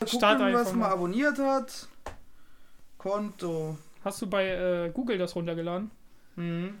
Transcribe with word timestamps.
Gucken, 0.00 0.54
was 0.54 0.72
mal. 0.72 0.88
abonniert 0.88 1.38
hat. 1.38 1.88
Konto. 2.96 3.76
Hast 4.02 4.22
du 4.22 4.26
bei 4.28 4.46
äh, 4.48 4.90
Google 4.90 5.18
das 5.18 5.36
runtergeladen? 5.36 5.90
Mhm. 6.36 6.78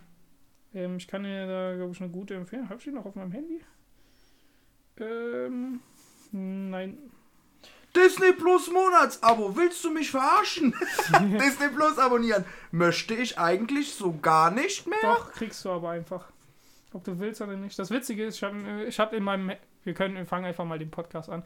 Ähm, 0.74 0.96
ich 0.96 1.06
kann 1.06 1.24
dir 1.24 1.46
da, 1.46 1.76
glaube 1.76 1.92
ich, 1.92 2.00
eine 2.00 2.10
gute 2.10 2.34
empfehlen. 2.34 2.68
Hab 2.68 2.78
ich 2.78 2.84
die 2.84 2.92
noch 2.92 3.04
auf 3.04 3.14
meinem 3.14 3.32
Handy? 3.32 3.60
Ähm, 4.98 5.80
nein. 6.32 6.98
Disney 7.94 8.32
Plus 8.32 8.70
Monatsabo. 8.70 9.56
Willst 9.56 9.84
du 9.84 9.90
mich 9.90 10.10
verarschen? 10.10 10.74
Disney 11.40 11.68
Plus 11.68 11.98
abonnieren. 11.98 12.44
Möchte 12.70 13.14
ich 13.14 13.38
eigentlich 13.38 13.94
so 13.94 14.16
gar 14.22 14.50
nicht 14.50 14.86
mehr. 14.86 14.98
Doch, 15.02 15.32
kriegst 15.32 15.64
du 15.64 15.70
aber 15.70 15.90
einfach. 15.90 16.30
Ob 16.92 17.04
du 17.04 17.18
willst 17.18 17.40
oder 17.40 17.56
nicht. 17.56 17.78
Das 17.78 17.90
Witzige 17.90 18.24
ist, 18.24 18.36
ich 18.36 18.42
habe 18.42 18.84
ich 18.86 18.98
hab 18.98 19.12
in 19.12 19.24
meinem. 19.24 19.52
Wir 19.84 19.94
können, 19.94 20.14
wir 20.16 20.26
fangen 20.26 20.44
einfach 20.44 20.64
mal 20.64 20.78
den 20.78 20.90
Podcast 20.90 21.30
an. 21.30 21.42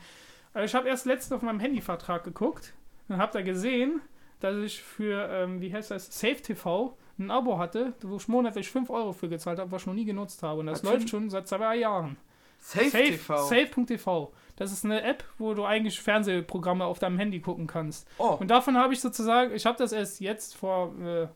Äh, 0.55 0.65
Ich 0.65 0.75
habe 0.75 0.89
erst 0.89 1.07
letztens 1.07 1.33
auf 1.33 1.43
meinem 1.43 1.61
Handyvertrag 1.61 2.25
geguckt 2.25 2.73
und 3.09 3.19
habe 3.19 3.33
da 3.33 3.43
gesehen, 3.43 4.01
dass 4.41 4.57
ich 4.57 4.83
für, 4.83 5.29
ähm, 5.31 5.61
wie 5.61 5.73
heißt 5.73 5.91
das, 5.91 6.07
Safe 6.19 6.37
TV 6.41 6.97
ein 7.19 7.31
Abo 7.31 7.59
hatte, 7.59 7.93
wo 8.03 8.17
ich 8.17 8.29
monatlich 8.29 8.71
5 8.71 8.91
Euro 8.91 9.13
für 9.13 9.29
gezahlt 9.29 9.59
habe, 9.59 9.71
was 9.71 9.83
ich 9.83 9.87
noch 9.87 9.95
nie 9.95 10.05
genutzt 10.05 10.43
habe. 10.43 10.61
Und 10.61 10.67
das 10.67 10.83
Was 10.85 10.91
läuft 10.93 11.09
schon 11.11 11.31
seit 11.31 11.47
zwei 11.49 11.77
Jahren. 11.77 12.17
Safe, 12.59 12.91
TV. 12.91 13.37
Safe.tv. 13.45 14.33
Das 14.57 14.73
ist 14.73 14.85
eine 14.85 15.03
App, 15.03 15.23
wo 15.39 15.53
du 15.55 15.65
eigentlich 15.65 16.01
Fernsehprogramme 16.01 16.85
auf 16.85 16.99
deinem 16.99 17.19
Handy 17.19 17.41
gucken 17.41 17.67
kannst. 17.67 18.09
Oh, 18.19 18.37
Und 18.41 18.51
davon 18.51 18.77
habe 18.79 18.95
ich 18.95 19.01
sozusagen, 19.01 19.55
ich 19.55 19.67
habe 19.67 19.77
das 19.77 19.93
erst 19.93 20.21
jetzt 20.21 20.57
vor, 20.57 20.95
äh, 21.01 21.29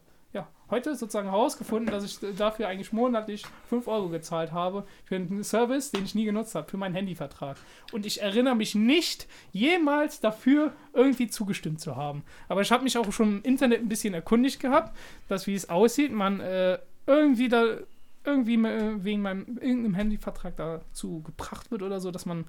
heute 0.71 0.95
sozusagen 0.95 1.29
herausgefunden, 1.31 1.91
dass 1.91 2.05
ich 2.05 2.19
dafür 2.37 2.69
eigentlich 2.69 2.93
monatlich 2.93 3.45
5 3.69 3.87
Euro 3.89 4.09
gezahlt 4.09 4.53
habe 4.53 4.85
für 5.05 5.17
einen 5.17 5.43
Service, 5.45 5.91
den 5.91 6.05
ich 6.05 6.15
nie 6.15 6.25
genutzt 6.25 6.55
habe, 6.55 6.69
für 6.69 6.77
meinen 6.77 6.95
Handyvertrag. 6.95 7.57
Und 7.93 8.07
ich 8.07 8.21
erinnere 8.23 8.55
mich 8.55 8.75
nicht, 8.75 9.27
jemals 9.53 10.21
dafür 10.21 10.73
irgendwie 10.93 11.29
zugestimmt 11.29 11.81
zu 11.81 11.97
haben. 11.97 12.23
Aber 12.49 12.61
ich 12.61 12.71
habe 12.73 12.85
mich 12.85 12.99
auch 12.99 13.11
schon 13.13 13.39
im 13.39 13.43
Internet 13.43 13.81
ein 13.81 13.89
bisschen 13.89 14.15
erkundigt 14.15 14.61
gehabt, 14.61 14.97
dass 15.29 15.47
wie 15.47 15.55
es 15.55 15.69
aussieht, 15.69 16.13
man 16.13 16.41
äh, 16.41 16.79
irgendwie 17.07 17.49
da 17.49 17.79
irgendwie 18.25 18.63
wegen 19.05 19.23
meinem 19.23 19.59
irgendeinem 19.61 19.95
Handyvertrag 19.95 20.57
dazu 20.57 21.23
gebracht 21.23 21.71
wird 21.71 21.83
oder 21.83 21.99
so, 22.01 22.11
dass 22.11 22.27
man 22.27 22.45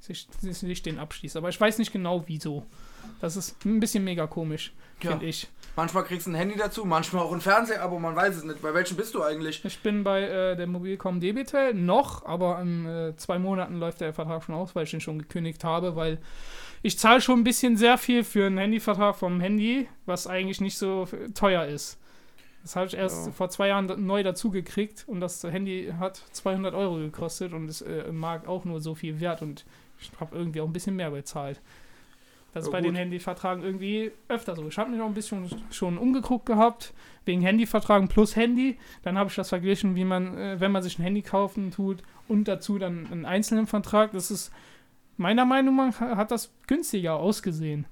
sich, 0.00 0.26
sich 0.40 0.82
den 0.82 0.98
abschließt. 0.98 1.36
Aber 1.36 1.48
ich 1.48 1.60
weiß 1.60 1.78
nicht 1.78 1.92
genau 1.92 2.24
wieso. 2.26 2.66
Das 3.20 3.36
ist 3.36 3.64
ein 3.64 3.78
bisschen 3.78 4.02
mega 4.02 4.26
komisch, 4.26 4.72
Ja. 5.00 5.10
finde 5.12 5.26
ich. 5.26 5.46
Manchmal 5.76 6.04
kriegst 6.04 6.26
du 6.26 6.30
ein 6.30 6.34
Handy 6.34 6.56
dazu, 6.56 6.84
manchmal 6.84 7.22
auch 7.24 7.32
ein 7.32 7.40
Fernsehabo, 7.40 7.98
man 7.98 8.14
weiß 8.16 8.36
es 8.36 8.44
nicht. 8.44 8.62
Bei 8.62 8.74
welchem 8.74 8.96
bist 8.96 9.14
du 9.14 9.22
eigentlich? 9.22 9.64
Ich 9.64 9.80
bin 9.80 10.04
bei 10.04 10.22
äh, 10.22 10.56
der 10.56 10.66
Mobilcom 10.66 11.20
Debitel 11.20 11.74
noch, 11.74 12.24
aber 12.26 12.60
in 12.60 12.86
äh, 12.86 13.16
zwei 13.16 13.38
Monaten 13.38 13.78
läuft 13.78 14.00
der 14.00 14.12
Vertrag 14.12 14.44
schon 14.44 14.54
aus, 14.54 14.74
weil 14.74 14.84
ich 14.84 14.90
den 14.90 15.00
schon 15.00 15.18
gekündigt 15.18 15.64
habe, 15.64 15.96
weil 15.96 16.18
ich 16.82 16.98
zahle 16.98 17.20
schon 17.20 17.40
ein 17.40 17.44
bisschen 17.44 17.76
sehr 17.76 17.96
viel 17.98 18.24
für 18.24 18.46
einen 18.46 18.58
Handyvertrag 18.58 19.16
vom 19.16 19.40
Handy, 19.40 19.88
was 20.06 20.26
eigentlich 20.26 20.60
nicht 20.60 20.76
so 20.78 21.06
teuer 21.34 21.64
ist. 21.66 21.98
Das 22.62 22.76
habe 22.76 22.86
ich 22.86 22.94
erst 22.94 23.26
Ja. 23.26 23.32
vor 23.32 23.48
zwei 23.50 23.68
Jahren 23.68 24.06
neu 24.06 24.22
dazu 24.22 24.50
gekriegt 24.50 25.04
und 25.08 25.20
das 25.20 25.42
Handy 25.42 25.92
hat 25.98 26.22
200 26.32 26.74
Euro 26.74 26.96
gekostet 26.96 27.52
und 27.52 27.68
ist 27.68 27.82
äh, 27.82 28.02
im 28.04 28.18
Markt 28.18 28.46
auch 28.46 28.64
nur 28.64 28.80
so 28.80 28.94
viel 28.94 29.18
wert 29.20 29.42
und 29.42 29.64
ich 30.00 30.10
habe 30.20 30.36
irgendwie 30.36 30.60
auch 30.60 30.66
ein 30.66 30.72
bisschen 30.72 30.94
mehr 30.96 31.10
bezahlt. 31.10 31.60
Das 32.54 32.64
ist 32.64 32.68
Ja, 32.68 32.72
bei 32.72 32.80
gut. 32.80 32.88
den 32.90 32.96
Handyvertragen 32.96 33.64
irgendwie 33.64 34.12
öfter 34.28 34.54
so. 34.54 34.66
Ich 34.68 34.76
habe 34.78 34.90
mich 34.90 35.00
auch 35.00 35.06
ein 35.06 35.14
bisschen 35.14 35.48
schon 35.70 35.96
umgeguckt 35.96 36.46
gehabt, 36.46 36.92
wegen 37.24 37.40
Handyvertragen 37.40 38.08
plus 38.08 38.36
Handy. 38.36 38.78
Dann 39.02 39.16
habe 39.16 39.30
ich 39.30 39.36
das 39.36 39.48
verglichen, 39.48 39.94
wie 39.94 40.04
man, 40.04 40.36
äh, 40.36 40.60
wenn 40.60 40.70
man 40.72 40.82
sich 40.82 40.98
ein 40.98 41.02
Handy 41.02 41.22
kaufen 41.22 41.70
tut 41.70 42.02
und 42.28 42.48
dazu 42.48 42.78
dann 42.78 43.06
einen 43.10 43.24
einzelnen 43.24 43.66
Vertrag. 43.66 44.12
Das 44.12 44.30
ist, 44.30 44.52
meiner 45.16 45.44
Meinung 45.46 45.76
nach, 45.76 46.00
hat 46.00 46.30
das 46.30 46.52
günstiger 46.66 47.14
ausgesehen 47.16 47.86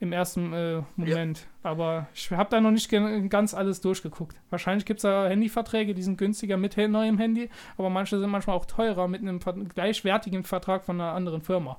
im 0.00 0.12
ersten 0.12 0.52
äh, 0.52 0.82
Moment. 0.94 1.48
Aber 1.64 2.06
ich 2.14 2.30
habe 2.30 2.50
da 2.50 2.60
noch 2.60 2.70
nicht 2.70 2.88
ganz 3.28 3.52
alles 3.52 3.80
durchgeguckt. 3.80 4.36
Wahrscheinlich 4.48 4.86
gibt 4.86 4.98
es 4.98 5.02
da 5.02 5.26
Handyverträge, 5.26 5.92
die 5.92 6.02
sind 6.02 6.18
günstiger 6.18 6.56
mit 6.56 6.76
neuem 6.76 7.18
Handy, 7.18 7.50
aber 7.76 7.90
manche 7.90 8.20
sind 8.20 8.30
manchmal 8.30 8.54
auch 8.54 8.66
teurer 8.66 9.08
mit 9.08 9.22
einem 9.22 9.40
gleichwertigen 9.74 10.44
Vertrag 10.44 10.84
von 10.84 11.00
einer 11.00 11.14
anderen 11.14 11.42
Firma. 11.42 11.78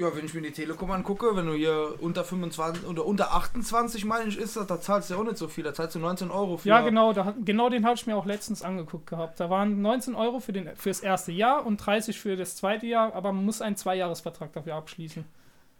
Ja, 0.00 0.16
wenn 0.16 0.24
ich 0.24 0.32
mir 0.32 0.40
die 0.40 0.50
Telekom 0.50 0.90
angucke, 0.92 1.36
wenn 1.36 1.44
du 1.44 1.52
hier 1.52 1.94
unter 2.00 2.24
25 2.24 2.86
oder 2.86 3.04
unter 3.04 3.34
28 3.34 4.06
meine 4.06 4.30
ich 4.30 4.38
ist, 4.38 4.56
das, 4.56 4.66
da 4.66 4.80
zahlst 4.80 5.10
du 5.10 5.14
ja 5.14 5.20
auch 5.20 5.24
nicht 5.24 5.36
so 5.36 5.46
viel. 5.46 5.62
Da 5.62 5.74
zahlst 5.74 5.94
du 5.94 5.98
19 5.98 6.30
Euro 6.30 6.56
für. 6.56 6.70
Ja, 6.70 6.80
genau, 6.80 7.12
da, 7.12 7.34
genau 7.44 7.68
den 7.68 7.84
habe 7.84 7.96
ich 7.96 8.06
mir 8.06 8.16
auch 8.16 8.24
letztens 8.24 8.62
angeguckt 8.62 9.08
gehabt. 9.08 9.38
Da 9.38 9.50
waren 9.50 9.82
19 9.82 10.14
Euro 10.14 10.40
für 10.40 10.54
den, 10.54 10.74
fürs 10.74 11.00
erste 11.00 11.32
Jahr 11.32 11.66
und 11.66 11.76
30 11.76 12.18
für 12.18 12.36
das 12.36 12.56
zweite 12.56 12.86
Jahr, 12.86 13.14
aber 13.14 13.30
man 13.32 13.44
muss 13.44 13.60
einen 13.60 13.76
Zweijahresvertrag 13.76 14.54
dafür 14.54 14.76
abschließen. 14.76 15.26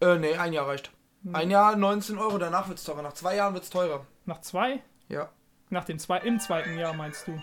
Äh, 0.03 0.19
nee, 0.19 0.35
ein 0.35 0.53
Jahr 0.53 0.69
reicht. 0.69 0.91
Hm. 1.23 1.35
Ein 1.35 1.51
Jahr 1.51 1.75
19 1.77 2.19
Euro, 2.19 2.37
danach 2.37 2.69
wird's 2.69 2.85
teurer. 2.85 3.01
Nach 3.01 3.15
zwei 3.15 3.37
Jahren 3.37 3.55
wird's 3.55 3.71
teurer. 3.71 4.05
Nach 4.27 4.43
zwei? 4.43 4.83
Ja. 5.09 5.31
Nach 5.71 5.85
dem 5.85 5.99
zwei, 5.99 6.19
im 6.19 6.41
zweiten 6.41 6.77
Jahr 6.77 6.93
meinst 6.93 7.27
du? 7.27 7.41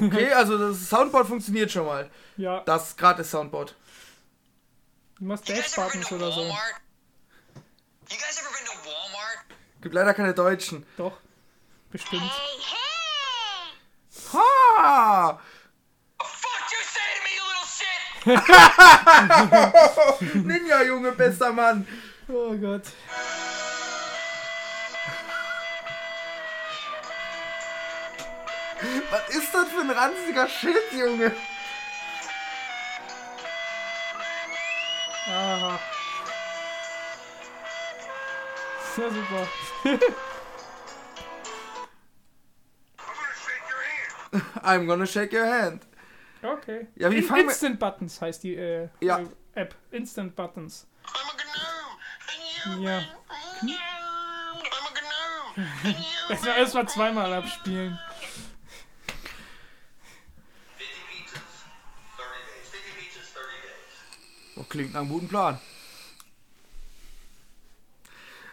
Okay, 0.00 0.32
also 0.32 0.56
das 0.58 0.88
Soundboard 0.88 1.26
funktioniert 1.28 1.70
schon 1.70 1.86
mal. 1.86 2.10
Ja, 2.36 2.60
Das 2.60 2.96
gratis 2.96 3.30
Soundboard. 3.30 3.74
du 5.18 5.24
machst 5.24 5.46
to 5.46 5.52
oder 6.12 6.32
so. 6.32 6.42
You 6.42 6.48
guys 8.08 8.38
ever 8.40 8.50
been 8.50 8.66
to 8.66 8.72
Walmart? 8.84 9.38
Gibt 9.80 9.94
leider 9.94 10.12
keine 10.14 10.34
Deutschen. 10.34 10.84
Doch, 10.96 11.18
bestimmt. 11.90 12.30
Ha! 14.32 15.38
You 16.18 17.48
little 17.48 17.66
shit? 17.76 17.96
Ninja, 20.46 20.82
Junge, 20.82 21.12
bester 21.12 21.52
Mann. 21.52 21.86
Oh 22.28 22.56
Gott. 22.56 22.82
Was 29.10 29.28
ist 29.34 29.54
das 29.54 29.68
für 29.68 29.80
ein 29.80 29.90
ranziger 29.90 30.48
Shit, 30.48 30.92
Junge? 30.92 31.34
Aha. 35.28 35.80
Ja, 38.96 39.10
super. 39.10 39.48
I'm 44.62 44.86
gonna 44.86 45.06
shake 45.06 45.32
your 45.32 45.46
hand. 45.46 45.82
Okay. 46.42 46.86
Ja, 46.96 47.10
wie 47.10 47.16
In 47.18 47.22
fangen 47.24 47.48
Instant 47.48 47.78
Buttons 47.78 48.20
heißt 48.20 48.42
die 48.42 48.54
äh, 48.56 48.88
Ja. 49.00 49.18
äh, 49.20 49.26
App. 49.54 49.74
Instant 49.90 50.36
Buttons. 50.36 50.86
I'm 51.06 51.14
a 51.14 51.36
gnome. 51.36 52.76
And 52.76 52.82
you, 52.82 52.88
Ja. 52.88 52.98
I'm 52.98 53.04
a 54.86 54.92
gnome. 54.92 55.68
And 55.84 55.96
you, 55.96 56.04
Das 56.28 56.44
war 56.46 56.56
erstmal 56.56 56.88
zweimal 56.88 57.32
abspielen. 57.32 57.98
Klingt 64.68 64.92
nach 64.94 65.00
einem 65.00 65.10
guten 65.10 65.28
Plan. 65.28 65.58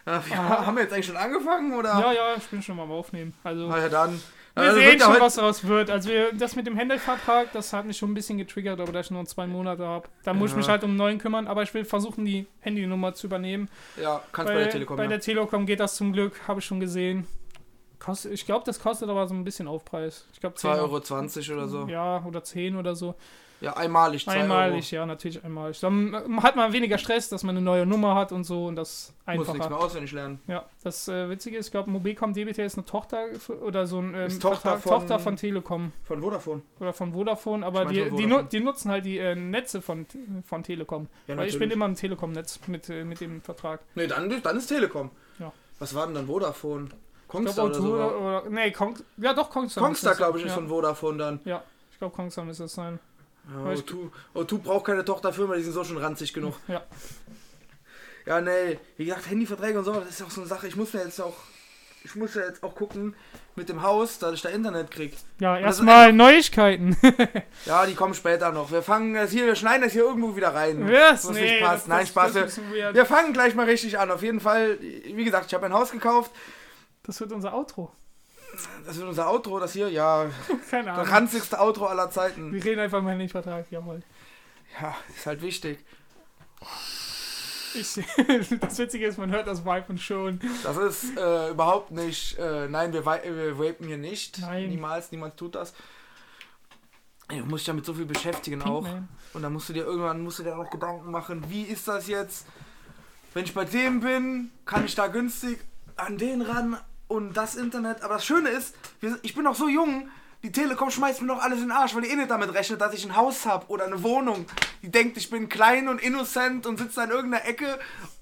Äh, 0.06 0.18
wir, 0.26 0.36
Haben 0.36 0.76
wir 0.76 0.82
jetzt 0.82 0.92
eigentlich 0.92 1.06
schon 1.06 1.16
angefangen, 1.16 1.72
oder? 1.74 1.88
Ja, 1.98 2.12
ja, 2.12 2.34
ich 2.36 2.44
bin 2.44 2.62
schon 2.62 2.76
mal 2.76 2.82
am 2.82 2.92
Aufnehmen. 2.92 3.32
Also, 3.42 3.68
Na 3.68 3.78
ja, 3.78 3.88
dann. 3.88 4.20
wir 4.54 4.62
Also 4.62 4.78
sehen 4.78 4.98
ja 4.98 5.06
schon, 5.06 5.20
was 5.20 5.34
daraus 5.36 5.64
wird. 5.66 5.88
Also, 5.90 6.10
wir, 6.10 6.32
das 6.34 6.56
mit 6.56 6.66
dem 6.66 6.76
Handelvertrag, 6.76 7.52
das 7.52 7.72
hat 7.72 7.86
mich 7.86 7.96
schon 7.96 8.10
ein 8.10 8.14
bisschen 8.14 8.36
getriggert, 8.36 8.80
aber 8.80 8.92
da 8.92 9.00
ich 9.00 9.10
nur 9.10 9.24
zwei 9.24 9.46
Monate 9.46 9.86
habe. 9.86 10.08
Da 10.24 10.34
muss 10.34 10.50
ich 10.50 10.52
Ja. 10.52 10.58
mich 10.58 10.68
halt 10.68 10.84
um 10.84 10.90
einen 10.90 10.98
neuen 10.98 11.18
kümmern, 11.18 11.46
aber 11.46 11.62
ich 11.62 11.72
will 11.72 11.86
versuchen, 11.86 12.24
die 12.26 12.46
Handynummer 12.60 13.14
zu 13.14 13.26
übernehmen. 13.28 13.68
Ja, 14.00 14.22
kannst 14.32 14.52
bei, 14.52 14.58
der 14.58 14.70
Telekom. 14.70 14.96
bei 14.98 15.04
ja. 15.04 15.08
der 15.08 15.20
Telekom 15.20 15.64
geht 15.64 15.80
das 15.80 15.96
zum 15.96 16.12
Glück, 16.12 16.38
habe 16.46 16.60
ich 16.60 16.66
schon 16.66 16.80
gesehen. 16.80 17.26
Kost, 17.98 18.26
ich 18.26 18.44
glaube, 18.44 18.64
das 18.66 18.78
kostet 18.80 19.08
aber 19.08 19.26
so 19.26 19.32
ein 19.32 19.44
bisschen 19.44 19.66
Aufpreis. 19.66 20.26
Ich 20.34 20.40
glaube 20.40 20.56
2,20 20.58 21.50
Euro 21.50 21.56
oder 21.56 21.68
so. 21.68 21.80
Ja, 21.86 22.18
Ja, 22.18 22.24
oder 22.26 22.44
10 22.44 22.76
oder 22.76 22.94
so. 22.94 23.14
Einmalig. 23.72 24.24
2 24.24 24.32
Einmalig, 24.42 24.90
ja, 24.90 25.06
natürlich 25.06 25.42
einmalig. 25.44 25.80
Dann 25.80 26.14
hat 26.42 26.56
man 26.56 26.72
weniger 26.72 26.98
Stress, 26.98 27.28
dass 27.28 27.42
man 27.42 27.56
eine 27.56 27.64
neue 27.64 27.86
Nummer 27.86 28.14
hat 28.14 28.32
und 28.32 28.44
so 28.44 28.66
und 28.66 28.76
das 28.76 29.14
Euro. 29.26 29.38
Muss 29.38 29.46
nichts 29.48 29.54
einfacher. 29.62 29.70
mehr 29.70 29.78
auswendig 29.86 30.12
lernen. 30.12 30.40
Ja, 30.46 30.64
das 30.82 31.08
äh, 31.08 31.30
Witzige 31.30 31.56
ist, 31.56 31.66
ich 31.66 31.72
glaube, 31.72 31.90
Mobilcom 31.90 32.32
DBT 32.34 32.58
ist 32.58 32.76
eine 32.76 32.84
Tochter 32.84 33.24
oder 33.62 33.86
so 33.86 33.98
ein 34.00 34.14
ähm, 34.14 34.40
Tochter 34.40 34.72
Vertrag- 34.76 34.80
von- 34.80 34.92
Tochter 34.92 35.18
von 35.18 35.36
Telekom 35.36 35.92
Von 36.04 36.20
Vodafone. 36.20 36.62
oder 36.80 36.92
von 36.92 37.12
Vodafone, 37.12 37.64
aber 37.64 37.80
Ich 37.80 37.84
mein 37.86 37.94
die, 37.94 38.04
von 38.08 38.16
die, 38.18 38.26
nu 38.26 38.28
Vodafone. 38.34 38.48
die 38.50 38.60
nutzen 38.60 38.90
halt 38.90 39.04
die 39.06 39.18
äh, 39.18 39.34
Netze 39.34 39.80
von, 39.82 40.06
von 40.46 40.62
Telekom. 40.62 41.08
Ja, 41.26 41.36
Weil 41.36 41.48
ich 41.48 41.58
bin 41.58 41.70
immer 41.70 41.86
im 41.86 41.94
Telekom-Netz 41.94 42.60
mit, 42.66 42.88
äh, 42.90 43.04
mit 43.04 43.20
dem 43.20 43.40
Vertrag. 43.40 43.80
Nee, 43.94 44.06
dann, 44.06 44.30
dann 44.42 44.56
ist 44.56 44.66
Telekom. 44.66 45.10
Ja. 45.38 45.52
Was 45.78 45.94
war 45.94 46.06
denn 46.06 46.14
dann 46.14 46.26
Vodafone? 46.26 46.88
Kongstar 47.26 47.70
glaube, 47.70 47.78
oder 47.78 47.78
O2 47.78 47.82
so. 47.88 47.94
oder, 47.94 48.20
oder. 48.44 48.50
Nee, 48.50 48.70
Kong, 48.70 48.96
ja 49.16 49.32
doch, 49.32 49.50
Kongstar. 49.50 49.82
Kongstar, 49.82 50.14
glaube 50.14 50.38
ich, 50.38 50.44
ist 50.44 50.50
ja. 50.50 50.54
von 50.56 50.68
Vodafone 50.68 51.18
dann. 51.18 51.40
Ja, 51.44 51.62
ich 51.90 51.98
glaube, 51.98 52.14
Kongstar 52.14 52.44
müsste 52.44 52.64
es 52.64 52.74
sein. 52.74 53.00
Ja, 53.52 53.64
Weil 53.64 53.74
ich- 53.74 53.84
O2, 53.84 54.10
O2 54.34 54.58
braucht 54.58 54.86
keine 54.86 55.04
Tochterfirma, 55.04 55.56
die 55.56 55.62
sind 55.62 55.72
so 55.72 55.84
schon 55.84 55.98
ranzig 55.98 56.32
genug. 56.32 56.54
Ja. 56.68 56.82
Ja, 58.26 58.40
nee, 58.40 58.78
wie 58.96 59.04
gesagt, 59.04 59.28
Handyverträge 59.28 59.78
und 59.78 59.84
so, 59.84 59.92
das 59.92 60.08
ist 60.10 60.22
auch 60.22 60.30
so 60.30 60.40
eine 60.40 60.48
Sache. 60.48 60.66
Ich 60.66 60.76
muss 60.76 60.92
mir 60.94 61.04
jetzt 61.04 61.20
auch 61.20 61.34
ich 62.06 62.14
muss 62.16 62.34
ja 62.34 62.42
jetzt 62.42 62.62
auch 62.62 62.74
gucken 62.74 63.14
mit 63.56 63.70
dem 63.70 63.80
Haus, 63.82 64.18
dass 64.18 64.34
ich 64.34 64.42
da 64.42 64.50
Internet 64.50 64.90
krieg. 64.90 65.16
Ja, 65.40 65.56
erstmal 65.58 66.12
Neuigkeiten. 66.12 66.96
Ja, 67.64 67.86
die 67.86 67.94
kommen 67.94 68.12
später 68.12 68.52
noch. 68.52 68.70
Wir 68.70 68.82
fangen 68.82 69.14
das 69.14 69.30
hier, 69.30 69.46
wir 69.46 69.54
schneiden 69.54 69.82
das 69.84 69.92
hier 69.94 70.02
irgendwo 70.02 70.36
wieder 70.36 70.54
rein. 70.54 70.86
Was? 70.86 71.26
Was 71.26 71.30
Nee, 71.34 71.40
nicht 71.52 71.60
passt. 71.62 71.82
das- 71.84 71.88
Nein, 71.88 72.00
das- 72.00 72.08
Spaß. 72.10 72.32
das 72.34 72.60
wir 72.92 73.06
fangen 73.06 73.32
gleich 73.32 73.54
mal 73.54 73.64
richtig 73.64 73.98
an. 73.98 74.10
Auf 74.10 74.22
jeden 74.22 74.40
Fall, 74.40 74.78
wie 74.80 75.24
gesagt, 75.24 75.46
ich 75.46 75.54
habe 75.54 75.64
ein 75.64 75.72
Haus 75.72 75.92
gekauft. 75.92 76.30
Das 77.04 77.18
wird 77.20 77.32
unser 77.32 77.54
Outro. 77.54 77.90
Das 78.86 78.96
wird 78.96 79.08
unser 79.08 79.30
Outro, 79.30 79.58
das 79.60 79.72
hier, 79.72 79.88
ja, 79.88 80.26
Keine 80.70 80.86
das 80.86 80.98
Ahnung. 80.98 81.12
ranzigste 81.12 81.60
Outro 81.60 81.86
aller 81.86 82.10
Zeiten. 82.10 82.52
Wir 82.52 82.64
reden 82.64 82.80
einfach 82.80 83.02
mal 83.02 83.16
nicht 83.16 83.32
Vertrag, 83.32 83.66
jawohl. 83.70 84.02
Ja, 84.80 84.94
ist 85.14 85.26
halt 85.26 85.42
wichtig. 85.42 85.78
Ich, 87.74 87.94
das 88.60 88.78
Witzige 88.78 89.06
ist, 89.06 89.18
man 89.18 89.30
hört 89.32 89.46
das 89.46 89.64
Vibe 89.64 89.98
schon. 89.98 90.40
Das 90.62 90.76
ist 90.76 91.16
äh, 91.16 91.50
überhaupt 91.50 91.90
nicht. 91.90 92.38
Äh, 92.38 92.68
nein, 92.68 92.92
wir, 92.92 93.04
wir 93.04 93.58
vapen 93.58 93.86
hier 93.86 93.98
nicht. 93.98 94.38
Nein. 94.38 94.68
Niemals, 94.70 95.10
niemand 95.10 95.36
tut 95.36 95.54
das. 95.56 95.74
Ey, 97.28 97.38
Du 97.40 97.46
musst 97.46 97.62
dich 97.62 97.66
damit 97.66 97.84
so 97.84 97.94
viel 97.94 98.04
beschäftigen 98.06 98.62
auch. 98.62 98.82
Pinkman. 98.84 99.08
Und 99.32 99.42
dann 99.42 99.52
musst 99.52 99.68
du 99.68 99.72
dir 99.72 99.84
irgendwann 99.84 100.22
musst 100.22 100.38
du 100.38 100.44
dir 100.44 100.56
auch 100.56 100.70
Gedanken 100.70 101.10
machen, 101.10 101.44
wie 101.48 101.62
ist 101.62 101.88
das 101.88 102.06
jetzt? 102.06 102.46
Wenn 103.32 103.44
ich 103.44 103.54
bei 103.54 103.64
dem 103.64 104.00
bin, 104.00 104.52
kann 104.64 104.84
ich 104.84 104.94
da 104.94 105.08
günstig 105.08 105.58
an 105.96 106.18
den 106.18 106.42
ran 106.42 106.78
und 107.08 107.34
das 107.34 107.54
Internet. 107.56 108.02
Aber 108.02 108.14
das 108.14 108.24
Schöne 108.26 108.48
ist, 108.50 108.74
wir, 109.00 109.18
ich 109.22 109.34
bin 109.34 109.44
noch 109.44 109.54
so 109.54 109.68
jung, 109.68 110.08
die 110.42 110.52
Telekom 110.52 110.90
schmeißt 110.90 111.22
mir 111.22 111.26
noch 111.28 111.42
alles 111.42 111.58
in 111.60 111.68
den 111.68 111.72
Arsch, 111.72 111.94
weil 111.94 112.02
die 112.02 112.10
eh 112.10 112.16
nicht 112.16 112.30
damit 112.30 112.52
rechnet, 112.52 112.80
dass 112.80 112.92
ich 112.92 113.04
ein 113.04 113.16
Haus 113.16 113.46
habe 113.46 113.66
oder 113.68 113.84
eine 113.86 114.02
Wohnung. 114.02 114.46
Die 114.82 114.90
denkt, 114.90 115.16
ich 115.16 115.30
bin 115.30 115.48
klein 115.48 115.88
und 115.88 116.02
innocent 116.02 116.66
und 116.66 116.78
sitze 116.78 116.96
da 116.96 117.04
in 117.04 117.10
irgendeiner 117.10 117.46
Ecke 117.46 117.78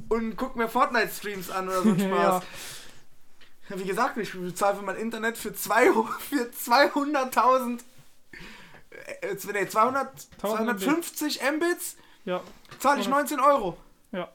und 0.09 0.37
guck 0.37 0.55
mir 0.55 0.69
Fortnite-Streams 0.69 1.51
an 1.51 1.69
oder 1.69 1.83
so 1.83 1.89
ein 1.91 1.99
Spaß. 2.11 2.43
Ja, 3.69 3.79
wie 3.79 3.85
gesagt, 3.85 4.17
ich 4.19 4.33
bezahle 4.33 4.77
für 4.77 4.83
mein 4.83 4.97
Internet 4.97 5.37
für, 5.39 5.53
zwei, 5.55 5.87
für 6.31 6.51
200.000, 6.65 7.81
äh, 9.23 9.37
nee, 9.53 9.69
200, 9.69 10.29
250 10.41 11.41
Mbits, 11.57 11.97
Ja, 12.25 12.41
zahle 12.79 13.01
ich 13.01 13.09
19 13.09 13.41
Euro. 13.41 13.77
ja. 14.13 14.29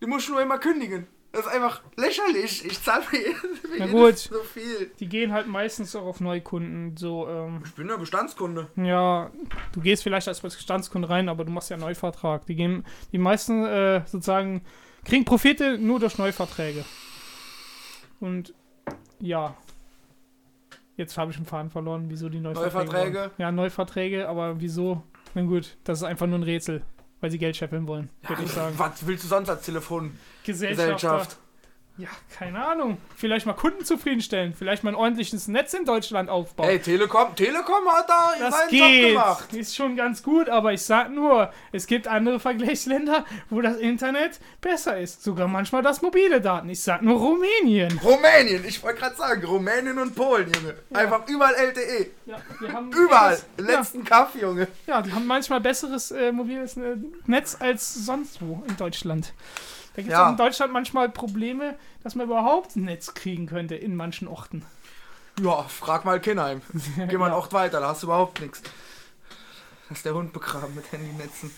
Die 0.00 0.06
muss 0.06 0.22
ich 0.24 0.28
nur 0.28 0.40
immer 0.40 0.58
kündigen. 0.58 1.06
Das 1.32 1.42
ist 1.46 1.52
einfach 1.52 1.82
lächerlich. 1.96 2.64
Ich 2.64 2.82
zahle 2.82 3.04
jedes 3.12 3.90
gut. 3.90 4.16
so 4.16 4.40
viel. 4.42 4.90
Die 4.98 5.08
gehen 5.08 5.32
halt 5.32 5.46
meistens 5.46 5.94
auch 5.94 6.06
auf 6.06 6.20
Neukunden. 6.20 6.96
So, 6.96 7.28
ähm, 7.28 7.62
Ich 7.64 7.74
bin 7.74 7.88
ja 7.88 7.96
Bestandskunde. 7.96 8.68
ja, 8.76 9.30
du 9.72 9.80
gehst 9.80 10.02
vielleicht 10.02 10.26
als 10.26 10.40
Bestandskunde 10.40 11.08
rein, 11.10 11.28
aber 11.28 11.44
du 11.44 11.52
machst 11.52 11.68
ja 11.70 11.74
einen 11.76 11.84
Neuvertrag. 11.84 12.46
Die 12.46 12.54
gehen, 12.54 12.84
die 13.12 13.18
meisten 13.18 13.64
äh, 13.64 14.02
sozusagen 14.06 14.62
kriegen 15.04 15.24
Profite 15.26 15.76
nur 15.78 16.00
durch 16.00 16.16
Neuverträge. 16.18 16.84
Und 18.20 18.54
ja. 19.20 19.54
Jetzt 20.96 21.16
habe 21.16 21.30
ich 21.30 21.36
einen 21.36 21.46
Faden 21.46 21.70
verloren, 21.70 22.06
wieso 22.08 22.28
die 22.28 22.40
Neuverträge. 22.40 22.84
Neuverträge? 22.86 23.18
wollen. 23.18 23.30
Ja, 23.38 23.52
Neuverträge, 23.52 24.28
aber 24.28 24.60
wieso? 24.60 25.02
Na 25.34 25.42
gut, 25.42 25.76
das 25.84 25.98
ist 25.98 26.04
einfach 26.04 26.26
nur 26.26 26.38
ein 26.38 26.42
Rätsel, 26.42 26.82
weil 27.20 27.30
sie 27.30 27.38
Geld 27.38 27.56
scheffeln 27.56 27.86
wollen, 27.86 28.10
würde 28.26 28.42
ich 28.42 28.50
sagen. 28.50 28.78
Was 28.78 29.06
willst 29.06 29.24
du 29.24 29.28
sonst 29.28 29.48
als 29.48 29.64
Telefongesellschaft? 29.64 31.36
Ja, 31.98 32.08
keine 32.38 32.64
Ahnung. 32.64 32.96
Vielleicht 33.16 33.44
mal 33.44 33.54
Kunden 33.54 33.84
zufriedenstellen. 33.84 34.54
Vielleicht 34.54 34.84
mal 34.84 34.90
ein 34.90 34.94
ordentliches 34.94 35.48
Netz 35.48 35.74
in 35.74 35.84
Deutschland 35.84 36.30
aufbauen. 36.30 36.68
Hey, 36.68 36.78
Telekom, 36.78 37.34
Telekom 37.34 37.88
hat 37.88 38.08
da 38.08 38.34
das 38.38 38.54
seinen 38.56 38.70
Job 38.78 38.88
geht. 38.88 39.08
gemacht. 39.08 39.52
Ist 39.52 39.74
schon 39.74 39.96
ganz 39.96 40.22
gut, 40.22 40.48
aber 40.48 40.72
ich 40.72 40.82
sag 40.82 41.10
nur, 41.10 41.52
es 41.72 41.88
gibt 41.88 42.06
andere 42.06 42.38
Vergleichsländer, 42.38 43.24
wo 43.50 43.60
das 43.60 43.78
Internet 43.78 44.38
besser 44.60 44.96
ist. 45.00 45.24
Sogar 45.24 45.48
manchmal 45.48 45.82
das 45.82 46.00
mobile 46.00 46.40
Daten. 46.40 46.68
Ich 46.68 46.80
sag 46.84 47.02
nur 47.02 47.18
Rumänien. 47.18 47.98
Rumänien, 47.98 48.64
ich 48.64 48.80
wollte 48.80 49.00
gerade 49.00 49.16
sagen, 49.16 49.44
Rumänien 49.44 49.98
und 49.98 50.14
Polen, 50.14 50.52
Junge. 50.54 50.76
Einfach 50.94 51.26
überall 51.26 51.54
LTE. 51.54 52.10
Ja, 52.26 52.36
Überall. 52.96 53.38
letzten 53.56 54.04
Kaff, 54.04 54.36
Junge. 54.40 54.68
Ja, 54.86 55.02
die 55.02 55.12
haben 55.12 55.26
manchmal 55.26 55.60
besseres 55.60 56.12
äh, 56.12 56.30
mobiles 56.30 56.76
äh, 56.76 56.94
Netz 57.26 57.56
als 57.58 57.92
sonst 57.92 58.40
wo 58.40 58.62
in 58.68 58.76
Deutschland. 58.76 59.32
Da 59.98 60.02
gibt 60.02 60.12
es 60.12 60.16
Ja. 60.16 60.26
auch 60.26 60.30
in 60.30 60.36
Deutschland 60.36 60.72
manchmal 60.72 61.08
Probleme, 61.08 61.76
dass 62.04 62.14
man 62.14 62.26
überhaupt 62.28 62.76
ein 62.76 62.84
Netz 62.84 63.14
kriegen 63.14 63.46
könnte 63.46 63.74
in 63.74 63.96
manchen 63.96 64.28
Orten. 64.28 64.64
Ja, 65.40 65.64
frag 65.64 66.04
mal 66.04 66.20
Kinheim. 66.20 66.62
Geh 67.08 67.18
mal 67.18 67.24
einen 67.26 67.34
Ort 67.34 67.52
weiter, 67.52 67.80
da 67.80 67.88
hast 67.88 68.04
du 68.04 68.06
überhaupt 68.06 68.40
nichts. 68.40 68.62
Da 68.62 69.94
ist 69.96 70.04
der 70.04 70.14
Hund 70.14 70.32
begraben 70.32 70.72
mit 70.76 70.92
Handynetzen. 70.92 71.50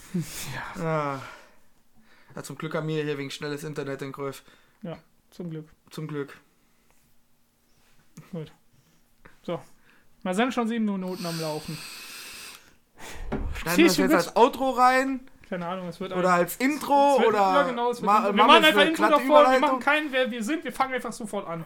Ja. 0.78 0.82
Ah. 1.16 1.20
ja. 2.34 2.42
Zum 2.42 2.56
Glück 2.56 2.74
haben 2.74 2.88
wir 2.88 3.04
hier 3.04 3.18
wegen 3.18 3.30
schnelles 3.30 3.62
Internet 3.62 4.00
in 4.00 4.10
Gröf. 4.10 4.42
Zum 5.30 5.50
Glück. 5.50 5.68
Zum 5.90 6.08
Glück. 6.08 6.32
Wir 10.22 10.34
sind 10.34 10.54
schon 10.54 10.66
sieben 10.66 10.86
Minuten 10.86 11.26
am 11.26 11.38
Laufen. 11.38 11.76
Schneiden 13.54 13.76
wir 13.76 13.84
jetzt 13.84 14.14
als 14.14 14.34
Outro 14.34 14.70
rein? 14.70 15.28
Keine 15.50 15.66
Ahnung, 15.66 15.88
es 15.88 15.98
wird 16.00 16.12
Oder 16.12 16.28
ein- 16.32 16.40
als 16.40 16.56
Intro? 16.56 17.18
wird, 17.18 17.28
oder 17.28 17.38
ja, 17.38 17.62
genau, 17.64 17.90
es 17.90 17.96
wird, 18.00 18.06
ma- 18.06 18.24
wir 18.24 18.32
machen 18.32 18.64
einfach 18.64 18.82
Intro 18.86 19.02
davor, 19.08 19.50
wir 19.50 19.58
machen 19.58 19.80
keinen, 19.80 20.12
wer 20.12 20.30
wir 20.30 20.42
sind, 20.44 20.62
wir 20.64 20.72
fangen 20.72 20.94
einfach 20.94 21.12
sofort 21.12 21.46
an. 21.48 21.64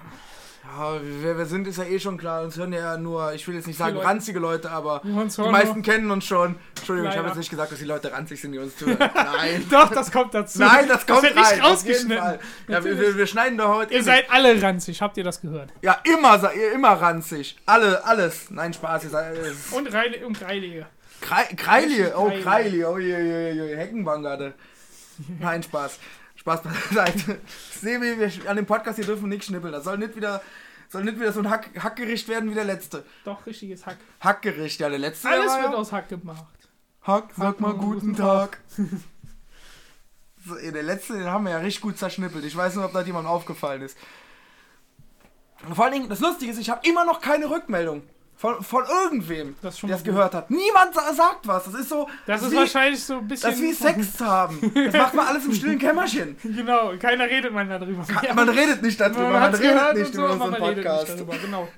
Ja, 0.67 0.97
wer 1.21 1.37
wir 1.37 1.45
sind, 1.45 1.67
ist 1.69 1.77
ja 1.77 1.85
eh 1.85 2.01
schon 2.01 2.17
klar. 2.17 2.43
Uns 2.43 2.57
hören 2.57 2.73
ja 2.73 2.97
nur, 2.97 3.35
ich 3.35 3.47
will 3.47 3.55
jetzt 3.55 3.67
nicht 3.67 3.77
sagen 3.77 3.97
Leute. 3.97 4.07
ranzige 4.09 4.39
Leute, 4.39 4.71
aber 4.71 5.03
die 5.05 5.11
meisten 5.51 5.83
kennen 5.83 6.11
uns 6.11 6.25
schon. 6.25 6.57
Entschuldigung, 6.75 7.11
ich 7.11 7.17
habe 7.19 7.25
Leider. 7.27 7.35
jetzt 7.35 7.37
nicht 7.37 7.51
gesagt, 7.51 7.73
dass 7.73 7.79
die 7.79 7.85
Leute 7.85 8.11
ranzig 8.11 8.41
sind, 8.41 8.53
die 8.53 8.59
uns 8.59 8.75
zuhören. 8.75 8.97
Nein. 9.15 9.67
Doch, 9.71 9.91
das 9.91 10.11
kommt 10.11 10.33
dazu. 10.33 10.61
Nein, 10.61 10.89
das 10.89 11.07
kommt 11.07 11.23
wird 11.23 11.37
rein. 11.37 11.55
nicht 11.59 11.63
rausgeschnitten. 11.63 12.39
Ja, 12.69 12.83
wir, 12.83 13.17
wir, 13.19 13.27
schneiden 13.27 13.59
doch 13.59 13.69
heute. 13.75 13.93
Ihr 13.93 14.03
seid 14.03 14.31
alle 14.31 14.61
ranzig, 14.63 15.03
habt 15.03 15.19
ihr 15.19 15.25
das 15.25 15.43
gehört? 15.43 15.69
Ja, 15.83 15.99
immer, 16.05 16.51
ihr 16.55 16.73
immer 16.73 16.93
ranzig. 16.93 17.59
Alle, 17.67 18.03
alles. 18.03 18.51
Nein, 18.51 18.73
Spaß. 18.73 19.05
Ihr 19.05 19.11
seid, 19.11 19.37
Und 19.73 19.93
Reile 19.93 20.27
und 20.27 20.41
Reilige. 20.41 20.87
Krei- 21.25 21.57
Kreili, 21.57 22.13
oh 22.15 22.31
Kreili. 22.43 22.85
Oh 22.85 22.99
je, 22.99 23.09
je, 23.09 23.55
je, 23.55 23.69
je. 23.69 23.77
Heckenbangade. 23.77 24.55
Nein, 25.41 25.63
Spaß. 25.63 25.99
Spaß 26.37 26.61
beiseite. 26.63 27.41
Sebi, 27.81 28.19
wir, 28.19 28.51
an 28.51 28.57
dem 28.57 28.67
Podcast 28.67 28.97
hier 28.97 29.07
dürfen 29.07 29.29
nicht 29.29 29.45
schnippeln. 29.45 29.73
Das 29.73 29.85
soll 29.85 29.97
nicht 29.99 30.17
wieder, 30.17 30.43
soll 30.89 31.05
nicht 31.05 31.19
wieder 31.19 31.33
so 31.33 31.41
ein 31.41 31.49
Hack, 31.49 31.71
Hackgericht 31.83 32.29
werden 32.29 32.51
wie 32.51 32.55
der 32.55 32.65
letzte. 32.65 33.05
Doch, 33.25 33.47
richtiges 33.47 33.87
Hack. 33.87 33.97
Hackgericht, 34.21 34.81
ja, 34.81 34.89
der 34.91 34.99
letzte 34.99 35.29
Alles 35.29 35.55
wird 35.55 35.73
ja, 35.73 35.75
aus 35.75 35.93
Hack 35.93 36.09
gemacht. 36.09 36.45
Hack, 37.03 37.31
sag 37.37 37.47
Hack 37.47 37.61
mal 37.61 37.73
guten 37.75 38.01
guten 38.13 38.17
Tag. 38.17 38.59
So, 40.47 40.57
ey, 40.57 40.73
der 40.73 40.83
letzte, 40.83 41.15
den 41.15 41.25
haben 41.25 41.45
wir 41.45 41.53
ja 41.53 41.59
richtig 41.59 41.81
gut 41.81 41.97
zerschnippelt. 41.97 42.45
Ich 42.45 42.55
weiß 42.55 42.75
nicht, 42.77 42.85
ob 42.85 42.93
das 42.93 43.07
jemandem 43.07 43.31
aufgefallen 43.33 43.81
ist. 43.81 43.97
Und 45.67 45.75
vor 45.75 45.85
allen 45.85 45.95
Dingen, 45.95 46.09
das 46.11 46.21
Lustige 46.21 46.53
ist, 46.53 46.59
ich 46.59 46.69
habe 46.69 46.87
immer 46.87 47.07
noch 47.07 47.23
keine 47.23 47.49
Rückmeldung. 47.49 48.03
Von, 48.37 48.63
von 48.63 48.85
irgendwem, 49.05 49.55
Das 49.63 49.81
der 49.81 49.97
es 49.97 50.03
gehört 50.05 50.35
hat. 50.35 50.51
Niemand 50.51 50.93
sa 50.93 51.13
sagt 51.15 51.47
was. 51.47 51.65
Das 51.65 51.75
ist 51.75 51.89
so. 51.89 52.09
Das 52.27 52.43
ist 52.43 52.51
wie, 52.51 52.57
wahrscheinlich 52.57 53.03
so 53.03 53.19
ein 53.19 53.29
bisschen. 53.29 53.51
Das 53.51 53.59
ist 53.59 53.63
wie 53.63 53.73
Sex 53.85 54.17
zu 54.17 54.27
haben. 54.27 54.73
Das 54.75 54.93
macht 54.95 55.15
man 55.15 55.27
alles 55.29 55.45
im 55.47 55.55
stillen 55.55 55.79
Kämmerchen. 55.79 56.37
Genau, 56.45 56.97
keiner 56.99 57.25
redet 57.25 57.53
mal 57.53 57.67
darüber. 57.67 58.05
Man 58.35 58.49
redet 58.49 58.83
nicht 58.83 59.01
darüber, 59.01 59.31
man 59.31 59.53
man, 59.53 59.55
redet 59.55 59.95
nicht 59.97 60.15
über 60.15 60.29
so, 60.29 60.35
unseren 60.35 60.55
Podcast. 60.57 61.09
darüber, 61.11 61.37
genau. 61.39 61.69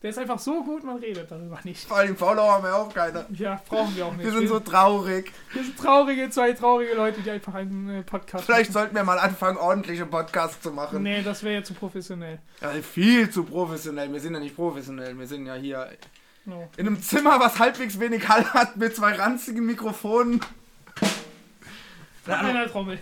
Der 0.00 0.10
ist 0.10 0.18
einfach 0.18 0.38
so 0.38 0.62
gut, 0.62 0.84
man 0.84 0.98
redet 0.98 1.28
darüber 1.28 1.58
nicht. 1.64 1.88
Vor 1.88 1.96
allem 1.96 2.16
Follower 2.16 2.52
haben 2.52 2.62
wir 2.64 2.76
auch 2.76 2.94
keine. 2.94 3.26
Ja, 3.30 3.60
brauchen 3.68 3.96
wir 3.96 4.06
auch 4.06 4.12
nicht. 4.12 4.26
Wir 4.26 4.32
sind 4.32 4.46
so 4.48 4.60
traurig. 4.60 5.32
wir 5.52 5.64
sind 5.64 5.76
traurige, 5.76 6.30
zwei 6.30 6.52
traurige 6.52 6.94
Leute, 6.94 7.20
die 7.20 7.30
einfach 7.30 7.54
einen 7.54 7.88
äh, 7.88 8.02
Podcast 8.04 8.44
Vielleicht 8.44 8.72
sollten 8.72 8.94
wir 8.94 9.02
mal 9.02 9.18
anfangen, 9.18 9.56
ordentliche 9.58 10.06
Podcasts 10.06 10.62
zu 10.62 10.70
machen. 10.70 11.02
Nee, 11.02 11.22
das 11.22 11.42
wäre 11.42 11.54
ja 11.56 11.64
zu 11.64 11.74
professionell. 11.74 12.38
Ja, 12.60 12.70
viel 12.70 13.28
zu 13.28 13.42
professionell. 13.42 14.12
Wir 14.12 14.20
sind 14.20 14.34
ja 14.34 14.40
nicht 14.40 14.54
professionell. 14.54 15.18
Wir 15.18 15.26
sind 15.26 15.46
ja 15.46 15.54
hier 15.54 15.90
No. 16.44 16.68
in 16.76 16.86
einem 16.86 17.02
Zimmer, 17.02 17.40
was 17.40 17.58
halbwegs 17.58 17.98
wenig 17.98 18.26
Hall 18.28 18.44
hat, 18.54 18.76
mit 18.76 18.94
zwei 18.94 19.12
ranzigen 19.14 19.66
Mikrofonen. 19.66 20.40
Und 22.24 22.32
einer 22.32 22.66
Trommel. 22.70 22.98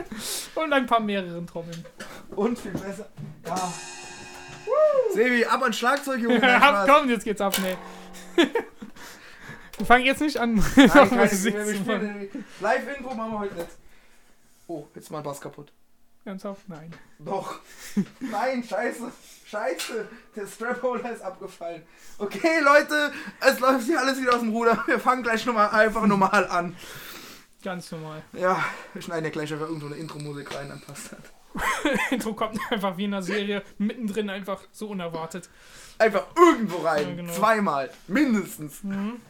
Und 0.54 0.72
ein 0.72 0.86
paar 0.86 1.00
mehreren 1.00 1.46
Trommeln. 1.46 1.84
Und 2.34 2.58
viel 2.58 2.72
besser. 2.72 3.08
Ja. 3.46 3.72
Sebi, 5.14 5.44
ab 5.44 5.62
an 5.62 5.72
Schlagzeug, 5.72 6.20
Junge. 6.20 6.40
Komm, 6.86 7.08
jetzt 7.10 7.24
geht's 7.24 7.40
ab, 7.40 7.54
nee. 7.62 7.76
Wir 9.78 9.86
fangen 9.86 10.04
jetzt 10.04 10.20
nicht 10.20 10.36
an. 10.36 10.54
Nein, 10.76 10.88
keine, 10.90 11.22
Musik 11.22 11.54
zu 11.56 11.74
spielen- 11.74 12.44
Live-Info 12.60 13.14
machen 13.14 13.32
wir 13.32 13.38
heute 13.38 13.54
nicht. 13.54 13.68
Oh, 14.66 14.86
jetzt 14.94 15.04
ist 15.04 15.10
mein 15.10 15.22
Bass 15.22 15.40
kaputt. 15.40 15.72
Ernsthaft? 16.26 16.68
Nein. 16.68 16.92
Doch. 17.18 17.60
Nein, 18.20 18.62
scheiße. 18.62 19.10
Scheiße. 19.46 20.06
Der 20.36 20.46
Strap-Holder 20.46 21.12
ist 21.12 21.22
abgefallen. 21.22 21.82
Okay, 22.18 22.60
Leute, 22.62 23.10
es 23.40 23.58
läuft 23.58 23.86
hier 23.86 23.98
alles 24.00 24.20
wieder 24.20 24.34
aus 24.34 24.40
dem 24.40 24.50
Ruder. 24.52 24.84
Wir 24.86 25.00
fangen 25.00 25.22
gleich 25.22 25.46
nochmal 25.46 25.70
einfach 25.70 26.06
normal 26.06 26.46
an. 26.48 26.76
Ganz 27.64 27.90
normal. 27.90 28.22
Ja, 28.34 28.62
wir 28.92 29.00
schneiden 29.00 29.24
ja 29.24 29.30
gleich 29.30 29.50
einfach 29.50 29.66
irgendwo 29.66 29.86
eine 29.86 29.96
Intro-Musik 29.96 30.54
rein, 30.54 30.68
dann 30.68 30.80
passt 30.82 31.12
das. 31.12 31.18
Intro 32.10 32.34
kommt 32.34 32.58
einfach 32.70 32.96
wie 32.96 33.04
in 33.04 33.14
einer 33.14 33.22
Serie 33.22 33.62
mittendrin 33.78 34.30
einfach 34.30 34.60
so 34.72 34.88
unerwartet. 34.88 35.48
Einfach 35.98 36.24
irgendwo 36.36 36.78
rein. 36.78 37.08
Ja, 37.08 37.14
genau. 37.14 37.32
Zweimal. 37.32 37.90
Mindestens. 38.08 38.82
Mhm. 38.82 39.20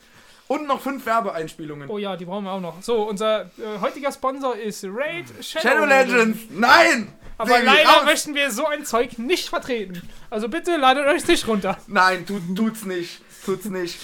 Und 0.49 0.67
noch 0.67 0.81
fünf 0.81 1.07
Werbeeinspielungen. 1.07 1.89
Oh 1.89 1.99
ja, 1.99 2.17
die 2.17 2.25
brauchen 2.25 2.45
wir 2.45 2.53
auch 2.53 2.61
noch. 2.61 2.83
So, 2.83 3.09
unser 3.09 3.43
äh, 3.43 3.79
heutiger 3.81 4.11
Sponsor 4.11 4.57
ist 4.57 4.85
Raid 4.85 5.27
Shadow, 5.41 5.69
Shadow 5.69 5.85
Legends. 5.85 6.41
Nein! 6.51 7.13
Aber 7.39 7.55
Sebi, 7.55 7.67
leider 7.67 7.89
raus. 7.89 8.05
möchten 8.05 8.35
wir 8.35 8.51
so 8.51 8.67
ein 8.67 8.85
Zeug 8.85 9.19
nicht 9.19 9.49
vertreten. 9.49 10.03
Also 10.29 10.49
bitte 10.49 10.77
ladet 10.77 11.07
euch 11.07 11.27
nicht 11.27 11.47
runter. 11.47 11.79
Nein, 11.87 12.27
tut, 12.27 12.43
tut's 12.55 12.85
nicht. 12.85 13.23
Tut's 13.45 13.67
nicht. 13.67 13.99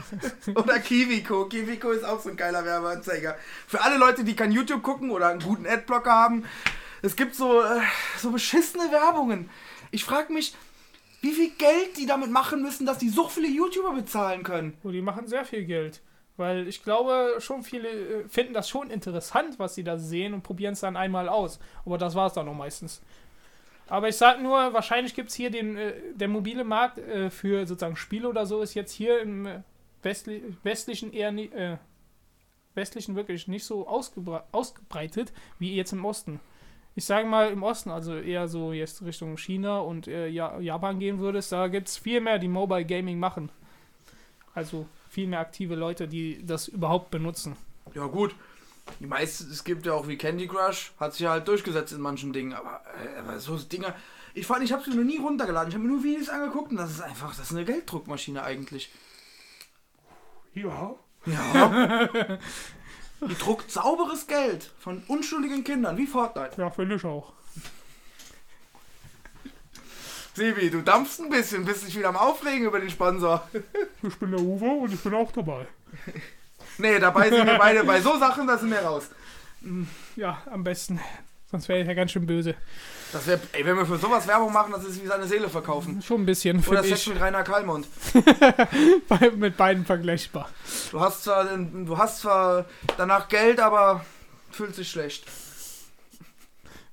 oder 0.54 0.78
Kiwiko. 0.78 1.46
Kiwiko 1.46 1.90
ist 1.90 2.04
auch 2.04 2.20
so 2.20 2.30
ein 2.30 2.36
geiler 2.36 2.64
Werbeanzeiger. 2.64 3.36
Für 3.66 3.82
alle 3.82 3.98
Leute, 3.98 4.24
die 4.24 4.36
kein 4.36 4.52
YouTube 4.52 4.82
gucken 4.82 5.10
oder 5.10 5.28
einen 5.28 5.40
guten 5.40 5.66
Adblocker 5.66 6.12
haben, 6.12 6.44
es 7.02 7.16
gibt 7.16 7.34
so, 7.34 7.60
äh, 7.62 7.80
so 8.18 8.30
beschissene 8.30 8.90
Werbungen. 8.92 9.50
Ich 9.90 10.04
frage 10.04 10.32
mich, 10.32 10.54
wie 11.20 11.32
viel 11.32 11.50
Geld 11.50 11.96
die 11.96 12.06
damit 12.06 12.30
machen 12.30 12.62
müssen, 12.62 12.86
dass 12.86 12.98
die 12.98 13.08
so 13.08 13.28
viele 13.28 13.48
YouTuber 13.48 13.92
bezahlen 13.92 14.42
können. 14.42 14.76
Oh, 14.84 14.90
die 14.90 15.02
machen 15.02 15.26
sehr 15.26 15.44
viel 15.44 15.64
Geld. 15.64 16.00
Weil 16.36 16.66
ich 16.66 16.82
glaube, 16.82 17.36
schon 17.40 17.62
viele 17.62 17.88
äh, 17.88 18.28
finden 18.28 18.54
das 18.54 18.68
schon 18.68 18.90
interessant, 18.90 19.58
was 19.58 19.74
sie 19.74 19.84
da 19.84 19.98
sehen 19.98 20.32
und 20.32 20.42
probieren 20.42 20.72
es 20.72 20.80
dann 20.80 20.96
einmal 20.96 21.28
aus. 21.28 21.58
Aber 21.84 21.98
das 21.98 22.14
war 22.14 22.28
es 22.28 22.32
dann 22.32 22.48
auch 22.48 22.54
meistens. 22.54 23.02
Aber 23.88 24.08
ich 24.08 24.16
sag 24.16 24.40
nur, 24.40 24.72
wahrscheinlich 24.72 25.14
gibt 25.14 25.28
es 25.28 25.34
hier 25.34 25.50
den, 25.50 25.76
äh, 25.76 25.92
der 26.14 26.28
mobile 26.28 26.64
Markt 26.64 27.00
für 27.30 27.66
sozusagen 27.66 27.96
Spiele 27.96 28.28
oder 28.28 28.46
so 28.46 28.62
ist 28.62 28.74
jetzt 28.74 28.92
hier 28.92 29.20
im 29.20 29.62
äh, 30.02 30.04
westli 30.04 30.56
westlichen 30.62 31.12
eher 31.12 31.32
äh, 31.32 31.78
westlichen 32.74 33.16
wirklich 33.16 33.48
nicht 33.48 33.64
so 33.64 33.86
ausgebra 33.86 34.46
ausgebreitet 34.52 35.32
wie 35.58 35.74
jetzt 35.74 35.92
im 35.92 36.04
Osten. 36.04 36.40
Ich 36.94 37.06
sage 37.06 37.26
mal 37.26 37.50
im 37.50 37.62
Osten, 37.62 37.90
also 37.90 38.16
eher 38.16 38.48
so 38.48 38.72
jetzt 38.72 39.02
Richtung 39.02 39.38
China 39.38 39.78
und 39.78 40.08
äh, 40.08 40.28
ja, 40.28 40.58
Japan 40.60 40.98
gehen 40.98 41.18
würdest, 41.20 41.50
da 41.50 41.68
gibt 41.68 41.88
es 41.88 41.96
viel 41.96 42.20
mehr, 42.20 42.38
die 42.38 42.48
Mobile 42.48 42.84
Gaming 42.84 43.18
machen. 43.18 43.50
Also 44.54 44.86
viel 45.08 45.26
mehr 45.26 45.40
aktive 45.40 45.74
Leute, 45.74 46.06
die 46.06 46.44
das 46.44 46.68
überhaupt 46.68 47.10
benutzen. 47.10 47.56
Ja 47.94 48.06
gut, 48.06 48.34
die 49.00 49.06
meisten, 49.06 49.50
es 49.50 49.64
gibt 49.64 49.86
ja 49.86 49.94
auch 49.94 50.06
wie 50.06 50.18
Candy 50.18 50.46
Crush, 50.46 50.92
hat 51.00 51.12
sich 51.12 51.22
ja 51.22 51.30
halt 51.30 51.48
durchgesetzt 51.48 51.94
in 51.94 52.00
manchen 52.00 52.34
Dingen, 52.34 52.52
aber, 52.52 52.82
äh, 53.02 53.20
aber 53.20 53.40
so 53.40 53.56
Dinger, 53.56 53.94
ich 54.34 54.46
fand, 54.46 54.62
ich 54.62 54.72
habe 54.72 54.82
sie 54.82 54.94
noch 54.94 55.04
nie 55.04 55.18
runtergeladen, 55.18 55.68
ich 55.68 55.74
habe 55.74 55.84
mir 55.84 55.92
nur 55.92 56.04
Videos 56.04 56.28
angeguckt 56.28 56.70
und 56.70 56.76
das 56.76 56.90
ist 56.90 57.00
einfach, 57.00 57.34
das 57.34 57.50
ist 57.50 57.56
eine 57.56 57.64
Gelddruckmaschine 57.64 58.42
eigentlich. 58.42 58.90
Ja. 60.54 60.94
Ja. 61.26 62.08
die 63.20 63.38
druckt 63.38 63.70
sauberes 63.70 64.26
Geld 64.26 64.70
von 64.78 65.02
unschuldigen 65.08 65.64
Kindern, 65.64 65.96
wie 65.96 66.06
Fortnite. 66.06 66.60
Ja, 66.60 66.70
finde 66.70 66.96
ich 66.96 67.04
auch. 67.04 67.32
Sebi, 70.34 70.70
du 70.70 70.80
dampfst 70.80 71.20
ein 71.20 71.28
bisschen, 71.28 71.64
bist 71.64 71.86
dich 71.86 71.96
wieder 71.96 72.08
am 72.08 72.16
Aufregen 72.16 72.66
über 72.66 72.80
den 72.80 72.90
Sponsor. 72.90 73.48
Ich 74.02 74.16
bin 74.16 74.32
der 74.32 74.40
Uwe 74.40 74.66
und 74.66 74.92
ich 74.92 75.00
bin 75.00 75.14
auch 75.14 75.30
dabei. 75.30 75.66
Nee, 76.78 76.98
dabei 76.98 77.30
sind 77.30 77.46
wir 77.46 77.58
beide 77.58 77.84
bei 77.84 78.00
so 78.00 78.18
Sachen, 78.18 78.46
da 78.46 78.58
sind 78.58 78.70
wir 78.70 78.80
raus. 78.80 79.10
Ja, 80.16 80.42
am 80.50 80.64
besten. 80.64 80.98
Sonst 81.50 81.68
wäre 81.68 81.82
ich 81.82 81.86
ja 81.86 81.94
ganz 81.94 82.10
schön 82.10 82.26
böse. 82.26 82.56
Das 83.12 83.26
wär, 83.26 83.38
ey, 83.52 83.64
wenn 83.66 83.76
wir 83.76 83.84
für 83.84 83.98
sowas 83.98 84.26
Werbung 84.26 84.52
machen, 84.52 84.72
das 84.72 84.84
ist 84.84 85.02
wie 85.02 85.06
seine 85.06 85.26
Seele 85.26 85.48
verkaufen. 85.50 86.00
Schon 86.00 86.22
ein 86.22 86.26
bisschen, 86.26 86.64
Oder 86.66 86.82
Sex 86.82 87.02
ich. 87.02 87.08
mit 87.08 87.20
Rainer 87.20 87.42
Kallmund. 87.42 87.86
Bei, 89.08 89.30
mit 89.36 89.56
beiden 89.58 89.84
vergleichbar. 89.84 90.48
Du 90.90 91.00
hast 91.00 91.24
zwar, 91.24 91.44
du 91.44 91.98
hast 91.98 92.20
zwar 92.20 92.64
danach 92.96 93.28
Geld, 93.28 93.60
aber 93.60 94.04
fühlt 94.50 94.74
sich 94.74 94.88
schlecht. 94.90 95.26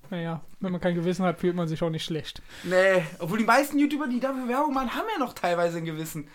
Naja, 0.09 0.41
wenn 0.59 0.71
man 0.71 0.81
kein 0.81 0.95
Gewissen 0.95 1.23
hat, 1.23 1.39
fühlt 1.39 1.55
man 1.55 1.67
sich 1.67 1.81
auch 1.83 1.89
nicht 1.89 2.03
schlecht. 2.03 2.41
Nee, 2.63 3.05
obwohl 3.19 3.37
die 3.37 3.45
meisten 3.45 3.77
YouTuber, 3.79 4.07
die 4.07 4.19
dafür 4.19 4.47
Werbung 4.47 4.73
machen, 4.73 4.93
haben 4.93 5.05
ja 5.13 5.19
noch 5.19 5.33
teilweise 5.33 5.77
ein 5.77 5.85
Gewissen. 5.85 6.27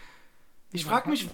Ich 0.73 0.85
frag 0.85 1.07
mich. 1.07 1.29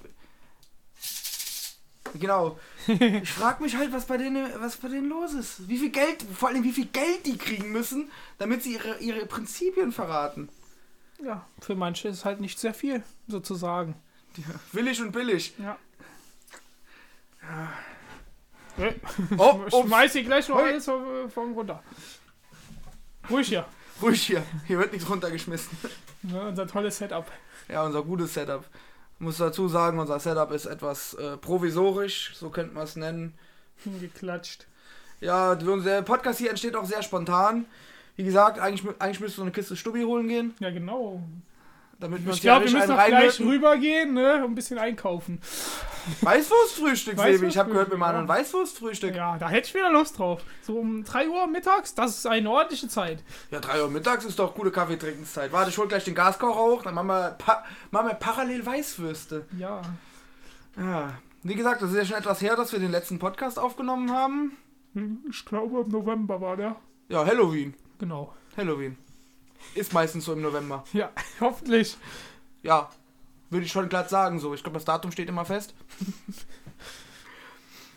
Genau. 2.15 2.59
Ich 3.23 3.33
frag 3.33 3.61
mich 3.61 3.77
halt, 3.77 3.93
was 3.93 4.07
bei 4.07 4.17
denen, 4.17 4.49
was 4.61 4.77
bei 4.77 4.89
denen 4.89 5.09
los 5.09 5.33
ist. 5.35 5.69
Wie 5.69 5.79
viel 5.79 5.91
Geld, 5.91 6.23
vor 6.35 6.49
allem 6.49 6.65
wie 6.65 6.73
viel 6.73 6.87
Geld 6.87 7.27
die 7.27 7.37
kriegen 7.39 7.73
müssen, 7.73 8.11
damit 8.39 8.63
sie 8.63 8.75
ihre, 8.75 8.99
ihre 8.99 9.27
Prinzipien 9.27 9.93
verraten. 9.93 10.49
Ja, 11.23 11.47
für 11.61 11.75
manche 11.75 12.09
ist 12.09 12.25
halt 12.25 12.41
nicht 12.41 12.59
sehr 12.59 12.75
viel, 12.75 13.03
sozusagen. 13.29 13.95
Willig 14.73 15.01
und 15.01 15.13
billig. 15.13 15.55
Ja. 15.59 15.77
Oh, 19.37 19.61
Ich 19.67 19.73
oh 19.75 19.87
schmeiß 19.87 20.13
hier 20.13 20.25
gleich 20.25 20.49
noch 20.49 20.57
alles 20.57 20.85
von, 20.85 21.53
runter. 21.53 21.83
Ruhig 23.29 23.49
hier. 23.49 23.67
ruhig 24.01 24.23
hier. 24.23 24.43
Hier 24.67 24.79
wird 24.79 24.93
nichts 24.93 25.09
runtergeschmissen. 25.09 25.77
Ne, 26.23 26.41
unser 26.49 26.67
tolles 26.67 26.97
Setup. 26.99 27.31
Ja, 27.69 27.85
unser 27.85 28.03
gutes 28.03 28.35
Setup. 28.35 28.65
Ich 29.21 29.25
muss 29.27 29.37
dazu 29.37 29.69
sagen, 29.69 29.99
unser 29.99 30.19
Setup 30.19 30.51
ist 30.51 30.65
etwas 30.65 31.13
äh, 31.13 31.37
provisorisch, 31.37 32.33
so 32.35 32.49
könnte 32.49 32.75
man 32.75 32.85
es 32.85 32.97
nennen. 32.97 33.35
Geklatscht. 34.01 34.67
Ja, 35.21 35.55
der 35.55 36.01
Podcast 36.01 36.39
hier 36.39 36.49
entsteht 36.49 36.75
auch 36.75 36.87
sehr 36.87 37.03
spontan. 37.03 37.67
Wie 38.17 38.25
gesagt, 38.25 38.59
eigentlich, 38.59 38.83
eigentlich 38.99 39.21
müsste 39.21 39.37
so 39.37 39.43
eine 39.43 39.51
Kiste 39.51 39.77
Stubbi 39.77 40.05
holen 40.05 40.27
gehen, 40.27 40.55
Ja, 40.59 40.71
genau. 40.71 41.23
damit 41.99 42.25
wir 42.25 42.33
Ich 42.33 42.41
glaube, 42.41 42.65
wir 42.65 42.73
müssen 42.73 42.89
noch 42.89 43.07
gleich 43.07 43.39
rübergehen, 43.41 44.15
ne? 44.15 44.37
Und 44.43 44.53
ein 44.53 44.55
bisschen 44.55 44.79
einkaufen. 44.79 45.39
Weißwurstfrühstück, 46.21 47.19
Sebi. 47.19 47.47
Ich 47.47 47.59
habe 47.59 47.71
gehört, 47.71 47.91
wir 47.91 47.99
machen 47.99 48.17
ein 48.17 48.23
ja. 48.23 48.29
Weißwurstfrühstück. 48.29 49.15
Ja. 49.15 49.33
Ja, 49.33 49.39
da 49.39 49.49
hätte 49.49 49.69
ich 49.69 49.75
wieder 49.75 49.91
Lust 49.91 50.19
drauf. 50.19 50.43
So 50.63 50.79
um 50.79 51.05
3 51.05 51.29
Uhr 51.29 51.47
mittags, 51.47 51.95
das 51.95 52.19
ist 52.19 52.27
eine 52.27 52.51
ordentliche 52.51 52.89
Zeit. 52.89 53.23
3 53.51 53.83
Uhr 53.83 53.91
mittags 53.91 54.25
ist 54.25 54.39
doch 54.39 54.55
gute 54.55 54.71
Kaffeetrinkenszeit. 54.71 55.53
Warte, 55.53 55.71
ich 55.71 55.79
hol 55.79 55.89
gleich 55.89 56.05
den 56.05 56.15
Gaskocher 56.15 56.59
hoch, 56.59 56.83
dann 56.83 56.95
machen 56.95 57.09
wir, 57.09 57.31
pa 57.39 57.65
machen 57.91 58.09
wir 58.09 58.15
parallel 58.15 58.65
Weißwürste. 58.65 59.47
Ja. 59.59 59.83
Ja. 60.77 61.15
Wie 61.43 61.55
gesagt, 61.55 61.83
das 61.83 61.91
ist 61.91 61.97
ja 61.97 62.05
schon 62.05 62.17
etwas 62.17 62.41
her, 62.41 62.57
dass 62.57 62.73
wir 62.73 62.79
den 62.79 62.91
letzten 62.91 63.19
Podcast 63.19 63.59
aufgenommen 63.59 64.11
haben. 64.13 64.57
Ich 65.31 65.45
glaube, 65.45 65.83
im 65.83 65.89
November 65.89 66.41
war 66.41 66.57
der. 66.57 66.77
Ja, 67.09 67.25
Halloween. 67.25 67.75
Genau. 67.99 68.35
Halloween. 68.57 68.97
Ist 69.75 69.93
meistens 69.93 70.25
so 70.25 70.33
im 70.33 70.43
November. 70.43 70.85
Ja, 70.93 71.11
hoffentlich. 71.41 71.97
Ja, 72.63 72.91
würde 73.51 73.67
ich 73.67 73.73
schon 73.73 73.89
glatt 73.89 74.09
sagen 74.09 74.39
so. 74.39 74.55
Ich 74.55 74.63
glaube, 74.63 74.79
das 74.79 74.85
Datum 74.85 75.13
steht 75.13 75.29
immer 75.29 75.45
fest. 75.45 75.75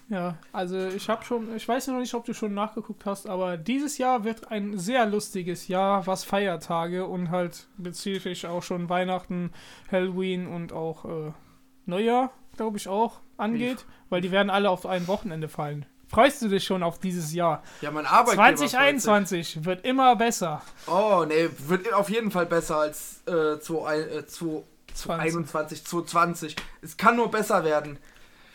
Ja, 0.09 0.37
also 0.51 0.89
ich 0.89 1.09
habe 1.09 1.23
schon, 1.23 1.55
ich 1.55 1.67
weiß 1.67 1.87
noch 1.87 1.99
nicht, 1.99 2.13
ob 2.13 2.25
du 2.25 2.33
schon 2.33 2.53
nachgeguckt 2.53 3.05
hast, 3.05 3.27
aber 3.27 3.57
dieses 3.57 3.97
Jahr 3.97 4.23
wird 4.23 4.51
ein 4.51 4.77
sehr 4.77 5.05
lustiges 5.05 5.67
Jahr, 5.67 6.05
was 6.05 6.23
Feiertage 6.23 7.05
und 7.05 7.31
halt 7.31 7.67
spezifisch 7.79 8.45
auch 8.45 8.61
schon 8.61 8.89
Weihnachten, 8.89 9.51
Halloween 9.91 10.45
und 10.45 10.73
auch 10.73 11.05
äh, 11.05 11.31
Neujahr, 11.85 12.31
glaube 12.57 12.77
ich 12.77 12.87
auch, 12.87 13.21
angeht, 13.37 13.85
weil 14.09 14.21
die 14.21 14.31
werden 14.31 14.49
alle 14.49 14.69
auf 14.69 14.85
ein 14.85 15.07
Wochenende 15.07 15.47
fallen. 15.47 15.85
Freust 16.09 16.43
du 16.43 16.47
dich 16.47 16.63
schon 16.63 16.83
auf 16.83 16.99
dieses 16.99 17.33
Jahr? 17.33 17.63
Ja, 17.81 17.89
mein 17.89 18.05
Arbeitgeber. 18.05 18.43
freut 18.43 18.59
sich. 18.59 18.71
2021 18.71 19.65
wird 19.65 19.83
immer 19.83 20.15
besser. 20.15 20.61
Oh, 20.85 21.25
nee, 21.27 21.49
wird 21.67 21.91
auf 21.91 22.09
jeden 22.11 22.29
Fall 22.29 22.45
besser 22.45 22.77
als 22.77 23.25
äh, 23.25 23.59
2, 23.59 23.97
äh, 23.97 24.27
2, 24.27 24.61
21, 25.07 25.85
220. 25.85 26.55
Es 26.81 26.97
kann 26.97 27.15
nur 27.15 27.29
besser 27.31 27.63
werden. 27.63 27.97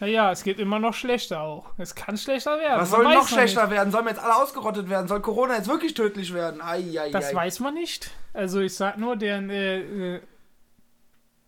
Naja, 0.00 0.30
es 0.30 0.44
geht 0.44 0.60
immer 0.60 0.78
noch 0.78 0.94
schlechter 0.94 1.40
auch. 1.40 1.72
Es 1.76 1.94
kann 1.94 2.16
schlechter 2.16 2.58
werden. 2.58 2.80
Was 2.80 2.90
soll 2.90 3.02
noch 3.02 3.28
schlechter 3.28 3.68
werden? 3.70 3.90
Sollen 3.90 4.04
wir 4.04 4.12
jetzt 4.12 4.22
alle 4.22 4.36
ausgerottet 4.36 4.88
werden? 4.88 5.08
Soll 5.08 5.20
Corona 5.20 5.56
jetzt 5.56 5.68
wirklich 5.68 5.94
tödlich 5.94 6.32
werden? 6.32 6.60
Ai, 6.60 6.76
ai, 6.76 7.04
Nicht. 7.04 7.14
Das 7.14 7.30
ai. 7.30 7.34
weiß 7.34 7.60
man 7.60 7.74
nicht. 7.74 8.10
Also 8.32 8.60
ich 8.60 8.74
sag 8.74 8.96
nur, 8.96 9.16
der, 9.16 9.40
äh, 9.40 10.16
äh, 10.16 10.20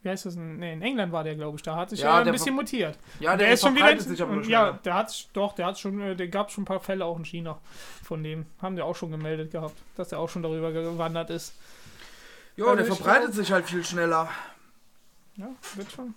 wie 0.03 0.09
heißt 0.09 0.27
das? 0.27 0.35
Nee, 0.35 0.73
in 0.73 0.83
England 0.83 1.13
war 1.13 1.23
der, 1.23 1.37
glaube 1.37 1.59
ich. 1.59 1.63
Da 1.63 1.77
hat 1.77 1.91
sich 1.91 2.01
Ja, 2.01 2.21
ja, 2.21 2.25
ein 2.25 2.33
bisschen 2.33 2.55
mutiert. 2.57 2.99
Ja, 3.21 3.37
der, 3.37 3.47
der, 3.47 3.55
ist 3.55 3.63
schon 3.63 3.77
wieder. 3.77 4.01
sich 4.01 4.21
aber 4.21 4.33
und, 4.33 4.49
ja, 4.49 4.73
der 4.73 4.95
hat 4.95 5.29
doch, 5.33 5.53
der 5.53 5.67
hat 5.67 5.79
schon, 5.79 6.01
äh, 6.01 6.17
der 6.17 6.27
gab 6.27 6.51
schon 6.51 6.63
ein 6.63 6.67
paar 6.67 6.81
Fälle 6.81 7.05
auch 7.05 7.19
in 7.19 7.25
China. 7.25 7.59
Von 8.03 8.25
dem 8.25 8.47
haben 8.61 8.77
wir 8.77 8.85
auch 8.85 8.97
schon 8.97 9.13
gemeldet 9.13 9.53
gehabt, 9.53 9.77
dass 9.97 10.09
der 10.09 10.19
auch 10.19 10.29
schon 10.29 10.43
darüber 10.43 10.73
gewandert 10.73 11.31
ist. 11.31 11.55
Ja, 12.57 12.75
der 12.75 12.85
verbreitet 12.85 13.33
sich 13.33 13.53
halt 13.53 13.67
viel 13.67 13.85
schneller. 13.85 14.29
Ja, 15.41 15.49
wird 15.75 15.91
schon. 15.91 16.15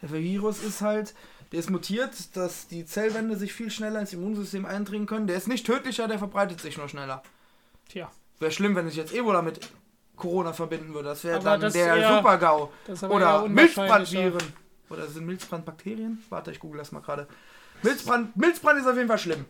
Der 0.00 0.10
Virus 0.10 0.62
ist 0.62 0.80
halt, 0.80 1.14
der 1.52 1.60
ist 1.60 1.70
mutiert, 1.70 2.36
dass 2.36 2.66
die 2.68 2.84
Zellwände 2.86 3.36
sich 3.36 3.52
viel 3.52 3.70
schneller 3.70 4.00
ins 4.00 4.12
Immunsystem 4.12 4.64
eindringen 4.64 5.06
können. 5.06 5.26
Der 5.26 5.36
ist 5.36 5.48
nicht 5.48 5.66
tödlicher, 5.66 6.08
der 6.08 6.18
verbreitet 6.18 6.60
sich 6.60 6.78
nur 6.78 6.88
schneller. 6.88 7.22
Tja, 7.88 8.10
Wäre 8.38 8.50
schlimm, 8.50 8.74
wenn 8.74 8.88
ich 8.88 8.96
jetzt 8.96 9.12
Ebola 9.14 9.40
mit 9.42 9.60
Corona 10.16 10.52
verbinden 10.52 10.94
würde. 10.94 11.10
Das 11.10 11.22
wäre 11.24 11.38
dann 11.40 11.60
das 11.60 11.72
der 11.74 11.94
eher- 11.94 12.16
Super-GAU. 12.16 12.70
Oder. 13.08 13.48
Milzbrandviren. 13.48 14.42
Oder 14.90 15.06
sind 15.06 15.26
Milzbrandbakterien? 15.26 16.22
Warte, 16.28 16.50
ich 16.50 16.58
google 16.58 16.78
das 16.78 16.90
mal 16.92 17.00
gerade. 17.00 17.28
Milzbrand, 17.82 18.36
Milzbrand 18.36 18.80
ist 18.80 18.86
auf 18.86 18.96
jeden 18.96 19.08
Fall 19.08 19.18
schlimm. 19.18 19.44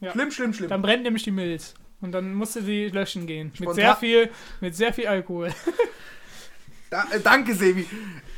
Ja. 0.00 0.12
Schlimm, 0.12 0.30
schlimm, 0.30 0.52
schlimm. 0.54 0.70
Dann 0.70 0.82
brennt 0.82 1.02
nämlich 1.02 1.24
die 1.24 1.30
Milz. 1.30 1.74
Und 2.00 2.12
dann 2.12 2.34
musst 2.34 2.56
du 2.56 2.60
die 2.62 2.88
löschen 2.88 3.26
gehen. 3.26 3.52
Mit 3.58 3.74
sehr 3.74 3.96
viel, 3.96 4.30
mit 4.60 4.74
sehr 4.76 4.92
viel 4.92 5.06
Alkohol. 5.08 5.52
Da, 6.90 7.04
äh, 7.10 7.20
danke, 7.20 7.54
Sebi. 7.54 7.86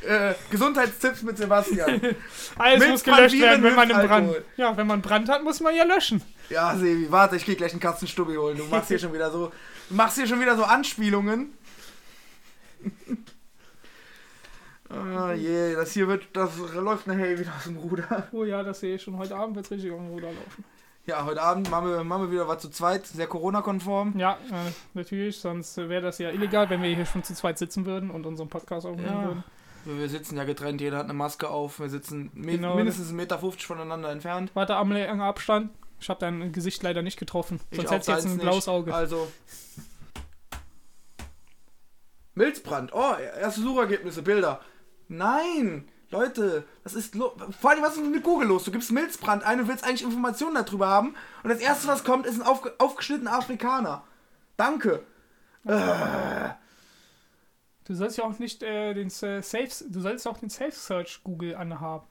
Äh, 0.05 0.33
Gesundheitstipps 0.49 1.21
mit 1.23 1.37
Sebastian. 1.37 2.01
Alles 2.57 2.87
muss 2.89 3.03
gelöscht 3.03 3.39
werden, 3.39 3.63
wenn 3.63 3.75
man 3.75 3.91
einen 3.91 4.07
Brand. 4.07 4.35
Ja, 4.57 4.75
wenn 4.75 4.87
man 4.87 5.01
Brand 5.01 5.29
hat, 5.29 5.43
muss 5.43 5.59
man 5.61 5.75
ja 5.75 5.83
löschen. 5.83 6.21
ja, 6.49 6.75
Sebi, 6.75 7.09
warte, 7.11 7.35
ich 7.37 7.45
geh 7.45 7.55
gleich 7.55 7.71
einen 7.71 7.79
Katzenstubbi 7.79 8.35
holen. 8.35 8.57
Du 8.57 8.65
machst 8.65 8.89
hier 8.89 8.99
schon 8.99 9.13
wieder 9.13 9.31
so, 9.31 9.51
machst 9.89 10.17
hier 10.17 10.27
schon 10.27 10.41
wieder 10.41 10.55
so 10.57 10.63
Anspielungen. 10.63 11.53
Ah 14.93 15.31
je, 15.31 15.73
das 15.73 15.93
hier 15.93 16.09
wird, 16.09 16.25
das 16.33 16.57
läuft 16.57 17.07
nachher 17.07 17.39
wieder 17.39 17.53
aus 17.55 17.63
dem 17.63 17.77
Ruder. 17.77 18.27
Oh 18.33 18.43
ja, 18.43 18.61
das 18.61 18.81
sehe 18.81 18.95
ich 18.95 19.01
schon. 19.01 19.17
Heute 19.17 19.37
Abend 19.37 19.55
wird 19.55 19.65
es 19.65 19.71
richtig 19.71 19.89
auf 19.89 19.99
dem 19.99 20.09
Ruder 20.09 20.27
laufen. 20.27 20.65
Ja, 21.07 21.25
heute 21.25 21.41
Abend 21.41 21.69
machen 21.71 21.89
wir, 21.89 22.03
machen 22.03 22.23
wir 22.23 22.31
wieder 22.31 22.47
was 22.47 22.61
zu 22.61 22.69
zweit, 22.69 23.07
sehr 23.07 23.25
Corona-konform. 23.27 24.17
Ja, 24.19 24.33
äh, 24.51 24.71
natürlich, 24.93 25.39
sonst 25.39 25.75
wäre 25.77 26.01
das 26.01 26.19
ja 26.19 26.29
illegal, 26.29 26.69
wenn 26.69 26.81
wir 26.83 26.93
hier 26.95 27.05
schon 27.07 27.23
zu 27.23 27.33
zweit 27.33 27.57
sitzen 27.57 27.85
würden 27.85 28.11
und 28.11 28.25
unseren 28.25 28.49
Podcast 28.49 28.85
aufnehmen 28.85 29.07
Ja. 29.09 29.25
würden. 29.25 29.43
Wir 29.83 30.09
sitzen 30.09 30.37
ja 30.37 30.43
getrennt, 30.43 30.79
jeder 30.79 30.97
hat 30.97 31.05
eine 31.05 31.15
Maske 31.15 31.49
auf, 31.49 31.79
wir 31.79 31.89
sitzen 31.89 32.29
Genau. 32.35 32.75
mindestens 32.75 33.09
1,50 33.11 33.13
Meter 33.15 33.39
voneinander 33.39 34.11
entfernt. 34.11 34.51
Warte, 34.53 34.75
am 34.75 34.91
langen 34.91 35.21
Abstand. 35.21 35.71
Ich 35.99 36.07
habe 36.09 36.19
dein 36.19 36.51
Gesicht 36.51 36.83
leider 36.83 37.01
nicht 37.01 37.17
getroffen. 37.17 37.59
Ich 37.71 37.77
Sonst 37.77 37.91
hättest 37.91 38.07
du 38.07 38.11
jetzt 38.13 38.25
ein 38.25 38.31
nicht. 38.33 38.41
blaues 38.41 38.67
Auge. 38.67 38.93
Also. 38.93 39.27
Milzbrand. 42.35 42.91
Oh, 42.93 43.13
erste 43.39 43.61
Suchergebnisse, 43.61 44.21
Bilder. 44.21 44.61
Nein! 45.07 45.87
Leute, 46.11 46.65
was 46.83 46.93
ist 46.93 47.15
los? 47.15 47.31
Vor 47.59 47.71
allem, 47.71 47.81
was 47.81 47.95
ist 47.95 48.05
mit 48.05 48.23
Google 48.23 48.49
los? 48.49 48.65
Du 48.65 48.71
gibst 48.71 48.91
Milzbrand 48.91 49.43
ein 49.43 49.61
und 49.61 49.67
willst 49.67 49.85
eigentlich 49.85 50.03
Informationen 50.03 50.63
darüber 50.65 50.87
haben. 50.87 51.15
Und 51.43 51.49
das 51.49 51.59
erste, 51.59 51.87
was 51.87 52.03
kommt, 52.03 52.25
ist 52.25 52.39
ein 52.39 52.45
aufge 52.45 52.73
aufgeschnittener 52.77 53.33
Afrikaner. 53.33 54.03
Danke. 54.57 55.03
Du 55.63 56.55
sollst 57.95 58.17
ja 58.17 58.25
auch 58.25 58.37
nicht 58.39 58.61
äh, 58.63 58.93
den 58.93 59.07
äh, 59.07 59.41
Safe, 59.41 59.69
du 59.89 60.01
sollst 60.01 60.27
auch 60.27 60.37
den 60.37 60.49
Safe 60.49 60.71
Search 60.71 61.21
Google 61.23 61.55
anhaben. 61.55 62.05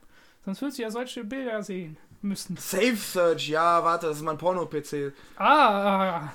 Sonst 0.45 0.62
würdest 0.62 0.78
du 0.78 0.83
ja 0.83 0.90
solche 0.90 1.25
Bilder 1.25 1.62
sehen 1.62 1.97
müssen. 2.23 2.57
Safe 2.57 2.97
Search, 2.97 3.49
ja, 3.49 3.85
warte, 3.85 4.07
das 4.07 4.16
ist 4.16 4.23
mein 4.23 4.38
Porno-PC. 4.38 5.12
Ah, 5.37 6.28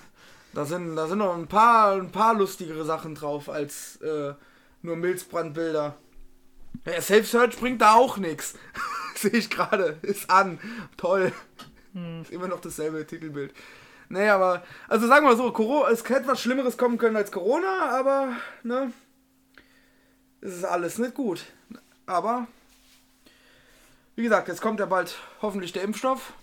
Da 0.53 0.65
sind, 0.65 0.95
da 0.95 1.07
sind 1.07 1.17
noch 1.17 1.35
ein 1.35 1.47
paar, 1.47 1.93
ein 1.93 2.11
paar 2.11 2.33
lustigere 2.33 2.85
Sachen 2.85 3.15
drauf 3.15 3.49
als 3.49 3.97
äh, 3.97 4.33
nur 4.81 4.95
Milzbrandbilder. 4.95 5.95
Ja, 6.85 7.01
Safe 7.01 7.23
Search 7.23 7.57
bringt 7.57 7.81
da 7.81 7.93
auch 7.93 8.17
nichts. 8.17 8.55
Sehe 9.15 9.31
ich 9.31 9.49
gerade. 9.49 9.97
Ist 10.01 10.29
an. 10.29 10.59
Toll. 10.97 11.31
Ist 12.21 12.31
immer 12.31 12.47
noch 12.47 12.59
dasselbe 12.59 13.05
Titelbild. 13.07 13.53
Nee, 14.09 14.27
aber, 14.27 14.63
also 14.87 15.07
sagen 15.07 15.25
wir 15.25 15.35
so, 15.35 15.51
Corona, 15.51 15.89
es 15.89 16.07
hätte 16.07 16.27
was 16.27 16.41
Schlimmeres 16.41 16.77
kommen 16.77 16.97
können 16.97 17.15
als 17.15 17.31
Corona, 17.31 17.89
aber, 17.97 18.35
ne, 18.63 18.91
es 20.41 20.57
ist 20.57 20.63
alles 20.63 20.99
nicht 20.99 21.15
gut. 21.15 21.45
Aber, 22.05 22.47
wie 24.15 24.23
gesagt, 24.23 24.47
jetzt 24.47 24.61
kommt 24.61 24.79
ja 24.79 24.85
bald 24.85 25.17
hoffentlich 25.41 25.71
der 25.71 25.83
Impfstoff. 25.83 26.33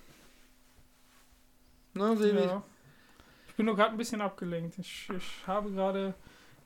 Ne, 1.95 2.17
Sebi? 2.17 2.41
ja. 2.41 2.63
Ich 3.49 3.55
bin 3.55 3.67
nur 3.67 3.77
gerade 3.77 3.91
ein 3.91 3.99
bisschen 3.99 4.23
abgelenkt. 4.23 4.79
Ich, 4.79 5.09
ich 5.15 5.47
habe 5.47 5.71
gerade 5.71 6.15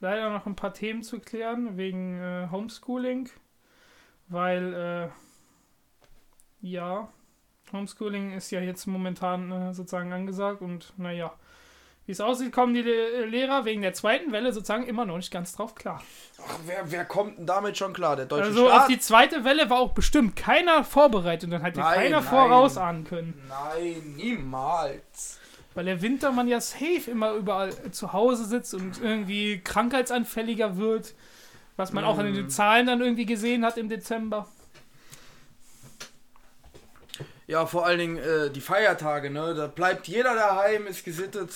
leider 0.00 0.30
noch 0.30 0.46
ein 0.46 0.56
paar 0.56 0.72
Themen 0.72 1.02
zu 1.02 1.18
klären 1.18 1.76
wegen 1.76 2.18
äh, 2.20 2.48
Homeschooling, 2.50 3.28
weil 4.28 5.10
äh, 6.62 6.66
ja, 6.66 7.08
Homeschooling 7.72 8.32
ist 8.32 8.50
ja 8.50 8.60
jetzt 8.60 8.86
momentan 8.86 9.50
äh, 9.52 9.74
sozusagen 9.74 10.12
angesagt 10.12 10.62
und 10.62 10.92
naja, 10.96 11.32
wie 12.06 12.12
es 12.12 12.20
aussieht, 12.20 12.52
kommen 12.52 12.72
die 12.72 12.82
Le 12.82 13.26
Lehrer 13.26 13.64
wegen 13.64 13.82
der 13.82 13.92
zweiten 13.92 14.30
Welle 14.30 14.52
sozusagen 14.52 14.86
immer 14.86 15.04
noch 15.04 15.16
nicht 15.16 15.32
ganz 15.32 15.56
drauf 15.56 15.74
klar. 15.74 16.00
Ach, 16.38 16.58
wer, 16.64 16.88
wer 16.92 17.04
kommt 17.04 17.38
denn 17.38 17.46
damit 17.46 17.76
schon 17.76 17.92
klar? 17.92 18.14
Der 18.14 18.26
deutsche 18.26 18.44
Also 18.44 18.66
Staat? 18.68 18.82
auf 18.82 18.86
die 18.86 19.00
zweite 19.00 19.42
Welle 19.44 19.68
war 19.70 19.80
auch 19.80 19.92
bestimmt 19.92 20.36
keiner 20.36 20.84
vorbereitet 20.84 21.44
und 21.44 21.50
dann 21.50 21.62
hätte 21.62 21.80
Nein, 21.80 21.94
keiner 21.96 22.20
nein. 22.20 22.28
vorausahnen 22.28 23.04
können. 23.04 23.42
Nein, 23.48 24.14
niemals. 24.16 25.40
Weil 25.74 25.86
der 25.86 26.00
Wintermann 26.00 26.46
ja 26.46 26.60
safe 26.60 27.10
immer 27.10 27.32
überall 27.32 27.72
zu 27.90 28.12
Hause 28.12 28.44
sitzt 28.44 28.72
und 28.72 29.02
irgendwie 29.02 29.60
krankheitsanfälliger 29.60 30.76
wird. 30.76 31.14
Was 31.76 31.92
man 31.92 32.04
auch 32.04 32.18
in 32.18 32.30
Mm. 32.32 32.34
den 32.34 32.50
Zahlen 32.50 32.86
dann 32.86 33.00
irgendwie 33.00 33.26
gesehen 33.26 33.64
hat 33.64 33.76
im 33.76 33.88
Dezember. 33.88 34.48
Ja, 37.46 37.66
vor 37.66 37.86
allen 37.86 37.98
Dingen 37.98 38.16
äh, 38.16 38.50
die 38.50 38.60
Feiertage, 38.60 39.30
ne? 39.30 39.54
Da 39.54 39.66
bleibt 39.68 40.08
jeder 40.08 40.34
daheim, 40.34 40.86
ist 40.86 41.04
gesittet, 41.04 41.50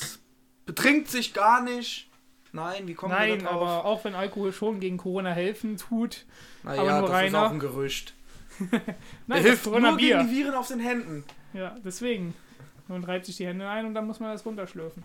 betrinkt 0.67 1.09
sich 1.09 1.35
gar 1.35 1.63
nicht. 1.63 2.09
Nein, 2.53 2.87
wie 2.87 2.95
kommen 2.95 3.13
wir 3.13 3.19
Nein, 3.19 3.39
da 3.41 3.51
drauf? 3.51 3.63
aber 3.63 3.85
auch 3.85 4.05
wenn 4.05 4.15
Alkohol 4.15 4.53
schon 4.53 4.79
gegen 4.81 4.97
Corona 4.99 5.31
helfen 5.31 5.77
tut. 5.77 6.27
naja, 6.63 6.81
aber 6.83 6.91
nur 6.93 7.01
das 7.03 7.11
ist 7.11 7.17
Rainer. 7.17 7.47
auch 7.47 7.51
ein 7.51 7.59
Gerücht. 7.59 8.15
Nein, 9.27 9.43
hilft 9.43 9.65
nur 9.67 9.75
Corona-Bier. 9.77 10.19
gegen 10.19 10.29
die 10.29 10.37
Viren 10.37 10.55
auf 10.55 10.69
den 10.69 10.81
Händen. 10.81 11.25
Ja, 11.55 11.75
deswegen. 11.85 12.35
Man 12.89 13.05
reibt 13.05 13.27
sich 13.27 13.37
die 13.37 13.47
Hände 13.47 13.69
ein 13.69 13.87
und 13.87 13.95
dann 13.95 14.07
muss 14.07 14.19
man 14.21 14.33
das 14.33 14.45
runterschlürfen. 14.45 15.05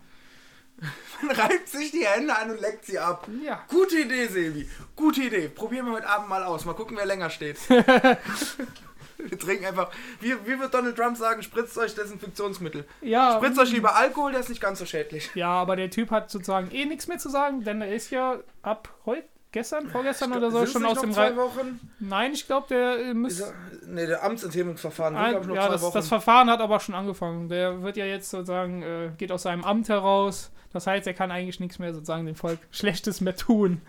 Man 1.22 1.34
reibt 1.34 1.68
sich 1.68 1.90
die 1.90 2.06
Hände 2.06 2.36
an 2.36 2.50
und 2.50 2.60
leckt 2.60 2.84
sie 2.84 2.98
ab. 2.98 3.26
Ja. 3.42 3.64
Gute 3.68 4.00
Idee, 4.00 4.26
Sebi. 4.26 4.68
Gute 4.94 5.22
Idee. 5.22 5.48
Probieren 5.48 5.86
wir 5.86 5.94
heute 5.94 6.08
Abend 6.08 6.28
mal 6.28 6.42
aus. 6.44 6.64
Mal 6.64 6.74
gucken, 6.74 6.96
wer 6.96 7.06
länger 7.06 7.30
steht. 7.30 7.56
wir 7.68 9.38
trinken 9.38 9.64
einfach, 9.66 9.90
wie, 10.20 10.34
wie 10.44 10.58
wird 10.58 10.74
Donald 10.74 10.96
Trump 10.96 11.16
sagen, 11.16 11.42
spritzt 11.42 11.78
euch 11.78 11.94
Desinfektionsmittel. 11.94 12.84
Ja, 13.00 13.36
Spritzt 13.36 13.58
euch 13.58 13.72
lieber 13.72 13.96
Alkohol, 13.96 14.32
der 14.32 14.40
ist 14.40 14.50
nicht 14.50 14.60
ganz 14.60 14.78
so 14.78 14.86
schädlich. 14.86 15.30
ja, 15.34 15.48
aber 15.48 15.76
der 15.76 15.90
Typ 15.90 16.10
hat 16.10 16.30
sozusagen 16.30 16.70
eh 16.70 16.84
nichts 16.84 17.08
mehr 17.08 17.18
zu 17.18 17.30
sagen, 17.30 17.64
denn 17.64 17.80
er 17.80 17.94
ist 17.94 18.10
ja 18.10 18.38
ab 18.62 18.90
heute, 19.06 19.26
gestern, 19.52 19.88
vorgestern 19.88 20.32
oder 20.32 20.50
so 20.50 20.66
schon 20.66 20.84
aus 20.84 21.00
dem 21.00 21.12
zwei 21.12 21.34
Wochen? 21.36 21.80
Nein, 22.00 22.32
ich 22.32 22.46
glaube, 22.46 22.66
der 22.68 22.98
äh, 22.98 23.14
müsste. 23.14 23.52
nee, 23.86 24.06
der 24.06 24.22
Amtsenthebungsverfahren 24.24 25.14
sind, 25.14 25.22
Ah, 25.24 25.30
glaube 25.30 25.44
ich, 25.44 25.48
noch 25.48 25.54
ja, 25.56 25.62
zwei 25.66 25.72
das, 25.72 25.82
Wochen. 25.82 25.94
das 25.94 26.08
Verfahren 26.08 26.50
hat 26.50 26.60
aber 26.60 26.80
schon 26.80 26.94
angefangen. 26.94 27.48
Der 27.48 27.82
wird 27.82 27.96
ja 27.96 28.04
jetzt 28.04 28.30
sozusagen, 28.30 28.82
äh, 28.82 29.10
geht 29.18 29.32
aus 29.32 29.42
seinem 29.42 29.64
Amt 29.64 29.88
heraus. 29.88 30.50
Das 30.72 30.86
heißt, 30.86 31.06
er 31.06 31.14
kann 31.14 31.30
eigentlich 31.30 31.60
nichts 31.60 31.78
mehr 31.78 31.94
sozusagen 31.94 32.26
dem 32.26 32.34
Volk 32.36 32.58
Schlechtes 32.70 33.20
mehr 33.20 33.36
tun. 33.36 33.80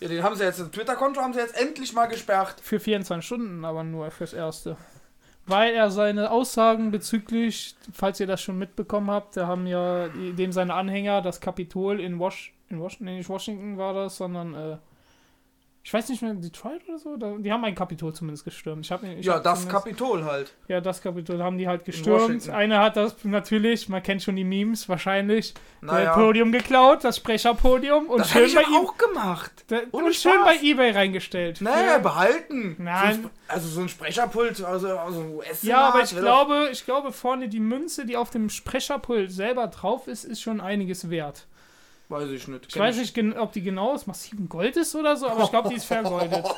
ja, 0.00 0.08
den 0.08 0.22
haben 0.22 0.34
sie 0.36 0.44
jetzt, 0.44 0.60
das 0.60 0.70
Twitter-Konto 0.70 1.20
haben 1.20 1.32
sie 1.32 1.40
jetzt 1.40 1.56
endlich 1.58 1.92
mal 1.94 2.06
gesperrt. 2.06 2.56
Für 2.62 2.78
24 2.80 3.24
Stunden, 3.26 3.64
aber 3.64 3.84
nur 3.84 4.10
fürs 4.10 4.32
Erste. 4.34 4.76
Weil 5.46 5.74
er 5.74 5.90
seine 5.90 6.30
Aussagen 6.30 6.90
bezüglich, 6.90 7.76
falls 7.92 8.18
ihr 8.18 8.26
das 8.26 8.40
schon 8.40 8.58
mitbekommen 8.58 9.10
habt, 9.10 9.36
da 9.36 9.46
haben 9.46 9.66
ja 9.66 10.08
dem 10.08 10.52
seine 10.52 10.72
Anhänger 10.72 11.20
das 11.20 11.38
Kapitol 11.42 12.00
in, 12.00 12.18
Wash, 12.18 12.53
in 12.74 12.80
Washington, 12.80 13.04
nee, 13.06 13.16
nicht 13.18 13.28
Washington 13.28 13.78
war 13.78 13.94
das, 13.94 14.16
sondern 14.16 14.54
äh, 14.54 14.76
ich 15.86 15.92
weiß 15.92 16.08
nicht 16.08 16.22
mehr, 16.22 16.32
Detroit 16.32 16.80
oder 16.88 16.98
so? 16.98 17.16
Da, 17.18 17.36
die 17.36 17.52
haben 17.52 17.62
ein 17.62 17.74
Kapitol 17.74 18.14
zumindest 18.14 18.46
gestürmt. 18.46 18.86
Ich 18.86 18.90
hab, 18.90 19.02
ich 19.02 19.26
ja, 19.26 19.34
hab 19.34 19.42
das 19.44 19.68
Kapitol 19.68 20.24
halt. 20.24 20.54
Ja, 20.66 20.80
das 20.80 21.02
Kapitol 21.02 21.42
haben 21.42 21.58
die 21.58 21.68
halt 21.68 21.84
gestürmt. 21.84 22.48
Einer 22.48 22.80
hat 22.80 22.96
das 22.96 23.22
natürlich, 23.22 23.90
man 23.90 24.02
kennt 24.02 24.22
schon 24.22 24.34
die 24.34 24.44
Memes 24.44 24.88
wahrscheinlich, 24.88 25.52
das 25.52 25.62
Naja, 25.92 26.14
Podium 26.14 26.52
geklaut, 26.52 27.04
das 27.04 27.18
Sprecherpodium 27.18 28.06
und 28.06 28.20
das 28.20 28.30
schön, 28.30 28.46
ich 28.46 28.54
bei, 28.54 28.62
I- 28.62 28.76
auch 28.78 28.96
gemacht. 28.96 29.52
da, 29.66 29.80
und 29.90 30.04
schön 30.14 30.32
Spaß. 30.32 30.44
bei 30.46 30.66
Ebay 30.66 30.90
reingestellt. 30.92 31.60
Naja, 31.60 31.98
behalten. 31.98 32.76
Nein. 32.78 33.12
So 33.16 33.18
ein 33.18 33.24
Spre- 33.26 33.30
also 33.48 33.68
so 33.68 33.80
ein 33.82 33.88
Sprecherpult, 33.90 34.64
also, 34.64 34.88
also 34.98 35.20
ein 35.20 35.34
us 35.34 35.62
ja, 35.64 35.80
aber 35.88 36.02
ich 36.02 36.16
glaube, 36.16 36.70
ich 36.72 36.86
glaube, 36.86 37.12
vorne 37.12 37.50
die 37.50 37.60
Münze, 37.60 38.06
die 38.06 38.16
auf 38.16 38.30
dem 38.30 38.48
Sprecherpult 38.48 39.30
selber 39.30 39.66
drauf 39.66 40.08
ist, 40.08 40.24
ist 40.24 40.40
schon 40.40 40.62
einiges 40.62 41.10
wert. 41.10 41.46
Weiß 42.14 42.30
ich 42.30 42.46
nicht. 42.48 42.66
Ich 42.68 42.78
weiß 42.78 42.96
nicht, 42.96 43.18
ob 43.38 43.52
die 43.52 43.62
genau 43.62 43.92
aus 43.92 44.06
massivem 44.06 44.48
Gold 44.48 44.76
ist 44.76 44.94
oder 44.94 45.16
so, 45.16 45.28
aber 45.28 45.44
ich 45.44 45.50
glaube, 45.50 45.68
die 45.68 45.76
ist 45.76 45.84
vergoldet. 45.84 46.44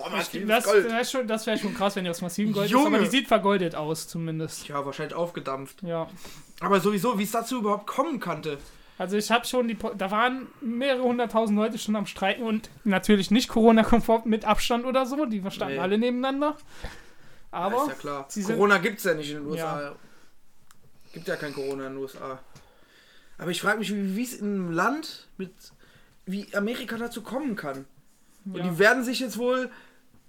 Oh, 0.00 0.10
Das, 0.16 0.30
das 0.30 1.02
ist 1.02 1.10
schon- 1.12 1.26
das 1.26 1.46
wäre 1.46 1.58
schon 1.58 1.74
krass, 1.74 1.94
wenn 1.96 2.04
die 2.04 2.08
aus 2.10 2.22
massivem 2.22 2.54
Gold 2.54 2.64
ist, 2.66 2.72
Junge. 2.72 2.86
aber 2.86 2.98
die 3.00 3.06
sieht 3.10 3.28
vergoldet 3.28 3.74
aus 3.74 4.08
zumindest. 4.08 4.66
ja, 4.66 4.82
wahrscheinlich 4.86 5.14
aufgedampft. 5.14 5.82
Ja. 5.82 6.08
Aber 6.60 6.80
sowieso, 6.80 7.18
wie 7.18 7.24
es 7.24 7.30
dazu 7.32 7.58
überhaupt 7.58 7.86
kommen 7.86 8.18
konnte. 8.18 8.56
Also 8.96 9.18
ich 9.18 9.30
habe 9.30 9.44
schon 9.44 9.68
die, 9.68 9.76
da 9.98 10.10
waren 10.10 10.46
mehrere 10.62 11.02
hunderttausend 11.02 11.58
Leute 11.58 11.76
schon 11.78 11.94
am 11.94 12.06
Streiken 12.06 12.42
und 12.44 12.70
natürlich 12.84 13.30
nicht 13.30 13.48
Corona-konform 13.50 14.22
mit 14.24 14.46
Abstand 14.46 14.86
oder 14.86 15.04
so, 15.04 15.26
die 15.26 15.42
standen 15.50 15.74
Nee. 15.74 15.80
alle 15.80 15.98
nebeneinander. 15.98 16.56
Aber 17.50 17.82
ist 17.82 17.88
ja 17.88 17.94
klar. 17.94 18.28
Corona 18.46 18.78
gibt 18.78 18.98
es 18.98 19.04
ja 19.04 19.12
nicht 19.12 19.30
in 19.30 19.36
den 19.42 19.46
USA. 19.46 19.80
Ja. 19.82 19.92
Gibt 21.12 21.28
ja 21.28 21.36
kein 21.36 21.52
Corona 21.52 21.86
in 21.86 21.92
den 21.94 21.98
USA. 22.02 22.38
Aber 23.38 23.50
ich 23.50 23.60
frage 23.60 23.78
mich, 23.78 23.92
wie 23.94 24.22
es 24.22 24.34
in 24.34 24.46
einem 24.46 24.70
Land 24.72 25.28
mit 25.36 25.52
wie 26.26 26.46
Amerika 26.54 26.96
dazu 26.98 27.22
kommen 27.22 27.56
kann. 27.56 27.86
Und 28.44 28.56
ja, 28.56 28.62
die 28.64 28.78
werden 28.78 29.02
sich 29.04 29.20
jetzt 29.20 29.38
wohl 29.38 29.70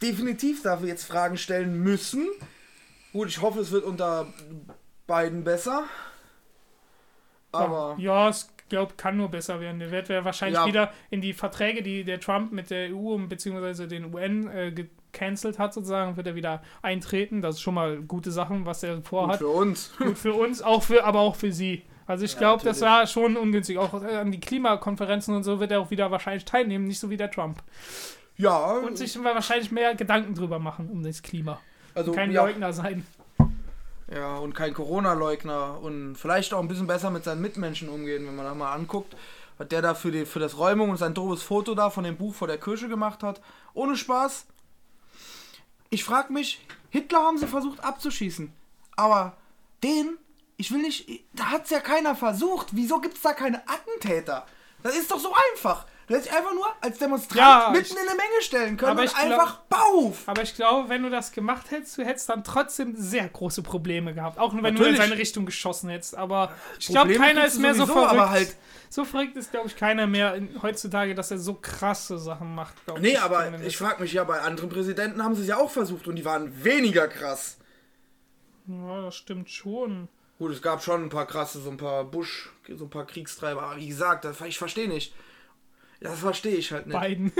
definitiv 0.02 0.62
dafür 0.64 0.88
jetzt 0.88 1.04
Fragen 1.06 1.38
stellen 1.38 1.82
müssen. 1.84 2.26
Gut, 3.12 3.28
ich 3.28 3.42
hoffe, 3.42 3.60
es 3.60 3.72
wird 3.72 3.84
unter 3.84 4.32
beiden 5.08 5.44
besser. 5.44 5.84
Aber 7.52 7.96
ja, 8.00 8.30
ich 8.30 8.46
glaube, 8.70 8.94
kann 8.96 9.18
nur 9.18 9.30
besser 9.30 9.60
werden. 9.60 9.80
Der 9.80 9.92
wird 9.92 10.10
ja 10.10 10.24
wahrscheinlich 10.24 10.60
Ja. 10.60 10.66
wieder 10.68 10.94
in 11.10 11.22
die 11.22 11.34
Verträge, 11.34 11.82
die 11.82 12.04
der 12.04 12.20
Trump 12.20 12.52
mit 12.52 12.70
der 12.70 12.94
EU 12.96 13.14
und 13.16 13.28
beziehungsweise 13.28 13.88
den 13.88 14.14
UN 14.14 14.48
äh, 14.48 14.72
gecancelt 14.72 15.58
hat, 15.58 15.74
sozusagen, 15.74 16.16
wird 16.18 16.28
er 16.28 16.36
wieder 16.36 16.62
eintreten. 16.84 17.42
Das 17.42 17.56
ist 17.56 17.62
schon 17.62 17.74
mal 17.74 18.00
gute 18.02 18.32
Sachen, 18.32 18.66
was 18.66 18.84
er 18.84 18.98
gut 18.98 19.08
vorhat. 19.08 19.40
für 19.40 19.48
uns. 19.48 19.92
Gut 19.98 20.18
für 20.18 20.34
uns, 20.34 20.62
auch 20.62 20.84
für, 20.84 21.04
aber 21.06 21.20
auch 21.22 21.36
für 21.36 21.52
sie. 21.52 21.84
Also 22.10 22.26
ich 22.26 22.34
Ja, 22.34 22.40
glaube, 22.40 22.64
das 22.64 22.82
war 22.82 23.06
schon 23.06 23.38
ungünstig. 23.38 23.78
Auch 23.78 24.02
äh, 24.02 24.16
an 24.16 24.32
die 24.32 24.40
Klimakonferenzen 24.40 25.36
und 25.36 25.44
so 25.44 25.60
wird 25.60 25.70
er 25.70 25.80
auch 25.80 25.92
wieder 25.92 26.10
wahrscheinlich 26.10 26.44
teilnehmen, 26.44 26.86
nicht 26.86 27.00
so 27.00 27.12
wie 27.12 27.18
der 27.18 27.30
Trump. 27.30 27.62
Ja, 28.36 28.72
Und 28.72 28.98
sich 28.98 29.24
wahrscheinlich 29.24 29.72
mehr 29.72 29.94
Gedanken 29.94 30.34
drüber 30.34 30.58
machen 30.58 30.90
um 30.90 31.04
das 31.04 31.22
Klima. 31.22 31.60
also 31.94 32.12
Kein 32.12 32.32
ja, 32.32 32.44
Leugner 32.44 32.74
sein. 32.74 33.06
ja, 34.12 34.38
und 34.38 34.56
kein 34.56 34.74
Corona-Leugner 34.74 35.80
und 35.84 36.16
vielleicht 36.16 36.52
auch 36.54 36.62
ein 36.62 36.68
bisschen 36.68 36.88
besser 36.88 37.12
mit 37.12 37.24
seinen 37.26 37.42
Mitmenschen 37.42 37.90
umgehen, 37.90 38.26
wenn 38.26 38.36
man 38.36 38.46
da 38.46 38.56
mal 38.56 38.74
anguckt, 38.74 39.16
was 39.60 39.68
der 39.68 39.84
da 39.84 39.94
für, 39.94 40.10
die, 40.12 40.26
für 40.26 40.40
das 40.40 40.58
Räumung 40.58 40.90
und 40.90 40.98
sein 40.98 41.14
doofes 41.14 41.44
Foto 41.44 41.76
da 41.76 41.92
von 41.92 42.06
dem 42.06 42.18
Buch 42.18 42.34
vor 42.34 42.48
der 42.48 42.58
Kirche 42.58 42.88
gemacht 42.90 43.22
hat. 43.22 43.40
Ohne 43.76 43.96
Spaß. 43.96 44.48
Ich 45.92 46.04
frage 46.04 46.34
mich, 46.34 46.66
Hitler 46.90 47.20
haben 47.20 47.38
sie 47.38 47.46
versucht 47.46 47.84
abzuschießen, 47.84 48.52
aber 48.96 49.34
den 49.84 50.18
Ich 50.60 50.72
will 50.72 50.82
nicht. 50.82 51.08
Da 51.34 51.46
hat's 51.52 51.70
ja 51.70 51.80
keiner 51.80 52.16
versucht. 52.16 52.68
Wieso 52.74 53.00
gibt's 53.00 53.22
da 53.22 53.32
keine 53.34 53.62
Attentäter? 53.66 54.46
Das 54.84 54.94
ist 54.96 55.10
doch 55.10 55.20
so 55.20 55.34
einfach. 55.54 55.86
Du 56.08 56.16
hättest 56.16 56.32
dich 56.32 56.38
einfach 56.38 56.54
nur 56.54 56.68
als 56.82 56.98
Demonstrant 56.98 57.40
Ja, 57.40 57.70
mitten 57.72 57.86
ich- 57.86 57.92
in 57.92 57.98
eine 58.00 58.10
Menge 58.18 58.42
stellen 58.42 58.76
können 58.78 58.92
Aber 58.92 59.02
und 59.02 59.06
ich 59.08 59.14
glaub- 59.14 59.24
einfach 59.40 59.56
Bauf! 59.70 60.24
Aber 60.28 60.42
ich 60.42 60.56
glaube, 60.56 60.90
wenn 60.90 61.04
du 61.04 61.10
das 61.10 61.32
gemacht 61.32 61.70
hättest, 61.72 61.98
du 61.98 62.04
hättest 62.04 62.28
dann 62.30 62.44
trotzdem 62.44 62.94
sehr 62.98 63.30
große 63.30 63.62
Probleme 63.62 64.14
gehabt. 64.14 64.38
Auch 64.38 64.54
wenn 64.54 64.62
du 64.64 64.68
in 64.70 64.74
Natürlich. 64.76 64.98
seine 64.98 65.18
Richtung 65.18 65.46
geschossen 65.46 65.90
hättest. 65.90 66.16
Aber 66.16 66.52
ich 66.80 66.88
glaube, 66.88 67.14
keiner 67.14 67.46
ist 67.46 67.58
mehr 67.60 67.74
so 67.74 67.82
sowieso, 67.86 67.94
verrückt. 67.94 68.12
aber 68.12 68.30
halt- 68.32 68.56
so 68.90 69.06
verrückt 69.06 69.38
ist, 69.38 69.52
glaube 69.52 69.68
ich, 69.68 69.76
keiner 69.78 70.08
mehr 70.08 70.34
in, 70.36 70.62
heutzutage, 70.62 71.14
dass 71.16 71.30
er 71.32 71.38
so 71.38 71.54
krasse 71.54 72.18
Sachen 72.18 72.54
macht. 72.56 72.74
glaub 72.86 73.00
Nee, 73.00 73.10
ich 73.12 73.22
aber 73.22 73.54
ich 73.62 73.78
frage 73.78 74.02
mich 74.02 74.12
ja, 74.14 74.24
bei 74.26 74.42
anderen 74.42 74.70
Präsidenten 74.70 75.24
haben 75.24 75.36
sie 75.36 75.44
es 75.44 75.48
ja 75.48 75.58
auch 75.58 75.70
versucht 75.72 76.08
und 76.08 76.16
die 76.16 76.26
waren 76.26 76.64
weniger 76.66 77.08
krass. 77.08 77.58
Ja, 78.68 79.02
das 79.04 79.16
stimmt 79.16 79.50
schon. 79.50 80.10
Gut, 80.40 80.52
es 80.54 80.62
gab 80.62 80.82
schon 80.82 81.04
ein 81.04 81.10
paar 81.10 81.26
krasse, 81.28 81.60
so 81.60 81.70
ein 81.70 81.76
paar 81.76 82.06
Bush, 82.06 82.50
so 82.70 82.86
ein 82.86 82.90
paar 82.90 83.06
Kriegstreiber, 83.06 83.62
aber 83.62 83.78
wie 83.78 83.90
gesagt, 83.90 84.24
das, 84.24 84.40
ich 84.40 84.58
verstehe 84.58 84.88
nicht. 84.88 85.14
Das 86.00 86.20
verstehe 86.20 86.56
ich 86.56 86.72
halt 86.72 86.88
nicht. 86.88 87.00
Biden. 87.00 87.32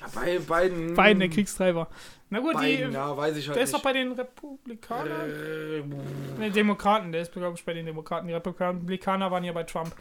Ja, 0.00 0.08
bei 0.14 0.38
beiden. 0.38 0.94
Biden, 0.94 1.20
der 1.20 1.28
Kriegstreiber. 1.28 1.88
Na 2.30 2.40
gut, 2.40 2.58
Biden, 2.58 2.90
die, 2.90 2.94
ja, 2.94 3.16
weiß 3.16 3.36
ich 3.36 3.46
halt 3.46 3.56
der 3.56 3.64
ist 3.64 3.74
doch 3.74 3.82
bei 3.82 3.92
den 3.92 4.12
Republikanern. 4.12 5.30
Äh, 5.30 5.82
Nee, 6.38 6.50
Demokraten, 6.50 7.12
der 7.12 7.22
ist, 7.22 7.32
glaube 7.32 7.56
ich, 7.56 7.64
bei 7.64 7.74
den 7.74 7.86
Demokraten. 7.86 8.26
Die 8.26 8.34
Republikaner 8.34 9.30
waren 9.30 9.44
ja 9.44 9.52
bei 9.52 9.62
Trump. 9.62 9.94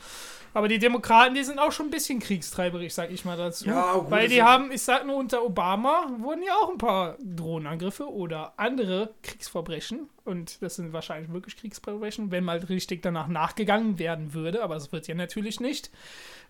Aber 0.56 0.68
die 0.68 0.80
Demokraten, 0.80 1.36
die 1.36 1.44
sind 1.44 1.60
auch 1.60 1.72
schon 1.72 1.88
ein 1.88 1.92
bisschen 1.92 2.20
kriegstreiberisch, 2.20 2.94
sag 2.94 3.12
ich 3.12 3.26
mal 3.26 3.38
dazu. 3.38 3.66
Ja, 3.68 3.94
gut, 3.94 4.12
Weil 4.12 4.28
die 4.28 4.44
haben, 4.44 4.72
ich 4.72 4.82
sag 4.82 5.06
nur, 5.06 5.18
unter 5.18 5.44
Obama 5.44 6.08
wurden 6.20 6.44
ja 6.44 6.54
auch 6.56 6.70
ein 6.70 6.78
paar 6.78 7.18
Drohnenangriffe 7.24 8.12
oder 8.12 8.54
andere 8.58 9.14
Kriegsverbrechen. 9.24 10.10
Und 10.26 10.62
das 10.62 10.76
sind 10.76 10.94
wahrscheinlich 10.94 11.32
wirklich 11.32 11.58
Kriegsverbrechen, 11.58 12.32
wenn 12.32 12.44
mal 12.44 12.58
richtig 12.60 13.02
danach 13.02 13.28
nachgegangen 13.28 14.00
werden 14.00 14.34
würde. 14.34 14.64
Aber 14.64 14.76
das 14.76 14.92
wird 14.92 15.08
ja 15.08 15.16
natürlich 15.16 15.60
nicht. 15.60 15.92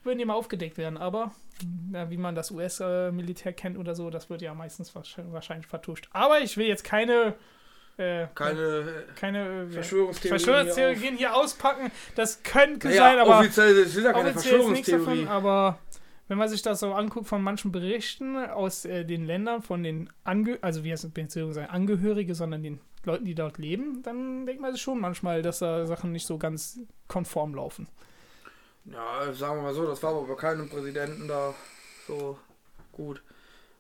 Würden 0.04 0.20
die 0.20 0.26
mal 0.26 0.34
aufgedeckt 0.34 0.78
werden. 0.78 0.98
Aber 0.98 1.32
ja, 1.92 2.10
wie 2.10 2.18
man 2.18 2.36
das 2.36 2.52
US-Militär 2.52 3.54
kennt 3.54 3.78
oder 3.78 3.96
so, 3.96 4.10
das 4.10 4.30
wird 4.30 4.42
ja 4.42 4.54
meistens 4.54 4.94
wahrscheinlich 4.96 5.68
vertuscht. 5.68 6.10
Aber 6.12 6.42
ich 6.42 6.58
will 6.58 6.68
jetzt 6.68 6.84
keine. 6.84 7.36
Äh, 7.98 8.26
keine 8.34 8.60
äh, 8.60 9.14
keine 9.16 9.66
äh, 9.66 9.68
Verschwörungstheorien. 9.68 10.40
Verschwörungstheorien 10.40 11.16
hier 11.16 11.36
auspacken. 11.36 11.92
Das 12.16 12.42
könnte 12.42 12.88
Naja, 12.88 13.04
sein, 13.04 13.20
aber 13.20 13.40
offiziell 13.40 13.84
das 13.84 13.96
ist 13.96 14.04
ja 14.04 14.14
keine 14.14 14.30
nichts 14.32 14.44
davon. 14.44 14.60
Verschwörungstheorie. 14.60 15.28
Aber 15.28 15.78
wenn 16.28 16.40
man 16.40 16.50
sich 16.50 16.64
das 16.64 16.80
so 16.80 16.94
anguckt 16.94 17.28
von 17.28 17.44
manchen 17.44 17.72
Berichten 17.72 18.36
aus 18.38 18.86
äh, 18.86 19.06
den 19.06 19.26
Ländern, 19.26 19.62
von 19.62 19.84
den 19.84 20.10
Ange 20.24 20.58
also 20.62 20.84
wie 20.84 20.92
heißt 20.92 21.14
beziehungsweise 21.14 21.70
Angehörige, 21.70 22.34
sondern 22.34 22.64
den 22.64 22.80
Leuten, 23.06 23.26
die 23.26 23.36
dort 23.36 23.58
leben, 23.58 24.02
dann 24.02 24.46
denkt 24.46 24.62
man 24.62 24.72
sich 24.72 24.82
schon 24.82 25.00
manchmal, 25.00 25.42
dass 25.42 25.60
da 25.60 25.86
Sachen 25.86 26.12
nicht 26.12 26.26
so 26.26 26.38
ganz 26.38 26.80
konform 27.08 27.54
laufen. 27.54 27.88
Ja, 28.86 29.32
sagen 29.34 29.58
wir 29.58 29.64
mal 29.64 29.74
so, 29.74 29.86
das 29.88 30.02
war 30.04 30.12
aber 30.12 30.28
bei 30.28 30.36
keinem 30.36 30.70
Präsidenten 30.70 31.28
da 31.28 31.54
so 32.08 32.38
gut. 32.92 33.22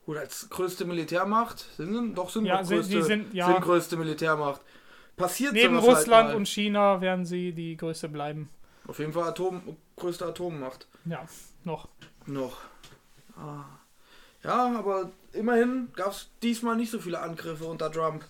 Gut, 0.05 0.17
als 0.17 0.49
größte 0.49 0.85
Militärmacht 0.85 1.65
sind 1.77 1.93
sie 1.93 2.13
doch 2.13 2.29
sind 2.29 2.45
Ja, 2.45 2.63
sie- 2.63 2.75
größte, 2.75 2.95
die 2.95 3.01
sind- 3.03 3.33
ja. 3.33 3.47
sind 3.47 3.61
größte 3.61 3.95
Militärmacht. 3.97 4.61
Passiert 5.15 5.53
Neben 5.53 5.79
sowas 5.79 5.99
Russland 5.99 6.27
halt 6.29 6.37
und 6.37 6.47
China 6.47 6.99
werden 7.01 7.25
sie 7.25 7.51
die 7.53 7.77
größte 7.77 8.09
bleiben. 8.09 8.49
auf 8.87 8.99
jeden 8.99 9.13
Fall 9.13 9.23
Atom 9.29 9.77
größte 9.95 10.25
Atommacht. 10.25 10.87
Ja, 11.05 11.25
noch. 11.63 11.87
Noch. 12.25 12.57
Ah. 13.37 13.63
Ja, 14.43 14.77
aber 14.77 15.11
immerhin 15.31 15.89
gab 15.95 16.11
es 16.11 16.29
diesmal 16.41 16.75
nicht 16.75 16.91
so 16.91 16.99
viele 16.99 17.19
Angriffe 17.21 17.65
unter 17.65 17.91
Trump. 17.91 18.25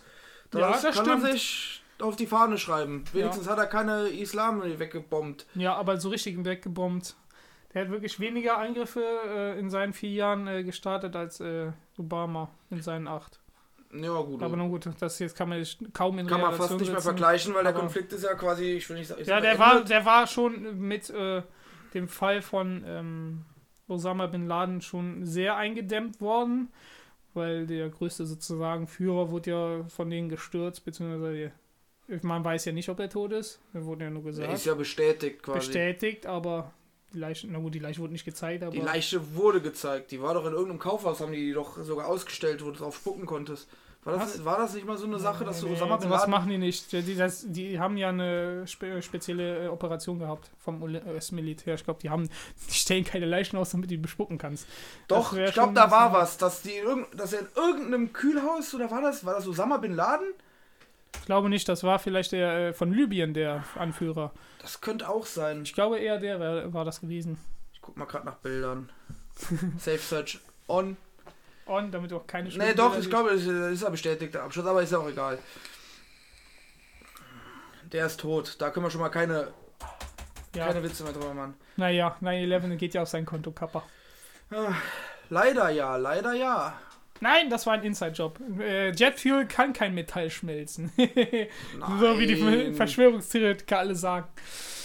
Das, 0.52 0.62
Ja, 0.62 0.72
das 0.72 0.96
kann 0.96 1.06
stimmt. 1.06 1.24
er 1.26 1.32
sich 1.32 1.83
auf 2.00 2.16
die 2.16 2.28
Fahne 2.28 2.58
schreiben. 2.58 3.04
Wenigstens 3.14 3.48
hat 3.48 3.58
er 3.58 3.68
keine 3.68 4.08
Islam 4.10 4.62
weggebombt. 4.64 5.46
Ja, 5.56 5.76
aber 5.76 5.98
so 5.98 6.10
richtig 6.10 6.44
weggebombt. 6.44 7.16
Der 7.74 7.84
hat 7.84 7.92
wirklich 7.92 8.20
weniger 8.20 8.58
Angriffe 8.58 9.04
äh, 9.28 9.60
in 9.60 9.70
seinen 9.70 9.94
vier 9.94 10.12
Jahren 10.12 10.48
äh, 10.48 10.64
gestartet 10.64 11.16
als 11.16 11.40
äh, 11.40 11.72
Obama 11.98 12.50
in 12.70 12.82
seinen 12.82 13.08
acht. 13.08 13.40
Ja, 13.92 14.22
gut. 14.22 14.42
Aber 14.42 14.58
nun 14.58 14.70
gut, 14.70 14.90
das 15.00 15.20
jetzt 15.20 15.36
kann 15.36 15.50
man 15.50 15.64
kaum 15.94 16.18
in 16.18 16.26
kann 16.28 16.42
man 16.42 16.52
Relation 16.52 16.70
fast 16.70 16.80
nicht 16.82 16.92
mehr 16.92 17.02
vergleichen, 17.02 17.54
weil 17.54 17.64
der 17.64 17.74
Konflikt 17.74 18.12
ist 18.14 18.24
ja 18.24 18.34
quasi, 18.34 18.74
ich 18.74 18.90
will 18.90 18.98
nicht 18.98 19.08
sagen, 19.08 19.24
Ja, 19.26 19.40
der 19.40 19.60
war, 19.60 19.84
der 19.84 20.06
war 20.06 20.26
schon 20.26 20.80
mit 20.80 21.10
äh, 21.12 21.44
dem 21.94 22.08
Fall 22.08 22.42
von 22.42 22.84
ähm, 22.88 23.46
Osama 23.88 24.28
Bin 24.28 24.48
Laden 24.48 24.82
schon 24.82 25.26
sehr 25.26 25.56
eingedämmt 25.58 26.22
worden, 26.22 26.70
weil 27.34 27.68
der 27.68 27.90
größte 27.90 28.26
sozusagen 28.26 28.88
Führer 28.88 29.30
wurde 29.30 29.52
ja 29.52 29.84
von 29.90 30.10
denen 30.10 30.30
gestürzt, 30.30 30.86
beziehungsweise 30.86 31.52
man 32.22 32.44
weiß 32.44 32.66
ja 32.66 32.72
nicht, 32.72 32.90
ob 32.90 33.00
er 33.00 33.10
tot 33.10 33.32
ist. 33.32 33.60
Er 33.74 33.86
wurde 33.86 34.06
ja 34.06 34.10
nur 34.10 34.24
gesagt. 34.24 34.54
ist 34.54 34.66
ja 34.66 34.76
bestätigt 34.76 35.44
quasi. 35.44 35.60
bestätigt, 35.60 36.26
aber 36.26 36.74
die 37.14 37.20
Leiche, 37.20 37.48
na 37.48 37.60
gut, 37.60 37.76
die 37.76 37.80
Leiche 37.80 38.00
wurde 38.02 38.14
nicht 38.14 38.26
gezeigt, 38.26 38.64
aber 38.64 38.72
Die 38.72 38.82
Leiche 38.82 39.36
wurde 39.36 39.62
gezeigt. 39.62 40.12
Die 40.12 40.22
war 40.22 40.34
doch 40.34 40.46
in 40.46 40.54
irgendeinem 40.54 40.80
Kaufhaus, 40.80 41.22
haben 41.22 41.32
die 41.32 41.46
die 41.48 41.54
doch 41.54 41.82
sogar 41.84 42.08
ausgestellt, 42.08 42.64
wo 42.64 42.72
du 42.72 42.78
drauf 42.80 42.96
spucken 42.96 43.26
konntest. 43.26 43.68
War 44.06 44.18
das, 44.18 44.44
war 44.44 44.58
das 44.58 44.74
nicht 44.74 44.86
mal 44.86 44.98
so 44.98 45.06
eine 45.06 45.18
Sache, 45.18 45.46
dass 45.46 45.62
du 45.62 45.68
Nee, 45.68 45.76
Osama 45.76 45.96
Bin 45.96 46.10
Laden... 46.10 46.30
machen 46.30 46.50
die 46.50 46.58
nicht. 46.58 46.92
Die, 46.92 47.16
das, 47.16 47.46
die 47.48 47.80
haben 47.80 47.96
ja 47.96 48.10
eine 48.10 48.68
spe 48.68 49.02
spezielle 49.02 49.66
äh, 49.66 49.68
Operation 49.70 50.20
gehabt 50.20 50.52
vom 50.60 50.84
US-Militär. 50.84 51.76
Ich 51.76 51.86
glaube, 51.86 52.02
die 52.02 52.10
haben, 52.10 52.28
die 52.70 52.74
stellen 52.74 53.06
keine 53.06 53.26
Leichen 53.26 53.56
aus, 53.58 53.70
damit 53.70 53.86
du 53.86 53.96
die 53.96 54.02
bespucken 54.02 54.38
kannst. 54.38 54.68
Doch, 55.08 55.34
Das 55.34 55.50
ich 55.50 55.54
glaube, 55.54 55.74
da 55.74 55.90
war 55.90 56.12
was, 56.12 56.38
dass 56.38 56.62
die 56.64 56.82
dass 57.16 57.32
er 57.32 57.42
in 57.42 57.48
irgendeinem 57.56 58.12
Kühlhaus, 58.12 58.74
oder 58.74 58.92
war 58.92 59.02
das, 59.02 59.24
war 59.26 59.36
das 59.36 59.48
Osama 59.48 59.78
Bin 59.78 59.96
Laden? 59.96 60.28
Ich 61.20 61.26
glaube 61.26 61.50
nicht, 61.50 61.68
das 61.70 61.84
war 61.84 62.00
vielleicht 62.00 62.32
der 62.32 62.70
äh, 62.70 62.74
von 62.74 62.92
Libyen, 62.92 63.34
der 63.34 63.64
Anführer. 63.76 64.32
Das 64.60 64.82
könnte 64.82 65.10
auch 65.10 65.26
sein. 65.26 65.64
Ich 65.64 65.74
glaube 65.74 66.00
eher 66.00 66.20
der 66.20 66.40
wär, 66.40 66.74
war 66.74 66.86
das 66.86 67.02
gewesen. 67.02 67.38
Ich 67.74 67.82
guck 67.82 67.98
mal 67.98 68.06
gerade 68.06 68.26
nach 68.26 68.36
Bildern. 68.36 68.92
Safe 69.78 69.98
Search 69.98 70.40
on. 70.68 70.98
Und 71.66 71.92
damit 71.92 72.12
du 72.12 72.18
auch 72.18 72.28
keine 72.28 72.50
Nee, 72.50 72.56
schlimmen 72.56 72.76
doch, 72.76 72.92
Bilder 72.92 73.04
ich 73.04 73.10
glaube, 73.10 73.30
das 73.32 73.42
ist 73.44 73.84
ja 73.84 73.90
bestätigter 73.90 74.44
Abschluss, 74.44 74.66
aber 74.66 74.84
ist 74.84 74.92
ja 74.92 75.00
auch 75.00 75.08
egal. 75.08 75.40
Der 77.92 78.06
ist 78.06 78.20
tot. 78.20 78.56
Da 78.60 78.70
können 78.70 78.86
wir 78.86 78.90
schon 78.90 79.02
mal 79.02 79.10
keine. 79.10 79.48
Ja, 80.56 80.68
keine 80.68 80.84
Witze 80.84 81.04
mehr 81.04 81.14
drüber 81.14 81.34
machen. 81.34 81.56
naja, 81.78 82.16
9-11 82.22 82.76
geht 82.76 82.94
ja 82.94 83.02
auf 83.02 83.10
sein 83.10 83.26
Konto, 83.26 83.52
Kappa. 83.52 83.84
Leider 85.30 85.70
ja, 85.70 85.96
leider 85.96 86.34
ja. 86.34 86.80
Nein, 87.24 87.50
das 87.50 87.66
war 87.66 87.76
ein 87.76 87.84
Inside-Job. 87.84 88.38
Äh, 88.60 88.92
Jetfuel 88.92 89.46
kann 89.46 89.72
kein 89.72 89.94
Metall 89.94 90.30
schmelzen. 90.30 90.92
so 90.98 92.20
wie 92.20 92.28
die. 92.28 92.74
Verschwörungstheoretiker 92.74 93.80
alle 93.80 93.96
sagen. 93.96 94.28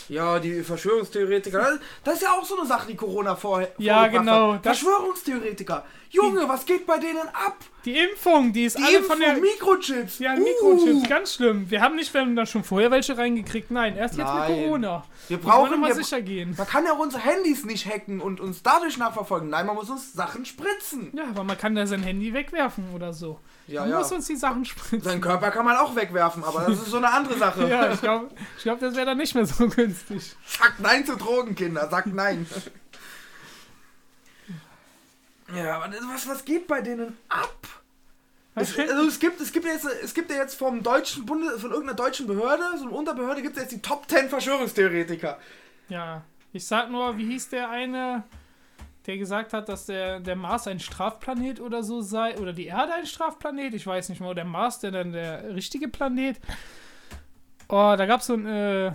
Ja, 0.08 0.38
die 0.38 0.62
Verschwörungstheoretiker. 0.62 1.78
Das, 2.04 2.14
ist 2.14 2.22
ja 2.22 2.30
auch 2.32 2.44
so 2.44 2.58
eine 2.58 2.66
Sache, 2.66 2.88
die 2.88 2.96
Corona 2.96 3.36
vorher. 3.36 3.72
Ja, 3.78 4.06
genau, 4.08 4.54
Hat. 4.54 4.62
Verschwörungstheoretiker. 4.62 5.84
Junge, 6.10 6.48
was 6.48 6.64
geht 6.64 6.86
bei 6.86 6.98
denen 6.98 7.28
ab? 7.28 7.56
Die 7.84 7.98
Impfung, 7.98 8.52
die 8.52 8.64
ist 8.64 8.78
Die 8.78 8.82
alle 8.82 8.96
Impfung, 8.96 9.10
von 9.12 9.20
der. 9.20 9.34
Mikrochips. 9.36 10.18
Ja, 10.18 10.34
Uh. 10.34 10.38
Mikrochips, 10.38 11.08
ganz 11.08 11.34
schlimm. 11.34 11.70
Wir 11.70 11.82
haben 11.82 11.96
nicht, 11.96 12.12
wir 12.14 12.22
haben 12.22 12.34
da 12.34 12.46
schon 12.46 12.64
vorher 12.64 12.90
welche 12.90 13.16
reingekriegt. 13.18 13.70
Nein, 13.70 13.96
erst 13.96 14.16
jetzt 14.16 14.26
Nein. 14.26 14.50
mit 14.50 14.64
Corona. 14.64 15.04
Wir 15.28 15.38
brauchen 15.38 15.80
mal 15.80 15.88
wir, 15.88 15.94
sicher 15.94 16.22
gehen. 16.22 16.54
Man 16.56 16.66
kann 16.66 16.86
ja 16.86 16.92
unsere 16.92 17.22
Handys 17.22 17.64
nicht 17.64 17.86
hacken 17.86 18.20
und 18.20 18.40
uns 18.40 18.62
dadurch 18.62 18.96
nachverfolgen. 18.96 19.50
Nein, 19.50 19.66
man 19.66 19.74
muss 19.74 19.90
uns 19.90 20.12
Sachen 20.14 20.46
spritzen. 20.46 21.10
Ja, 21.14 21.24
aber 21.24 21.44
man 21.44 21.58
kann 21.58 21.74
da 21.74 21.86
sein 21.86 22.02
Handy 22.02 22.32
wegwerfen 22.32 22.84
oder 22.94 23.12
so. 23.12 23.40
Ja, 23.68 23.82
man 23.82 23.90
ja. 23.90 23.98
muss 23.98 24.10
uns 24.10 24.26
die 24.26 24.36
Sachen 24.36 24.64
spritzen. 24.64 25.02
Seinen 25.02 25.20
Körper 25.20 25.50
kann 25.50 25.64
man 25.64 25.76
auch 25.76 25.94
wegwerfen, 25.94 26.42
aber 26.42 26.62
das 26.62 26.78
ist 26.78 26.86
so 26.86 26.96
eine 26.96 27.10
andere 27.12 27.38
Sache. 27.38 27.64
Ja, 27.68 27.92
ich 27.92 28.00
glaube, 28.00 28.30
ich 28.56 28.62
glaub, 28.62 28.80
das 28.80 28.94
wäre 28.94 29.06
dann 29.06 29.18
nicht 29.18 29.34
mehr 29.34 29.44
so 29.44 29.68
günstig. 29.68 30.34
Sagt 30.46 30.80
nein 30.80 31.04
zu 31.04 31.16
Drogen, 31.16 31.54
Kinder. 31.54 31.88
Sagt 31.90 32.06
nein. 32.06 32.46
Ja, 35.54 35.76
aber 35.76 35.94
was, 36.12 36.26
was 36.26 36.44
geht 36.44 36.66
bei 36.66 36.80
denen 36.80 37.16
ab? 37.28 37.54
Es, 38.54 38.76
also 38.78 39.06
es 39.06 39.18
gibt, 39.18 39.40
es 39.40 39.52
gibt 39.52 39.66
ja 39.66 39.72
jetzt, 39.72 39.86
es 40.02 40.14
gibt 40.14 40.30
ja 40.30 40.36
jetzt 40.36 40.56
vom 40.56 40.82
deutschen 40.82 41.26
Bundes, 41.26 41.60
von 41.60 41.70
irgendeiner 41.70 41.96
deutschen 41.96 42.26
Behörde, 42.26 42.62
so 42.78 42.86
einer 42.86 42.92
Unterbehörde, 42.96 43.42
gibt 43.42 43.56
es 43.56 43.62
jetzt 43.62 43.72
die 43.72 43.82
Top 43.82 44.08
10 44.08 44.28
Verschwörungstheoretiker. 44.28 45.38
Ja, 45.88 46.22
ich 46.52 46.66
sag 46.66 46.90
nur, 46.90 47.16
wie 47.18 47.26
hieß 47.26 47.50
der 47.50 47.68
eine, 47.70 48.24
der 49.08 49.16
gesagt 49.16 49.54
hat, 49.54 49.70
dass 49.70 49.86
der, 49.86 50.20
der 50.20 50.36
Mars 50.36 50.68
ein 50.68 50.78
Strafplanet 50.78 51.60
oder 51.60 51.82
so 51.82 52.02
sei, 52.02 52.36
oder 52.36 52.52
die 52.52 52.66
Erde 52.66 52.92
ein 52.92 53.06
Strafplanet, 53.06 53.72
ich 53.72 53.86
weiß 53.86 54.10
nicht 54.10 54.20
mehr, 54.20 54.28
oder 54.28 54.42
der 54.42 54.44
Mars, 54.44 54.80
der 54.80 54.90
dann 54.90 55.12
der 55.12 55.54
richtige 55.54 55.88
Planet. 55.88 56.38
Oh, 57.70 57.94
da 57.96 58.04
gab's 58.04 58.26
so 58.26 58.34
ein, 58.34 58.46
äh, 58.46 58.92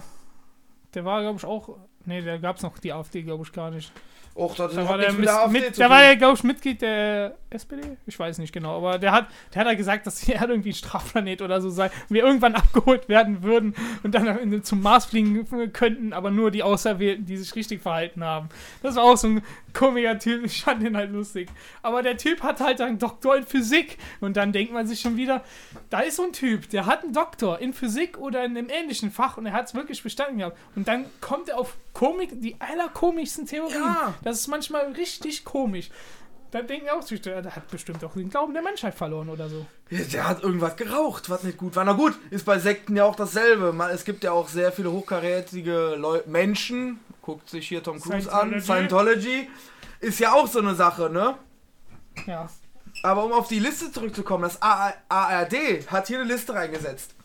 der 0.94 1.06
war, 1.06 1.22
glaube 1.22 1.38
ich, 1.40 1.46
auch, 1.46 1.78
nee, 2.06 2.22
da 2.22 2.38
gab's 2.38 2.62
noch 2.62 2.78
die 2.78 2.94
AfD, 2.94 3.24
glaube 3.24 3.44
ich, 3.44 3.52
gar 3.52 3.72
nicht. 3.72 3.92
Och, 4.36 4.56
das 4.56 4.74
Da 4.74 4.90
war 4.90 4.98
der, 4.98 5.14
mit 5.14 5.28
der 5.28 5.48
mit, 5.48 5.80
da 5.80 5.90
war 5.92 6.00
der, 6.00 6.16
glaube 6.16 6.34
ich, 6.36 6.44
Mitglied 6.44 6.82
der 6.82 7.36
SPD. 7.52 7.98
Ich 8.08 8.18
weiß 8.18 8.40
nicht 8.40 8.52
genau, 8.52 8.78
aber 8.78 8.98
der 8.98 9.12
hat, 9.12 9.28
der 9.54 9.62
hat 9.62 9.68
ja 9.68 9.76
gesagt, 9.76 10.08
dass 10.08 10.22
die 10.22 10.32
Erde 10.32 10.54
irgendwie 10.54 10.72
ein 10.72 10.76
Strafplanet 10.76 11.44
oder 11.44 11.62
so 11.62 11.70
sei 11.70 11.86
und 11.86 12.16
wir 12.16 12.24
irgendwann 12.24 12.56
abgeholt 12.56 13.10
werden 13.10 13.44
würden 13.44 13.76
und 14.02 14.16
dann 14.16 14.64
zum 14.64 14.82
Mars 14.82 15.06
fliegen 15.06 15.46
könnten, 15.72 16.14
aber 16.14 16.32
nur 16.32 16.50
die 16.50 16.64
Auserwählten, 16.64 17.26
die 17.26 17.38
sich 17.38 17.56
richtig 17.56 17.82
verhalten 17.82 18.24
haben. 18.24 18.50
Das 18.82 18.96
war 18.96 19.04
auch 19.04 19.18
so 19.18 19.28
ein 19.28 19.44
komischer 19.74 20.20
Typ. 20.20 20.46
Ich 20.46 20.64
fand 20.64 20.84
den 20.84 20.96
halt 20.96 21.12
lustig. 21.12 21.50
Aber 21.82 22.02
der 22.02 22.18
Typ 22.18 22.44
hat 22.44 22.60
halt 22.60 22.82
einen 22.82 23.00
Doktor 23.00 23.36
in 23.36 23.44
Physik 23.44 23.98
und 24.20 24.38
dann 24.38 24.52
denkt 24.52 24.74
man 24.74 24.88
sich 24.88 25.02
schon 25.02 25.18
wieder, 25.18 25.44
da 25.90 26.02
ist 26.02 26.18
so 26.18 26.24
ein 26.24 26.34
Typ, 26.34 26.70
der 26.70 26.86
hat 26.86 27.04
einen 27.04 27.14
Doktor 27.14 27.60
in 27.60 27.74
Physik 27.74 28.18
oder 28.18 28.44
in 28.44 28.58
einem 28.58 28.70
ähnlichen 28.70 29.12
Fach 29.12 29.38
und 29.38 29.46
er 29.46 29.54
hat 29.54 29.68
es 29.68 29.76
wirklich 29.76 30.04
bestanden 30.04 30.38
gehabt. 30.38 30.58
Und 30.76 30.88
dann 30.88 31.06
kommt 31.22 31.50
er 31.50 31.58
auf 31.58 31.78
Komik, 31.94 32.42
die 32.42 32.56
allerkomischsten 32.60 33.46
Theorien. 33.46 33.84
Ja. 33.84 34.14
Das 34.24 34.40
ist 34.40 34.48
manchmal 34.48 34.92
richtig 34.94 35.46
komisch. 35.46 35.90
Da 36.54 36.62
denken 36.62 36.88
auch 36.90 37.02
sich, 37.02 37.20
der 37.20 37.44
hat 37.44 37.68
bestimmt 37.72 38.04
auch 38.06 38.14
den 38.14 38.30
Glauben 38.30 38.54
der 38.54 38.62
Menschheit 38.62 38.94
verloren 38.94 39.28
oder 39.28 39.50
so. 39.50 39.66
Ja, 39.90 40.04
Der 40.04 40.28
hat 40.28 40.44
irgendwas 40.44 40.76
geraucht, 40.76 41.28
was 41.32 41.42
nicht 41.42 41.58
gut 41.58 41.76
war. 41.76 41.84
Na 41.84 41.94
gut, 41.94 42.14
ist 42.30 42.46
bei 42.46 42.60
Sekten 42.60 42.96
ja 42.96 43.06
auch 43.06 43.16
dasselbe. 43.16 43.76
Es 43.92 44.06
gibt 44.06 44.24
ja 44.24 44.34
auch 44.34 44.48
sehr 44.48 44.72
viele 44.72 44.92
hochkarätige 44.92 45.96
Leu 45.96 46.22
Menschen. 46.28 47.00
Guckt 47.24 47.50
sich 47.50 47.68
hier 47.68 47.82
Tom 47.82 48.00
Cruise 48.00 48.32
an. 48.32 48.62
Scientology. 48.62 49.50
Ist 50.00 50.20
ja 50.20 50.34
auch 50.34 50.46
so 50.46 50.60
eine 50.60 50.76
Sache, 50.76 51.10
ne? 51.10 51.40
Ja. 52.28 52.48
Aber 53.02 53.26
um 53.26 53.32
auf 53.32 53.48
die 53.48 53.58
Liste 53.58 53.92
zurückzukommen, 53.92 54.44
das 54.44 54.62
ARD 54.62 55.88
hat 55.88 56.06
hier 56.06 56.20
eine 56.20 56.32
Liste 56.32 56.54
reingesetzt. 56.54 57.16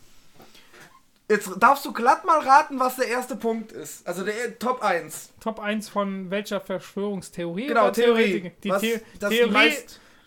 Jetzt 1.29 1.51
darfst 1.59 1.85
du 1.85 1.93
glatt 1.93 2.25
mal 2.25 2.41
raten, 2.41 2.79
was 2.81 2.97
der 2.97 3.09
erste 3.09 3.37
Punkt 3.37 3.71
ist. 3.73 4.07
Also 4.07 4.25
der 4.25 4.59
Top 4.59 4.83
1. 4.83 5.31
Top 5.41 5.61
1 5.61 5.89
von 5.91 6.31
welcher 6.31 6.61
Verschwörungstheorie? 6.61 7.67
Genau, 7.67 7.91
Theorie. 7.91 8.53
Die 8.65 8.71
Was- 8.71 8.81
The 8.81 9.01
Theorie 9.29 9.75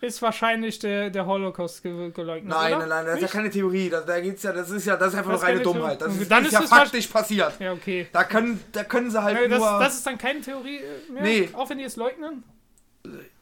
ist 0.00 0.22
wahrscheinlich 0.22 0.78
der, 0.78 1.10
der 1.10 1.26
Holocaust 1.26 1.82
ge 1.82 2.10
geleugnet. 2.10 2.48
Nein, 2.50 2.78
nein, 2.78 2.88
nein, 2.88 3.06
das 3.06 3.14
ist 3.16 3.22
ja 3.22 3.28
keine 3.28 3.50
Theorie. 3.50 3.88
Da, 3.90 4.00
da 4.00 4.20
geht's 4.20 4.42
ja, 4.44 4.52
das 4.52 4.70
ist 4.70 4.84
ja, 4.86 4.96
das 4.96 5.12
ist 5.12 5.18
einfach 5.18 5.32
Das 5.32 5.40
nur 5.42 5.48
reine 5.48 5.60
Dummheit. 5.60 6.00
Das 6.00 6.16
ist, 6.16 6.30
Dann 6.30 6.44
ist 6.44 6.52
ist 6.52 6.60
ja 6.60 6.66
faktisch 6.66 7.06
passiert. 7.08 7.52
Ja, 7.60 7.72
okay. 7.72 8.06
Da 8.12 8.24
können, 8.24 8.62
da 8.72 8.84
können 8.84 9.10
sie 9.10 9.20
halt 9.22 9.38
Ja, 9.40 9.48
das, 9.48 9.58
nur. 9.58 9.78
das 9.80 9.94
ist 9.94 10.06
dann 10.06 10.18
keine 10.18 10.40
Theorie 10.40 10.78
äh, 10.78 11.12
mehr? 11.12 11.22
Nee. 11.22 11.48
Auch 11.52 11.68
wenn 11.70 11.78
die 11.78 11.84
es 11.84 11.96
leugnen? 11.96 12.44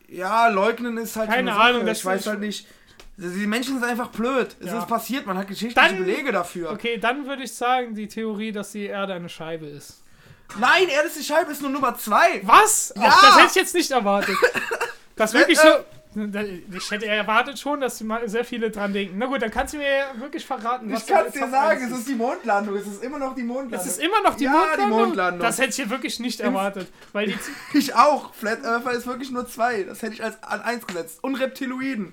ja, 0.08 0.48
leugnen 0.48 0.96
ist 0.96 1.14
halt 1.16 1.28
Keine 1.28 1.50
eine 1.50 1.52
Sache. 1.52 1.60
Ahnung, 1.74 1.86
das 1.86 1.98
Ich 1.98 2.04
weiß 2.04 2.26
halt 2.26 2.40
nicht. 2.40 2.66
Die 3.22 3.46
Menschen 3.46 3.74
sind 3.78 3.84
einfach 3.84 4.08
blöd. 4.08 4.56
Es 4.60 4.66
Ja. 4.68 4.78
ist 4.78 4.88
passiert, 4.88 5.26
man 5.26 5.36
hat 5.36 5.46
geschichtliche 5.46 5.88
Dann- 5.88 5.98
Belege 6.04 6.32
dafür. 6.32 6.70
Okay, 6.70 6.96
dann 6.98 7.26
würde 7.26 7.42
ich 7.42 7.52
sagen, 7.54 7.94
die 7.94 8.08
Theorie, 8.08 8.50
dass 8.50 8.72
die 8.72 8.86
Erde 8.86 9.12
eine 9.12 9.28
Scheibe 9.28 9.66
ist. 9.66 10.02
Nein, 10.58 10.88
Erde 10.88 11.08
ist 11.08 11.18
die 11.20 11.24
Scheibe, 11.24 11.52
ist 11.52 11.60
nur 11.60 11.70
Nummer 11.70 11.96
2. 11.96 12.40
Was? 12.44 12.92
Ja! 12.96 13.02
Ach, 13.08 13.22
das 13.22 13.36
hätte 13.36 13.46
ich 13.48 13.54
jetzt 13.56 13.74
nicht 13.74 13.90
erwartet. 13.90 14.36
Das 15.16 15.34
wirklich 15.34 15.58
so. 15.58 15.68
Äh, 15.68 16.62
Ich 16.74 16.90
hätte 16.90 17.06
erwartet 17.06 17.58
schon, 17.58 17.78
dass 17.82 17.98
sehr 18.24 18.44
viele 18.46 18.70
dran 18.70 18.94
denken. 18.94 19.18
Na 19.18 19.26
gut, 19.26 19.42
dann 19.42 19.50
kannst 19.50 19.74
du 19.74 19.78
mir 19.78 20.06
wirklich 20.16 20.46
verraten, 20.46 20.90
Ich 20.94 21.06
kann 21.06 21.26
es 21.26 21.34
dir 21.34 21.46
sagen, 21.50 21.82
eins 21.82 21.92
es 21.92 21.98
ist 21.98 22.08
die 22.08 22.14
Mondlandung. 22.14 22.74
Es 22.76 22.86
ist 22.86 23.04
immer 23.04 23.18
noch 23.18 23.34
die 23.34 23.42
Es 23.42 23.46
Mondlandung. 23.46 23.86
ist 23.86 24.00
immer 24.00 24.22
noch 24.22 24.34
die, 24.34 24.44
Ja, 24.44 24.52
Mondlandung? 24.52 24.86
die 24.88 24.94
Mondlandung. 25.04 25.40
Das 25.42 25.58
hätte 25.58 25.68
ich 25.70 25.76
hier 25.76 25.90
wirklich 25.90 26.18
nicht 26.20 26.40
erwartet. 26.40 26.88
Weil 27.12 27.26
die, 27.26 27.38
Ich 27.78 27.94
auch. 27.94 28.32
Flat 28.34 28.64
Earther 28.64 28.92
ist 28.92 29.06
wirklich 29.06 29.30
nur 29.30 29.46
2. 29.46 29.82
Das 29.82 30.00
hätte 30.00 30.14
ich 30.14 30.24
als 30.24 30.42
an 30.42 30.62
1 30.62 30.86
gesetzt. 30.86 31.18
Und 31.22 31.34
Reptiloiden. 31.34 32.12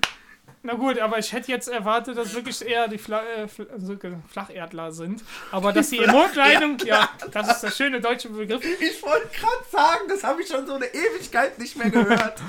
Na 0.64 0.74
gut, 0.74 1.00
aber 1.00 1.20
ich 1.20 1.32
hätte 1.32 1.52
jetzt 1.52 1.68
erwartet, 1.68 2.18
dass 2.18 2.34
wirklich 2.34 2.62
eher 2.66 2.88
die 2.88 2.98
Fla 2.98 3.22
äh, 3.24 3.48
Fl 3.48 3.68
also 3.72 3.96
Flacherdler 4.30 4.92
sind. 4.92 5.24
Aber 5.52 5.72
dass 5.72 5.90
die 5.90 6.00
Mondlandung, 6.06 6.78
ja, 6.86 7.10
das 7.32 7.50
ist 7.50 7.62
der 7.62 7.72
schöne 7.72 8.02
deutsche 8.02 8.30
Begriff. 8.30 8.64
Ich 8.82 9.02
wollte 9.04 9.28
gerade 9.28 9.66
sagen, 9.72 10.02
das 10.10 10.24
habe 10.24 10.42
ich 10.42 10.48
schon 10.48 10.66
so 10.66 10.74
eine 10.74 10.88
Ewigkeit 10.88 11.58
nicht 11.60 11.78
mehr 11.78 11.90
gehört. 11.90 12.42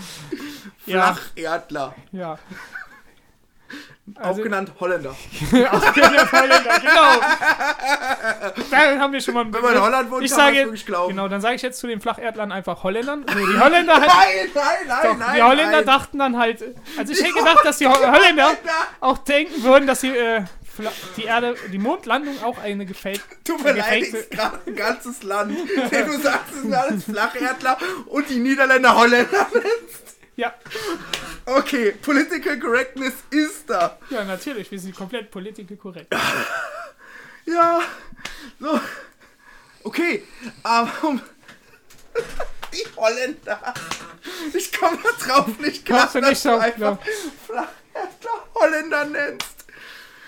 Ja. 0.87 1.14
Flacherdler. 1.14 1.94
Ja. 2.12 2.33
auch 2.33 2.88
Also, 4.16 4.42
genannt 4.42 4.73
Holländer. 4.81 5.11
Ausgerechnet 5.71 6.33
Holländer, 6.33 6.79
genau. 6.81 7.21
Da 8.71 8.99
haben 9.01 9.12
wir 9.12 9.21
schon 9.21 9.35
mal 9.35 9.44
Wenn 9.53 9.62
man 9.62 9.75
in 9.75 9.83
Holland 9.83 10.11
wohnt, 10.11 10.25
Ich 10.25 10.31
kann 10.31 10.38
sage, 10.40 10.57
wirklich 10.59 10.87
glauben. 10.87 11.11
genau, 11.11 11.29
dann 11.29 11.40
sage 11.40 11.55
ich 11.57 11.62
jetzt 11.62 11.79
zu 11.79 11.87
den 11.87 12.01
Flacherdlern 12.01 12.53
einfach 12.53 12.83
Holländern. 12.83 13.25
Nee, 13.35 13.44
die 13.53 13.59
Holländer 13.59 13.94
halt, 14.01 14.07
Nein, 14.07 14.51
nein, 14.55 14.64
nein, 14.87 14.99
doch, 15.03 15.16
nein. 15.18 15.37
die 15.37 15.42
Holländer 15.42 15.77
nein. 15.79 15.87
dachten 15.87 16.18
dann 16.18 16.37
halt, 16.38 16.64
also 16.97 17.12
ich 17.12 17.21
hätte 17.23 17.35
gedacht, 17.35 17.64
dass 17.64 17.79
die 17.79 17.87
Ho- 17.87 18.12
Holländer 18.12 18.57
auch 19.01 19.18
denken 19.18 19.62
würden, 19.62 19.87
dass 19.87 20.01
die, 20.01 20.16
äh, 20.16 20.42
die 21.16 21.25
Erde, 21.25 21.57
die 21.73 21.79
Mondlandung 21.79 22.42
auch 22.44 22.59
eine 22.59 22.87
gefällt, 22.87 23.21
gefakte- 23.44 24.16
ist 24.16 24.31
gerade 24.31 24.59
ein 24.66 24.77
ganzes 24.77 25.23
Land. 25.23 25.57
Denn 25.90 26.07
du 26.07 26.18
sagst, 26.18 26.53
es 26.55 26.62
sind 26.62 26.75
alles 26.75 27.05
Flacherdler 27.05 27.77
und 28.07 28.29
die 28.29 28.38
Niederländer 28.38 28.94
Holländer 28.97 29.47
nennst. 29.53 30.17
Ja, 30.38 30.55
Okay, 31.44 31.92
Political 31.92 32.59
Correctness 32.59 33.14
ist 33.31 33.68
da. 33.68 33.98
ja, 34.11 34.24
natürlich, 34.24 34.70
wir 34.70 34.79
sind 34.79 34.94
komplett 34.94 35.31
politisch 35.31 35.66
korrekt. 35.79 36.14
Ja, 37.46 37.81
so. 38.61 38.79
Okay, 39.83 40.22
aber 40.62 40.90
um. 41.09 41.18
Die 42.74 42.85
Holländer. 42.94 43.74
Ich 44.53 44.70
komme 44.79 44.98
da 45.03 45.11
drauf 45.27 45.59
nicht 45.59 45.87
klar, 45.87 46.01
Kommst 46.01 46.14
du 46.16 46.18
nicht 46.20 46.31
dass 46.33 46.42
du 46.42 46.48
drauf 46.51 46.61
einfach. 46.61 46.98
Flacherdler 47.46 48.55
Holländer 48.55 49.05
nennst. 49.07 49.64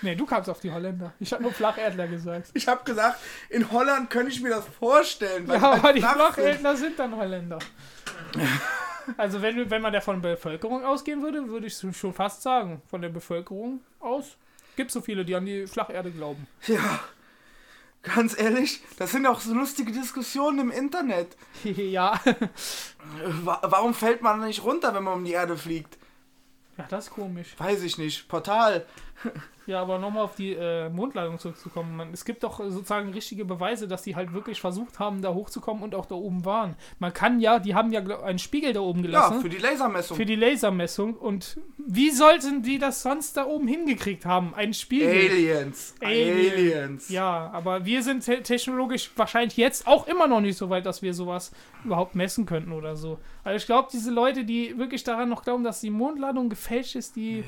Nee, 0.01 0.15
du 0.15 0.25
kamst 0.25 0.49
auf 0.49 0.59
die 0.61 0.71
Holländer. 0.71 1.13
Ich 1.19 1.31
habe 1.31 1.43
nur 1.43 1.53
Flacherdler 1.53 2.07
gesagt. 2.07 2.47
Ich 2.55 2.67
habe 2.67 2.83
gesagt, 2.83 3.19
in 3.49 3.71
Holland 3.71 4.09
könnte 4.09 4.31
ich 4.31 4.41
mir 4.41 4.49
das 4.49 4.65
vorstellen. 4.79 5.47
Weil 5.47 5.61
Ja, 5.61 5.61
die 5.61 5.65
aber 5.77 5.83
halt 5.83 5.95
die 5.97 6.01
flach 6.01 6.33
sind. 6.33 6.43
Flacherdler 6.43 6.75
sind 6.75 6.97
dann 6.97 7.15
Holländer. 7.15 7.59
Also 9.17 9.41
wenn, 9.41 9.69
wenn 9.69 9.81
man 9.81 9.93
da 9.93 10.01
von 10.01 10.21
Bevölkerung 10.21 10.83
ausgehen 10.85 11.21
würde, 11.21 11.47
würde 11.49 11.67
ich 11.67 11.75
schon 11.97 12.13
fast 12.13 12.41
sagen, 12.41 12.81
von 12.89 13.01
der 13.01 13.09
Bevölkerung 13.09 13.81
aus 13.99 14.37
gibt 14.75 14.89
es 14.89 14.93
so 14.93 15.01
viele, 15.01 15.25
die 15.25 15.35
an 15.35 15.45
die 15.45 15.67
Flacherde 15.67 16.11
glauben. 16.11 16.47
Ja, 16.67 16.99
ganz 18.03 18.37
ehrlich, 18.39 18.81
das 18.97 19.11
sind 19.11 19.25
auch 19.27 19.39
so 19.39 19.53
lustige 19.53 19.91
Diskussionen 19.91 20.59
im 20.59 20.71
Internet. 20.71 21.35
ja. 21.63 22.19
Wa- 23.43 23.61
Warum 23.63 23.93
fällt 23.93 24.21
man 24.21 24.39
nicht 24.41 24.63
runter, 24.63 24.93
wenn 24.95 25.03
man 25.03 25.15
um 25.15 25.25
die 25.25 25.33
Erde 25.33 25.57
fliegt? 25.57 25.97
Ja, 26.77 26.85
das 26.89 27.05
ist 27.07 27.11
komisch. 27.11 27.53
Weiß 27.57 27.83
ich 27.83 27.97
nicht. 27.97 28.27
Portal. 28.29 28.85
Ja, 29.71 29.81
aber 29.81 29.99
nochmal 29.99 30.23
auf 30.23 30.35
die 30.35 30.51
äh, 30.51 30.89
Mondlandung 30.89 31.39
zurückzukommen. 31.39 31.95
Man, 31.95 32.11
es 32.11 32.25
gibt 32.25 32.43
doch 32.43 32.59
sozusagen 32.59 33.09
richtige 33.13 33.45
Beweise, 33.45 33.87
dass 33.87 34.01
die 34.01 34.17
halt 34.17 34.33
wirklich 34.33 34.59
versucht 34.59 34.99
haben, 34.99 35.21
da 35.21 35.33
hochzukommen 35.33 35.81
und 35.81 35.95
auch 35.95 36.05
da 36.05 36.15
oben 36.15 36.43
waren. 36.43 36.75
Man 36.99 37.13
kann 37.13 37.39
ja, 37.39 37.57
die 37.57 37.73
haben 37.73 37.93
ja 37.93 38.01
einen 38.21 38.37
Spiegel 38.37 38.73
da 38.73 38.81
oben 38.81 38.99
Ja, 38.99 39.05
gelassen. 39.05 39.39
für 39.41 39.47
die 39.47 39.57
Lasermessung. 39.57 40.17
für 40.17 40.25
die 40.25 40.35
Lasermessung. 40.35 41.13
Und 41.15 41.57
wie 41.77 42.11
sollten 42.11 42.63
die 42.63 42.79
das 42.79 43.01
sonst 43.01 43.37
da 43.37 43.45
oben 43.45 43.67
hingekriegt 43.69 44.25
haben? 44.25 44.53
Ein 44.53 44.73
Spiegel. 44.73 45.07
Aliens. 45.09 45.95
Alien. 46.01 46.51
Aliens. 46.51 47.07
Ja, 47.09 47.49
aber 47.53 47.85
wir 47.85 48.03
sind 48.03 48.25
te 48.25 48.43
technologisch 48.43 49.09
wahrscheinlich 49.15 49.55
jetzt 49.55 49.87
auch 49.87 50.05
immer 50.05 50.27
noch 50.27 50.41
nicht 50.41 50.57
so 50.57 50.69
weit, 50.69 50.85
dass 50.85 51.01
wir 51.01 51.13
sowas 51.13 51.51
überhaupt 51.85 52.13
messen 52.15 52.45
könnten 52.45 52.73
oder 52.73 52.97
so. 52.97 53.19
Also 53.45 53.55
ich 53.55 53.65
glaube, 53.65 53.87
diese 53.93 54.11
Leute, 54.11 54.43
die 54.43 54.77
wirklich 54.77 55.05
daran 55.05 55.29
noch 55.29 55.43
glauben, 55.43 55.63
dass 55.63 55.79
die 55.79 55.89
Mondlandung 55.91 56.49
gefälscht 56.49 56.95
ist, 56.97 57.15
die, 57.15 57.45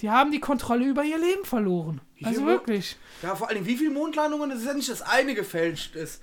die 0.00 0.10
haben 0.10 0.30
die 0.30 0.40
Kontrolle 0.40 0.84
über 0.86 1.04
ihr 1.04 1.18
Leben 1.18 1.44
verloren. 1.44 2.00
Also 2.22 2.46
wirklich. 2.46 2.96
Ja, 3.22 3.34
vor 3.34 3.48
allem, 3.48 3.66
wie 3.66 3.76
viele 3.76 3.90
Mondlandungen? 3.90 4.50
Das 4.50 4.60
ist 4.60 4.66
ja 4.66 4.74
nicht, 4.74 4.88
dass 4.88 5.02
eine 5.02 5.34
gefälscht 5.34 5.94
ist. 5.96 6.22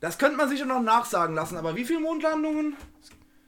Das 0.00 0.18
könnte 0.18 0.36
man 0.36 0.48
sich 0.48 0.60
ja 0.60 0.66
noch 0.66 0.80
nachsagen 0.82 1.34
lassen, 1.34 1.56
aber 1.56 1.76
wie 1.76 1.84
viele 1.84 2.00
Mondlandungen? 2.00 2.76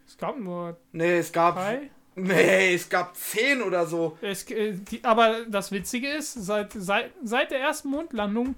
Es 0.06 0.18
gab 0.18 0.38
nur 0.38 0.76
Nee, 0.92 1.18
es 1.18 1.32
gab. 1.32 1.56
drei. 1.56 1.90
Nee, 2.14 2.74
es 2.74 2.90
gab 2.90 3.16
zehn 3.16 3.62
oder 3.62 3.86
so. 3.86 4.18
Es, 4.20 4.48
äh, 4.50 4.72
die, 4.74 5.02
aber 5.02 5.46
das 5.46 5.72
Witzige 5.72 6.08
ist, 6.08 6.34
seit, 6.34 6.72
seit, 6.74 7.12
seit 7.24 7.50
der 7.50 7.60
ersten 7.60 7.88
Mondlandung 7.88 8.54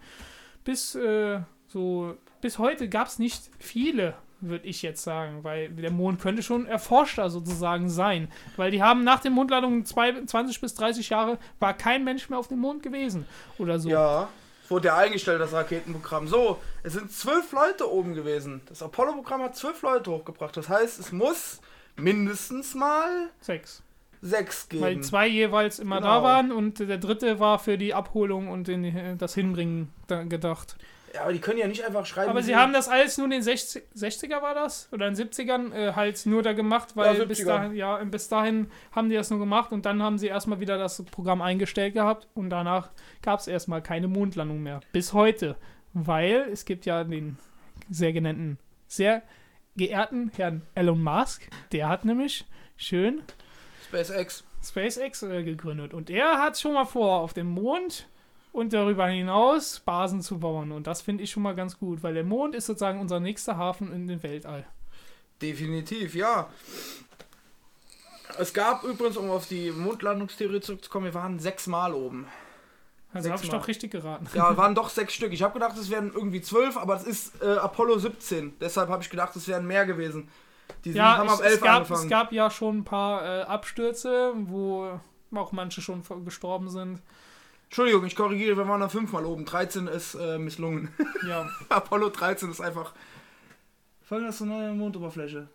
bis 0.64 0.96
äh, 0.96 1.38
so 1.68 2.16
bis 2.40 2.58
heute 2.58 2.88
gab 2.88 3.06
es 3.06 3.18
nicht 3.18 3.48
viele, 3.58 4.14
würde 4.48 4.66
ich 4.66 4.82
jetzt 4.82 5.02
sagen, 5.02 5.44
weil 5.44 5.68
der 5.70 5.90
Mond 5.90 6.20
könnte 6.20 6.42
schon 6.42 6.66
erforschter 6.66 7.30
sozusagen 7.30 7.88
sein. 7.88 8.28
Weil 8.56 8.70
die 8.70 8.82
haben 8.82 9.04
nach 9.04 9.20
der 9.20 9.30
Mondlandung 9.30 9.84
zwei, 9.84 10.12
20 10.24 10.60
bis 10.60 10.74
30 10.74 11.08
Jahre 11.10 11.38
war 11.60 11.74
kein 11.74 12.04
Mensch 12.04 12.28
mehr 12.30 12.38
auf 12.38 12.48
dem 12.48 12.58
Mond 12.60 12.82
gewesen 12.82 13.26
oder 13.58 13.78
so. 13.78 13.88
Ja. 13.88 14.28
Wurde 14.70 14.88
ja 14.88 14.96
eingestellt, 14.96 15.40
das 15.42 15.52
Raketenprogramm. 15.52 16.26
So, 16.26 16.58
es 16.82 16.94
sind 16.94 17.12
zwölf 17.12 17.52
Leute 17.52 17.90
oben 17.92 18.14
gewesen. 18.14 18.62
Das 18.66 18.82
Apollo-Programm 18.82 19.42
hat 19.42 19.56
zwölf 19.56 19.82
Leute 19.82 20.10
hochgebracht. 20.10 20.56
Das 20.56 20.70
heißt, 20.70 20.98
es 20.98 21.12
muss 21.12 21.60
mindestens 21.96 22.74
mal 22.74 23.30
Sechs. 23.40 23.82
sechs 24.22 24.68
geben. 24.68 24.82
Weil 24.82 25.00
zwei 25.02 25.26
jeweils 25.28 25.78
immer 25.78 25.96
Genau. 26.00 26.08
da 26.08 26.22
waren 26.22 26.52
und 26.52 26.78
der 26.78 26.98
dritte 26.98 27.40
war 27.40 27.58
für 27.58 27.76
die 27.76 27.92
Abholung 27.94 28.48
und 28.48 28.68
den, 28.68 28.84
äh, 28.84 29.16
das 29.16 29.34
Hinbringen 29.34 29.92
da 30.06 30.22
gedacht. 30.22 30.76
Ja, 31.14 31.22
aber 31.22 31.32
die 31.32 31.38
können 31.38 31.58
ja 31.58 31.68
nicht 31.68 31.84
einfach 31.84 32.04
schreiben. 32.04 32.28
Aber 32.28 32.42
sie 32.42 32.56
haben 32.56 32.72
das 32.72 32.88
alles 32.88 33.16
nur 33.18 33.26
in 33.26 33.30
den 33.30 33.42
60, 33.42 33.84
60er 33.94 34.42
war 34.42 34.54
das? 34.54 34.88
Oder 34.90 35.06
in 35.06 35.14
den 35.14 35.30
70ern 35.30 35.72
äh, 35.72 35.92
halt 35.92 36.26
nur 36.26 36.42
da 36.42 36.52
gemacht, 36.52 36.96
weil 36.96 37.16
Ja, 37.16 37.24
bis 37.24 37.40
70er. 37.40 37.46
dahin, 37.46 37.74
ja, 37.74 38.02
bis 38.04 38.28
dahin 38.28 38.70
haben 38.90 39.08
die 39.08 39.14
das 39.14 39.30
nur 39.30 39.38
gemacht 39.38 39.70
und 39.70 39.86
dann 39.86 40.02
haben 40.02 40.18
sie 40.18 40.26
erstmal 40.26 40.58
wieder 40.58 40.76
das 40.76 41.00
Programm 41.04 41.40
eingestellt 41.40 41.94
gehabt 41.94 42.26
und 42.34 42.50
danach 42.50 42.90
gab 43.22 43.38
es 43.38 43.46
erstmal 43.46 43.80
keine 43.80 44.08
Mondlandung 44.08 44.62
mehr. 44.62 44.80
Bis 44.92 45.12
heute. 45.12 45.56
Weil 45.92 46.48
es 46.52 46.64
gibt 46.64 46.84
ja 46.84 47.04
den 47.04 47.38
sehr 47.88 48.12
genannten, 48.12 48.58
sehr 48.88 49.22
geehrten 49.76 50.32
Herrn 50.34 50.62
Elon 50.74 51.00
Musk. 51.00 51.48
Der 51.70 51.88
hat 51.88 52.04
nämlich 52.04 52.44
schön 52.76 53.22
SpaceX. 53.84 54.42
SpaceX 54.64 55.22
äh, 55.22 55.44
gegründet. 55.44 55.94
Und 55.94 56.10
er 56.10 56.40
hat 56.40 56.58
schon 56.58 56.72
mal 56.72 56.86
vor, 56.86 57.20
auf 57.20 57.34
dem 57.34 57.46
Mond 57.50 58.08
und 58.54 58.72
darüber 58.72 59.08
hinaus 59.08 59.80
Basen 59.80 60.22
zu 60.22 60.38
bauen. 60.38 60.70
Und 60.70 60.86
das 60.86 61.02
finde 61.02 61.24
ich 61.24 61.32
schon 61.32 61.42
mal 61.42 61.56
ganz 61.56 61.76
gut, 61.76 62.04
weil 62.04 62.14
der 62.14 62.22
Mond 62.22 62.54
ist 62.54 62.66
sozusagen 62.66 63.00
unser 63.00 63.18
nächster 63.18 63.56
Hafen 63.56 63.92
in 63.92 64.06
den 64.06 64.22
Weltall. 64.22 64.64
Definitiv, 65.42 66.14
ja. 66.14 66.48
Es 68.38 68.54
gab 68.54 68.84
übrigens, 68.84 69.16
um 69.16 69.28
auf 69.28 69.48
die 69.48 69.72
Mondlandungstheorie 69.72 70.60
zurückzukommen, 70.60 71.06
wir 71.06 71.14
waren 71.14 71.40
sechsmal 71.40 71.94
oben. 71.94 72.28
Also 73.12 73.30
habe 73.32 73.42
ich 73.42 73.50
doch 73.50 73.66
richtig 73.66 73.90
geraten. 73.90 74.28
Ja, 74.34 74.56
waren 74.56 74.76
doch 74.76 74.88
sechs 74.88 75.14
Stück. 75.14 75.32
Ich 75.32 75.42
habe 75.42 75.54
gedacht, 75.54 75.76
es 75.76 75.90
wären 75.90 76.12
irgendwie 76.14 76.40
zwölf, 76.40 76.76
aber 76.76 76.94
es 76.94 77.02
ist 77.02 77.42
äh, 77.42 77.56
Apollo 77.56 77.98
17. 77.98 78.54
Deshalb 78.60 78.88
habe 78.88 79.02
ich 79.02 79.10
gedacht, 79.10 79.34
es 79.34 79.48
wären 79.48 79.66
mehr 79.66 79.84
gewesen. 79.84 80.28
Die 80.84 80.90
sind, 80.90 80.98
Ja, 80.98 81.16
haben 81.16 81.28
ab 81.28 81.40
11 81.42 81.54
es, 81.54 81.60
gab, 81.60 81.74
angefangen. 81.74 82.02
es 82.04 82.08
gab 82.08 82.30
ja 82.32 82.50
schon 82.50 82.78
ein 82.78 82.84
paar 82.84 83.24
äh, 83.24 83.42
Abstürze, 83.42 84.32
wo 84.36 85.00
auch 85.34 85.50
manche 85.50 85.82
schon 85.82 86.02
gestorben 86.24 86.70
sind. 86.70 87.02
Entschuldigung, 87.74 88.04
ich 88.04 88.14
korrigiere, 88.14 88.56
wir 88.56 88.68
waren 88.68 88.82
dann 88.82 88.88
fünfmal 88.88 89.26
oben. 89.26 89.44
13 89.44 89.88
ist 89.88 90.14
äh, 90.14 90.38
misslungen. 90.38 90.90
Ja, 91.28 91.50
Apollo 91.70 92.10
13 92.10 92.48
ist 92.48 92.60
einfach. 92.60 92.94
Das 94.08 94.38
so 94.38 94.44
eine 94.44 94.72
Mondoberfläche? 94.74 95.48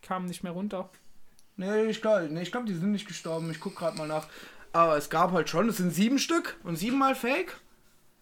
kamen 0.00 0.24
nicht 0.24 0.42
mehr 0.42 0.52
runter. 0.52 0.88
Nee, 1.58 1.84
ich 1.84 2.00
glaube, 2.00 2.28
nee, 2.30 2.40
ich 2.40 2.52
glaub, 2.52 2.64
die 2.64 2.72
sind 2.72 2.90
nicht 2.90 3.06
gestorben. 3.06 3.50
Ich 3.50 3.60
guck 3.60 3.76
gerade 3.76 3.98
mal 3.98 4.08
nach. 4.08 4.28
Aber 4.72 4.96
es 4.96 5.10
gab 5.10 5.32
halt 5.32 5.50
schon, 5.50 5.68
es 5.68 5.76
sind 5.76 5.90
sieben 5.90 6.18
Stück 6.18 6.56
und 6.64 6.76
siebenmal 6.76 7.14
Fake. 7.14 7.60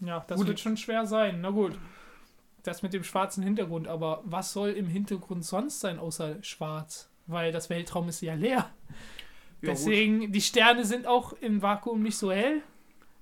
Ja, 0.01 0.25
das 0.27 0.39
Gut. 0.39 0.49
wird 0.49 0.59
schon 0.59 0.77
schwer 0.77 1.07
sein. 1.07 1.41
Na 1.41 1.51
gut. 1.51 1.79
Das 2.65 2.83
mit 2.83 2.95
dem 2.95 3.05
schwarzen 3.05 3.45
Hintergrund, 3.45 3.87
aber 3.87 4.23
was 4.25 4.53
soll 4.53 4.71
im 4.71 4.89
Hintergrund 4.89 5.45
sonst 5.45 5.79
sein 5.79 6.01
außer 6.01 6.43
schwarz? 6.43 7.09
Weil 7.29 7.53
das 7.53 7.71
Weltraum 7.71 8.09
ist 8.09 8.23
ja 8.23 8.35
leer. 8.35 8.71
Ja, 9.65 9.73
Deswegen, 9.73 10.33
die 10.33 10.41
Sterne 10.41 10.85
sind 10.85 11.07
auch 11.07 11.33
im 11.41 11.63
Vakuum 11.63 12.03
nicht 12.03 12.17
so 12.17 12.31
hell. 12.33 12.63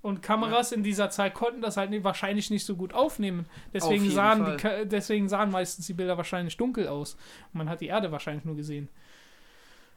Und 0.02 0.20
Kameras 0.20 0.72
in 0.72 0.82
dieser 0.82 1.10
Zeit 1.10 1.32
konnten 1.32 1.62
das 1.62 1.76
halt 1.76 1.90
wahrscheinlich 2.02 2.50
nicht 2.50 2.66
so 2.66 2.74
gut 2.74 2.92
aufnehmen. 2.92 3.46
Deswegen 3.72 4.02
jeden 4.02 4.14
sahen, 4.16 4.56
die, 4.56 4.88
deswegen 4.88 5.28
sahen 5.28 5.52
meistens 5.52 5.86
die 5.86 5.92
Bilder 5.92 6.16
wahrscheinlich 6.16 6.56
dunkel 6.56 6.88
aus. 6.88 7.14
Und 7.52 7.58
man 7.58 7.68
hat 7.68 7.80
die 7.80 7.86
Erde 7.86 8.10
wahrscheinlich 8.10 8.44
nur 8.44 8.56
gesehen. 8.56 8.88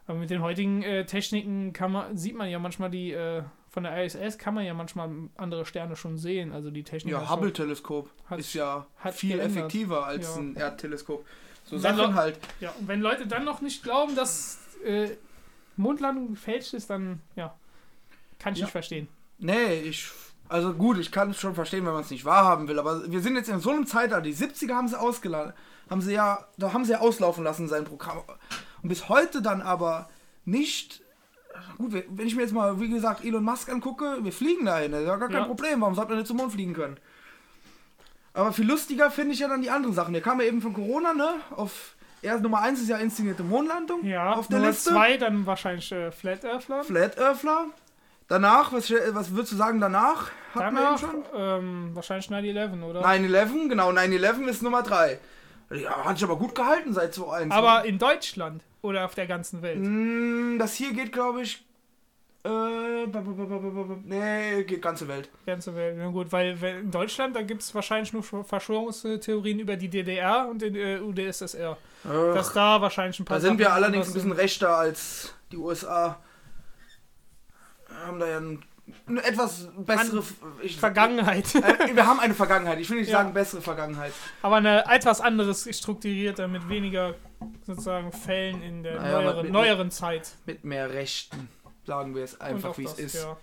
Aber 0.05 0.19
mit 0.19 0.29
den 0.29 0.43
heutigen 0.43 0.83
äh, 0.83 1.05
Techniken 1.07 1.73
kann 1.73 1.91
man, 1.91 2.15
sieht 2.17 2.35
man 2.35 2.47
ja 2.49 2.59
manchmal 2.59 2.91
die, 2.91 3.11
äh, 3.13 3.41
von 3.71 3.81
der 3.83 4.05
ISS 4.05 4.37
kann 4.37 4.53
man 4.53 4.63
ja 4.63 4.75
manchmal 4.75 5.09
andere 5.37 5.65
Sterne 5.65 5.95
schon 5.95 6.19
sehen. 6.19 6.51
Also 6.51 6.69
die 6.69 6.83
Technik 6.83 7.11
Ja, 7.13 7.27
Hubble-Teleskop 7.27 8.07
ist 8.37 8.53
ja 8.53 8.85
viel 9.11 9.37
geändert. 9.37 9.57
effektiver 9.57 10.05
als 10.05 10.35
Ja. 10.35 10.41
ein 10.41 10.55
Erdteleskop. 10.55 11.25
So 11.63 11.81
Wenn 11.81 11.95
Sachen 11.97 12.13
halt. 12.13 12.37
Ja, 12.59 12.71
und 12.79 12.87
wenn 12.87 13.01
Leute 13.01 13.25
dann 13.25 13.43
noch 13.43 13.61
nicht 13.61 13.81
glauben, 13.81 14.15
dass 14.15 14.59
äh, 14.85 15.07
Mondlandung 15.77 16.29
gefälscht 16.31 16.73
ist, 16.73 16.89
dann 16.89 17.21
ja, 17.35 17.55
kann 18.39 18.53
ich 18.53 18.59
Ja. 18.59 18.65
nicht 18.65 18.71
verstehen. 18.71 19.07
Nee, 19.39 19.73
ich. 19.81 20.09
Also 20.47 20.73
gut, 20.73 20.99
ich 20.99 21.11
kann 21.11 21.31
es 21.31 21.39
schon 21.39 21.55
verstehen, 21.55 21.85
wenn 21.85 21.93
man 21.93 22.03
es 22.03 22.11
nicht 22.11 22.23
wahrhaben 22.23 22.67
will, 22.67 22.77
aber 22.77 23.11
wir 23.11 23.19
sind 23.21 23.35
jetzt 23.35 23.49
in 23.49 23.59
so 23.59 23.71
einem 23.71 23.87
Zeitalter, 23.87 24.21
die 24.21 24.33
70er 24.35 24.75
haben 24.75 24.87
sie 24.87 24.99
ausgeladen, 24.99 25.53
haben 25.89 26.01
sie 26.01 26.13
ja, 26.13 26.45
da 26.57 26.71
haben 26.71 26.85
sie 26.85 26.91
ja 26.91 26.99
auslaufen 26.99 27.43
lassen, 27.43 27.67
sein 27.67 27.83
Programm. 27.83 28.21
Und 28.83 28.89
bis 28.89 29.09
heute 29.09 29.41
dann 29.41 29.61
aber 29.63 30.07
nicht. 30.45 31.01
Gut, 31.77 31.93
wenn 31.93 32.27
ich 32.27 32.35
mir 32.35 32.41
jetzt 32.43 32.53
mal, 32.53 32.79
wie 32.79 32.89
gesagt, 32.89 33.23
Elon 33.25 33.43
Musk 33.43 33.69
angucke, 33.69 34.19
wir 34.21 34.31
fliegen 34.33 34.65
dahin, 34.65 34.91
das 34.91 35.01
ist 35.01 35.07
ja 35.07 35.15
gar 35.15 35.29
kein 35.29 35.37
Ja. 35.37 35.45
Problem, 35.45 35.81
warum 35.81 35.95
sollte 35.95 36.09
man 36.11 36.19
nicht 36.19 36.27
zum 36.27 36.37
Mond 36.37 36.51
fliegen 36.51 36.73
können? 36.73 36.97
Aber 38.33 38.51
viel 38.51 38.67
lustiger 38.67 39.09
finde 39.09 39.33
ich 39.33 39.39
ja 39.39 39.47
dann 39.47 39.61
die 39.61 39.69
anderen 39.69 39.95
Sachen. 39.95 40.13
Wir 40.13 40.21
kamen 40.21 40.41
ja 40.41 40.47
eben 40.47 40.61
von 40.61 40.73
Corona, 40.73 41.13
ne? 41.13 41.35
Auf 41.51 41.94
erst 42.25 42.43
Nummer 42.43 42.61
1 42.61 42.81
ist 42.81 42.89
ja 42.89 42.97
inszenierte 42.97 43.43
Mondlandung 43.43 44.03
Ja, 44.05 44.33
auf 44.33 44.47
der 44.47 44.57
Nummer 44.57 44.71
Liste. 44.71 44.89
zwei 44.91 45.17
dann 45.17 45.45
wahrscheinlich 45.45 45.91
äh, 45.91 46.11
Flat 46.11 46.43
Earthler. 46.43 46.83
Flat 46.83 47.17
Earthler. 47.17 47.65
Danach, 48.27 48.73
was, 48.73 48.91
was 49.11 49.31
würdest 49.31 49.51
du 49.53 49.55
sagen 49.55 49.79
danach? 49.79 50.31
Eben 50.55 50.75
Danach 50.75 50.97
schon? 50.99 51.23
ähm, 51.35 51.91
wahrscheinlich 51.93 52.27
9-11, 52.29 52.83
oder? 52.83 53.01
9-11, 53.05 53.69
genau, 53.69 53.89
9-11 53.91 54.45
ist 54.47 54.63
Nummer 54.63 54.81
3. 54.83 55.19
Ja, 55.71 56.05
hat 56.05 56.17
sich 56.17 56.23
aber 56.27 56.37
gut 56.37 56.55
gehalten 56.55 56.93
seit 56.93 57.13
2-1. 57.13 57.51
Aber 57.51 57.85
in 57.85 57.97
Deutschland 57.99 58.63
oder 58.81 59.05
auf 59.05 59.15
der 59.15 59.25
ganzen 59.27 59.61
Welt. 59.61 59.79
Mm, 59.79 60.57
Das 60.59 60.73
hier 60.75 60.93
geht, 60.93 61.11
glaube 61.11 61.41
ich. 61.41 61.64
Äh, 62.45 63.07
nee, 64.03 64.63
geht 64.65 64.81
ganze 64.81 65.07
Welt. 65.07 65.29
Ganze 65.47 65.73
Welt. 65.75 65.95
Na 65.97 66.09
gut, 66.09 66.31
weil 66.31 66.55
in 66.63 66.91
Deutschland, 66.91 67.35
da 67.35 67.41
gibt 67.41 67.61
es 67.63 67.73
wahrscheinlich 67.73 68.13
nur 68.13 68.21
Verschwörungstheorien 68.23 69.59
über 69.59 69.75
die 69.75 69.89
DDR 69.89 70.47
und 70.49 70.61
den 70.61 70.75
äh, 70.75 70.99
UdSSR. 70.99 71.75
Dass 72.03 72.53
da 72.53 72.79
wahrscheinlich 72.81 73.19
ein 73.19 73.25
paar 73.25 73.37
da 73.37 73.41
sind 73.41 73.57
wir 73.57 73.65
Sachen 73.65 73.83
allerdings 73.83 74.07
ein 74.09 74.13
bisschen 74.13 74.31
rechter 74.31 74.77
als 74.77 75.33
die 75.51 75.57
USA. 75.57 76.19
Haben 78.05 78.19
da 78.19 78.27
ja 78.27 78.37
ein, 78.37 78.61
eine 79.07 79.23
etwas 79.23 79.67
bessere. 79.77 80.21
Ich, 80.61 80.77
Vergangenheit. 80.77 81.55
Äh, 81.55 81.95
wir 81.95 82.05
haben 82.05 82.19
eine 82.19 82.35
Vergangenheit. 82.35 82.79
Ich 82.79 82.89
will 82.91 82.99
nicht 82.99 83.09
Ja. 83.09 83.19
sagen 83.19 83.33
bessere 83.33 83.61
Vergangenheit. 83.61 84.13
Aber 84.43 84.57
eine 84.57 84.85
etwas 84.91 85.19
anderes 85.19 85.67
strukturierter, 85.75 86.47
mit 86.47 86.69
weniger 86.69 87.15
sozusagen 87.65 88.11
Fällen 88.11 88.61
in 88.61 88.83
der 88.83 88.99
Naja, 89.01 89.21
neueren, 89.21 89.41
mit- 89.43 89.51
neueren 89.51 89.89
Zeit. 89.91 90.33
Mit 90.45 90.63
mehr 90.63 90.91
Rechten. 90.93 91.49
Sagen 91.85 92.15
wir 92.15 92.23
es 92.23 92.39
einfach, 92.41 92.77
wie 92.77 92.85
es 92.85 92.93
ist. 92.99 93.15
Ja. 93.15 93.37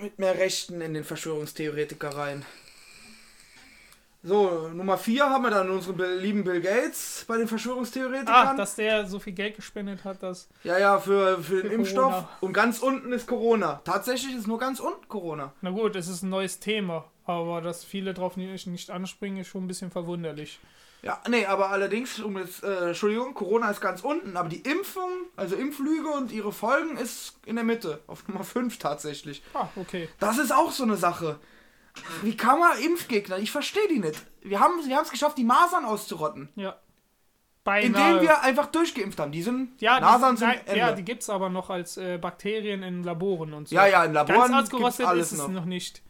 Mit 0.00 0.18
mehr 0.18 0.36
Rechten 0.38 0.80
in 0.80 0.94
den 0.94 1.04
Verschwörungstheoretikereien. 1.04 2.44
So, 4.22 4.68
Nummer 4.74 4.98
4 4.98 5.30
haben 5.30 5.42
wir 5.44 5.50
dann 5.50 5.70
unseren 5.70 6.18
lieben 6.18 6.42
Bill 6.42 6.60
Gates 6.60 7.24
bei 7.28 7.36
den 7.38 7.46
Verschwörungstheoretikern. 7.46 8.56
dass 8.56 8.74
der 8.74 9.06
so 9.06 9.20
viel 9.20 9.32
Geld 9.32 9.56
gespendet 9.56 10.04
hat, 10.04 10.22
dass. 10.22 10.48
ja, 10.64 10.76
ja, 10.76 10.98
für, 10.98 11.42
für 11.42 11.62
den 11.62 11.68
Für 11.68 11.74
Impfstoff. 11.74 12.12
Corona. 12.12 12.28
Und 12.40 12.52
ganz 12.52 12.80
unten 12.80 13.12
ist 13.12 13.26
Corona. 13.28 13.80
Tatsächlich 13.84 14.34
ist 14.34 14.48
nur 14.48 14.58
ganz 14.58 14.80
unten 14.80 15.06
Corona. 15.08 15.52
Na 15.60 15.70
gut, 15.70 15.94
es 15.94 16.08
ist 16.08 16.22
ein 16.22 16.30
neues 16.30 16.58
Thema, 16.58 17.04
aber 17.26 17.60
dass 17.60 17.84
viele 17.84 18.12
drauf 18.12 18.36
nicht, 18.36 18.66
nicht 18.66 18.90
anspringen, 18.90 19.40
ist 19.40 19.48
schon 19.48 19.64
ein 19.64 19.68
bisschen 19.68 19.92
verwunderlich. 19.92 20.58
Ja, 21.02 21.22
nee, 21.28 21.46
aber 21.46 21.70
allerdings, 21.70 22.18
um 22.18 22.36
jetzt, 22.38 22.64
äh, 22.64 22.88
Entschuldigung, 22.88 23.32
Corona 23.34 23.70
ist 23.70 23.80
ganz 23.80 24.02
unten, 24.02 24.36
aber 24.36 24.48
die 24.48 24.60
Impfung, 24.60 25.10
also 25.36 25.54
Impflüge 25.54 26.08
und 26.08 26.32
ihre 26.32 26.52
Folgen 26.52 26.96
ist 26.96 27.38
in 27.46 27.54
der 27.54 27.64
Mitte, 27.64 28.00
auf 28.08 28.26
Nummer 28.26 28.42
5 28.42 28.78
tatsächlich. 28.78 29.42
Ah, 29.54 29.68
okay. 29.76 30.08
Das 30.18 30.38
ist 30.38 30.52
auch 30.52 30.72
so 30.72 30.82
eine 30.82 30.96
Sache. 30.96 31.38
Wie 32.22 32.36
kann 32.36 32.58
man 32.58 32.78
Impfgegner? 32.78 33.38
Ich 33.38 33.50
verstehe 33.50 33.86
die 33.88 34.00
nicht. 34.00 34.20
Wir 34.42 34.60
haben 34.60 34.74
wir 34.84 35.00
es 35.00 35.10
geschafft, 35.10 35.38
die 35.38 35.44
Masern 35.44 35.84
auszurotten. 35.84 36.48
Ja. 36.56 36.76
Beinahe. 37.64 37.86
Indem 38.12 38.22
wir 38.22 38.42
einfach 38.42 38.66
durchgeimpft 38.66 39.20
haben. 39.20 39.32
Die 39.32 39.42
sind. 39.42 39.80
Ja, 39.80 40.00
Masern 40.00 40.34
die, 40.34 40.38
sind 40.38 40.48
nein, 40.48 40.60
Ende. 40.66 40.78
ja, 40.78 40.92
die 40.92 41.04
gibt 41.04 41.22
es 41.22 41.30
aber 41.30 41.48
noch 41.48 41.70
als 41.70 41.96
äh, 41.96 42.18
Bakterien 42.18 42.82
in 42.82 43.02
Laboren 43.02 43.52
und 43.52 43.68
so. 43.68 43.74
ja, 43.74 43.86
ja, 43.86 44.04
in 44.04 44.12
Laboren 44.12 44.52
Ganz 44.52 44.68
ausgerostet 44.68 45.06
alles 45.06 45.32
ist 45.32 45.38
es 45.40 45.46
noch. 45.46 45.52
noch 45.52 45.64
nicht. 45.64 46.02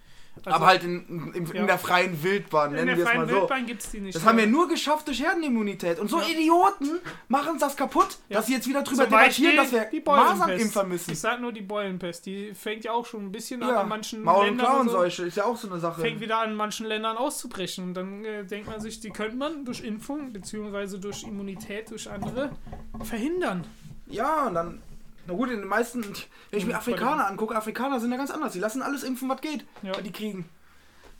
Also, 0.44 0.56
aber 0.56 0.66
halt 0.66 0.84
in, 0.84 1.06
in, 1.08 1.34
in 1.34 1.54
Ja. 1.54 1.66
der 1.66 1.78
freien 1.78 2.22
Wildbahn, 2.22 2.70
in 2.70 2.76
nennen 2.76 2.86
der 2.88 2.96
wir 2.98 3.04
es 3.04 3.08
freien 3.10 3.20
mal 3.22 3.28
so. 3.28 3.36
Wildbahn 3.36 3.66
gibt 3.66 3.82
es 3.82 3.90
die 3.90 4.00
nicht. 4.00 4.14
Das 4.16 4.24
haben 4.24 4.38
wir 4.38 4.46
nur 4.46 4.68
geschafft 4.68 5.06
durch 5.08 5.20
Herdenimmunität. 5.22 5.98
Und 5.98 6.08
so 6.10 6.18
Ja. 6.20 6.26
Idioten 6.28 6.98
machen 7.28 7.58
das 7.58 7.76
kaputt, 7.76 8.18
Ja. 8.28 8.36
dass 8.38 8.46
sie 8.46 8.54
jetzt 8.54 8.68
wieder 8.68 8.82
drüber 8.82 9.06
Beispiel 9.06 9.50
debattieren, 9.52 9.80
dass 9.82 9.92
wir. 9.92 10.02
Masern 10.04 10.50
impfen 10.50 10.88
müssen. 10.88 11.10
Ich 11.12 11.20
sag 11.20 11.40
nur 11.40 11.52
die 11.52 11.60
Beulenpest. 11.62 12.26
Die 12.26 12.52
fängt 12.54 12.84
ja 12.84 12.92
auch 12.92 13.06
schon 13.06 13.24
ein 13.26 13.32
bisschen 13.32 13.62
an 13.62 13.68
Ja, 13.68 13.80
an 13.82 13.88
manchen 13.88 14.22
Maul- 14.22 14.40
und 14.40 14.56
Ländern. 14.56 14.66
und 14.80 14.88
so, 14.88 14.92
Klauenseuche 14.96 15.22
ist 15.24 15.36
ja 15.36 15.44
auch 15.44 15.56
so 15.56 15.68
eine 15.70 15.80
Sache. 15.80 16.00
fängt 16.00 16.20
wieder 16.20 16.38
an, 16.38 16.50
in 16.50 16.56
manchen 16.56 16.86
Ländern 16.86 17.16
auszubrechen. 17.16 17.84
Und 17.84 17.94
dann 17.94 18.24
äh, 18.24 18.44
denkt 18.44 18.68
man 18.68 18.80
sich, 18.80 19.00
die 19.00 19.10
könnte 19.10 19.36
man 19.36 19.64
durch 19.64 19.82
Impfung 19.82 20.32
beziehungsweise 20.32 20.98
durch 20.98 21.22
Immunität 21.24 21.90
durch 21.90 22.10
andere 22.10 22.50
verhindern. 23.04 23.64
Ja, 24.06 24.46
und 24.46 24.54
dann. 24.54 24.82
Na 25.28 25.34
gut, 25.34 25.50
in 25.50 25.58
den 25.60 25.68
meisten. 25.68 26.02
Wenn 26.50 26.58
ich 26.58 26.64
mir 26.64 26.72
Mhm, 26.72 26.78
Afrikaner 26.78 27.26
angucke, 27.26 27.54
Afrikaner 27.54 28.00
sind 28.00 28.10
ja 28.10 28.16
ganz 28.16 28.30
anders. 28.30 28.54
Die 28.54 28.58
lassen 28.60 28.80
alles 28.82 29.02
impfen, 29.04 29.28
was 29.28 29.40
geht, 29.42 29.66
Ja. 29.82 29.94
weil 29.94 30.02
die 30.02 30.10
kriegen. 30.10 30.48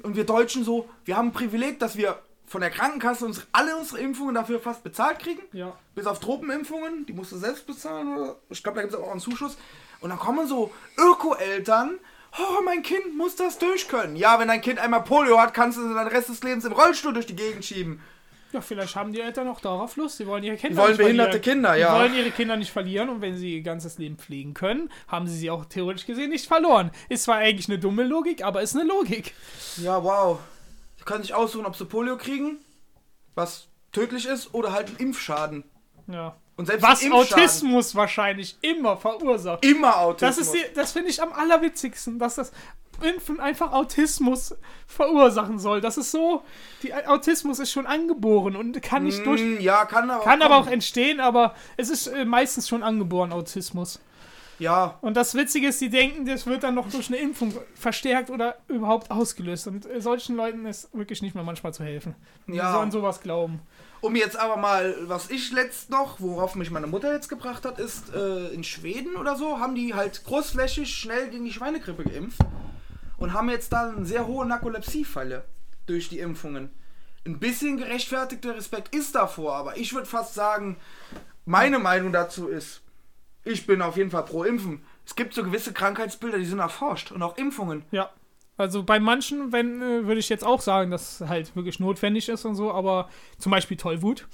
Und 0.03 0.17
wir 0.17 0.25
Deutschen 0.25 0.65
so, 0.65 0.89
wir 1.05 1.17
haben 1.17 1.29
ein 1.29 1.33
Privileg, 1.33 1.79
dass 1.79 1.97
wir 1.97 2.19
von 2.47 2.63
der 2.63 2.71
Krankenkasse 2.71 3.27
uns 3.27 3.47
alle 3.53 3.77
unsere 3.77 4.01
Impfungen 4.01 4.35
dafür 4.35 4.61
fast 4.61 4.83
bezahlt 4.83 5.19
kriegen. 5.19 5.43
Ja. 5.53 5.77
Bis 5.95 6.07
auf 6.07 6.21
Tropenimpfungen, 6.21 7.05
die 7.05 7.13
musst 7.13 7.33
du 7.33 7.37
selbst 7.37 7.67
bezahlen. 7.67 8.17
Oder? 8.17 8.37
Ich 8.49 8.63
glaube, 8.63 8.77
da 8.77 8.83
gibt 8.83 8.95
es 8.95 8.99
auch 9.01 9.11
einen 9.11 9.21
Zuschuss. 9.21 9.59
Und 10.01 10.09
dann 10.09 10.19
kommen 10.19 10.47
so 10.49 10.73
Öko-Eltern. 10.97 11.99
Oh, 12.39 12.63
mein 12.65 12.83
Kind 12.83 13.15
muss 13.17 13.37
das 13.37 13.59
durch 13.59 13.89
können. 13.89 14.17
Ja, 14.17 14.39
wenn 14.39 14.49
dein 14.49 14.61
Kind 14.63 14.79
einmal 14.79 15.03
Polio 15.03 15.39
hat, 15.41 15.53
kannst 15.53 15.77
du 15.79 15.83
den 15.87 15.97
Rest 15.97 16.29
des 16.31 16.43
Lebens 16.43 16.65
im 16.65 16.73
Rollstuhl 16.73 17.13
durch 17.13 17.27
die 17.27 17.37
Gegend 17.37 17.65
schieben. 17.65 18.01
Ja, 18.53 18.61
vielleicht 18.63 18.97
haben 18.97 19.13
die 19.13 19.21
Eltern 19.21 19.49
auch 19.49 19.61
darauf 19.61 19.97
Lust. 19.97 20.17
Sie 20.17 20.27
wollen 20.27 20.43
ihre 20.43 20.57
Kinder 20.57 20.75
Die 20.75 20.77
wollen 20.79 20.91
nicht 20.91 20.99
behinderte 20.99 21.39
verlieren. 21.39 21.63
Kinder, 21.63 21.75
ja. 21.77 21.95
Die 21.95 22.01
wollen 22.01 22.15
ihre 22.15 22.31
Kinder 22.31 22.57
nicht 22.57 22.71
verlieren 22.71 23.09
und 23.11 23.21
wenn 23.21 23.37
sie 23.37 23.57
ihr 23.57 23.63
ganzes 23.63 23.99
Leben 23.99 24.17
pflegen 24.17 24.55
können, 24.55 24.91
haben 25.07 25.27
sie 25.27 25.37
sie 25.37 25.51
auch 25.51 25.67
theoretisch 25.67 26.07
gesehen 26.07 26.31
nicht 26.31 26.47
verloren. 26.47 26.91
Ist 27.09 27.25
zwar 27.25 27.37
eigentlich 27.37 27.69
eine 27.69 27.79
dumme 27.79 28.05
Logik, 28.05 28.43
aber 28.43 28.63
ist 28.63 28.75
eine 28.75 28.89
Logik. 28.89 29.35
Ja, 29.77 30.03
wow. 30.03 30.39
Sie 30.97 31.05
können 31.05 31.23
sich 31.23 31.35
aussuchen, 31.35 31.67
ob 31.67 31.77
sie 31.77 31.85
Polio 31.85 32.17
kriegen, 32.17 32.59
was 33.35 33.69
tödlich 33.93 34.27
ist, 34.27 34.55
oder 34.55 34.73
halt 34.73 34.89
einen 34.89 34.97
Impfschaden. 34.97 35.65
Ja. 36.07 36.37
Und 36.57 36.67
selbst 36.67 36.83
Was 36.83 37.11
Autismus 37.11 37.95
wahrscheinlich 37.95 38.57
immer 38.63 38.97
verursacht. 38.97 39.65
Immer 39.65 39.99
Autismus. 39.99 40.37
Das 40.37 40.55
ist 40.55 40.77
das 40.77 40.93
finde 40.93 41.11
ich 41.11 41.23
am 41.23 41.33
allerwitzigsten, 41.33 42.19
dass 42.19 42.35
das 42.35 42.51
Impfen 43.03 43.41
einfach 43.41 43.73
Autismus 43.73 44.55
verursachen 44.87 45.59
soll. 45.59 45.81
Das 45.81 45.97
ist 45.99 46.11
so, 46.11 46.43
die 46.83 46.95
Autismus 46.95 47.59
ist 47.59 47.71
schon 47.71 47.87
angeboren 47.87 48.57
und 48.57 48.81
kann 48.83 49.05
nicht 49.05 49.25
durch, 49.27 49.41
Mm, 49.43 49.61
ja, 49.61 49.85
kann 49.85 50.11
aber 50.11 50.25
kann 50.25 50.43
aber 50.43 50.57
auch 50.57 50.67
entstehen, 50.67 51.21
aber 51.21 51.55
es 51.77 51.91
ist 51.91 52.07
äh, 52.09 52.25
meistens 52.25 52.69
schon 52.69 52.83
angeboren 52.83 53.33
Autismus. 53.33 54.01
Ja, 54.61 54.99
Und 55.03 55.17
das 55.17 55.37
Witzige 55.37 55.69
ist, 55.69 55.81
die 55.81 55.89
denken, 55.89 56.27
das 56.27 56.45
wird 56.47 56.65
dann 56.65 56.75
noch 56.75 56.91
durch 56.91 57.07
eine 57.07 57.19
Impfung 57.19 57.55
verstärkt 57.77 58.29
oder 58.29 58.57
überhaupt 58.67 59.09
ausgelöst. 59.09 59.69
Und 59.69 59.87
äh, 59.87 60.01
solchen 60.01 60.35
Leuten 60.35 60.67
ist 60.67 60.93
wirklich 60.93 61.23
nicht 61.23 61.37
mehr 61.37 61.45
manchmal 61.45 61.73
zu 61.73 61.85
helfen. 61.85 62.17
Die 62.49 62.55
Ja. 62.55 62.73
sollen 62.73 62.91
sowas 62.91 63.21
glauben. 63.21 63.61
Um 64.01 64.17
jetzt 64.17 64.37
aber 64.37 64.57
mal, 64.57 64.97
was 65.03 65.31
ich 65.31 65.53
letzt 65.53 65.91
noch, 65.91 66.19
worauf 66.21 66.57
mich 66.57 66.73
meine 66.73 66.89
Mutter 66.89 67.13
jetzt 67.13 67.29
gebracht 67.29 67.65
hat, 67.65 67.79
ist, 67.79 68.13
äh, 68.13 68.49
in 68.49 68.65
Schweden 68.65 69.15
oder 69.15 69.37
so, 69.37 69.61
haben 69.61 69.77
die 69.77 69.95
halt 69.95 70.25
großflächig 70.25 70.93
schnell 70.93 71.29
gegen 71.31 71.45
die 71.45 71.53
Schweinegrippe 71.53 72.03
geimpft 72.03 72.41
und 73.19 73.33
haben 73.33 73.51
jetzt 73.51 73.73
dann 73.73 73.97
eine 73.97 74.07
sehr 74.07 74.27
hohe 74.27 74.47
Narkolepsiefälle 74.47 75.45
durch 75.87 76.09
die 76.09 76.21
Impfungen. 76.21 76.71
Ein 77.27 77.39
bisschen 77.39 77.77
gerechtfertigter 77.77 78.57
Respekt 78.57 78.95
ist 78.95 79.15
davor, 79.15 79.57
aber 79.57 79.77
ich 79.77 79.93
würde 79.93 80.07
fast 80.07 80.35
sagen, 80.35 80.79
meine 81.45 81.79
Meinung 81.79 82.13
dazu 82.13 82.49
ist, 82.49 82.81
ich 83.45 83.67
bin 83.67 83.83
auf 83.83 83.97
jeden 83.97 84.11
Fall 84.11 84.25
pro 84.25 84.45
Impfen. 84.45 84.85
Es 85.05 85.17
gibt 85.17 85.35
so 85.35 85.43
gewisse 85.43 85.73
Krankheitsbilder, 85.73 86.39
die 86.39 86.45
sind 86.45 86.59
erforscht 86.59 87.13
und 87.13 87.23
auch 87.23 87.37
Impfungen. 87.37 87.85
Ja. 87.91 88.11
Also 88.57 88.83
bei 88.83 88.99
manchen, 88.99 89.53
wenn, 89.53 89.81
äh, 89.81 90.07
würde 90.07 90.19
ich 90.19 90.29
jetzt 90.29 90.45
auch 90.45 90.61
sagen, 90.61 90.91
dass 90.91 91.21
halt 91.21 91.55
wirklich 91.55 91.79
notwendig 91.79 92.29
ist 92.29 92.45
und 92.45 92.57
so, 92.57 92.73
aber 92.73 93.09
zum 93.39 93.53
Beispiel 93.53 93.77
Tollwut, 93.77 94.27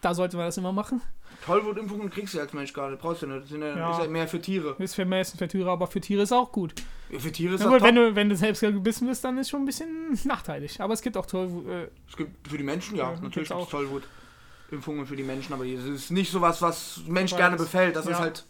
da 0.00 0.14
sollte 0.14 0.36
man 0.36 0.46
das 0.46 0.58
immer 0.58 0.72
machen. 0.72 1.00
Tollwutimpfungen 1.46 2.10
kriegst 2.10 2.34
du 2.34 2.40
als 2.40 2.52
Mensch 2.52 2.72
gar 2.72 2.90
nicht, 2.90 3.00
brauchst 3.00 3.22
du 3.22 3.26
nicht. 3.26 3.42
Das 3.42 3.48
sind 3.48 3.62
ja, 3.62 3.76
Ja. 3.76 3.90
ist 3.92 3.98
ja 4.04 4.08
mehr 4.08 4.28
für 4.28 4.40
Tiere. 4.40 4.76
Ist 4.78 4.94
für 4.94 5.04
Menschen, 5.04 5.38
für 5.38 5.48
Tiere, 5.48 5.70
aber 5.70 5.86
für 5.86 6.00
Tiere 6.00 6.22
ist 6.22 6.32
auch 6.32 6.52
gut. 6.52 6.74
Ja, 7.10 7.18
für 7.18 7.32
Tiere 7.32 7.54
ist 7.54 7.64
das 7.64 7.70
gut, 7.70 7.82
wenn 7.82 7.94
du, 7.94 8.14
wenn 8.14 8.28
du 8.28 8.36
selbst 8.36 8.60
gebissen 8.60 9.06
bist, 9.08 9.24
dann 9.24 9.38
ist 9.38 9.48
schon 9.50 9.62
ein 9.62 9.66
bisschen 9.66 10.18
nachteilig. 10.24 10.80
Aber 10.80 10.92
es 10.94 11.00
gibt 11.00 11.16
auch 11.16 11.26
Tollwut. 11.26 11.66
Äh, 11.68 11.88
Es 12.08 12.16
gibt 12.16 12.48
für 12.48 12.58
die 12.58 12.64
Menschen, 12.64 12.96
ja, 12.96 13.04
Ja, 13.04 13.10
natürlich 13.12 13.34
gibt 13.34 13.46
es 13.46 13.52
auch. 13.52 13.70
Tollwut-Impfungen 13.70 15.06
für 15.06 15.16
die 15.16 15.22
Menschen, 15.22 15.52
aber 15.54 15.64
das 15.64 15.84
ist 15.84 16.10
nicht 16.10 16.30
sowas, 16.30 16.60
was 16.60 17.00
Mensch 17.06 17.32
Weiß. 17.32 17.38
gerne 17.38 17.56
befällt. 17.56 17.96
Das 17.96 18.06
ist 18.06 18.18
halt. 18.18 18.44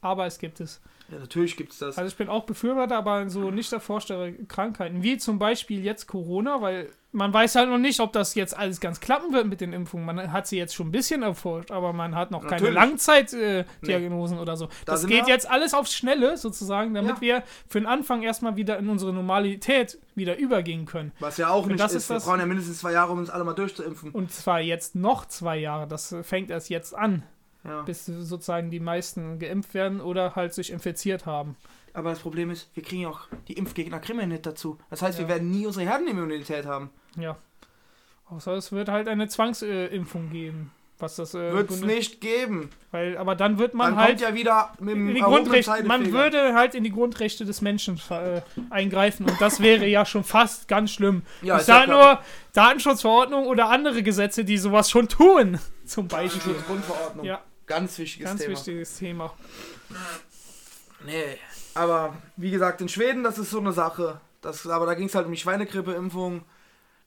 aber 0.00 0.26
es 0.26 0.38
gibt 0.38 0.60
es. 0.60 0.80
Ja, 1.10 1.18
natürlich 1.18 1.56
gibt 1.56 1.72
es 1.72 1.78
das. 1.78 1.96
Also 1.96 2.08
ich 2.08 2.16
bin 2.16 2.28
auch 2.28 2.44
Befürworter, 2.44 2.96
aber 2.96 3.30
so 3.30 3.50
nicht 3.50 3.72
erforschte 3.72 4.34
Krankheiten, 4.46 5.02
wie 5.02 5.16
zum 5.16 5.38
Beispiel 5.38 5.82
jetzt 5.82 6.06
Corona, 6.06 6.60
weil 6.60 6.90
man 7.12 7.32
weiß 7.32 7.54
halt 7.54 7.70
noch 7.70 7.78
nicht, 7.78 8.00
ob 8.00 8.12
das 8.12 8.34
jetzt 8.34 8.56
alles 8.56 8.80
ganz 8.80 9.00
klappen 9.00 9.32
wird 9.32 9.46
mit 9.46 9.60
den 9.62 9.72
Impfungen. 9.72 10.04
Man 10.04 10.30
hat 10.30 10.46
sie 10.46 10.58
jetzt 10.58 10.74
schon 10.74 10.88
ein 10.88 10.92
bisschen 10.92 11.22
erforscht, 11.22 11.70
aber 11.70 11.92
man 11.94 12.14
hat 12.14 12.30
noch 12.30 12.42
keine 12.42 12.60
Natürlich. 12.70 12.74
Langzeitdiagnosen 12.74 13.64
äh, 13.82 13.86
Diagnosen 13.86 14.38
oder 14.38 14.56
so. 14.56 14.68
das 14.84 15.00
sind 15.00 15.10
geht 15.10 15.26
wir- 15.26 15.32
jetzt 15.32 15.48
alles 15.50 15.72
aufs 15.72 15.94
Schnelle 15.94 16.36
sozusagen, 16.36 16.92
damit 16.92 17.16
Ja. 17.16 17.20
wir 17.20 17.42
für 17.66 17.80
den 17.80 17.86
Anfang 17.86 18.22
erstmal 18.22 18.56
wieder 18.56 18.78
in 18.78 18.88
unsere 18.90 19.12
Normalität 19.14 19.98
wieder 20.14 20.36
übergehen 20.36 20.84
können. 20.84 21.12
was 21.20 21.38
ja 21.38 21.48
auch 21.48 21.66
nicht 21.66 21.80
das 21.80 21.92
ist. 21.92 22.02
ist 22.04 22.10
Wir 22.10 22.14
das- 22.16 22.24
brauchen 22.26 22.40
ja 22.40 22.46
mindestens 22.46 22.78
zwei 22.80 22.92
Jahre, 22.92 23.12
um 23.12 23.18
uns 23.18 23.30
alle 23.30 23.44
mal 23.44 23.54
durchzuimpfen. 23.54 24.10
Und 24.10 24.30
zwar 24.30 24.60
jetzt 24.60 24.94
noch 24.94 25.24
zwei 25.26 25.56
Jahre. 25.56 25.86
Das 25.88 26.14
fängt 26.22 26.50
erst 26.50 26.68
jetzt 26.68 26.94
an, 26.94 27.22
Ja. 27.64 27.82
bis 27.82 28.04
sozusagen 28.06 28.70
die 28.70 28.80
meisten 28.80 29.38
geimpft 29.38 29.72
werden 29.74 30.00
oder 30.02 30.34
halt 30.36 30.52
sich 30.54 30.70
infiziert 30.70 31.24
haben. 31.26 31.56
Aber 31.94 32.10
das 32.10 32.20
Problem 32.20 32.50
ist, 32.50 32.68
wir 32.74 32.82
kriegen 32.82 33.02
ja 33.02 33.08
auch 33.08 33.20
die 33.48 33.54
Impfgegner 33.54 34.00
wir 34.06 34.26
nicht 34.26 34.46
dazu. 34.46 34.78
Das 34.90 35.02
heißt, 35.02 35.18
wir 35.18 35.24
Ja. 35.24 35.28
werden 35.30 35.50
nie 35.50 35.66
unsere 35.66 35.86
Herdenimmunität 35.86 36.66
haben. 36.66 36.90
Ja. 37.16 37.36
Außer 38.30 38.52
es 38.54 38.72
wird 38.72 38.88
halt 38.88 39.08
eine 39.08 39.28
Zwangsimpfung 39.28 40.30
geben. 40.30 40.70
Was 41.00 41.14
das 41.14 41.32
äh, 41.32 41.52
Wird 41.52 41.70
es 41.70 41.80
nicht 41.80 42.20
geben. 42.20 42.70
Weil, 42.90 43.16
aber 43.16 43.36
dann 43.36 43.58
wird 43.58 43.72
man 43.72 43.94
Dann 43.94 44.04
halt 44.04 44.20
ja 44.20 44.34
wieder 44.34 44.72
mit 44.80 44.94
dem 44.96 45.08
in 45.10 45.14
die 45.14 45.20
Grundrechte, 45.20 45.84
man 45.84 46.10
würde 46.12 46.54
halt 46.54 46.74
in 46.74 46.82
die 46.82 46.90
Grundrechte 46.90 47.44
des 47.44 47.60
Menschen 47.60 48.00
äh, 48.10 48.40
eingreifen 48.70 49.24
und 49.30 49.40
das 49.40 49.60
wäre 49.60 49.86
ja 49.86 50.04
schon 50.04 50.24
fast 50.24 50.66
ganz 50.66 50.90
schlimm. 50.90 51.22
Ja, 51.40 51.54
ich 51.60 51.66
ja 51.68 51.74
sage 51.86 51.92
nur 51.92 52.20
Datenschutzverordnung 52.52 53.46
oder 53.46 53.68
andere 53.70 54.02
Gesetze, 54.02 54.44
die 54.44 54.58
sowas 54.58 54.90
schon 54.90 55.08
tun. 55.08 55.60
Zum 55.86 56.08
Beispiel. 56.08 56.54
Grundverordnung. 56.66 57.24
Ja, 57.24 57.42
Ganz 57.66 57.96
wichtiges 57.98 58.28
ganz 58.30 58.40
Thema. 58.40 58.52
wichtiges 58.52 58.98
Thema. 58.98 59.34
Nee, 61.06 61.38
aber 61.78 62.14
wie 62.36 62.50
gesagt, 62.50 62.80
in 62.80 62.88
Schweden, 62.88 63.22
das 63.22 63.38
ist 63.38 63.50
so 63.50 63.60
eine 63.60 63.72
Sache. 63.72 64.20
Das, 64.40 64.66
aber 64.66 64.86
da 64.86 64.94
ging 64.94 65.06
es 65.06 65.14
halt 65.14 65.26
um 65.26 65.32
die 65.32 65.38
Schweinegrippeimpfung. 65.38 66.42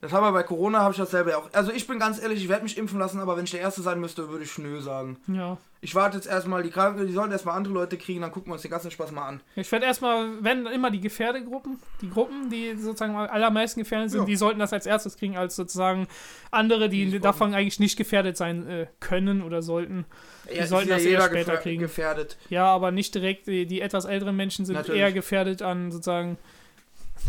Das 0.01 0.11
haben 0.13 0.23
wir 0.23 0.31
bei 0.31 0.41
Corona, 0.41 0.79
habe 0.79 0.91
ich 0.93 0.97
dasselbe 0.97 1.37
auch. 1.37 1.47
Also 1.53 1.71
ich 1.71 1.85
bin 1.85 1.99
ganz 1.99 2.19
ehrlich, 2.21 2.41
ich 2.41 2.49
werde 2.49 2.63
mich 2.63 2.75
impfen 2.75 2.97
lassen, 2.97 3.19
aber 3.19 3.37
wenn 3.37 3.43
ich 3.43 3.51
der 3.51 3.59
Erste 3.59 3.83
sein 3.83 3.99
müsste, 3.99 4.29
würde 4.29 4.43
ich 4.43 4.57
Nö 4.57 4.81
sagen. 4.81 5.17
Ja. 5.27 5.57
Ich 5.79 5.93
warte 5.93 6.17
jetzt 6.17 6.25
erstmal, 6.27 6.63
die 6.63 6.71
Kranken, 6.71 7.05
die 7.05 7.13
sollen 7.13 7.31
erstmal 7.31 7.55
andere 7.55 7.73
Leute 7.73 7.97
kriegen, 7.97 8.21
dann 8.21 8.31
gucken 8.31 8.49
wir 8.49 8.53
uns 8.53 8.63
den 8.63 8.71
ganzen 8.71 8.89
Spaß 8.91 9.11
mal 9.11 9.27
an. 9.27 9.41
Ich 9.55 9.71
werde 9.71 9.85
erstmal, 9.85 10.27
wenn 10.43 10.65
immer 10.65 10.89
die 10.89 11.01
Gefährdegruppen, 11.01 11.77
die 12.01 12.09
Gruppen, 12.09 12.49
die 12.49 12.75
sozusagen 12.77 13.15
am 13.15 13.27
allermeisten 13.29 13.79
gefährdet 13.79 14.09
sind, 14.11 14.21
Ja. 14.21 14.25
die 14.25 14.35
sollten 14.35 14.59
das 14.59 14.73
als 14.73 14.87
erstes 14.87 15.17
kriegen, 15.17 15.37
als 15.37 15.55
sozusagen 15.55 16.07
andere, 16.49 16.89
die 16.89 17.05
Die 17.11 17.19
davon 17.19 17.53
eigentlich 17.53 17.79
nicht 17.79 17.95
gefährdet 17.97 18.37
sein 18.37 18.67
äh, 18.67 18.87
können 18.99 19.43
oder 19.43 19.61
sollten. 19.61 20.05
Ja, 20.51 20.65
sollten 20.65 20.89
ist 20.89 20.97
das 20.97 21.03
ja 21.05 21.11
eher 21.11 21.21
später 21.27 21.57
kriegen. 21.57 21.81
gefährdet. 21.81 22.37
Ja, 22.49 22.65
aber 22.65 22.89
nicht 22.91 23.13
direkt, 23.13 23.45
die, 23.47 23.67
die 23.67 23.81
etwas 23.81 24.05
älteren 24.05 24.35
Menschen 24.35 24.65
sind 24.65 24.75
Natürlich. 24.75 24.99
eher 25.01 25.11
gefährdet 25.11 25.61
an 25.61 25.91
sozusagen 25.91 26.37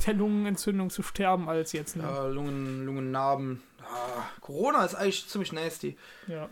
der 0.07 0.14
Lungenentzündung 0.14 0.90
zu 0.90 1.03
sterben 1.03 1.49
als 1.49 1.72
jetzt. 1.72 1.97
Ne? 1.97 2.03
Ja, 2.05 2.26
Lungen, 2.26 2.84
Lungennarben. 2.86 3.62
Ah, 3.80 4.22
Corona 4.40 4.84
ist 4.84 4.95
eigentlich 4.95 5.28
ziemlich 5.28 5.53
nasty. 5.53 5.97
Ja. 6.26 6.49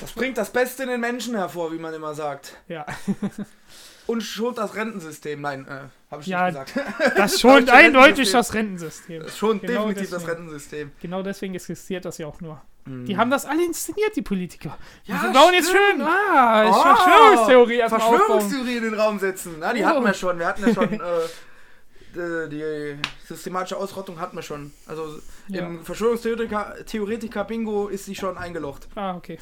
Das 0.00 0.12
bringt 0.12 0.36
das 0.38 0.50
Beste 0.52 0.82
in 0.82 0.88
den 0.88 1.00
Menschen 1.00 1.36
hervor, 1.36 1.72
wie 1.72 1.78
man 1.78 1.94
immer 1.94 2.14
sagt. 2.14 2.56
Ja, 2.68 2.84
Und 4.06 4.20
schont 4.22 4.58
das 4.58 4.74
Rentensystem. 4.74 5.40
Nein, 5.40 5.66
äh, 5.66 5.88
habe 6.10 6.20
ich 6.20 6.26
Ja, 6.26 6.50
nicht 6.50 6.74
gesagt. 6.74 7.16
das 7.16 7.40
schont 7.40 7.70
eindeutig 7.70 8.30
das 8.30 8.52
Rentensystem. 8.52 9.22
Das 9.22 9.38
schont 9.38 9.62
Genau 9.62 9.86
definitiv 9.88 10.10
das 10.10 10.22
deswegen. 10.22 10.38
Rentensystem. 10.38 10.92
Genau 11.00 11.22
deswegen 11.22 11.54
existiert 11.54 12.04
das 12.04 12.18
ja 12.18 12.26
auch 12.26 12.40
nur. 12.42 12.60
Mhm. 12.86 13.06
Die 13.06 13.16
haben 13.16 13.30
das 13.30 13.46
alle 13.46 13.64
inszeniert, 13.64 14.14
die 14.16 14.22
Politiker. 14.22 14.76
Ja, 15.04 15.22
Wir 15.22 15.30
bauen 15.32 15.54
jetzt 15.54 15.70
schön, 15.70 16.02
ah, 16.02 16.68
Oh, 16.68 16.82
Verschwörungstheorie. 16.82 17.88
Verschwörungstheorie 17.88 18.76
in 18.76 18.82
den 18.84 18.94
Raum 18.94 19.18
setzen. 19.18 19.56
Na, 19.60 19.72
die 19.72 19.82
Oh. 19.82 19.86
hatten 19.86 20.04
wir 20.04 20.14
schon. 20.14 20.38
Wir 20.38 20.46
hatten 20.46 20.66
ja 20.66 20.74
schon 20.74 20.92
äh, 21.00 22.48
die, 22.48 22.48
die 22.50 22.98
systematische 23.26 23.76
Ausrottung 23.76 24.20
hatten 24.20 24.36
wir 24.36 24.42
schon. 24.42 24.72
Also 24.86 25.18
Ja. 25.48 25.66
im 25.66 25.84
Verschwörungstheoretiker 25.84 26.84
Theoretiker 26.86 27.44
Bingo 27.44 27.88
ist 27.88 28.04
sie 28.04 28.14
schon 28.14 28.36
eingelocht. 28.38 28.86
Ah, 28.94 29.16
okay. 29.16 29.38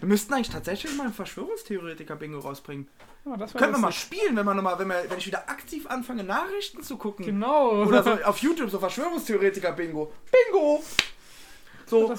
Wir 0.00 0.08
müssten 0.08 0.32
eigentlich 0.32 0.50
tatsächlich 0.50 0.96
mal 0.96 1.06
ein 1.08 1.12
Verschwörungstheoretiker 1.12 2.16
Bingo 2.16 2.38
rausbringen. 2.38 2.88
War 3.24 3.46
Können 3.48 3.72
wir 3.72 3.78
mal 3.78 3.92
spielen, 3.92 4.36
wenn 4.36 4.46
wir 4.46 4.54
noch 4.54 4.62
mal, 4.62 4.78
wenn, 4.78 4.88
wir, 4.88 5.04
wenn 5.08 5.18
ich 5.18 5.26
wieder 5.26 5.50
aktiv 5.50 5.86
anfange 5.88 6.24
Nachrichten 6.24 6.82
zu 6.82 6.96
gucken. 6.96 7.26
Genau. 7.26 7.82
Oder 7.84 8.02
so 8.02 8.10
auf 8.24 8.38
YouTube 8.38 8.70
so 8.70 8.78
Verschwörungstheoretiker 8.78 9.72
Bingo. 9.72 10.12
Bingo. 10.32 10.82
So 11.88 12.14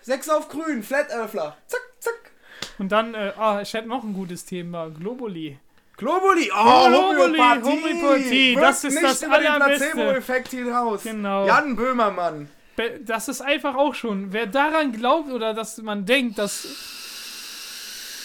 sechs 0.00 0.28
auf 0.28 0.48
grün, 0.48 0.82
Flat 0.82 1.10
Earthler. 1.10 1.56
Zack, 1.66 1.80
zack. 1.98 2.32
und 2.78 2.92
dann, 2.92 3.14
äh, 3.14 3.32
ah, 3.36 3.60
ich 3.62 3.72
hätte 3.72 3.88
noch 3.88 4.04
ein 4.04 4.12
gutes 4.12 4.44
Thema. 4.44 4.90
Globuli. 4.90 5.58
Globuli, 5.96 6.50
oh, 6.52 6.88
Globuli, 6.88 7.38
Homöopathie, 7.38 7.70
Homöopathie, 7.70 8.54
das 8.56 8.84
ist 8.84 8.94
nicht 8.94 9.04
das 9.04 9.22
über 9.22 9.38
den. 9.38 9.52
Placebo-Effekt 9.54 10.48
hinaus. 10.48 11.04
Genau. 11.04 11.46
Jan 11.46 11.76
Böhmermann. 11.76 12.48
Das 13.04 13.28
ist 13.28 13.40
einfach 13.40 13.76
auch 13.76 13.94
schon. 13.94 14.32
Wer 14.32 14.46
daran 14.46 14.90
glaubt 14.92 15.30
oder 15.30 15.54
dass 15.54 15.78
man 15.78 16.04
denkt, 16.04 16.38
dass 16.38 16.66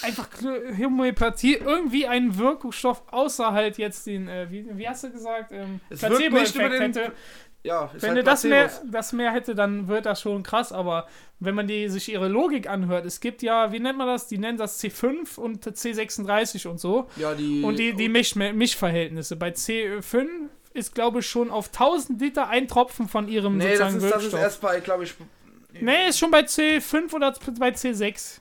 einfach 0.02 0.28
Homöopathie 0.42 1.56
irgendwie 1.56 2.08
einen 2.08 2.38
Wirkstoff 2.38 3.04
außer 3.12 3.52
halt 3.52 3.78
jetzt 3.78 4.08
den, 4.08 4.28
äh, 4.28 4.48
wie, 4.50 4.66
wie 4.72 4.90
hast 4.90 5.04
du 5.04 5.12
gesagt, 5.12 5.52
ähm, 5.52 5.80
Placebo-Effekt 5.90 6.80
hätte. 6.80 7.12
Ja, 7.64 7.92
ist 7.94 8.02
Wenn 8.02 8.12
halt 8.12 8.20
du 8.20 8.24
das 8.24 8.44
mehr, 8.46 8.72
das 8.90 9.12
mehr 9.12 9.32
hätte, 9.32 9.54
dann 9.54 9.90
wird 9.90 10.06
das 10.06 10.22
schon 10.22 10.44
krass, 10.44 10.72
aber 10.72 11.08
wenn 11.40 11.56
man 11.56 11.68
die, 11.68 11.90
sich 11.90 12.10
ihre 12.10 12.30
Logik 12.30 12.70
anhört, 12.70 13.06
es 13.06 13.20
gibt 13.20 13.42
ja, 13.42 13.72
wie 13.74 13.80
nennt 13.82 13.98
man 13.98 14.08
das? 14.08 14.28
Die 14.28 14.38
nennen 14.38 14.58
das 14.58 14.82
C5 14.82 15.38
und 15.38 15.66
C36 15.66 16.68
und 16.68 16.80
so. 16.80 17.10
Ja, 17.18 17.34
die. 17.34 17.64
Und 17.64 17.78
die, 17.78 17.94
die 17.94 18.08
Misch, 18.08 18.36
Mischverhältnisse. 18.36 19.36
Bei 19.36 19.50
C5 19.50 20.28
ist, 20.74 20.96
glaube 20.96 21.20
ich, 21.20 21.28
schon 21.28 21.52
auf 21.52 21.68
1000 21.68 22.22
Liter 22.22 22.48
ein 22.48 22.68
Tropfen 22.68 23.10
von 23.10 23.28
ihrem 23.28 23.58
Nee, 23.58 23.76
das 23.78 23.92
sozusagen 23.92 23.96
ist, 23.98 24.04
das 24.04 24.10
ist 24.10 24.22
Wirkstoff. 24.24 24.40
erst 24.42 24.62
bei, 24.62 24.80
glaube 24.80 25.04
ich. 25.04 25.14
Nee, 25.82 26.08
ist 26.10 26.20
schon 26.20 26.32
bei 26.32 26.42
C5 26.42 27.14
oder 27.14 27.34
bei 27.60 27.70
C6. 27.70 28.40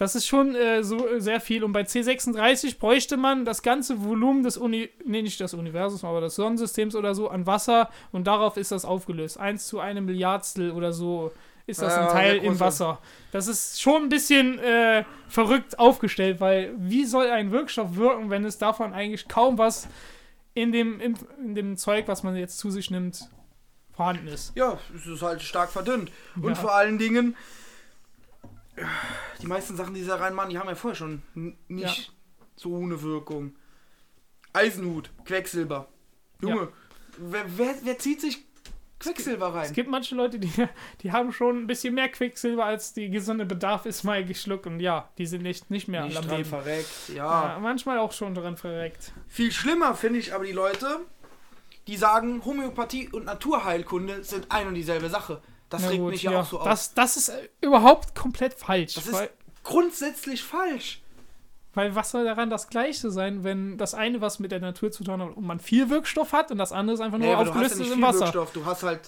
Das 0.00 0.14
ist 0.14 0.26
schon 0.26 0.54
äh, 0.54 0.82
so 0.82 1.06
äh, 1.06 1.20
sehr 1.20 1.42
viel. 1.42 1.62
Und 1.62 1.72
bei 1.72 1.82
C36 1.82 2.78
bräuchte 2.78 3.18
man 3.18 3.44
das 3.44 3.60
ganze 3.60 4.02
Volumen 4.02 4.42
des 4.42 4.56
Uni 4.56 4.88
nee, 5.04 5.20
nicht 5.20 5.38
des 5.40 5.52
Universums, 5.52 6.04
aber 6.04 6.22
des 6.22 6.36
Sonnensystems 6.36 6.96
oder 6.96 7.14
so 7.14 7.28
an 7.28 7.44
Wasser 7.46 7.90
und 8.10 8.26
darauf 8.26 8.56
ist 8.56 8.72
das 8.72 8.86
aufgelöst. 8.86 9.38
Eins 9.38 9.66
zu 9.66 9.78
einem 9.78 10.06
Milliardstel 10.06 10.70
oder 10.70 10.94
so 10.94 11.32
ist 11.66 11.82
das 11.82 11.96
Ja, 11.96 12.06
ein 12.06 12.08
Teil 12.08 12.36
im 12.38 12.58
Wasser. 12.58 12.98
Das 13.30 13.46
ist 13.46 13.82
schon 13.82 14.04
ein 14.04 14.08
bisschen 14.08 14.58
äh, 14.60 15.04
verrückt 15.28 15.78
aufgestellt, 15.78 16.40
weil 16.40 16.72
wie 16.78 17.04
soll 17.04 17.28
ein 17.28 17.52
Wirkstoff 17.52 17.96
wirken, 17.96 18.30
wenn 18.30 18.46
es 18.46 18.56
davon 18.56 18.94
eigentlich 18.94 19.28
kaum 19.28 19.58
was 19.58 19.86
in 20.54 20.72
dem, 20.72 20.98
in, 20.98 21.14
in 21.44 21.54
dem 21.54 21.76
Zeug, 21.76 22.08
was 22.08 22.22
man 22.22 22.34
jetzt 22.36 22.58
zu 22.58 22.70
sich 22.70 22.90
nimmt, 22.90 23.28
vorhanden 23.92 24.28
ist. 24.28 24.52
Ja, 24.56 24.78
es 24.96 25.06
ist 25.06 25.20
halt 25.20 25.42
stark 25.42 25.70
verdünnt. 25.70 26.10
Und 26.36 26.48
Ja. 26.48 26.54
vor 26.54 26.74
allen 26.74 26.96
Dingen. 26.96 27.36
Die 29.42 29.46
meisten 29.46 29.76
Sachen, 29.76 29.94
die 29.94 30.02
sie 30.02 30.08
da 30.08 30.16
reinmachen, 30.16 30.50
die 30.50 30.58
haben 30.58 30.68
ja 30.68 30.74
vorher 30.74 30.96
schon 30.96 31.22
nicht 31.68 32.12
so 32.56 32.76
eine 32.76 33.00
Wirkung. 33.02 33.54
Eisenhut, 34.52 35.10
Quecksilber. 35.24 35.88
Junge, 36.42 36.68
wer, 37.18 37.44
wer, 37.56 37.74
wer 37.82 37.98
zieht 37.98 38.20
sich 38.20 38.38
Quecksilber 38.98 39.48
Es 39.48 39.54
rein? 39.54 39.72
gibt 39.72 39.88
manche 39.88 40.14
Leute, 40.14 40.38
die, 40.38 40.52
die 41.02 41.12
haben 41.12 41.32
schon 41.32 41.62
ein 41.62 41.66
bisschen 41.66 41.94
mehr 41.94 42.08
Quecksilber, 42.08 42.64
als 42.64 42.92
die 42.92 43.08
gesunde 43.10 43.46
Bedarf 43.46 43.86
ist, 43.86 44.02
mal 44.04 44.24
geschluckt. 44.24 44.66
Und 44.66 44.80
ja, 44.80 45.08
die 45.18 45.26
sind 45.26 45.42
nicht, 45.42 45.70
nicht 45.70 45.88
mehr 45.88 46.04
Nicht 46.04 46.16
am 46.16 46.26
dran 46.26 46.36
Leben. 46.38 46.48
verreckt, 46.48 46.88
Ja, 47.14 47.54
ja. 47.54 47.58
manchmal 47.60 47.98
auch 47.98 48.12
schon 48.12 48.34
dran 48.34 48.56
verreckt. 48.56 49.12
Viel 49.28 49.52
schlimmer 49.52 49.94
finde 49.94 50.18
ich 50.18 50.34
aber 50.34 50.44
die 50.44 50.52
Leute, 50.52 51.00
die 51.86 51.96
sagen, 51.96 52.44
Homöopathie 52.44 53.08
und 53.08 53.24
Naturheilkunde 53.24 54.22
sind 54.24 54.50
ein 54.50 54.66
und 54.68 54.74
dieselbe 54.74 55.08
Sache. 55.08 55.40
Das 55.70 55.82
Na 55.82 55.88
regt 55.88 56.00
gut, 56.00 56.10
mich 56.12 56.22
ja, 56.24 56.32
ja. 56.32 56.40
auch 56.40 56.46
so 56.46 56.58
auf. 56.58 56.64
das, 56.66 56.92
das 56.94 57.16
ist 57.16 57.28
äh, 57.30 57.48
überhaupt 57.62 58.14
komplett 58.14 58.54
falsch. 58.54 58.94
Das 58.94 59.06
ist 59.06 59.30
grundsätzlich 59.64 60.42
falsch. 60.42 61.00
weil 61.74 61.94
was 61.94 62.10
soll 62.10 62.24
daran 62.24 62.50
das 62.50 62.68
Gleiche 62.68 63.10
sein, 63.10 63.44
wenn 63.44 63.78
das 63.78 63.94
eine 63.94 64.20
was 64.20 64.38
mit 64.40 64.50
der 64.52 64.60
Natur 64.60 64.90
zu 64.90 65.04
tun 65.04 65.22
hat 65.22 65.36
und 65.36 65.46
man 65.46 65.60
viel 65.60 65.88
Wirkstoff 65.88 66.32
hat 66.32 66.50
und 66.50 66.58
das 66.58 66.72
andere 66.72 66.94
ist 66.94 67.00
einfach 67.00 67.18
nur 67.18 67.26
Nee, 67.28 67.32
ja 67.32 67.38
aufgelöst 67.38 67.76
ist 67.80 67.92
im 67.92 68.02
Wasser. 68.02 68.20
Wirkstoff. 68.20 68.52
Du 68.52 68.64
hast 68.64 68.82
halt 68.82 69.00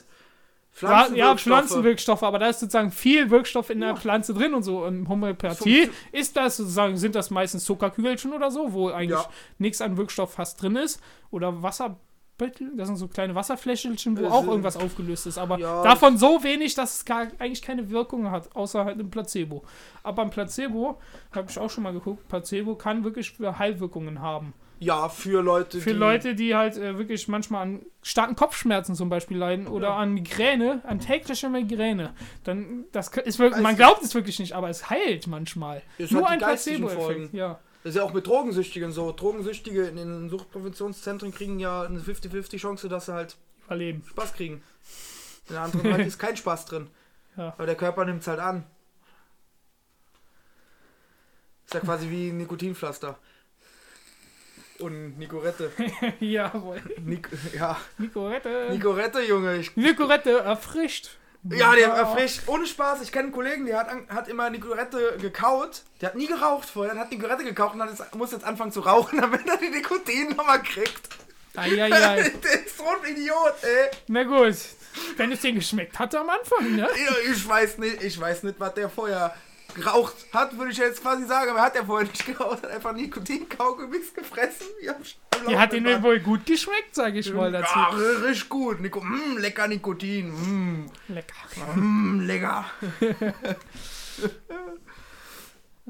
Ja, 0.81 0.89
Pflanzenwirkstoffe. 1.05 1.17
ja, 1.19 1.37
Pflanzenwirkstoffe, 1.37 2.23
aber 2.23 2.39
da 2.39 2.47
ist 2.49 2.61
sozusagen 2.61 2.93
viel 2.93 3.29
Wirkstoff 3.31 3.69
in 3.69 3.81
der 3.81 3.91
Ja. 3.91 3.97
Pflanze 3.97 4.33
drin 4.33 4.55
und 4.55 4.63
so. 4.63 4.85
Und 4.85 5.09
Homöopathie 5.09 5.91
ist 6.13 6.37
das 6.37 6.57
sozusagen, 6.59 6.97
sind 6.97 7.15
das 7.15 7.31
meistens 7.31 7.65
Zuckerkügelchen 7.65 8.33
oder 8.33 8.51
so, 8.51 8.73
wo 8.73 8.89
eigentlich 8.91 9.19
Ja. 9.21 9.29
nichts 9.59 9.81
an 9.83 9.97
Wirkstoff 9.97 10.33
fast 10.35 10.63
drin 10.63 10.77
ist. 10.77 11.01
Oder 11.31 11.63
Wasserbüttel, 12.43 12.77
das 12.77 12.89
sind 12.89 12.97
so 12.97 13.09
kleine 13.09 13.35
Wasserfläschchen, 13.35 14.19
wo 14.19 14.27
auch 14.27 14.47
irgendwas 14.47 14.77
aufgelöst 14.77 15.27
ist. 15.27 15.39
Aber 15.39 15.59
Ja. 15.59 15.83
davon 15.83 16.17
so 16.19 16.43
wenig, 16.43 16.75
dass 16.75 16.97
es 16.97 17.05
gar, 17.05 17.29
eigentlich 17.39 17.63
keine 17.63 17.91
Wirkung 17.91 18.31
hat, 18.31 18.55
außer 18.55 18.85
halt 18.85 18.99
im 19.01 19.11
Placebo. 19.11 19.63
Aber 20.03 20.17
beim 20.17 20.31
Placebo, 20.31 20.99
habe 21.35 21.51
ich 21.51 21.59
auch 21.59 21.71
schon 21.71 21.85
mal 21.85 21.93
geguckt, 21.93 22.29
Placebo 22.29 22.75
kann 22.75 23.05
wirklich 23.05 23.31
für 23.33 23.59
Heilwirkungen 23.59 24.21
haben. 24.21 24.55
Ja, 24.81 25.09
für 25.09 25.43
Leute, 25.43 25.79
Für 25.79 25.93
die... 25.93 25.97
Leute, 25.97 26.35
die 26.35 26.57
halt 26.57 26.77
äh, 26.77 26.99
wirklich 26.99 27.29
manchmal 27.29 27.63
an 27.63 27.83
starken 28.03 28.35
Kopfschmerzen 28.35 28.97
zum 28.97 29.09
Beispiel 29.09 29.37
leiden 29.37 29.69
oder 29.69 29.89
Ja. 29.91 29.97
an 29.97 30.13
Migräne, 30.13 30.81
an 30.85 30.99
täglicher 30.99 31.49
Migräne, 31.49 32.15
dann 32.43 32.87
das 32.91 33.07
ist 33.09 33.39
wirklich, 33.39 33.59
Weiß 33.59 33.63
man 33.63 33.77
glaubt 33.77 34.03
es 34.03 34.13
wirklich 34.17 34.41
nicht, 34.41 34.55
aber 34.55 34.71
es 34.71 34.91
heilt 34.91 35.29
manchmal. 35.29 35.83
Nur 36.11 36.29
ein 36.29 36.41
Placebo-Effekt, 36.41 37.33
ja. 37.33 37.61
Das 37.83 37.91
ist 37.91 37.97
ja 37.97 38.05
auch 38.05 38.13
mit 38.13 38.27
Drogensüchtigen 38.27 38.93
so. 38.93 39.13
Drogensüchtige 39.13 39.87
in 39.87 39.97
den 39.97 40.31
Suchtpräventionszentren 40.31 41.33
kriegen 41.33 41.59
ja 41.59 41.83
eine 41.83 41.99
50-50 41.99 42.59
Chance, 42.59 42.89
dass 42.89 43.07
sie 43.07 43.15
halt 43.15 43.37
Überleben. 43.67 44.05
Spaß 44.09 44.35
kriegen. 44.35 44.63
In 45.49 45.55
der 45.55 45.63
anderen 45.63 45.93
halt 45.93 46.07
ist 46.07 46.19
kein 46.19 46.37
Spaß 46.37 46.67
drin. 46.67 46.89
Ja. 47.37 47.55
Aber 47.57 47.67
der 47.67 47.75
Körper 47.75 48.05
nimmt 48.05 48.21
es 48.21 48.29
halt 48.29 48.41
an. 48.41 48.65
Ist 51.65 51.75
ja 51.75 51.81
quasi 51.81 52.11
wie 52.11 52.29
ein 52.29 52.37
Nikotinpflaster. 52.37 53.19
Und 54.79 55.19
Nicorette. 55.19 55.71
Jawohl. 56.21 56.83
Nik 57.01 57.29
ja, 57.55 57.79
Nicorette. 57.99 58.69
Nicorette, 58.71 59.21
Junge. 59.23 59.57
Ich, 59.57 59.77
Nicorette 59.77 60.41
erfrischt. 60.41 61.19
Ja, 61.51 61.75
der 61.75 61.89
erfrischt. 61.89 62.43
Ohne 62.47 62.67
Spaß. 62.67 63.03
Ich 63.03 63.11
kenne 63.11 63.25
einen 63.25 63.33
Kollegen, 63.33 63.67
der 63.67 63.79
hat, 63.79 63.89
hat 64.09 64.29
immer 64.29 64.49
Nicorette 64.51 65.17
gekaut. 65.21 65.83
Der 66.01 66.11
hat 66.11 66.17
nie 66.17 66.27
geraucht 66.27 66.69
vorher. 66.69 66.95
Der 66.95 67.03
hat 67.03 67.11
Nicorette 67.11 67.45
gekauft 67.45 67.75
und 67.75 67.83
hat 67.83 67.91
jetzt, 67.91 68.15
muss 68.15 68.33
jetzt 68.33 68.45
anfangen 68.45 68.73
zu 68.73 68.81
rauchen, 68.81 69.19
damit 69.21 69.47
er 69.49 69.57
die 69.57 69.71
Nikotin 69.71 70.31
nochmal 70.31 70.63
kriegt. 70.63 71.09
Eieiei. 71.57 71.89
der 72.45 72.65
ist 72.65 72.79
so 72.79 72.85
ein 72.85 73.11
Idiot, 73.11 73.55
ey. 73.63 73.91
Na 74.09 74.23
gut. 74.25 74.57
Wenn 75.17 75.33
es 75.33 75.41
dir 75.41 75.53
geschmeckt 75.53 75.99
hatte 75.99 76.21
am 76.21 76.29
Anfang, 76.29 76.77
ne? 76.77 76.83
Ja, 76.83 77.33
Ich 77.33 77.49
weiß 77.49 77.79
nicht, 77.79 78.03
ich 78.03 78.21
weiß 78.21 78.43
nicht, 78.45 78.61
was 78.61 78.75
der 78.75 78.89
vorher 78.89 79.35
geraucht 79.75 80.15
hat, 80.33 80.57
würde 80.59 80.71
ich 80.73 80.79
jetzt 80.79 81.03
quasi 81.03 81.25
sagen, 81.27 81.51
aber 81.51 81.61
er 81.61 81.65
hat 81.67 81.75
ja 81.75 81.85
vorher 81.85 82.09
nicht 82.09 82.27
geraucht, 82.27 82.63
hat 82.63 82.71
einfach 82.71 82.93
Nikotin-Kaugummis 82.93 84.15
gefressen. 84.15 84.67
Die 84.81 84.89
hat 85.59 85.73
Laufband. 85.73 86.03
wohl 86.03 86.21
gut 86.21 86.47
geschmeckt, 86.47 86.95
sag 86.95 87.15
ich 87.15 87.33
mal 87.33 87.51
dazu. 87.51 87.79
Ja, 87.79 87.89
richtig 88.25 88.49
gut. 88.49 88.81
Nico, 88.81 89.01
mm, 89.01 89.39
lecker 89.39 89.69
Nikotin. 89.69 90.29
Mm, 90.31 90.91
Lecker. 91.09 91.75
mm, 91.77 92.21
lecker. 92.21 92.65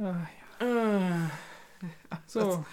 Ah, 0.00 0.26
ja. 0.60 1.30
So. 2.26 2.64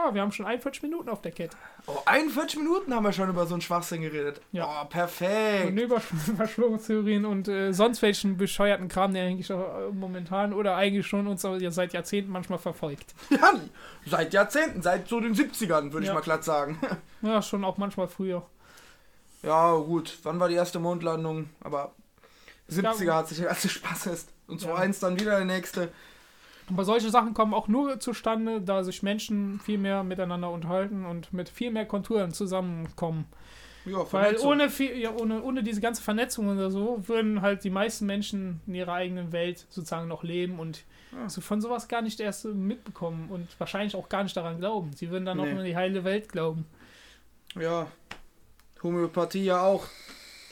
Oh, 0.00 0.14
wir 0.14 0.22
haben 0.22 0.30
schon 0.32 0.46
41 0.46 0.82
Minuten 0.82 1.08
auf 1.08 1.22
der 1.22 1.32
Kette. 1.32 1.56
Oh, 1.86 1.96
41 2.06 2.58
Minuten 2.60 2.94
haben 2.94 3.02
wir 3.04 3.12
schon 3.12 3.28
über 3.28 3.46
so 3.46 3.54
einen 3.54 3.62
Schwachsinn 3.62 4.02
geredet. 4.02 4.40
Ja. 4.52 4.82
Oh, 4.82 4.84
perfekt. 4.86 5.70
Und 5.70 5.78
über 5.78 6.00
Verschwörungstheorien 6.36 7.24
und 7.24 7.48
äh, 7.48 7.72
sonst 7.72 8.00
welchen 8.02 8.36
bescheuerten 8.36 8.88
Kram, 8.88 9.12
der 9.14 9.24
eigentlich 9.24 9.52
auch, 9.52 9.88
äh, 9.88 9.90
momentan 9.92 10.52
oder 10.52 10.76
eigentlich 10.76 11.06
schon 11.06 11.26
uns 11.26 11.42
ja 11.42 11.70
seit 11.70 11.92
Jahrzehnten 11.92 12.30
manchmal 12.30 12.58
verfolgt. 12.58 13.14
Ja, 13.30 13.52
seit 14.06 14.32
Jahrzehnten, 14.32 14.82
seit 14.82 15.08
so 15.08 15.20
den 15.20 15.34
70ern, 15.34 15.92
würde 15.92 16.06
Ja. 16.06 16.12
ich 16.12 16.14
mal 16.14 16.22
glatt 16.22 16.44
sagen. 16.44 16.78
Ja, 17.22 17.42
schon 17.42 17.64
auch 17.64 17.78
manchmal 17.78 18.06
früher. 18.06 18.46
Ja, 19.42 19.74
gut. 19.76 20.18
Wann 20.22 20.38
war 20.38 20.48
die 20.48 20.54
erste 20.54 20.78
Mondlandung? 20.78 21.48
Aber 21.60 21.92
70er 22.70 23.04
Ja. 23.04 23.16
hat 23.16 23.28
sich 23.28 23.38
der 23.38 23.48
ganze 23.48 23.68
Spaß 23.68 24.06
ist. 24.06 24.28
Und 24.46 24.62
Ja. 24.62 24.74
2-1 24.74 25.00
dann 25.00 25.18
wieder 25.18 25.36
der 25.36 25.44
nächste. 25.44 25.90
Aber 26.70 26.84
solche 26.84 27.10
Sachen 27.10 27.34
kommen 27.34 27.54
auch 27.54 27.68
nur 27.68 27.98
zustande, 28.00 28.60
da 28.60 28.84
sich 28.84 29.02
Menschen 29.02 29.58
viel 29.60 29.78
mehr 29.78 30.02
miteinander 30.04 30.50
unterhalten 30.50 31.06
und 31.06 31.32
mit 31.32 31.48
viel 31.48 31.70
mehr 31.70 31.86
Konturen 31.86 32.32
zusammenkommen. 32.32 33.24
Ja, 33.86 34.04
Weil 34.12 34.36
ohne, 34.38 34.68
viel, 34.68 34.98
ja, 34.98 35.12
ohne, 35.12 35.42
ohne 35.42 35.62
diese 35.62 35.80
ganze 35.80 36.02
Vernetzung 36.02 36.48
oder 36.48 36.70
so 36.70 37.02
würden 37.08 37.40
halt 37.40 37.64
die 37.64 37.70
meisten 37.70 38.04
Menschen 38.04 38.60
in 38.66 38.74
ihrer 38.74 38.92
eigenen 38.92 39.32
Welt 39.32 39.64
sozusagen 39.70 40.08
noch 40.08 40.22
leben 40.24 40.58
und 40.58 40.84
Ja. 41.12 41.26
so 41.30 41.40
von 41.40 41.62
sowas 41.62 41.88
gar 41.88 42.02
nicht 42.02 42.20
erst 42.20 42.44
mitbekommen 42.44 43.30
und 43.30 43.48
wahrscheinlich 43.58 43.96
auch 43.96 44.10
gar 44.10 44.24
nicht 44.24 44.36
daran 44.36 44.58
glauben. 44.58 44.92
Sie 44.94 45.10
würden 45.10 45.24
dann 45.24 45.40
auch 45.40 45.44
Nee. 45.44 45.52
nur 45.52 45.60
an 45.60 45.64
die 45.66 45.76
heile 45.76 46.04
Welt 46.04 46.28
glauben. 46.28 46.66
Ja. 47.58 47.86
Homöopathie 48.82 49.44
ja 49.44 49.62
auch. 49.62 49.86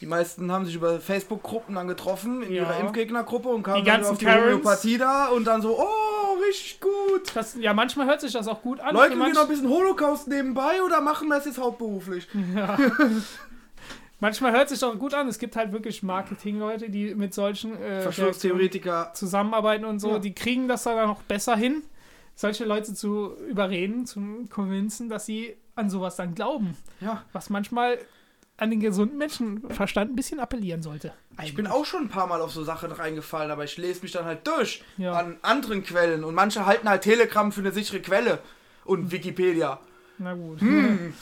Die 0.01 0.05
meisten 0.07 0.51
haben 0.51 0.65
sich 0.65 0.75
über 0.75 0.99
Facebook-Gruppen 0.99 1.75
dann 1.75 1.87
getroffen, 1.87 2.41
in 2.41 2.53
Ja. 2.53 2.63
ihrer 2.63 2.79
Impfgegnergruppe 2.79 3.49
und 3.49 3.61
kamen 3.63 3.85
dann 3.85 4.03
auf 4.03 4.17
die 4.17 4.25
Karens. 4.25 4.45
Homöopathie 4.45 4.97
da 4.97 5.27
und 5.27 5.45
dann 5.45 5.61
so, 5.61 5.79
oh, 5.79 5.85
richtig 6.47 6.79
gut. 6.79 7.35
Das, 7.35 7.55
ja, 7.59 7.73
manchmal 7.73 8.07
hört 8.07 8.21
sich 8.21 8.33
das 8.33 8.47
auch 8.47 8.61
gut 8.61 8.79
an. 8.79 8.95
Leute, 8.95 9.15
für 9.15 9.19
wir 9.19 9.33
noch 9.33 9.41
ein 9.43 9.47
bisschen 9.47 9.69
Holocaust 9.69 10.27
nebenbei 10.27 10.81
oder 10.83 11.01
machen 11.01 11.27
wir 11.27 11.37
es 11.37 11.45
jetzt 11.45 11.59
hauptberuflich? 11.59 12.27
Manchmal 14.19 14.51
hört 14.51 14.69
sich 14.69 14.83
auch 14.83 14.97
gut 14.97 15.13
an. 15.13 15.27
Es 15.27 15.37
gibt 15.37 15.55
halt 15.55 15.71
wirklich 15.71 16.01
Marketingleute, 16.01 16.89
die 16.89 17.13
mit 17.13 17.35
solchen 17.35 17.79
äh, 17.79 18.01
Verschwörungstheoretiker. 18.01 19.11
zusammenarbeiten 19.13 19.85
und 19.85 19.99
so. 19.99 20.13
Ja. 20.13 20.19
Die 20.19 20.33
kriegen 20.33 20.67
das 20.67 20.83
dann 20.83 21.07
noch 21.07 21.21
besser 21.21 21.55
hin, 21.55 21.83
solche 22.33 22.65
Leute 22.65 22.95
zu 22.95 23.35
überreden, 23.47 24.07
zu 24.07 24.47
convincen, 24.49 25.07
dass 25.07 25.27
sie 25.27 25.55
an 25.75 25.91
sowas 25.91 26.15
dann 26.15 26.33
glauben. 26.33 26.75
Ja. 26.99 27.23
Was 27.31 27.51
manchmal 27.51 27.99
an 28.57 28.71
den 28.71 28.79
gesunden 28.79 29.17
Menschenverstand 29.19 30.11
ein 30.11 30.15
bisschen 30.15 30.39
appellieren 30.39 30.81
sollte. 30.81 31.13
Ich 31.43 31.53
bin 31.53 31.67
auch 31.67 31.85
schon 31.85 32.03
ein 32.05 32.09
paar 32.09 32.25
Mal 32.27 32.41
auf 32.41 32.51
so 32.51 32.63
Sachen 32.63 32.91
reingefallen, 32.91 33.51
aber 33.51 33.63
ich 33.63 33.77
lese 33.77 34.01
mich 34.01 34.11
dann 34.11 34.25
halt 34.25 34.45
durch 34.47 34.83
Ja. 34.97 35.13
an 35.13 35.37
anderen 35.43 35.83
Quellen 35.83 36.23
und 36.23 36.33
manche 36.33 36.65
halten 36.65 36.89
halt 36.89 37.03
Telegram 37.03 37.51
für 37.51 37.61
eine 37.61 37.71
sichere 37.71 37.99
Quelle 38.01 38.39
und 38.83 39.11
Wikipedia. 39.11 39.79
Na 40.17 40.33
gut. 40.33 40.59
Hm. 40.61 41.13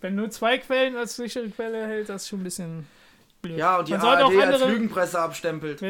Wenn 0.00 0.16
nur 0.16 0.30
zwei 0.30 0.58
Quellen 0.58 0.96
als 0.96 1.14
sichere 1.14 1.48
Quelle 1.50 1.86
hält, 1.86 2.08
das 2.08 2.22
ist 2.22 2.28
schon 2.28 2.40
ein 2.40 2.44
bisschen 2.44 2.86
blöd. 3.40 3.56
Ja, 3.56 3.78
und 3.78 3.86
die 3.86 3.92
Man 3.92 4.00
ARD 4.00 4.22
auch 4.24 4.32
als 4.34 4.54
andere- 4.54 4.70
Lügenpresse 4.72 5.20
abstempelt. 5.20 5.80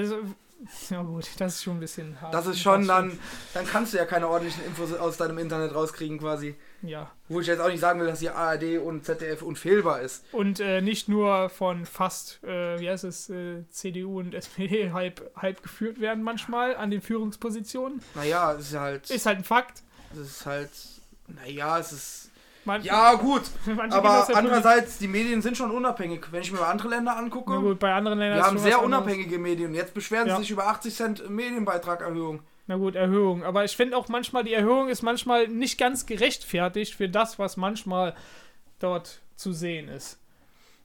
Ja 0.91 1.03
gut, 1.03 1.29
das 1.39 1.55
ist 1.57 1.63
schon 1.63 1.77
ein 1.77 1.81
bisschen 1.81 2.21
hart. 2.21 2.33
Das 2.35 2.47
ist 2.47 2.61
schon 2.61 2.87
dann, 2.87 3.19
dann 3.55 3.67
kannst 3.67 3.93
du 3.93 3.99
ja 3.99 4.05
keine 4.05 4.29
ordentlichen 4.29 4.65
Infos 4.65 4.93
aus 4.95 5.17
deinem 5.17 5.39
Internet 5.39 5.75
rauskriegen 5.75 6.19
quasi. 6.19 6.55
Ja. 6.83 7.11
Wo 7.29 7.41
ich 7.41 7.47
jetzt 7.47 7.61
auch 7.61 7.69
nicht 7.69 7.81
sagen 7.81 8.01
will, 8.01 8.07
dass 8.07 8.19
die 8.19 8.31
ARD 8.31 8.79
und 8.79 9.05
ZDF 9.05 9.43
unfehlbar 9.43 10.01
ist. 10.01 10.25
Und 10.33 10.61
äh, 10.61 10.81
nicht 10.81 11.09
nur 11.09 11.49
von 11.49 11.87
fast, 11.87 12.43
äh, 12.45 12.79
wie 12.81 12.89
heißt 12.91 13.05
es, 13.05 13.31
äh, 13.31 13.65
CDU 13.71 14.19
und 14.21 14.35
SPD 14.35 14.93
halb, 14.93 15.31
halb 15.37 15.63
geführt 15.63 16.01
werden 16.01 16.23
manchmal 16.23 16.77
an 16.77 16.91
den 16.91 17.01
Führungspositionen. 17.01 18.03
Naja, 18.15 18.53
es 18.55 18.69
ist 18.71 18.79
halt, 18.79 19.11
Ist 19.11 19.27
halt 19.27 19.39
ein 19.39 19.45
Fakt. 19.45 19.83
es 20.13 20.19
ist 20.19 20.47
halt, 20.47 20.71
naja, 21.29 21.79
es 21.79 21.93
ist, 21.93 22.31
Manche, 22.65 22.87
ja 22.89 23.15
gut, 23.15 23.43
aber 23.91 24.25
der 24.29 24.37
andererseits, 24.37 24.99
die 24.99 25.09
Medien 25.09 25.43
sind 25.43 25.57
schon 25.57 25.71
unabhängig. 25.71 26.27
Wenn 26.31 26.43
ich 26.43 26.53
mir 26.53 26.65
andere 26.65 26.89
Länder 26.89 27.17
angucke, 27.17 27.59
gut, 27.59 27.79
bei 27.81 27.93
anderen 27.93 28.19
Ländern 28.19 28.39
wir 28.39 28.45
haben 28.45 28.59
sehr 28.59 28.79
anderes. 28.79 28.87
unabhängige 28.87 29.39
Medien. 29.39 29.75
Jetzt 29.75 29.95
beschweren 29.95 30.29
Ja. 30.29 30.37
sie 30.37 30.43
sich 30.43 30.51
über 30.53 30.67
80 30.69 30.95
Cent 30.95 31.31
Medienbeitragerhöhung. 31.31 32.41
Na 32.69 32.77
gut, 32.77 32.95
Erhöhung. 32.95 33.43
Aber 33.43 33.65
ich 33.65 33.77
finde 33.77 33.97
auch 33.97 34.07
manchmal, 34.09 34.45
die 34.45 34.55
Erhöhung 34.55 34.89
ist 34.89 35.03
manchmal 35.03 35.49
nicht 35.49 35.79
ganz 35.79 36.07
gerechtfertigt 36.07 36.95
für 36.95 37.09
das, 37.09 37.39
was 37.39 37.57
manchmal 37.57 38.15
dort 38.79 39.21
zu 39.35 39.53
sehen 39.53 39.89
ist. 39.89 40.19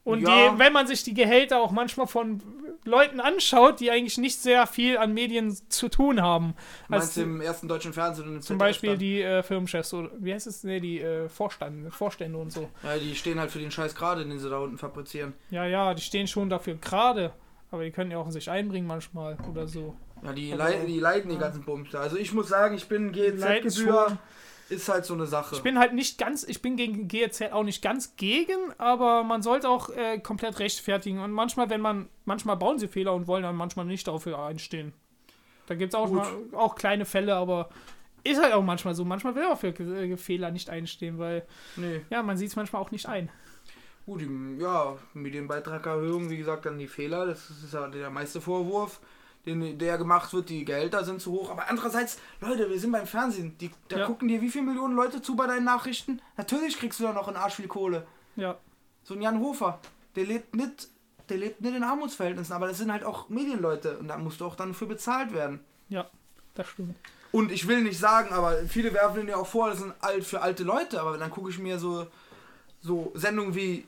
Und 0.07 0.21
Ja. 0.21 0.51
die, 0.53 0.59
wenn 0.59 0.71
man 0.71 0.87
sich 0.87 1.03
die 1.03 1.13
Gehälter 1.13 1.59
auch 1.59 1.71
manchmal 1.71 2.07
von 2.07 2.41
Leuten 2.85 3.19
anschaut, 3.19 3.81
die 3.81 3.91
eigentlich 3.91 4.17
nicht 4.17 4.39
sehr 4.39 4.65
viel 4.65 4.97
an 4.97 5.13
Medien 5.13 5.53
zu 5.67 5.89
tun 5.89 6.21
haben. 6.21 6.53
Meinst 6.87 7.07
Als 7.07 7.15
du 7.15 7.21
im 7.23 7.41
ersten 7.41 7.67
deutschen 7.67 7.91
Fernsehen 7.91 8.27
und 8.29 8.35
im 8.35 8.41
zum 8.41 8.55
ZDF 8.55 8.59
Beispiel 8.59 8.89
dann? 8.91 8.99
die 8.99 9.21
äh, 9.21 9.43
Firmenchefs 9.43 9.93
oder 9.93 10.09
wie 10.19 10.33
heißt 10.33 10.47
es? 10.47 10.63
Nee, 10.63 10.79
die 10.79 11.01
äh, 11.01 11.27
Vorstände, 11.27 11.91
Vorstände 11.91 12.37
und 12.37 12.51
so. 12.53 12.69
Ja, 12.83 12.97
die 12.97 13.13
stehen 13.15 13.37
halt 13.37 13.51
für 13.51 13.59
den 13.59 13.69
Scheiß 13.69 13.95
gerade, 13.95 14.23
den 14.25 14.39
sie 14.39 14.49
da 14.49 14.59
unten 14.59 14.77
fabrizieren. 14.77 15.33
Ja, 15.49 15.65
ja, 15.65 15.93
die 15.93 16.01
stehen 16.01 16.27
schon 16.27 16.49
dafür 16.49 16.75
gerade. 16.75 17.33
Aber 17.69 17.83
die 17.83 17.91
können 17.91 18.11
ja 18.11 18.17
auch 18.17 18.31
sich 18.31 18.49
einbringen 18.49 18.87
manchmal 18.87 19.35
oder 19.51 19.67
so. 19.67 19.93
Ja, 20.23 20.31
die, 20.31 20.53
Aber- 20.53 20.63
lei 20.63 20.85
die 20.87 20.99
leiden 21.01 21.29
die 21.29 21.37
ganzen 21.37 21.63
Bums 21.63 21.89
da. 21.91 21.99
Also 21.99 22.15
ich 22.15 22.31
muss 22.31 22.47
sagen, 22.47 22.75
ich 22.75 22.87
bin 22.87 23.13
schon. 23.13 24.17
Ist 24.69 24.89
halt 24.89 25.05
so 25.05 25.13
eine 25.13 25.25
Sache. 25.25 25.55
Ich 25.55 25.63
bin 25.63 25.79
halt 25.79 25.93
nicht 25.93 26.17
ganz, 26.17 26.43
ich 26.43 26.61
bin 26.61 26.75
gegen 26.75 27.07
GEZ 27.07 27.41
auch 27.51 27.63
nicht 27.63 27.81
ganz 27.81 28.15
gegen, 28.15 28.73
aber 28.77 29.23
man 29.23 29.41
sollte 29.41 29.69
auch 29.69 29.89
äh, 29.89 30.19
komplett 30.19 30.59
rechtfertigen. 30.59 31.19
Und 31.19 31.31
manchmal, 31.31 31.69
wenn 31.69 31.81
man, 31.81 32.09
manchmal 32.25 32.57
bauen 32.57 32.79
sie 32.79 32.87
Fehler 32.87 33.13
und 33.13 33.27
wollen 33.27 33.43
dann 33.43 33.55
manchmal 33.55 33.85
nicht 33.85 34.07
dafür 34.07 34.39
einstehen. 34.39 34.93
Da 35.67 35.75
gibt 35.75 35.93
es 35.93 35.99
auch, 35.99 36.09
mal, 36.09 36.27
auch 36.53 36.75
kleine 36.75 37.05
Fälle, 37.05 37.35
aber 37.35 37.69
ist 38.23 38.41
halt 38.41 38.53
auch 38.53 38.63
manchmal 38.63 38.95
so. 38.95 39.05
Manchmal 39.05 39.35
will 39.35 39.43
er 39.43 39.53
auch 39.53 39.59
für 39.59 39.67
äh, 39.67 40.17
Fehler 40.17 40.51
nicht 40.51 40.69
einstehen, 40.69 41.17
weil, 41.17 41.45
nee. 41.75 42.01
ja, 42.09 42.23
man 42.23 42.37
sieht 42.37 42.49
es 42.49 42.55
manchmal 42.55 42.81
auch 42.81 42.91
nicht 42.91 43.07
ein. 43.07 43.29
Gut, 44.05 44.21
ja, 44.57 44.95
Medienbeitragerhöhung, 45.13 46.29
wie 46.29 46.37
gesagt, 46.37 46.65
dann 46.65 46.77
die 46.79 46.87
Fehler, 46.87 47.25
das 47.25 47.49
ist 47.49 47.73
ja 47.73 47.87
der 47.89 48.09
meiste 48.09 48.39
Vorwurf, 48.39 49.01
den, 49.45 49.77
der 49.77 49.97
gemacht 49.97 50.33
wird, 50.33 50.49
die 50.49 50.65
Gehälter 50.65 51.03
sind 51.05 51.21
zu 51.21 51.31
hoch. 51.31 51.49
Aber 51.49 51.69
andererseits, 51.69 52.17
Leute, 52.41 52.69
wir 52.69 52.79
sind 52.79 52.91
beim 52.91 53.07
Fernsehen, 53.07 53.57
die, 53.59 53.71
da 53.87 53.99
Ja. 53.99 54.05
gucken 54.05 54.27
dir 54.27 54.41
wie 54.41 54.49
viele 54.49 54.65
Millionen 54.65 54.95
Leute 54.95 55.21
zu 55.21 55.35
bei 55.35 55.47
deinen 55.47 55.63
Nachrichten? 55.63 56.21
Natürlich 56.35 56.77
kriegst 56.77 56.99
du 56.99 57.03
da 57.05 57.13
noch 57.13 57.27
einen 57.27 57.37
Arsch 57.37 57.55
viel 57.55 57.67
Kohle. 57.67 58.05
Ja, 58.35 58.57
So 59.03 59.13
ein 59.13 59.21
Jan 59.21 59.39
Hofer, 59.39 59.79
der 60.15 60.25
lebt 60.25 60.55
nicht, 60.55 60.89
der 61.29 61.37
lebt 61.37 61.61
nicht 61.61 61.75
in 61.75 61.83
Armutsverhältnissen, 61.83 62.53
aber 62.53 62.67
das 62.67 62.77
sind 62.77 62.91
halt 62.91 63.03
auch 63.05 63.29
Medienleute 63.29 63.97
und 63.99 64.07
da 64.09 64.17
musst 64.17 64.41
du 64.41 64.45
auch 64.45 64.55
dann 64.55 64.73
für 64.73 64.85
bezahlt 64.85 65.33
werden. 65.33 65.59
ja, 65.89 66.09
das 66.55 66.67
stimmt. 66.67 66.95
Und 67.31 67.51
ich 67.51 67.67
will 67.67 67.81
nicht 67.83 67.99
sagen, 67.99 68.33
aber 68.33 68.57
viele 68.67 68.93
werfen 68.93 69.17
den 69.17 69.27
ja 69.27 69.35
auch 69.35 69.45
vor, 69.47 69.69
das 69.69 69.79
sind 69.79 69.93
alt 70.01 70.23
für 70.25 70.41
alte 70.41 70.63
Leute, 70.63 70.99
aber 71.01 71.17
dann 71.17 71.29
gucke 71.29 71.49
ich 71.49 71.59
mir 71.59 71.77
so, 71.77 72.07
so 72.81 73.11
Sendungen 73.15 73.53
wie 73.53 73.85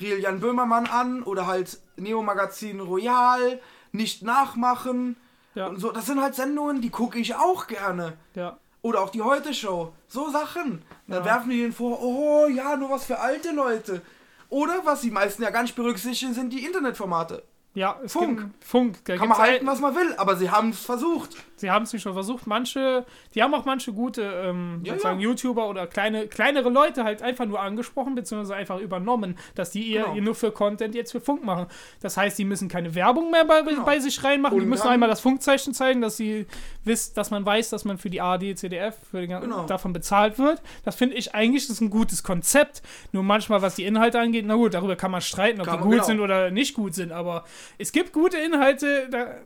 Real 0.00 0.18
Jan 0.18 0.40
Böhmermann 0.40 0.86
an 0.86 1.22
oder 1.22 1.46
halt 1.46 1.78
Neo 1.96 2.22
Magazin 2.22 2.80
Royal, 2.80 3.60
nicht 3.94 4.22
nachmachen. 4.22 5.16
Ja. 5.54 5.66
Und 5.68 5.78
so, 5.80 5.92
das 5.92 6.06
sind 6.06 6.20
halt 6.20 6.34
Sendungen, 6.34 6.80
die 6.80 6.90
gucke 6.90 7.18
ich 7.18 7.34
auch 7.34 7.66
gerne. 7.66 8.14
Ja, 8.34 8.58
Oder 8.82 9.00
auch 9.00 9.10
die 9.10 9.22
Heute 9.22 9.54
Show. 9.54 9.92
So 10.08 10.30
Sachen. 10.30 10.82
Dann 11.06 11.18
Ja. 11.20 11.24
werfen 11.24 11.50
die 11.50 11.62
den 11.62 11.72
vor, 11.72 12.02
oh 12.02 12.46
ja, 12.48 12.76
nur 12.76 12.90
was 12.90 13.04
für 13.04 13.18
alte 13.20 13.50
Leute. 13.52 14.02
Oder 14.50 14.80
was 14.84 15.00
die 15.00 15.10
meisten 15.10 15.42
ja 15.42 15.50
gar 15.50 15.62
nicht 15.62 15.74
berücksichtigen, 15.76 16.34
sind 16.34 16.52
die 16.52 16.64
Internetformate. 16.66 17.44
Ja, 17.74 17.98
es 18.04 18.12
Funk. 18.12 18.38
gibt 18.40 18.64
Funk. 18.64 18.98
Da 19.04 19.16
Kann 19.16 19.28
man 19.28 19.36
ein- 19.38 19.42
halten, 19.46 19.66
was 19.66 19.80
man 19.80 19.94
will, 19.96 20.14
aber 20.16 20.36
sie 20.36 20.50
haben 20.50 20.70
es 20.70 20.80
versucht. 20.84 21.30
Sie 21.56 21.70
haben 21.70 21.84
es 21.84 21.92
nicht 21.92 22.02
schon 22.02 22.12
versucht. 22.14 22.46
Manche, 22.46 23.04
die 23.34 23.42
haben 23.42 23.54
auch 23.54 23.64
manche 23.64 23.92
gute 23.92 24.22
ähm, 24.22 24.80
Ja, 24.84 24.92
sozusagen 24.94 25.20
ja. 25.20 25.28
YouTuber 25.28 25.68
oder 25.68 25.86
kleine, 25.86 26.26
kleinere 26.26 26.68
Leute 26.68 27.04
halt 27.04 27.22
einfach 27.22 27.46
nur 27.46 27.60
angesprochen, 27.60 28.14
beziehungsweise 28.14 28.54
einfach 28.54 28.78
übernommen, 28.80 29.38
dass 29.54 29.70
die 29.70 29.82
ihr, 29.82 30.02
Genau. 30.02 30.14
ihr 30.16 30.22
nur 30.22 30.34
für 30.34 30.50
Content 30.52 30.94
jetzt 30.94 31.12
für 31.12 31.20
Funk 31.20 31.44
machen. 31.44 31.66
Das 32.00 32.16
heißt, 32.16 32.38
die 32.38 32.44
müssen 32.44 32.68
keine 32.68 32.94
Werbung 32.94 33.30
mehr 33.30 33.44
bei, 33.44 33.62
Genau. 33.62 33.84
bei 33.84 33.98
sich 33.98 34.22
reinmachen. 34.22 34.58
die 34.58 34.62
Und 34.64 34.68
müssen 34.68 34.82
dann- 34.84 34.92
einmal 34.92 35.08
das 35.08 35.20
Funkzeichen 35.20 35.74
zeigen, 35.74 36.00
dass 36.00 36.16
sie 36.16 36.46
wisst, 36.84 37.16
dass 37.16 37.30
man 37.30 37.44
weiß, 37.46 37.70
dass 37.70 37.84
man 37.84 37.98
für 37.98 38.10
die 38.10 38.20
ARD, 38.20 38.54
CDF 38.56 38.94
für 39.10 39.20
den, 39.20 39.30
ganzen- 39.30 39.50
Genau. 39.50 39.64
davon 39.66 39.92
bezahlt 39.92 40.38
wird. 40.38 40.60
Das 40.84 40.94
finde 40.96 41.16
ich 41.16 41.34
eigentlich 41.34 41.64
das 41.66 41.76
ist 41.76 41.80
ein 41.80 41.90
gutes 41.90 42.22
Konzept. 42.22 42.82
Nur 43.12 43.22
manchmal, 43.22 43.62
was 43.62 43.74
die 43.76 43.84
Inhalte 43.84 44.20
angeht, 44.20 44.44
na 44.46 44.54
gut, 44.56 44.74
darüber 44.74 44.96
kann 44.96 45.10
man 45.10 45.20
streiten, 45.22 45.60
ob 45.60 45.66
Kann 45.66 45.78
die 45.78 45.82
gut 45.84 45.92
genau. 45.92 46.04
sind 46.04 46.20
oder 46.20 46.50
nicht 46.50 46.74
gut 46.74 46.94
sind. 46.94 47.10
Aber 47.12 47.44
es 47.78 47.92
gibt 47.92 48.12
gute 48.12 48.36
Inhalte, 48.38 49.08
da 49.10 49.36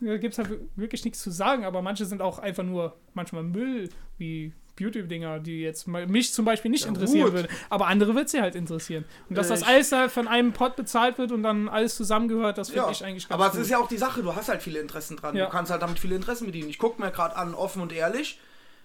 da 0.00 0.16
gibt 0.16 0.34
es 0.34 0.38
halt 0.38 0.50
wirklich 0.76 1.04
nichts 1.04 1.20
zu 1.20 1.30
sagen, 1.30 1.64
aber 1.64 1.82
manche 1.82 2.04
sind 2.04 2.22
auch 2.22 2.38
einfach 2.38 2.62
nur 2.62 2.96
manchmal 3.14 3.42
Müll, 3.42 3.88
wie 4.16 4.52
Beauty-Dinger, 4.76 5.40
die 5.40 5.60
jetzt 5.62 5.88
mich 5.88 6.32
zum 6.32 6.44
Beispiel 6.44 6.70
nicht 6.70 6.84
Ja, 6.84 6.90
interessieren 6.90 7.24
gut. 7.24 7.32
würden. 7.34 7.48
Aber 7.68 7.88
andere 7.88 8.14
wird 8.14 8.28
sie 8.28 8.40
halt 8.40 8.54
interessieren. 8.54 9.04
Und 9.28 9.36
dass 9.36 9.48
Äh, 9.48 9.54
das 9.54 9.64
alles 9.64 9.90
da 9.90 10.08
von 10.08 10.28
einem 10.28 10.52
Pot 10.52 10.76
bezahlt 10.76 11.18
wird 11.18 11.32
und 11.32 11.42
dann 11.42 11.68
alles 11.68 11.96
zusammengehört, 11.96 12.58
das 12.58 12.68
finde 12.68 12.84
Ja, 12.84 12.90
ich 12.92 13.04
eigentlich 13.04 13.28
ganz 13.28 13.40
aber 13.42 13.52
es 13.52 13.58
ist 13.60 13.70
ja 13.70 13.78
auch 13.78 13.88
die 13.88 13.98
Sache, 13.98 14.22
du 14.22 14.36
hast 14.36 14.48
halt 14.48 14.62
viele 14.62 14.78
Interessen 14.78 15.16
dran. 15.16 15.34
Ja. 15.34 15.46
Du 15.46 15.50
kannst 15.50 15.72
halt 15.72 15.82
damit 15.82 15.98
viele 15.98 16.14
Interessen 16.14 16.46
bedienen. 16.46 16.68
Ich 16.70 16.78
gucke 16.78 17.02
mir 17.02 17.10
gerade 17.10 17.34
an, 17.34 17.54
offen 17.54 17.82
und 17.82 17.92
ehrlich. 17.92 18.38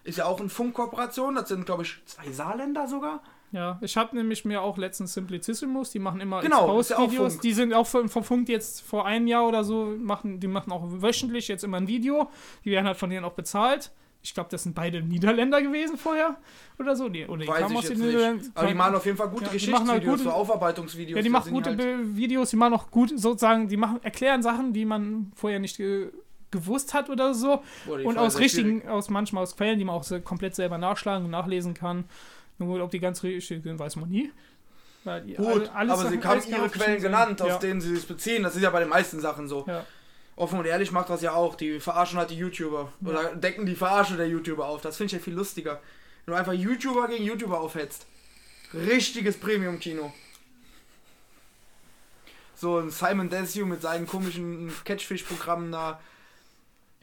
Ist 0.03 0.17
ja 0.17 0.25
auch 0.25 0.39
eine 0.39 0.49
Funkkooperation. 0.49 1.35
Das 1.35 1.47
sind, 1.47 1.67
glaube 1.67 1.83
ich, 1.83 1.97
zwei 2.07 2.31
Saarländer 2.31 2.87
sogar. 2.87 3.21
Ja, 3.53 3.77
ich 3.81 3.95
habe 3.97 4.15
nämlich 4.15 4.45
mir 4.45 4.61
auch 4.63 4.77
letztens 4.79 5.13
Simplicissimus, 5.13 5.91
die 5.91 5.99
machen 5.99 6.19
immer 6.19 6.41
Genau. 6.41 6.81
Funk. 6.81 7.41
Die 7.41 7.53
sind 7.53 7.71
auch 7.73 7.85
von, 7.87 8.09
von 8.09 8.23
Funk 8.23 8.49
jetzt 8.49 8.81
vor 8.81 9.05
einem 9.05 9.27
Jahr 9.27 9.47
oder 9.47 9.63
so, 9.63 9.93
machen, 9.97 10.39
die 10.39 10.47
machen 10.47 10.71
auch 10.71 10.81
wöchentlich 10.87 11.47
jetzt 11.47 11.63
immer 11.63 11.77
ein 11.77 11.87
Video. 11.87 12.29
Die 12.65 12.71
werden 12.71 12.87
halt 12.87 12.97
von 12.97 13.11
denen 13.11 13.23
auch 13.23 13.33
bezahlt. 13.33 13.91
Ich 14.23 14.33
glaube, 14.33 14.49
das 14.49 14.63
sind 14.63 14.73
beide 14.73 15.01
Niederländer 15.03 15.61
gewesen 15.61 15.97
vorher 15.97 16.37
oder 16.79 16.95
so. 16.95 17.09
Die, 17.09 17.25
oder 17.27 17.41
die 17.43 17.47
Weiß 17.47 17.59
kamen 17.59 17.73
ich 17.73 17.77
aus 17.79 17.87
den. 17.89 17.99
Niederlanden. 17.99 18.51
Aber 18.55 18.67
die 18.67 18.73
machen 18.73 18.95
auf 18.95 19.05
jeden 19.05 19.17
Fall 19.17 19.29
gute 19.29 19.43
Ja, 19.45 19.51
die 19.51 19.53
machen 19.69 19.85
Geschichtsvideos, 19.85 19.89
halt 19.91 20.05
gute- 20.05 20.23
so 20.23 20.29
Aufarbeitungsvideos. 20.31 21.15
Ja, 21.17 21.21
die 21.21 21.29
machen 21.29 21.53
gute 21.53 21.69
halt, 21.69 22.15
Videos, 22.15 22.49
die 22.49 22.55
machen 22.55 22.73
auch 22.73 22.89
gut, 22.89 23.09
sozusagen, 23.19 23.67
die 23.67 23.77
machen, 23.77 23.99
erklären 24.01 24.41
Sachen, 24.41 24.73
die 24.73 24.85
man 24.85 25.31
vorher 25.35 25.59
nicht 25.59 25.77
ge 25.77 26.11
gewusst 26.51 26.93
hat 26.93 27.09
oder 27.09 27.33
so. 27.33 27.63
Boah, 27.87 27.99
Und 28.03 28.17
aus 28.19 28.37
richtigen, 28.39 28.87
aus 28.87 29.09
manchmal 29.09 29.41
aus 29.43 29.55
Quellen, 29.55 29.79
die 29.79 29.85
man 29.85 29.95
auch 29.95 30.03
so 30.03 30.19
komplett 30.21 30.53
selber 30.55 30.77
nachschlagen 30.77 31.25
und 31.25 31.31
nachlesen 31.31 31.73
kann. 31.73 32.05
Nur 32.57 32.69
gut, 32.69 32.81
ob 32.81 32.91
die 32.91 32.99
ganz 32.99 33.23
richtig 33.23 33.63
sind, 33.63 33.79
weiß 33.79 33.95
man 33.95 34.09
nie. 34.09 34.31
Weil 35.03 35.21
Gut, 35.33 35.69
aber 35.73 35.97
sie 35.97 36.03
Sachen- 36.15 36.23
haben 36.23 36.29
alles 36.31 36.47
ihre 36.47 36.69
Quellen 36.69 37.01
genannt, 37.01 37.41
aus 37.41 37.47
ja. 37.49 37.57
denen 37.57 37.81
sie 37.81 37.95
sich 37.95 38.07
beziehen. 38.07 38.43
Das 38.43 38.55
ist 38.55 38.61
ja 38.61 38.69
bei 38.69 38.79
den 38.79 38.89
meisten 38.89 39.19
Sachen 39.19 39.47
so. 39.47 39.65
Ja. 39.67 39.85
Offen 40.35 40.57
und 40.59 40.65
ehrlich 40.65 40.91
macht 40.91 41.09
das 41.09 41.21
ja 41.21 41.33
auch. 41.33 41.55
Die 41.55 41.79
verarschen 41.79 42.17
halt 42.17 42.29
die 42.29 42.37
YouTuber. 42.37 42.91
Oder 43.05 43.35
decken 43.35 43.65
die 43.65 43.75
Verarsche 43.75 44.15
der 44.15 44.27
YouTuber 44.27 44.65
auf. 44.67 44.81
Das 44.81 44.97
finde 44.97 45.07
ich 45.07 45.11
ja 45.13 45.19
viel 45.19 45.33
lustiger. 45.33 45.81
Wenn 46.25 46.33
du 46.33 46.39
einfach 46.39 46.53
YouTuber 46.53 47.07
gegen 47.09 47.25
YouTuber 47.25 47.59
aufhetzt. 47.59 48.05
Richtiges 48.73 49.37
Premium-Kino. 49.37 50.13
So 52.55 52.77
ein 52.79 52.89
Simon 52.89 53.29
Desue 53.29 53.65
mit 53.65 53.81
seinen 53.81 54.07
komischen 54.07 54.71
Catchfish-Programmen 54.85 55.71
da. 55.71 55.99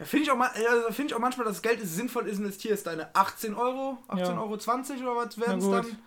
Ja, 0.00 0.06
finde 0.06 0.24
ich, 0.24 0.30
auch 0.30 0.40
also 0.40 0.92
find 0.92 1.10
ich 1.10 1.14
auch 1.14 1.20
manchmal, 1.20 1.44
dass 1.44 1.56
das 1.56 1.62
Geld 1.62 1.78
ist 1.80 1.94
sinnvoll 1.94 2.26
ist 2.26 2.38
investierst. 2.38 2.86
Deine 2.86 3.14
18 3.14 3.54
Euro, 3.54 3.98
18,20 4.08 4.18
Ja. 4.18 4.40
Euro 4.40 4.56
20 4.56 5.02
oder 5.02 5.16
was 5.16 5.38
werden 5.38 5.58
es 5.58 5.70
dann? 5.70 5.98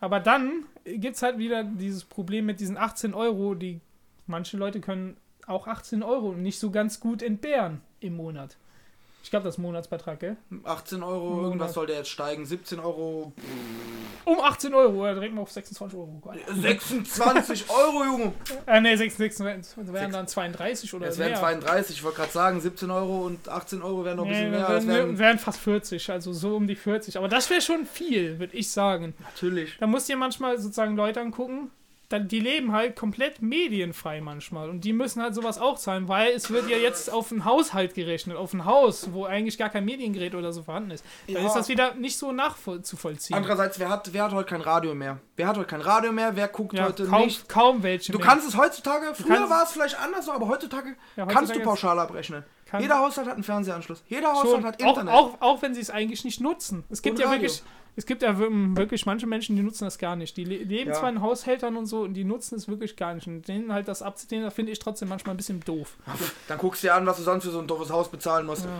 Aber 0.00 0.20
dann 0.20 0.66
gibt 0.84 1.16
es 1.16 1.22
halt 1.22 1.38
wieder 1.38 1.64
dieses 1.64 2.04
Problem 2.04 2.44
mit 2.44 2.60
diesen 2.60 2.76
18 2.76 3.14
Euro, 3.14 3.54
die 3.54 3.80
manche 4.26 4.58
Leute 4.58 4.80
können 4.80 5.16
auch 5.46 5.66
18 5.66 6.02
Euro 6.02 6.32
nicht 6.32 6.58
so 6.58 6.70
ganz 6.70 7.00
gut 7.00 7.22
entbehren 7.22 7.80
im 8.00 8.16
Monat. 8.16 8.58
Ich 9.28 9.30
glaube, 9.30 9.44
das 9.44 9.56
ist 9.56 9.58
Monatsbeitrag, 9.58 10.20
gell? 10.20 10.36
18 10.64 11.02
Euro, 11.02 11.28
Monat. 11.28 11.44
irgendwas 11.44 11.74
soll 11.74 11.86
der 11.86 11.96
jetzt 11.98 12.08
steigen. 12.08 12.46
17 12.46 12.80
Euro. 12.80 13.34
Um 14.24 14.40
18 14.40 14.72
Euro, 14.72 15.02
oder 15.02 15.12
direkt 15.12 15.34
mal 15.34 15.42
auf 15.42 15.50
26 15.50 15.98
Euro. 15.98 16.18
Geil. 16.24 16.40
26 16.50 17.68
Euro, 17.68 18.04
Junge! 18.04 18.32
Äh, 18.64 18.80
ne, 18.80 18.96
26, 18.96 19.74
das 19.84 19.92
wären 19.92 20.12
dann 20.12 20.26
32 20.26 20.94
oder 20.94 21.08
Es 21.08 21.18
wären 21.18 21.32
mehr. 21.32 21.40
32, 21.40 21.96
ich 21.96 22.04
wollte 22.04 22.16
gerade 22.20 22.32
sagen, 22.32 22.58
17 22.58 22.90
Euro 22.90 23.26
und 23.26 23.46
18 23.50 23.82
Euro 23.82 24.02
wären 24.06 24.16
noch 24.16 24.24
ein 24.24 24.30
bisschen 24.30 24.50
Nee, 24.50 24.56
mehr. 24.56 24.86
Wären, 24.86 25.18
wären 25.18 25.38
fast 25.38 25.60
40, 25.60 26.10
also 26.10 26.32
so 26.32 26.56
um 26.56 26.66
die 26.66 26.74
40. 26.74 27.18
Aber 27.18 27.28
das 27.28 27.50
wäre 27.50 27.60
schon 27.60 27.84
viel, 27.84 28.38
würde 28.38 28.56
ich 28.56 28.70
sagen. 28.70 29.12
natürlich. 29.22 29.76
Da 29.78 29.86
musst 29.86 30.08
du 30.08 30.14
dir 30.14 30.18
manchmal 30.18 30.56
sozusagen 30.58 30.96
Leute 30.96 31.20
angucken, 31.20 31.70
dann, 32.10 32.26
die 32.26 32.40
leben 32.40 32.72
halt 32.72 32.96
komplett 32.96 33.42
medienfrei 33.42 34.20
manchmal. 34.22 34.70
Und 34.70 34.82
die 34.84 34.94
müssen 34.94 35.20
halt 35.22 35.34
sowas 35.34 35.58
auch 35.58 35.78
zahlen, 35.78 36.08
weil 36.08 36.32
es 36.32 36.50
wird 36.50 36.68
ja 36.70 36.78
jetzt 36.78 37.12
auf 37.12 37.30
einen 37.30 37.44
Haushalt 37.44 37.94
gerechnet, 37.94 38.36
auf 38.36 38.54
ein 38.54 38.64
Haus, 38.64 39.12
wo 39.12 39.26
eigentlich 39.26 39.58
gar 39.58 39.68
kein 39.68 39.84
Mediengerät 39.84 40.34
oder 40.34 40.52
so 40.52 40.62
vorhanden 40.62 40.92
ist. 40.92 41.04
Dann 41.26 41.36
Ja. 41.42 41.46
ist 41.46 41.54
das 41.54 41.68
wieder 41.68 41.94
nicht 41.94 42.16
so 42.16 42.32
nachzuvollziehen. 42.32 43.36
Andererseits, 43.36 43.78
wer 43.78 43.88
hat, 43.90 44.12
wer 44.12 44.24
hat 44.24 44.32
heute 44.32 44.48
kein 44.48 44.60
Radio 44.62 44.94
mehr? 44.94 45.18
Wer 45.36 45.48
hat 45.48 45.56
heute 45.58 45.66
kein 45.68 45.80
Radio 45.82 46.12
mehr? 46.12 46.34
Wer 46.34 46.48
guckt 46.48 46.74
Ja, 46.74 46.86
heute 46.86 47.04
kaum, 47.06 47.24
nicht? 47.24 47.48
kaum 47.48 47.82
welche. 47.82 48.12
Du 48.12 48.18
mehr. 48.18 48.26
kannst 48.26 48.48
es 48.48 48.56
heutzutage, 48.56 49.14
früher 49.14 49.36
kannst- 49.36 49.50
war 49.50 49.62
es 49.64 49.72
vielleicht 49.72 50.00
anders, 50.00 50.24
so, 50.26 50.32
aber 50.32 50.48
heutzutage 50.48 50.96
Ja, 51.16 51.24
kannst 51.26 51.36
heutzutage 51.36 51.58
du 51.60 51.64
pauschal 51.64 51.98
abrechnen. 51.98 52.44
Jeder 52.78 52.98
Haushalt 52.98 53.26
hat 53.26 53.34
einen 53.34 53.44
Fernsehanschluss. 53.44 54.02
Jeder 54.08 54.30
Haushalt 54.32 54.62
hat 54.62 54.82
auch, 54.82 54.88
Internet. 54.88 55.14
auch, 55.14 55.40
auch 55.40 55.62
wenn 55.62 55.74
sie 55.74 55.80
es 55.80 55.88
eigentlich 55.88 56.24
nicht 56.24 56.40
nutzen. 56.42 56.84
Es 56.90 57.00
gibt 57.00 57.14
Und 57.16 57.20
ja 57.22 57.26
Radio. 57.28 57.40
wirklich, 57.42 57.62
es 57.98 58.06
gibt 58.06 58.22
ja 58.22 58.38
wir- 58.38 58.48
wirklich 58.76 59.04
manche 59.06 59.26
Menschen, 59.26 59.56
die 59.56 59.62
nutzen 59.62 59.84
das 59.84 59.98
gar 59.98 60.14
nicht. 60.16 60.36
Die 60.36 60.44
le 60.44 60.58
leben 60.58 60.90
Ja. 60.90 60.96
zwar 60.96 61.10
in 61.10 61.20
Haushältern 61.20 61.76
und 61.76 61.86
so 61.86 62.02
und 62.02 62.14
die 62.14 62.24
nutzen 62.24 62.54
es 62.54 62.68
wirklich 62.68 62.96
gar 62.96 63.12
nicht. 63.14 63.26
Und 63.26 63.46
denen 63.48 63.72
halt 63.72 63.88
das 63.88 64.02
abzulehnen, 64.02 64.44
das 64.46 64.54
finde 64.54 64.70
ich 64.72 64.78
trotzdem 64.78 65.08
manchmal 65.08 65.34
ein 65.34 65.36
bisschen 65.36 65.60
doof. 65.60 65.96
Dann 66.46 66.58
guckst 66.58 66.82
du 66.82 66.86
dir 66.86 66.94
an, 66.94 67.04
was 67.06 67.16
du 67.16 67.24
sonst 67.24 67.44
für 67.44 67.50
so 67.50 67.58
ein 67.58 67.66
doofes 67.66 67.90
Haus 67.90 68.08
bezahlen 68.08 68.46
musst. 68.46 68.64
Ja. 68.64 68.70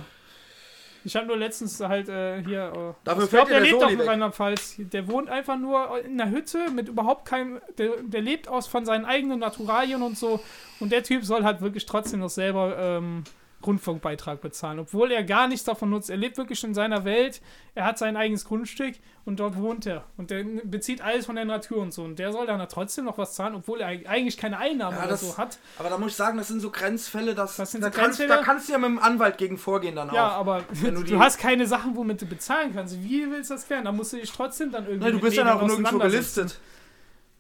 Ich 1.04 1.14
habe 1.16 1.26
nur 1.26 1.36
letztens 1.36 1.80
halt 1.80 2.08
äh, 2.08 2.42
hier. 2.44 2.72
Äh, 2.74 3.04
Dafür 3.04 3.24
ich 3.24 3.30
glaube, 3.30 3.50
der 3.50 3.60
der 3.60 3.68
lebt 3.70 3.80
Soli 3.80 3.94
in. 3.94 4.00
Rheinland-Pfalz. 4.00 4.76
Der 4.78 5.08
wohnt 5.08 5.28
einfach 5.30 5.56
nur 5.58 6.00
in 6.04 6.20
einer 6.20 6.30
Hütte 6.30 6.70
mit 6.70 6.88
überhaupt 6.88 7.24
keinem. 7.24 7.60
Der, 7.78 7.90
der 8.02 8.20
lebt 8.20 8.46
aus 8.48 8.66
von 8.66 8.84
seinen 8.84 9.04
eigenen 9.04 9.38
Naturalien 9.38 10.02
und 10.02 10.18
so. 10.18 10.40
Und 10.80 10.90
der 10.92 11.02
Typ 11.04 11.24
soll 11.24 11.44
halt 11.44 11.60
wirklich 11.60 11.86
trotzdem 11.86 12.20
noch 12.20 12.30
selber 12.30 12.76
ähm, 12.78 13.24
Rundfunkbeitrag 13.66 14.40
bezahlen, 14.40 14.78
obwohl 14.78 15.10
er 15.10 15.24
gar 15.24 15.48
nichts 15.48 15.64
davon 15.64 15.90
nutzt. 15.90 16.10
Er 16.10 16.16
lebt 16.16 16.38
wirklich 16.38 16.62
in 16.62 16.74
seiner 16.74 17.04
Welt. 17.04 17.40
Er 17.74 17.84
hat 17.84 17.98
sein 17.98 18.16
eigenes 18.16 18.44
Grundstück 18.44 18.94
und 19.24 19.40
dort 19.40 19.56
wohnt 19.56 19.84
er. 19.84 20.04
Und 20.16 20.30
der 20.30 20.44
bezieht 20.64 21.00
alles 21.00 21.26
von 21.26 21.34
der 21.36 21.44
Natur 21.44 21.78
und 21.82 21.92
so. 21.92 22.04
Und 22.04 22.18
der 22.18 22.32
soll 22.32 22.46
dann 22.46 22.64
trotzdem 22.68 23.04
noch 23.04 23.18
was 23.18 23.34
zahlen, 23.34 23.54
obwohl 23.56 23.80
er 23.80 23.88
eigentlich 23.88 24.36
keine 24.36 24.58
Einnahmen 24.58 24.96
Ja, 24.96 25.02
oder 25.02 25.10
das- 25.10 25.20
so 25.22 25.36
hat. 25.36 25.58
Aber 25.78 25.88
da 25.90 25.98
muss 25.98 26.12
ich 26.12 26.16
sagen, 26.16 26.38
das 26.38 26.48
sind 26.48 26.60
so 26.60 26.70
Grenzfälle, 26.70 27.34
dass, 27.34 27.56
Das 27.56 27.72
sind 27.72 27.80
da, 27.82 27.88
so 27.88 27.90
kannst, 27.98 28.18
Grenzfälle? 28.18 28.28
da 28.40 28.42
kannst 28.44 28.68
du 28.68 28.72
ja 28.72 28.78
mit 28.78 28.90
dem 28.90 28.98
Anwalt 29.00 29.38
gegen 29.38 29.58
vorgehen 29.58 29.96
dann 29.96 30.12
Ja, 30.14 30.28
auch. 30.28 30.32
aber 30.38 30.64
Wenn 30.70 30.94
du, 30.94 31.02
du 31.04 31.18
hast 31.18 31.38
keine 31.38 31.66
Sachen, 31.66 31.96
womit 31.96 32.22
du 32.22 32.26
bezahlen 32.26 32.72
kannst. 32.74 33.02
Wie 33.02 33.28
willst 33.30 33.50
du 33.50 33.54
das 33.54 33.66
klären? 33.66 33.84
Da 33.84 33.92
musst 33.92 34.12
du 34.12 34.18
dich 34.18 34.30
trotzdem 34.30 34.70
dann 34.70 34.86
irgendwie. 34.86 35.06
Nee, 35.06 35.12
du 35.12 35.20
bist 35.20 35.36
ja 35.36 35.54
auch 35.54 35.62
nirgendwo 35.66 35.98
gelistet. 35.98 36.58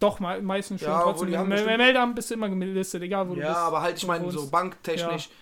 Doch, 0.00 0.20
me 0.20 0.40
meistens 0.42 0.80
schon. 0.80 0.90
Ja, 0.90 1.00
trotzdem. 1.02 1.32
Im 1.34 2.14
bist 2.14 2.30
du 2.30 2.34
immer 2.34 2.48
gelistet, 2.48 3.02
egal 3.02 3.28
wo 3.28 3.34
du 3.34 3.40
Ja, 3.40 3.48
bist. 3.48 3.58
aber 3.58 3.82
halt, 3.82 3.96
ich 3.96 4.06
meine, 4.06 4.24
du 4.24 4.30
so 4.30 4.48
banktechnisch. 4.48 5.26
Ja. 5.26 5.32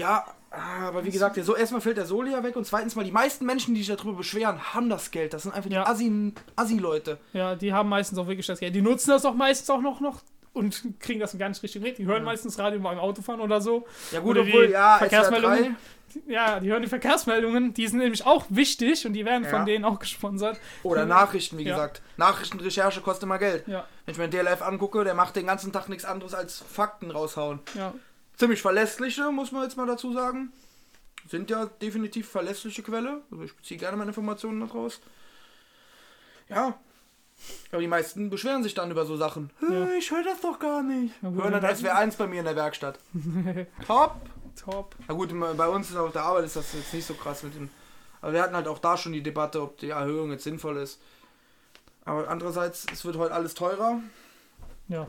Ah, 0.00 0.88
aber 0.88 1.02
wie 1.04 1.10
gesagt, 1.10 1.36
so 1.42 1.56
erstmal 1.56 1.80
fällt 1.80 1.96
der 1.96 2.04
Soli 2.04 2.32
ja 2.32 2.42
weg 2.42 2.56
und 2.56 2.66
zweitens 2.66 2.94
mal, 2.94 3.04
die 3.04 3.10
meisten 3.12 3.46
Menschen, 3.46 3.74
die 3.74 3.82
sich 3.82 3.94
darüber 3.96 4.18
beschweren, 4.18 4.74
haben 4.74 4.90
das 4.90 5.10
Geld. 5.10 5.32
Das 5.32 5.44
sind 5.44 5.54
einfach 5.54 5.70
Ja. 5.70 5.84
die 5.84 5.90
Assi- 5.90 6.32
Assi-Leute. 6.56 7.18
Ja, 7.32 7.54
die 7.54 7.72
haben 7.72 7.88
meistens 7.88 8.18
auch 8.18 8.26
wirklich 8.26 8.46
das 8.46 8.60
Geld. 8.60 8.74
Die 8.74 8.82
nutzen 8.82 9.10
das 9.10 9.24
auch 9.24 9.34
meistens 9.34 9.70
auch 9.70 9.80
noch, 9.80 10.00
noch 10.00 10.20
und 10.52 10.82
kriegen 11.00 11.20
das 11.20 11.36
gar 11.38 11.48
nicht 11.48 11.62
richtig 11.62 11.80
mit. 11.80 11.96
Die 11.96 12.04
hören 12.04 12.22
meistens 12.24 12.58
Radio 12.58 12.80
beim 12.80 12.98
Autofahren 12.98 13.40
oder 13.40 13.62
so. 13.62 13.86
Ja 14.10 14.20
gut, 14.20 14.32
Oder 14.36 14.42
obwohl, 14.42 14.70
ja, 14.70 14.98
Verkehrsmeldungen. 14.98 15.58
SWR3 15.58 15.74
Ja, 16.30 16.60
die 16.60 16.70
hören 16.70 16.82
die 16.82 16.88
Verkehrsmeldungen. 16.88 17.72
Die 17.72 17.88
sind 17.88 18.00
nämlich 18.00 18.26
auch 18.26 18.44
wichtig 18.50 19.06
und 19.06 19.14
die 19.14 19.24
werden 19.24 19.44
Ja. 19.44 19.48
von 19.50 19.64
denen 19.64 19.86
auch 19.86 19.98
gesponsert. 19.98 20.60
oder 20.82 21.06
Nachrichten, 21.06 21.56
wie 21.56 21.62
Ja. 21.62 21.70
gesagt. 21.76 22.02
Nachrichtenrecherche 22.18 23.00
kostet 23.00 23.22
immer 23.22 23.38
Geld. 23.38 23.66
Ja, 23.66 23.86
Wenn 24.04 24.12
ich 24.12 24.18
mir 24.18 24.28
den 24.28 24.44
DLF 24.44 24.60
angucke, 24.60 25.02
der 25.04 25.14
macht 25.14 25.34
den 25.36 25.46
ganzen 25.46 25.72
Tag 25.72 25.88
nichts 25.88 26.04
anderes 26.04 26.34
als 26.34 26.58
Fakten 26.58 27.10
raushauen. 27.10 27.60
ja. 27.74 27.94
Ziemlich 28.36 28.62
verlässliche, 28.62 29.30
muss 29.30 29.52
man 29.52 29.62
jetzt 29.64 29.76
mal 29.76 29.86
dazu 29.86 30.12
sagen. 30.12 30.52
Sind 31.28 31.50
ja 31.50 31.66
definitiv 31.66 32.28
verlässliche 32.28 32.82
Quelle. 32.82 33.22
Also 33.30 33.44
ich 33.44 33.54
beziehe 33.56 33.78
gerne 33.78 33.96
meine 33.96 34.10
Informationen 34.10 34.60
daraus. 34.60 35.00
Ja. 36.48 36.78
Aber 37.70 37.80
die 37.80 37.88
meisten 37.88 38.30
beschweren 38.30 38.62
sich 38.62 38.74
dann 38.74 38.90
über 38.90 39.04
so 39.06 39.16
Sachen. 39.16 39.50
Ja. 39.68 39.84
"Äh, 39.86 39.98
Ich 39.98 40.10
höre 40.10 40.22
das 40.24 40.40
doch 40.40 40.58
gar 40.58 40.82
nicht. 40.82 41.14
Gut, 41.20 41.34
Hören 41.34 41.52
dann 41.52 41.62
dann- 41.62 41.76
SW1 41.76 42.16
bei 42.16 42.26
mir 42.26 42.40
in 42.40 42.44
der 42.44 42.56
Werkstatt. 42.56 42.98
Top. 43.86 44.16
Top. 44.62 44.94
Na 45.08 45.14
gut, 45.14 45.32
bei 45.56 45.68
uns 45.68 45.94
auf 45.96 46.12
der 46.12 46.22
Arbeit 46.24 46.44
ist 46.44 46.56
das 46.56 46.72
jetzt 46.74 46.92
nicht 46.92 47.06
so 47.06 47.14
krass 47.14 47.42
mit 47.42 47.54
dem. 47.54 47.70
Aber 48.20 48.32
wir 48.32 48.42
hatten 48.42 48.54
halt 48.54 48.68
auch 48.68 48.78
da 48.78 48.96
schon 48.96 49.12
die 49.12 49.22
Debatte, 49.22 49.62
ob 49.62 49.78
die 49.78 49.90
Erhöhung 49.90 50.30
jetzt 50.30 50.44
sinnvoll 50.44 50.76
ist. 50.76 51.00
Aber 52.04 52.28
andererseits, 52.28 52.86
es 52.92 53.04
wird 53.04 53.16
heute 53.16 53.34
alles 53.34 53.54
teurer. 53.54 54.00
Ja. 54.88 55.08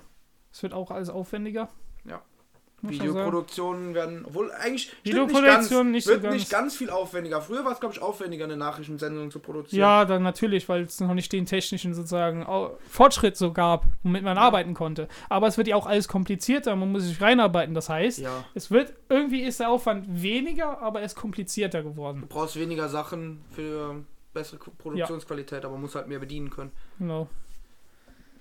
Es 0.51 0.63
wird 0.63 0.73
auch 0.73 0.91
alles 0.91 1.09
aufwendiger. 1.09 1.69
Ja. 2.05 2.21
Muss 2.21 2.21
schon 2.21 2.21
sagen. 2.21 2.72
Videoproduktionen 2.91 3.93
werden, 3.93 4.25
obwohl 4.25 4.51
eigentlich 4.51 4.83
stimmt 4.83 5.05
Videoproduktion 5.05 5.91
nicht, 5.91 6.05
nicht 6.05 6.05
ganz, 6.05 6.05
so 6.05 6.11
wird 6.11 6.23
ganz. 6.23 6.35
nicht 6.35 6.49
ganz 6.49 6.75
viel 6.75 6.89
aufwendiger. 6.89 7.41
Früher 7.41 7.63
war 7.63 7.71
es, 7.71 7.79
glaube 7.79 7.95
ich, 7.95 8.01
aufwendiger, 8.01 8.43
eine 8.45 8.57
Nachrichtensendung 8.57 9.31
zu 9.31 9.39
produzieren. 9.39 9.79
Ja, 9.79 10.05
dann 10.05 10.23
natürlich, 10.23 10.67
weil 10.67 10.83
es 10.83 10.99
noch 10.99 11.13
nicht 11.13 11.31
den 11.31 11.45
technischen 11.45 11.93
sozusagen 11.93 12.45
Fortschritt 12.89 13.37
so 13.37 13.53
gab, 13.53 13.85
womit 14.03 14.23
man 14.23 14.37
arbeiten 14.37 14.73
konnte. 14.73 15.07
Aber 15.29 15.47
es 15.47 15.57
wird 15.57 15.67
ja 15.67 15.75
auch 15.75 15.85
alles 15.87 16.07
komplizierter, 16.07 16.75
man 16.75 16.91
muss 16.91 17.03
sich 17.03 17.21
reinarbeiten. 17.21 17.73
Das 17.73 17.89
heißt, 17.89 18.19
Ja. 18.19 18.43
es 18.53 18.69
wird, 18.69 18.93
irgendwie 19.09 19.41
ist 19.41 19.59
der 19.59 19.69
Aufwand 19.69 20.05
weniger, 20.21 20.81
aber 20.81 20.99
er 20.99 21.05
ist 21.05 21.15
komplizierter 21.15 21.83
geworden. 21.83 22.21
Du 22.21 22.27
brauchst 22.27 22.59
weniger 22.59 22.89
Sachen 22.89 23.41
für 23.51 24.03
bessere 24.33 24.57
Produktionsqualität, 24.57 25.63
aber 25.63 25.77
muss 25.77 25.95
halt 25.95 26.07
mehr 26.07 26.19
bedienen 26.19 26.49
können. 26.49 26.71
Genau. 26.99 27.29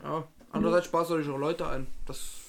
Ja. 0.03 0.25
Andererseits 0.51 0.87
sparst 0.87 1.11
du 1.11 1.15
natürlich 1.15 1.35
auch 1.35 1.39
Leute 1.41 1.67
ein. 1.69 1.87
Das 2.07 2.42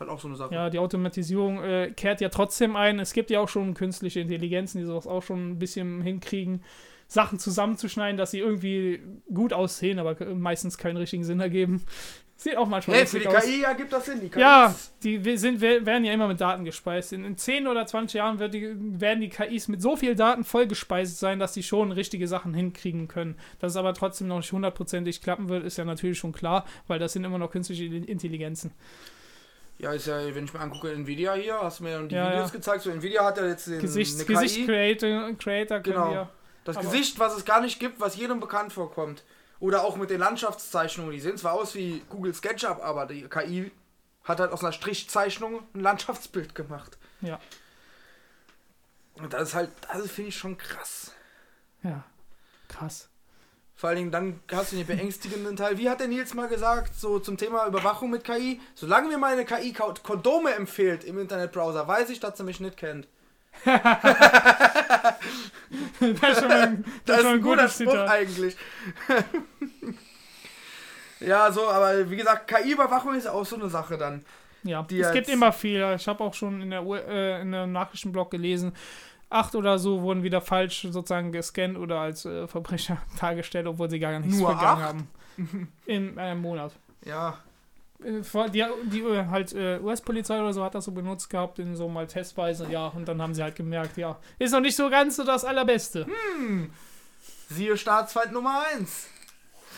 ist 0.00 0.08
halt 0.08 0.10
auch 0.10 0.20
so 0.20 0.28
eine 0.28 0.36
Sache. 0.36 0.54
Ja, 0.54 0.70
die 0.70 0.78
Automatisierung 0.78 1.62
äh, 1.62 1.92
kehrt 1.94 2.20
ja 2.20 2.30
trotzdem 2.30 2.74
ein. 2.76 2.98
Es 2.98 3.12
gibt 3.12 3.30
ja 3.30 3.40
auch 3.40 3.48
schon 3.48 3.74
künstliche 3.74 4.20
Intelligenzen, 4.20 4.78
die 4.78 4.86
sowas 4.86 5.06
auch 5.06 5.22
schon 5.22 5.50
ein 5.50 5.58
bisschen 5.58 6.00
hinkriegen, 6.00 6.64
Sachen 7.06 7.38
zusammenzuschneiden, 7.38 8.16
dass 8.16 8.30
sie 8.30 8.38
irgendwie 8.38 9.02
gut 9.32 9.52
aussehen, 9.52 9.98
aber 9.98 10.16
meistens 10.34 10.78
keinen 10.78 10.96
richtigen 10.96 11.24
Sinn 11.24 11.40
ergeben. 11.40 11.82
Sieht 12.36 12.56
auch 12.56 12.68
manchmal 12.68 12.96
Hey, 12.96 13.06
für 13.06 13.18
die 13.18 13.26
aus. 13.28 13.44
KI 13.44 13.64
ergibt 13.64 13.92
das 13.92 14.06
Sinn. 14.06 14.18
Die 14.18 14.30
KI 14.30 14.40
Ja, 14.40 14.74
die 15.02 15.36
sind, 15.36 15.60
werden 15.60 16.06
ja 16.06 16.14
immer 16.14 16.26
mit 16.26 16.40
Daten 16.40 16.64
gespeist. 16.64 17.12
In, 17.12 17.22
in 17.26 17.36
10 17.36 17.66
oder 17.66 17.84
20 17.84 18.14
Jahren 18.14 18.38
die, 18.50 18.74
werden 18.98 19.20
die 19.20 19.28
KIs 19.28 19.68
mit 19.68 19.82
so 19.82 19.94
viel 19.94 20.14
Daten 20.14 20.44
vollgespeist 20.44 21.18
sein, 21.18 21.38
dass 21.38 21.52
sie 21.52 21.62
schon 21.62 21.92
richtige 21.92 22.26
Sachen 22.26 22.54
hinkriegen 22.54 23.08
können. 23.08 23.36
Dass 23.58 23.72
es 23.72 23.76
aber 23.76 23.92
trotzdem 23.92 24.28
noch 24.28 24.38
nicht 24.38 24.52
hundertprozentig 24.52 25.20
klappen 25.20 25.50
wird, 25.50 25.64
ist 25.64 25.76
ja 25.76 25.84
natürlich 25.84 26.16
schon 26.16 26.32
klar, 26.32 26.64
weil 26.86 26.98
das 26.98 27.12
sind 27.12 27.24
immer 27.24 27.36
noch 27.36 27.50
künstliche 27.50 27.84
Intelligenzen. 27.84 28.70
Ja, 29.80 29.92
ist 29.92 30.06
ja, 30.06 30.34
wenn 30.34 30.44
ich 30.44 30.52
mir 30.52 30.60
angucke, 30.60 30.92
Nvidia 30.92 31.32
hier, 31.34 31.58
hast 31.60 31.80
du 31.80 31.84
mir 31.84 32.02
die 32.06 32.14
Ja, 32.14 32.30
Videos 32.32 32.50
ja. 32.50 32.56
gezeigt. 32.56 32.82
So, 32.82 32.90
Nvidia 32.90 33.24
hat 33.24 33.38
ja 33.38 33.46
jetzt 33.46 33.66
den, 33.66 33.80
Gesichts, 33.80 34.16
eine 34.16 34.24
Gesicht 34.26 34.54
KI. 34.56 34.66
Creator, 34.66 35.32
Creator 35.38 35.80
Genau. 35.80 36.10
wir. 36.10 36.28
Das 36.64 36.78
Gesicht, 36.78 37.18
was 37.18 37.36
es 37.36 37.44
gar 37.46 37.60
nicht 37.62 37.80
gibt, 37.80 37.98
was 38.00 38.16
jedem 38.16 38.40
bekannt 38.40 38.72
vorkommt. 38.72 39.24
Oder 39.58 39.84
auch 39.84 39.96
mit 39.96 40.10
den 40.10 40.20
Landschaftszeichnungen. 40.20 41.12
Die 41.12 41.20
sehen 41.20 41.36
zwar 41.38 41.52
aus 41.54 41.74
wie 41.74 42.02
Google 42.10 42.34
SketchUp, 42.34 42.82
aber 42.82 43.06
die 43.06 43.22
KI 43.28 43.70
hat 44.24 44.40
halt 44.40 44.52
aus 44.52 44.62
einer 44.62 44.72
Strichzeichnung 44.72 45.62
ein 45.74 45.80
Landschaftsbild 45.80 46.54
gemacht. 46.54 46.98
Ja. 47.22 47.38
Und 49.14 49.32
das 49.32 49.48
ist 49.50 49.54
halt, 49.54 49.70
das 49.92 50.10
finde 50.10 50.28
ich 50.28 50.36
schon 50.36 50.56
krass. 50.56 51.12
Ja. 51.82 52.04
Krass. 52.68 53.09
Vor 53.80 53.88
allen 53.88 53.96
Dingen, 53.96 54.10
dann 54.10 54.40
hast 54.52 54.72
du 54.72 54.76
den 54.76 54.86
beängstigenden 54.86 55.56
Teil. 55.56 55.78
Wie 55.78 55.88
hat 55.88 56.00
der 56.00 56.08
Nils 56.08 56.34
mal 56.34 56.48
gesagt, 56.48 56.94
so 56.94 57.18
zum 57.18 57.38
Thema 57.38 57.66
Überwachung 57.66 58.10
mit 58.10 58.24
KI? 58.24 58.60
Solange 58.74 59.08
mir 59.08 59.16
meine 59.16 59.46
KI 59.46 59.72
Ko- 59.72 59.94
Kondome 60.02 60.52
empfiehlt 60.52 61.02
im 61.02 61.18
Internetbrowser, 61.18 61.88
weiß 61.88 62.10
ich, 62.10 62.20
dass 62.20 62.36
sie 62.36 62.44
mich 62.44 62.60
nicht 62.60 62.76
kennt. 62.76 63.08
Das 66.00 66.32
ist 66.32 66.40
schon 66.40 66.50
ein, 66.50 66.84
Das 67.06 67.18
ist 67.18 67.22
schon 67.24 67.34
ein 67.36 67.42
guter 67.42 67.68
Spruch 67.68 67.90
Zitat. 67.92 68.08
eigentlich. 68.10 68.56
ja, 71.20 71.50
so, 71.52 71.68
aber 71.68 72.10
wie 72.10 72.16
gesagt, 72.16 72.48
KI-Überwachung 72.48 73.14
ist 73.14 73.26
auch 73.28 73.44
so 73.46 73.56
eine 73.56 73.68
Sache 73.68 73.96
dann. 73.98 74.24
Ja, 74.62 74.86
es 74.90 75.12
gibt 75.12 75.28
immer 75.30 75.52
viel. 75.52 75.94
Ich 75.96 76.06
habe 76.06 76.22
auch 76.22 76.34
schon 76.34 76.60
in 76.60 76.70
der, 76.70 76.82
äh, 76.82 77.40
in 77.40 77.52
der 77.52 77.66
Nachrichtenblog 77.66 78.30
gelesen, 78.30 78.74
acht 79.30 79.54
oder 79.54 79.78
so 79.78 80.02
wurden 80.02 80.22
wieder 80.22 80.40
falsch 80.40 80.82
sozusagen 80.90 81.32
gescannt 81.32 81.78
oder 81.78 82.00
als 82.00 82.24
äh, 82.26 82.46
Verbrecher 82.46 82.98
dargestellt, 83.20 83.66
obwohl 83.66 83.88
sie 83.88 83.98
gar 84.00 84.18
nichts 84.18 84.36
Nur 84.38 84.48
begangen 84.54 84.82
acht? 84.82 84.82
haben. 84.82 85.08
In 85.86 86.18
einem 86.18 86.42
Monat. 86.42 86.72
Ja, 87.04 87.38
Äh, 88.04 88.20
Die, 88.50 88.64
die 88.90 89.00
äh, 89.00 89.26
halt 89.26 89.52
äh, 89.54 89.78
US-Polizei 89.78 90.38
oder 90.40 90.52
so 90.52 90.64
hat 90.64 90.74
das 90.74 90.84
so 90.84 90.92
benutzt 90.92 91.30
gehabt, 91.30 91.58
in 91.58 91.76
so 91.76 91.88
mal 91.88 92.06
testweise, 92.06 92.66
ja, 92.70 92.88
und 92.88 93.06
dann 93.08 93.22
haben 93.22 93.34
sie 93.34 93.42
halt 93.42 93.56
gemerkt, 93.56 93.96
ja, 93.96 94.18
ist 94.38 94.52
noch 94.52 94.60
nicht 94.60 94.76
so 94.76 94.90
ganz 94.90 95.16
so 95.16 95.24
das 95.24 95.44
Allerbeste. 95.44 96.06
siehe 97.48 97.76
Staatsfeind 97.76 98.32
Nummer 98.32 98.62
1. 98.74 99.08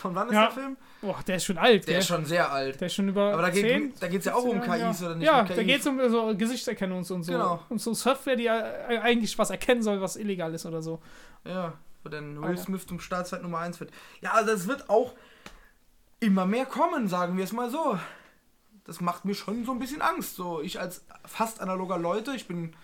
Von 0.03 0.15
wann 0.17 0.27
ist 0.29 0.35
Ja. 0.35 0.43
der 0.47 0.51
Film? 0.51 0.77
Boah, 1.01 1.21
der 1.27 1.37
ist 1.37 1.45
schon 1.45 1.59
alt, 1.59 1.87
Der 1.87 1.93
gell? 1.95 1.99
ist 2.01 2.07
schon 2.09 2.25
sehr 2.25 2.51
alt. 2.51 2.81
Der 2.81 2.87
ist 2.87 2.95
schon 2.95 3.09
über 3.09 3.33
Aber 3.33 3.43
da 3.43 3.53
10, 3.53 3.95
geht 4.01 4.15
es 4.19 4.25
ja 4.25 4.35
auch 4.35 4.43
um 4.43 4.61
15 4.61 4.73
Jahre, 4.81 4.91
KIs 4.93 5.03
oder 5.03 5.15
nicht? 5.15 5.27
Ja, 5.27 5.41
um 5.43 5.49
da 5.49 5.63
geht 5.63 5.81
es 5.81 5.87
um 5.87 6.11
so 6.11 6.37
Gesichtserkennung 6.37 6.99
und 6.99 7.05
so. 7.05 7.17
Genau. 7.33 7.63
Und 7.69 7.81
so 7.81 7.95
Software, 7.95 8.35
die 8.37 8.43
ja 8.45 8.61
eigentlich 9.01 9.39
was 9.39 9.51
erkennen 9.51 9.83
soll, 9.83 10.01
was 10.01 10.17
illegal 10.17 10.53
ist 10.53 10.67
oder 10.67 10.83
so. 10.83 11.01
Ja, 11.45 11.75
wo 12.03 12.09
dann 12.09 12.43
Will. 12.43 12.59
Smith 12.59 12.85
zum 12.87 12.99
Staatsfeind 12.99 13.45
Nummer 13.45 13.59
1 13.59 13.79
wird. 13.79 13.91
Ja, 14.21 14.33
also 14.33 14.51
das 14.51 14.67
wird 14.67 14.91
auch 14.91 15.15
immer 16.19 16.47
mehr 16.47 16.67
kommen, 16.67 17.07
sagen 17.09 17.37
wir 17.37 17.45
es 17.45 17.53
mal 17.53 17.71
so. 17.71 17.97
Das 18.85 19.01
macht 19.01 19.25
mir 19.25 19.35
schon 19.37 19.65
so 19.65 19.71
ein 19.71 19.79
bisschen 19.79 20.03
Angst. 20.03 20.35
So, 20.35 20.61
ich 20.61 20.81
als 20.81 21.05
fast 21.25 21.61
analoger 21.61 21.97
Leute, 21.99 22.33
ich 22.35 22.49
bin, 22.49 22.75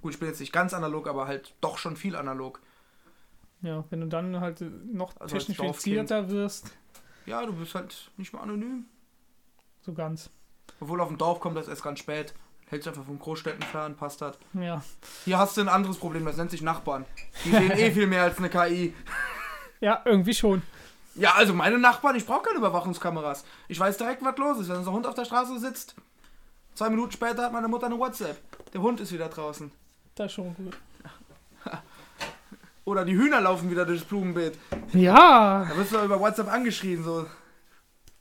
gut, 0.00 0.14
ich 0.14 0.18
bin 0.18 0.28
jetzt 0.28 0.40
nicht 0.40 0.54
ganz 0.54 0.72
analog, 0.72 1.06
aber 1.06 1.26
halt 1.26 1.52
doch 1.60 1.76
schon 1.76 1.96
viel 1.96 2.16
analog. 2.16 2.60
Ja, 3.62 3.84
wenn 3.90 4.00
du 4.00 4.06
dann 4.06 4.40
halt 4.40 4.60
äh, 4.60 4.64
noch 4.92 5.12
Also 5.18 5.36
als 5.36 5.46
technifizierter 5.46 6.30
wirst, 6.30 6.70
Ja, 7.24 7.44
du 7.44 7.52
bist 7.54 7.74
halt 7.74 8.10
nicht 8.16 8.32
mehr 8.32 8.42
anonym. 8.42 8.84
so 9.82 9.92
ganz. 9.92 10.30
Obwohl 10.80 11.00
auf 11.00 11.08
dem 11.08 11.18
Dorf 11.18 11.40
kommt 11.40 11.56
das 11.56 11.68
erst 11.68 11.82
ganz 11.82 11.98
spät. 12.00 12.34
Hältst 12.68 12.88
einfach 12.88 13.04
von 13.04 13.18
Großstädten 13.18 13.62
fern, 13.62 13.94
passt 13.96 14.20
das. 14.20 14.36
Ja. 14.52 14.82
Hier 15.24 15.38
hast 15.38 15.56
du 15.56 15.60
ein 15.60 15.68
anderes 15.68 15.98
Problem, 15.98 16.24
das 16.24 16.36
nennt 16.36 16.50
sich 16.50 16.62
Nachbarn. 16.62 17.04
Die 17.44 17.50
sehen 17.50 17.70
eh 17.76 17.90
viel 17.92 18.06
mehr 18.08 18.24
als 18.24 18.38
eine 18.38 18.50
KI. 18.50 18.92
Ja, 19.80 20.02
irgendwie 20.04 20.34
schon. 20.34 20.62
Ja, 21.14 21.34
also 21.34 21.54
meine 21.54 21.78
Nachbarn, 21.78 22.16
ich 22.16 22.26
brauche 22.26 22.42
keine 22.42 22.58
Überwachungskameras. 22.58 23.44
Ich 23.68 23.78
weiß 23.78 23.96
direkt, 23.96 24.22
was 24.24 24.36
los 24.36 24.58
ist. 24.58 24.68
Wenn 24.68 24.82
so 24.84 24.90
ein 24.90 24.96
Hund 24.96 25.06
auf 25.06 25.14
der 25.14 25.24
Straße 25.24 25.58
sitzt, 25.60 25.94
zwei 26.74 26.90
Minuten 26.90 27.12
später 27.12 27.44
hat 27.44 27.52
meine 27.52 27.68
Mutter 27.68 27.86
eine 27.86 27.98
WhatsApp. 27.98 28.36
Der 28.72 28.82
Hund 28.82 29.00
ist 29.00 29.12
wieder 29.12 29.28
draußen. 29.28 29.70
Das 30.16 30.26
ist 30.26 30.32
schon 30.32 30.54
gut. 30.56 30.76
Oder 32.86 33.04
die 33.04 33.14
Hühner 33.16 33.40
laufen 33.42 33.70
wieder 33.70 33.84
durchs 33.84 34.04
Blumenbeet. 34.04 34.56
Ja, 34.92 35.66
Da 35.68 35.76
wirst 35.76 35.92
du 35.92 35.98
über 36.02 36.18
WhatsApp 36.20 36.50
angeschrien, 36.50 37.02
so. 37.04 37.26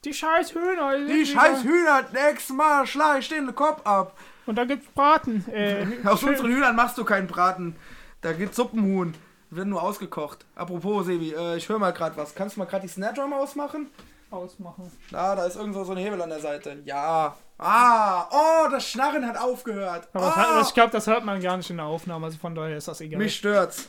die 0.04 0.14
scheiß 0.14 0.54
Hühner. 0.54 0.98
Die 0.98 1.14
wieder- 1.14 1.40
scheiß 1.40 1.64
Hühner, 1.64 2.04
nächstes 2.12 2.56
Mal 2.56 2.86
schlag 2.86 3.20
ich 3.20 3.30
den 3.30 3.54
Kopf 3.56 3.86
ab. 3.86 4.18
Und 4.48 4.56
da 4.58 4.66
gibt's 4.66 4.88
Braten. 4.94 5.46
Äh, 5.52 5.86
Aus 6.06 6.22
unseren 6.24 6.48
Hühnern 6.52 6.76
machst 6.76 6.98
du 6.98 7.06
keinen 7.06 7.28
Braten. 7.28 7.76
Da 8.22 8.34
gibt's 8.34 8.58
Suppenhuhn. 8.58 9.14
Die 9.52 9.56
werden 9.56 9.70
nur 9.70 9.82
ausgekocht. 9.84 10.46
Apropos, 10.56 11.06
Sebi, 11.06 11.32
äh, 11.34 11.56
ich 11.58 11.70
höre 11.70 11.80
mal 11.80 11.94
gerade 11.94 12.18
was. 12.18 12.34
Kannst 12.36 12.56
du 12.56 12.60
mal 12.60 12.66
gerade 12.66 12.82
die 12.88 12.92
Snare 12.92 13.14
Drum 13.14 13.32
ausmachen? 13.34 13.88
ausmachen. 14.32 14.92
Da, 15.12 15.36
da 15.36 15.46
ist 15.46 15.56
irgendwo 15.56 15.84
so 15.86 15.92
ein 15.94 15.98
Hebel 16.00 16.22
an 16.22 16.30
der 16.30 16.40
Seite. 16.42 16.82
Ja. 16.84 17.38
Ah, 17.58 18.26
oh, 18.32 18.68
das 18.70 18.90
Schnarren 18.90 19.26
hat 19.26 19.38
aufgehört. 19.38 20.10
Aber 20.14 20.26
ah, 20.26 20.36
hat- 20.58 20.68
ich 20.68 20.74
glaube, 20.74 20.92
das 20.92 21.08
hört 21.08 21.24
man 21.24 21.40
gar 21.40 21.56
nicht 21.56 21.70
in 21.70 21.78
der 21.78 21.86
Aufnahme, 21.86 22.26
also 22.26 22.38
von 22.38 22.54
daher 22.54 22.76
ist 22.76 22.88
das 22.88 23.00
egal. 23.00 23.20
mich 23.20 23.36
stört's. 23.36 23.88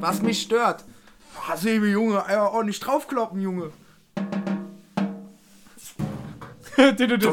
Was 0.00 0.22
mich 0.22 0.42
stört. 0.42 0.84
Ah, 1.48 1.56
Sebi, 1.56 1.88
Junge, 1.88 2.24
einfach 2.24 2.52
ordentlich 2.52 2.80
draufkloppen, 2.80 3.40
Junge. 3.40 3.72
Nächstes 6.76 7.24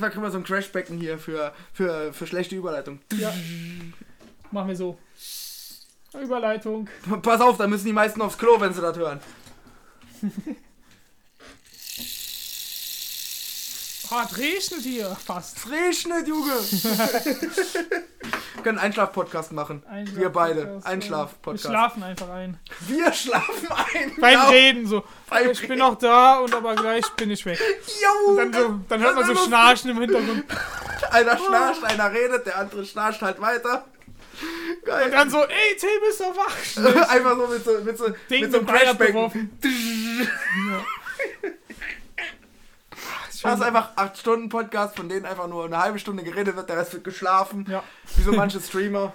Mal 0.00 0.10
kriegen 0.10 0.22
wir 0.22 0.30
so 0.30 0.38
ein 0.38 0.44
Crashbecken 0.44 0.98
hier 0.98 1.18
für, 1.18 1.52
für, 1.72 2.12
für 2.12 2.26
schlechte 2.26 2.56
Überleitung. 2.56 3.00
ja. 3.12 3.32
Machen 4.50 4.68
wir 4.68 4.76
so. 4.76 4.98
Überleitung. 6.20 6.88
Pass 7.22 7.40
auf, 7.40 7.56
da 7.56 7.66
müssen 7.66 7.86
die 7.86 7.92
meisten 7.92 8.20
aufs 8.20 8.36
Klo, 8.36 8.60
wenn 8.60 8.74
sie 8.74 8.82
das 8.82 8.98
hören. 8.98 9.20
Es 14.30 14.36
regnet 14.38 14.80
hier 14.82 15.16
fast. 15.24 15.56
Es 15.58 15.70
regnet, 15.70 16.28
Junge. 16.28 16.52
Wir 18.54 18.62
können 18.62 18.78
einen 18.78 18.86
Einschlaf-Podcast 18.86 19.52
machen. 19.52 19.82
Einschlaf- 19.90 20.16
Wir 20.16 20.28
beide. 20.30 20.60
Podcast, 20.66 20.86
Einschlaf-Podcast. 20.86 21.64
Wir 21.64 21.70
schlafen 21.70 22.02
einfach 22.02 22.28
ein. 22.30 22.58
Wir 22.80 23.12
schlafen 23.12 23.68
ein. 23.70 24.12
Beim 24.20 24.32
Ja. 24.34 24.48
Reden 24.48 24.86
so. 24.86 25.04
Beim 25.28 25.50
ich 25.50 25.66
bin 25.66 25.78
noch 25.78 25.96
da 25.98 26.38
und 26.38 26.54
aber 26.54 26.74
gleich 26.76 27.08
bin 27.16 27.30
ich 27.30 27.44
weg. 27.46 27.58
Jo, 28.28 28.36
dann, 28.36 28.52
so, 28.52 28.80
dann 28.88 29.00
hört 29.00 29.14
man 29.16 29.24
so 29.26 29.34
Schnarchen 29.34 29.90
im 29.90 30.00
Hintergrund. 30.00 30.44
Einer 31.10 31.36
schnarcht, 31.36 31.82
einer 31.84 32.10
redet, 32.12 32.46
der 32.46 32.58
andere 32.58 32.84
schnarcht 32.86 33.20
halt 33.22 33.40
weiter. 33.40 33.84
Geil. 34.84 35.06
Und 35.06 35.12
dann 35.12 35.28
so, 35.30 35.38
ey, 35.42 35.76
Tim 35.78 35.88
ist 36.08 36.20
doch 36.20 36.34
wach. 36.36 37.08
Einfach 37.10 37.36
so 37.36 37.46
mit 37.48 37.64
so, 37.64 37.70
mit 37.84 37.98
so, 37.98 38.08
Ding 38.30 38.42
mit 38.42 38.52
so 38.52 38.58
einem 38.58 38.66
Crashback. 38.66 39.08
beworfen. 39.08 39.50
Das 43.42 43.60
ist 43.60 43.64
einfach 43.64 43.90
8 43.96 44.16
Stunden 44.18 44.48
Podcast, 44.48 44.96
von 44.96 45.08
denen 45.08 45.26
einfach 45.26 45.48
nur 45.48 45.64
eine 45.64 45.78
halbe 45.78 45.98
Stunde 45.98 46.22
geredet 46.22 46.56
wird, 46.56 46.68
der 46.68 46.76
Rest 46.76 46.92
wird 46.92 47.04
geschlafen. 47.04 47.66
Ja, 47.68 47.82
Wie 48.16 48.22
so 48.22 48.32
manche 48.32 48.60
Streamer. 48.60 49.12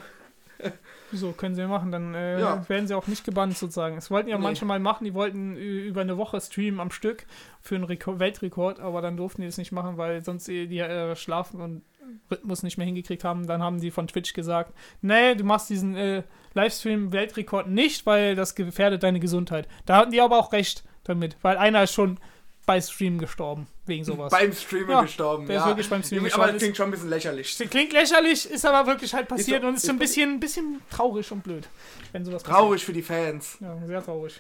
wieso 1.12 1.32
können 1.34 1.56
sie 1.56 1.66
machen, 1.68 1.92
dann 1.92 2.14
äh, 2.16 2.40
Ja. 2.40 2.68
werden 2.68 2.88
sie 2.88 2.96
auch 2.96 3.08
nicht 3.08 3.24
gebannt 3.24 3.58
sozusagen. 3.58 3.96
Das 3.96 4.10
wollten 4.12 4.28
ja 4.30 4.38
Nee. 4.38 4.44
manche 4.44 4.66
mal 4.66 4.80
machen, 4.80 5.06
die 5.06 5.14
wollten 5.14 5.56
über 5.56 6.02
eine 6.02 6.18
Woche 6.18 6.42
streamen 6.42 6.80
am 6.80 6.92
Stück 6.92 7.26
für 7.62 7.76
einen 7.76 7.84
Reko 7.84 8.20
Weltrekord, 8.20 8.80
aber 8.80 9.02
dann 9.02 9.16
durften 9.18 9.42
die 9.42 9.48
das 9.48 9.58
nicht 9.58 9.72
machen, 9.72 9.98
weil 9.98 10.24
sonst 10.24 10.48
die 10.48 10.68
die, 10.68 10.80
äh, 10.80 11.16
Schlafen 11.16 11.62
und 11.62 11.84
Rhythmus 12.32 12.64
nicht 12.64 12.78
mehr 12.78 12.88
hingekriegt 12.88 13.24
haben. 13.24 13.48
Dann 13.48 13.62
haben 13.62 13.80
die 13.80 13.92
von 13.92 14.08
Twitch 14.08 14.34
gesagt, 14.34 14.74
nee, 15.02 15.36
du 15.36 15.44
machst 15.44 15.70
diesen 15.70 15.96
äh, 15.96 16.24
Livestream-Weltrekord 16.54 17.68
nicht, 17.68 18.06
weil 18.06 18.36
das 18.36 18.56
gefährdet 18.56 19.04
deine 19.04 19.20
Gesundheit. 19.20 19.68
Da 19.86 19.98
hatten 19.98 20.12
die 20.12 20.22
aber 20.22 20.38
auch 20.38 20.52
recht 20.54 20.84
damit, 21.04 21.38
weil 21.42 21.58
einer 21.58 21.84
ist 21.84 21.94
schon 21.94 22.20
bei 22.68 22.80
Stream 22.82 23.18
gestorben, 23.18 23.66
wegen 23.86 24.04
sowas. 24.04 24.30
Beim 24.32 24.52
Streamen 24.54 24.90
Ja, 24.92 25.02
gestorben. 25.02 25.48
der 25.48 25.56
ist 25.58 25.62
ja. 25.64 25.68
wirklich 25.70 25.90
beim 25.90 26.04
Streamen 26.04 26.32
Aber 26.34 26.48
das 26.52 26.58
klingt 26.58 26.78
schon 26.78 26.90
ein 26.90 26.92
bisschen 26.92 27.10
lächerlich. 27.10 27.58
Das 27.58 27.70
klingt 27.70 27.94
lächerlich, 27.94 28.52
ist 28.52 28.66
aber 28.66 28.86
wirklich 28.86 29.14
halt 29.14 29.28
passiert 29.28 29.64
doch- 29.64 29.70
und 29.70 29.76
ist 29.76 29.84
so 29.84 29.88
ist 29.88 29.94
ein 29.94 30.00
bisschen, 30.00 30.40
bisschen 30.40 30.82
traurig 30.92 31.32
und 31.32 31.44
blöd, 31.44 31.68
wenn 32.12 32.24
sowas 32.26 32.44
Traurig 32.44 32.84
für 32.86 32.94
die 32.94 33.02
Fans. 33.02 33.54
passiert. 33.60 33.80
Ja, 33.82 33.88
sehr 33.88 34.04
traurig. 34.04 34.40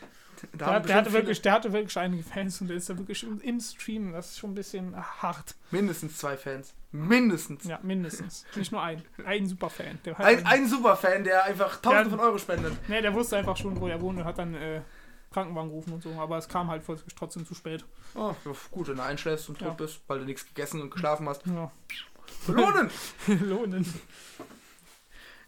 Der, 0.54 0.80
der, 0.82 0.96
hatte 0.96 1.14
wirklich, 1.14 1.42
der 1.42 1.52
hatte 1.54 1.74
wirklich 1.74 1.98
einige 1.98 2.22
Fans 2.22 2.62
und 2.62 2.68
der 2.68 2.78
ist 2.78 2.88
da 2.90 2.98
wirklich 2.98 3.24
im, 3.24 3.42
im 3.42 3.60
Stream. 3.60 4.12
Das 4.12 4.30
ist 4.32 4.38
schon 4.40 4.52
ein 4.52 4.56
bisschen 4.56 4.96
hart. 4.96 5.56
Mindestens 5.72 6.18
zwei 6.18 6.38
Fans. 6.38 6.76
Mindestens. 6.92 7.64
Ja, 7.64 7.80
mindestens. 7.82 8.46
Nicht 8.56 8.72
nur 8.72 8.84
ein. 8.84 9.02
Ein 9.26 9.48
Superfan. 9.48 9.98
Der, 10.06 10.16
hat 10.18 10.26
Ein, 10.26 10.38
dann- 10.38 10.46
ein 10.46 10.68
Superfan, 10.68 11.24
der 11.24 11.44
einfach 11.46 11.82
Tausende 11.82 12.12
von 12.12 12.20
Euro 12.20 12.38
spendet. 12.38 12.74
nee, 12.88 13.02
der 13.02 13.14
wusste 13.16 13.38
einfach 13.38 13.58
schon, 13.58 13.80
wo 13.82 13.88
er 13.88 14.00
wohnt 14.00 14.20
und 14.20 14.26
hat 14.26 14.38
dann 14.38 14.54
äh, 14.54 14.82
Krankenwagen 15.32 15.70
gerufen 15.70 15.94
und 15.94 16.04
so. 16.04 16.12
Aber 16.20 16.38
es 16.38 16.48
kam 16.48 16.70
halt 16.70 16.84
trotzdem 17.18 17.46
zu 17.46 17.54
spät. 17.54 17.86
Oh, 18.16 18.34
gut, 18.72 18.88
wenn 18.88 18.98
du 18.98 19.04
einschläfst 19.04 19.50
und 19.50 19.60
tot 19.60 19.68
Ja. 19.70 19.74
bist, 19.74 20.02
weil 20.08 20.20
du 20.20 20.26
nichts 20.26 20.46
gegessen 20.46 20.82
und 20.82 20.90
geschlafen 20.92 21.28
hast. 21.30 21.46
Ja. 21.46 21.72
Belohnen! 22.46 22.90
Lohnen. 23.42 23.86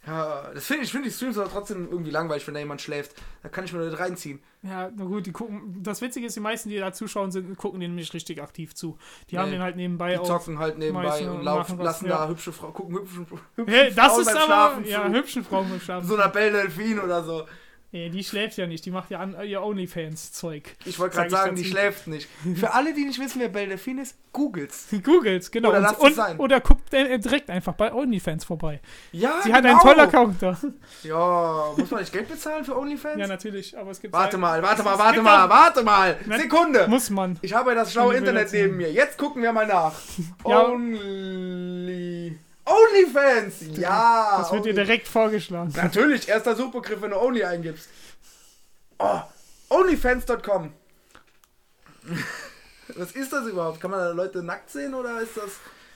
Ja, 0.07 0.49
das 0.53 0.65
finde 0.65 0.85
ich, 0.85 0.91
finde 0.91 1.09
die 1.09 1.13
Streams 1.13 1.37
aber 1.37 1.49
trotzdem 1.51 1.87
irgendwie 1.91 2.09
langweilig, 2.09 2.47
wenn 2.47 2.53
da 2.53 2.59
jemand 2.61 2.81
schläft. 2.81 3.15
Da 3.43 3.49
kann 3.49 3.65
ich 3.65 3.73
mir 3.73 3.85
nicht 3.85 3.99
reinziehen. 3.99 4.41
Ja, 4.63 4.89
na 4.95 5.03
gut, 5.03 5.25
die 5.25 5.31
gucken. 5.33 5.83
Das 5.83 6.01
Witzige 6.01 6.25
ist, 6.25 6.35
die 6.35 6.39
meisten, 6.39 6.69
die 6.69 6.77
da 6.77 6.93
zuschauen, 6.93 7.31
sind, 7.31 7.57
gucken 7.57 7.79
den 7.81 7.91
nämlich 7.91 8.13
richtig 8.13 8.41
aktiv 8.41 8.73
zu. 8.73 8.97
Die 9.29 9.35
Nee. 9.35 9.41
haben 9.41 9.51
den 9.51 9.61
halt 9.61 9.75
nebenbei 9.75 10.15
Die 10.15 10.23
zocken 10.23 10.57
halt 10.57 10.77
nebenbei 10.77 11.29
und 11.29 11.43
laufen, 11.43 11.77
was, 11.77 11.85
lassen 11.85 12.05
ja. 12.07 12.17
da 12.17 12.27
hübsche 12.29 12.53
Frauen, 12.53 12.73
gucken 12.73 12.95
hübsche, 12.97 13.25
hübsche 13.55 13.71
Hey, 13.71 13.93
das 13.93 14.07
Frauen 14.07 14.21
ist 14.21 14.25
beim 14.27 14.37
aber. 14.37 14.45
Schlafen 14.45 14.85
Ja, 14.85 15.05
zu. 15.05 15.11
hübschen 15.13 15.43
Frauen 15.43 15.69
beim 15.69 15.79
Schlafen. 15.81 16.07
So 16.07 16.15
einer 16.15 16.29
Belle 16.29 16.61
Delfin 16.61 16.99
oder 16.99 17.23
so. 17.23 17.45
Nee, 17.91 18.09
die 18.09 18.23
schläft 18.23 18.57
ja 18.57 18.67
nicht. 18.67 18.85
Die 18.85 18.91
macht 18.91 19.09
ja 19.09 19.19
an, 19.19 19.35
ihr 19.43 19.63
OnlyFans-Zeug. 19.63 20.75
Ich 20.85 20.99
wollte 20.99 21.15
gerade 21.15 21.29
sagen, 21.31 21.55
die 21.55 21.65
schläft 21.65 22.05
nicht. 22.05 22.29
Für 22.55 22.73
alle, 22.73 22.93
die 22.93 23.03
nicht 23.03 23.19
wissen, 23.19 23.39
wer 23.41 23.49
Belle 23.49 23.69
Delfin 23.69 23.97
ist, 23.97 24.15
googelt's. 24.31 24.87
Googles, 25.03 25.49
genau. 25.49 25.69
Oder 25.69 25.77
und, 25.79 25.83
lasst 25.83 26.03
es 26.03 26.15
sein. 26.15 26.37
oder 26.37 26.59
guckt 26.59 26.93
äh, 26.93 27.17
direkt 27.17 27.49
einfach 27.49 27.73
bei 27.73 27.91
OnlyFans 27.91 28.45
vorbei. 28.45 28.79
Ja, 29.11 29.41
Sie 29.43 29.51
hat 29.51 29.63
genau. 29.63 29.73
einen 29.73 29.81
tollen 29.81 29.99
Account 30.01 30.41
da. 30.41 30.59
Ja, 31.03 31.73
muss 31.75 31.89
man 31.89 32.01
nicht 32.01 32.13
Geld 32.13 32.27
bezahlen 32.27 32.63
für 32.63 32.77
OnlyFans? 32.77 33.19
Ja, 33.19 33.27
natürlich, 33.27 33.75
aber 33.75 33.89
es 33.89 33.99
gibt. 33.99 34.13
warte 34.13 34.33
halt- 34.33 34.41
mal, 34.41 34.61
warte 34.61 34.83
mal, 34.89 34.99
warte 34.99 35.21
mal, 35.23 35.49
warte 35.49 35.83
mal. 35.83 36.17
Sekunde. 36.37 36.87
Muss 36.87 37.09
man. 37.09 37.39
Ich 37.41 37.53
habe 37.53 37.71
ja 37.71 37.75
das 37.75 37.91
schlaue 37.91 38.15
Internet 38.15 38.51
neben 38.53 38.77
mir. 38.77 38.91
Jetzt 38.91 39.17
gucken 39.17 39.41
wir 39.41 39.51
mal 39.51 39.65
nach. 39.65 39.93
Ja. 40.47 40.65
Only. 40.65 42.37
OnlyFans! 42.69 43.77
Ja! 43.77 44.37
Das 44.39 44.51
wird 44.51 44.65
dir 44.65 44.69
Only- 44.73 44.75
direkt 44.75 45.07
vorgeschlagen. 45.07 45.73
Natürlich, 45.75 46.27
erster 46.29 46.55
Suchbegriff, 46.55 47.01
wenn 47.01 47.11
du 47.11 47.17
Only 47.21 47.43
eingibst. 47.43 47.89
Oh, 48.99 49.21
Onlyfans.com. 49.69 50.73
Was 52.95 53.11
ist 53.11 53.31
das 53.31 53.45
überhaupt? 53.47 53.79
Kann 53.79 53.91
man 53.91 53.99
da 53.99 54.09
Leute 54.11 54.41
nackt 54.43 54.69
sehen 54.69 54.93
oder 54.93 55.21
ist 55.21 55.37
das. 55.37 55.45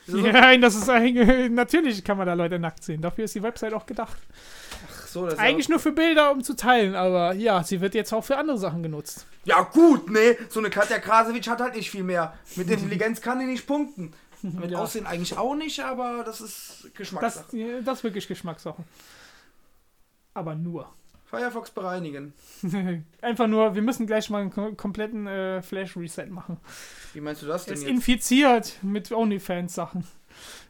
Ist 0.06 0.26
das 0.26 0.34
Nein, 0.34 0.62
das 0.62 0.76
ist 0.76 0.90
eigentlich. 0.90 1.50
Natürlich 1.52 2.04
kann 2.04 2.18
man 2.18 2.28
da 2.28 2.34
Leute 2.34 2.60
nackt 2.60 2.84
sehen. 2.84 3.02
Dafür 3.02 3.26
ist 3.26 3.36
die 3.36 3.42
Website 3.44 3.74
auch 3.74 3.86
gedacht. 3.86 4.18
Ach 4.88 5.08
so, 5.08 5.26
das 5.26 5.36
ist 5.36 5.40
Eigentlich 5.40 5.70
nur 5.70 5.80
für 5.80 5.92
Bilder, 5.92 6.32
um 6.32 6.44
zu 6.44 6.56
teilen, 6.56 6.96
aber 6.96 7.34
ja, 7.34 7.64
sie 7.64 7.82
wird 7.82 7.96
jetzt 7.96 8.14
auch 8.14 8.24
für 8.24 8.38
andere 8.38 8.58
Sachen 8.58 8.84
genutzt. 8.84 9.26
ja, 9.46 9.62
gut, 9.62 10.10
nee. 10.10 10.38
So 10.50 10.60
eine 10.60 10.70
Katja 10.70 11.00
Krasowitsch 11.00 11.48
hat 11.48 11.62
halt 11.62 11.76
nicht 11.76 11.90
viel 11.90 12.04
mehr. 12.04 12.34
Mit 12.56 12.70
Intelligenz 12.70 13.22
kann 13.22 13.40
die 13.40 13.46
nicht 13.46 13.66
punkten. 13.66 14.14
Mit 14.62 14.72
Ja. 14.72 14.80
Aussehen 14.80 15.06
eigentlich 15.06 15.38
auch 15.38 15.56
nicht, 15.56 15.80
aber 15.80 16.24
das 16.24 16.42
ist 16.42 16.84
Das, 16.84 16.94
Geschmackssache. 16.94 17.82
das 17.84 17.98
ist 18.00 18.04
wirklich 18.04 18.28
Geschmackssache. 18.28 18.84
Aber 20.34 20.56
nur. 20.56 20.92
Firefox 21.26 21.72
bereinigen. 21.72 22.34
Einfach 23.22 23.48
nur, 23.48 23.74
wir 23.74 23.82
müssen 23.82 24.06
gleich 24.06 24.30
mal 24.30 24.42
einen 24.42 24.52
kom 24.52 24.78
kompletten 24.78 25.26
äh, 25.26 25.62
Flash-Reset 25.64 26.28
machen. 26.28 26.58
Wie 27.14 27.22
meinst 27.22 27.42
du 27.42 27.48
das 27.48 27.66
denn 27.66 27.74
ist 27.74 27.82
jetzt? 27.82 27.90
infiziert 27.90 28.78
mit 28.84 29.12
OnlyFans-Sachen. 29.12 30.06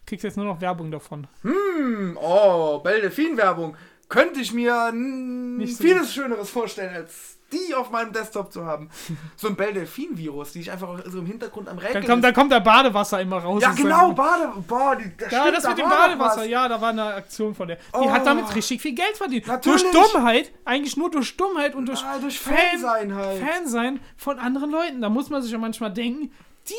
Kriegst 0.05 0.23
jetzt 0.23 0.37
nur 0.37 0.45
noch 0.45 0.61
Werbung 0.61 0.89
davon. 0.91 1.27
Hm, 1.41 2.17
oh, 2.21 2.79
Belle 2.79 3.01
Delfin-Werbung. 3.01 3.75
Könnte 4.09 4.39
ich 4.41 4.53
mir 4.53 4.91
so 5.65 5.75
vieles 5.83 6.13
Schöneres 6.13 6.49
vorstellen, 6.49 6.93
als 6.95 7.37
die 7.53 7.73
auf 7.75 7.91
meinem 7.91 8.11
Desktop 8.11 8.51
zu 8.51 8.65
haben. 8.65 8.89
So 9.37 9.47
ein 9.47 9.55
Belle 9.55 9.73
Delfin-Virus, 9.73 10.53
die 10.53 10.61
ich 10.61 10.71
einfach 10.71 10.99
so 11.05 11.19
im 11.19 11.25
Hintergrund 11.25 11.67
am 11.69 11.77
Räkeln 11.77 12.05
Dann 12.05 12.21
kommt, 12.21 12.33
kommt 12.35 12.51
der 12.51 12.59
Badewasser 12.59 13.21
immer 13.21 13.37
raus. 13.39 13.61
Ja, 13.61 13.71
genau, 13.71 14.07
dann- 14.07 14.15
Bade. 14.15 14.49
Boah, 14.67 14.95
die, 14.95 15.11
das 15.17 15.31
Ja, 15.31 15.41
stimmt, 15.41 15.57
das 15.57 15.63
da 15.63 15.69
mit 15.69 15.77
dem 15.79 15.89
Badewasser, 15.89 16.41
was. 16.41 16.47
ja, 16.47 16.67
da 16.67 16.81
war 16.81 16.89
eine 16.89 17.03
Aktion 17.15 17.53
von 17.55 17.67
der. 17.67 17.77
Die 17.77 17.81
Oh. 17.93 18.11
hat 18.11 18.25
damit 18.25 18.53
richtig 18.55 18.81
viel 18.81 18.93
Geld 18.95 19.17
verdient. 19.17 19.47
Natürlich. 19.47 19.83
Durch 19.91 20.11
Dummheit, 20.13 20.51
eigentlich 20.65 20.95
nur 20.97 21.09
durch 21.11 21.35
Dummheit 21.37 21.75
und 21.75 21.85
durch 21.87 22.03
Ah, 22.03 22.17
durch 22.19 22.39
Fan- 22.39 22.55
Fan 22.55 22.79
sein 22.79 23.15
halt. 23.15 23.39
Fan 23.41 23.67
sein 23.67 23.99
von 24.17 24.39
anderen 24.39 24.71
Leuten. 24.71 25.01
Da 25.01 25.09
muss 25.09 25.29
man 25.29 25.41
sich 25.41 25.51
ja 25.51 25.57
manchmal 25.57 25.91
denken, 25.93 26.31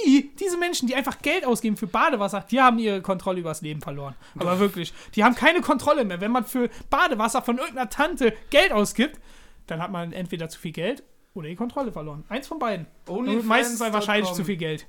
die, 0.07 0.31
diese 0.41 0.57
Menschen, 0.57 0.89
die 0.89 0.95
einfach 0.95 1.19
Geld 1.21 1.45
ausgeben 1.45 1.77
für 1.77 1.87
Badewasser, 1.87 2.45
die 2.51 2.61
haben 2.61 2.79
ihre 2.79 3.03
Kontrolle 3.03 3.41
übers 3.41 3.61
Leben 3.61 3.83
verloren. 3.83 4.15
Aber 4.39 4.59
wirklich, 4.59 4.95
die 5.15 5.23
haben 5.25 5.35
keine 5.35 5.61
Kontrolle 5.61 6.05
mehr. 6.07 6.21
Wenn 6.23 6.31
man 6.33 6.47
für 6.47 6.71
Badewasser 6.89 7.43
von 7.43 7.59
irgendeiner 7.59 7.91
Tante 7.91 8.33
Geld 8.49 8.73
ausgibt, 8.73 9.19
dann 9.67 9.81
hat 9.83 9.91
man 9.91 10.13
entweder 10.13 10.49
zu 10.49 10.59
viel 10.59 10.73
Geld 10.73 11.03
oder 11.35 11.49
die 11.49 11.57
Kontrolle 11.57 11.93
verloren. 11.93 12.25
Eins 12.29 12.47
von 12.47 12.59
beiden. 12.59 12.87
Und 13.09 13.45
meistens 13.47 13.81
halt 13.81 13.93
wahrscheinlich 13.93 14.33
zu 14.33 14.45
viel 14.45 14.57
Geld. 14.57 14.87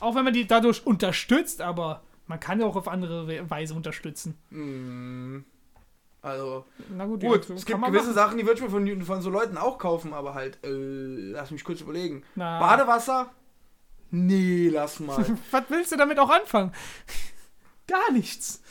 Auch 0.00 0.14
wenn 0.14 0.24
man 0.24 0.32
die 0.34 0.46
dadurch 0.46 0.84
unterstützt, 0.86 1.60
aber 1.60 2.02
man 2.26 2.40
kann 2.40 2.58
ja 2.60 2.66
auch 2.66 2.76
auf 2.76 2.88
andere 2.88 3.28
We- 3.28 3.48
Weise 3.50 3.74
unterstützen. 3.74 4.36
Hm, 4.50 5.44
Also, 6.22 6.64
Na 6.96 7.04
gut, 7.06 7.20
gut, 7.20 7.48
ja, 7.48 7.54
es 7.54 7.64
gibt 7.66 7.80
gewisse 7.84 8.04
machen. 8.06 8.14
Sachen, 8.14 8.38
die 8.38 8.44
würde 8.46 8.58
ich 8.58 8.62
mir 8.64 8.70
von, 8.70 9.02
von 9.02 9.22
so 9.22 9.30
Leuten 9.30 9.56
auch 9.56 9.78
kaufen, 9.78 10.12
aber 10.12 10.34
halt, 10.34 10.58
äh, 10.64 10.68
lass 10.70 11.50
mich 11.50 11.64
kurz 11.64 11.80
überlegen. 11.80 12.22
Na. 12.36 12.58
Badewasser? 12.60 13.30
Nee, 14.10 14.68
lass 14.68 15.00
mal. 15.00 15.18
Was 15.50 15.64
willst 15.68 15.90
du 15.92 15.96
damit 15.96 16.18
auch 16.18 16.30
anfangen? 16.30 16.72
Gar 17.88 18.12
nichts. 18.12 18.62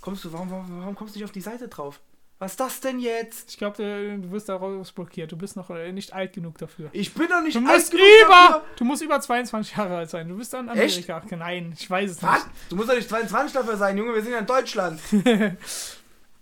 kommst 0.00 0.24
du, 0.24 0.32
warum, 0.32 0.50
warum, 0.50 0.80
warum 0.80 0.94
kommst 0.94 1.14
du 1.14 1.18
nicht 1.18 1.24
auf 1.24 1.32
die 1.32 1.40
Seite 1.40 1.68
drauf? 1.68 2.00
Was 2.38 2.52
ist 2.52 2.60
das 2.60 2.80
denn 2.80 2.98
jetzt? 2.98 3.50
Ich 3.50 3.58
glaube, 3.58 3.76
du 4.20 4.30
wirst 4.32 4.48
daraus 4.48 4.90
blockiert. 4.92 5.30
Du 5.30 5.36
bist 5.36 5.56
noch 5.56 5.70
äh, 5.70 5.92
nicht 5.92 6.12
alt 6.12 6.32
genug 6.32 6.58
dafür. 6.58 6.90
Ich 6.92 7.14
bin 7.14 7.28
doch 7.28 7.40
nicht 7.40 7.54
Du 7.54 7.60
alt 7.60 7.68
musst 7.78 7.90
genug 7.92 8.04
über, 8.24 8.28
dafür. 8.30 8.62
du 8.76 8.84
musst 8.84 9.02
über 9.02 9.20
22 9.20 9.76
Jahre 9.76 9.96
alt 9.98 10.10
sein. 10.10 10.28
Du 10.28 10.36
bist 10.36 10.52
dann 10.52 10.68
in 10.68 10.76
Echt? 10.76 11.08
Amerika. 11.08 11.36
Nein, 11.36 11.74
ich 11.78 11.88
weiß 11.88 12.10
es 12.10 12.22
Was? 12.22 12.46
Du 12.68 12.76
musst 12.76 12.88
doch 12.90 12.96
nicht 12.96 13.08
22 13.08 13.52
dafür 13.52 13.76
sein, 13.76 13.96
Junge, 13.96 14.14
wir 14.14 14.22
sind 14.22 14.32
ja 14.32 14.38
in 14.40 14.46
Deutschland. 14.46 15.00
nicht. 15.12 15.26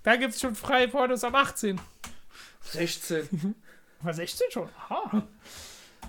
Da 0.04 0.16
gibt 0.16 0.34
es 0.34 0.40
schon 0.40 0.56
freie 0.56 0.88
Pornos 0.88 1.22
ab 1.22 1.34
18. 1.34 1.80
16. 2.62 3.54
Aber 4.02 4.12
16 4.12 4.50
schon. 4.50 4.68
Aha. 4.88 5.22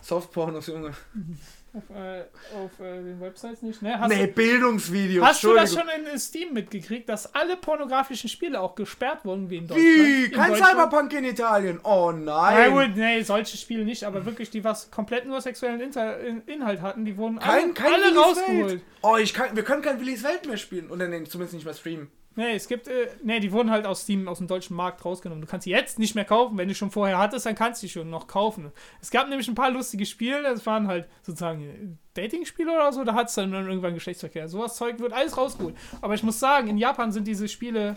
Softpornos, 0.01 0.65
Junge. 0.65 0.93
Auf, 1.76 1.89
äh, 1.89 2.24
auf 2.55 2.80
äh, 2.80 3.01
den 3.01 3.19
Websites 3.19 3.63
nicht, 3.63 3.82
ne? 3.82 3.99
Hast, 3.99 4.09
Nee, 4.09 4.28
Bildungsvideos. 4.28 5.26
hast 5.26 5.43
du 5.43 5.55
das 5.55 5.74
schon 5.74 5.88
in 6.07 6.19
Steam 6.19 6.53
mitgekriegt, 6.53 7.09
dass 7.09 7.34
alle 7.34 7.57
pornografischen 7.57 8.30
Spiele 8.30 8.61
auch 8.61 8.76
gesperrt 8.76 9.26
wurden 9.26 9.49
wie 9.49 9.57
in 9.57 9.67
Deutschland? 9.67 9.88
Wie? 9.88 10.26
In 10.26 10.32
Kein 10.32 10.49
Deutschland? 10.51 10.71
Cyberpunk 10.71 11.13
in 11.13 11.24
Italien. 11.24 11.80
Oh 11.84 12.11
Na 12.11 12.51
nein. 12.51 12.71
gut, 12.74 12.95
nee, 12.95 13.24
solche 13.24 13.57
Spiele 13.57 13.86
nicht, 13.86 14.03
aber 14.03 14.24
wirklich, 14.24 14.51
die 14.51 14.63
was 14.63 14.91
komplett 14.91 15.26
nur 15.26 15.41
sexuellen 15.41 15.82
Inter 15.82 16.19
In 16.19 16.41
Inhalt 16.45 16.82
hatten, 16.82 17.05
die 17.05 17.17
wurden 17.17 17.39
Kein, 17.39 17.63
alle, 17.63 17.74
kein 17.74 17.93
alle 17.93 18.15
rausgeholt. 18.15 18.69
Welt. 18.74 18.82
Oh, 19.01 19.17
ich 19.17 19.34
kann, 19.34 19.55
wir 19.55 19.63
können 19.63 19.82
kein 19.82 19.99
Willis 19.99 20.24
Welt 20.24 20.45
mehr 20.45 20.57
spielen. 20.57 20.91
Oder 20.91 21.07
nee, 21.07 21.24
zumindest 21.24 21.55
nicht 21.55 21.65
mehr 21.65 21.74
streamen. 21.74 22.07
Nee, 22.36 22.55
es 22.55 22.67
gibt, 22.67 22.88
äh, 22.88 23.09
nee, 23.21 23.39
die 23.39 23.51
wurden 23.51 23.69
halt 23.69 23.86
aus 23.86 24.01
Steam, 24.01 24.27
aus 24.27 24.39
dem 24.39 24.47
deutschen 24.47 24.75
Markt 24.75 25.05
rausgenommen. 25.05 25.41
Du 25.41 25.47
kannst 25.47 25.65
sie 25.65 25.69
jetzt 25.69 25.99
nicht 25.99 26.15
mehr 26.15 26.25
kaufen. 26.25 26.57
Wenn 26.57 26.67
du 26.67 26.73
schon 26.73 26.89
vorher 26.89 27.19
hattest, 27.19 27.45
dann 27.45 27.53
kannst 27.53 27.81
du 27.81 27.88
die 27.88 27.93
schon 27.93 28.09
noch 28.09 28.27
kaufen. 28.27 28.71
Es 29.01 29.11
gab 29.11 29.29
nämlich 29.29 29.47
ein 29.47 29.55
paar 29.55 29.69
lustige 29.69 30.05
Spiele, 30.05 30.41
das 30.41 30.65
waren 30.65 30.88
halt 30.88 31.07
sozusagen 31.21 31.61
äh, 31.63 32.19
Dating-Spiele 32.19 32.71
oder 32.71 32.91
so, 32.91 33.03
da 33.03 33.13
hat 33.13 33.29
es 33.29 33.36
dann 33.36 33.53
irgendwann 33.53 33.93
Geschlechtsverkehr. 33.93 34.47
Sowas 34.47 34.75
Zeug 34.75 34.99
wird 34.99 35.13
alles 35.13 35.38
rausgeholt. 35.38 35.75
Aber 36.01 36.13
ich 36.13 36.23
muss 36.23 36.39
sagen, 36.39 36.67
in 36.67 36.77
Japan 36.77 37.11
sind 37.11 37.27
diese 37.27 37.47
Spiele 37.47 37.95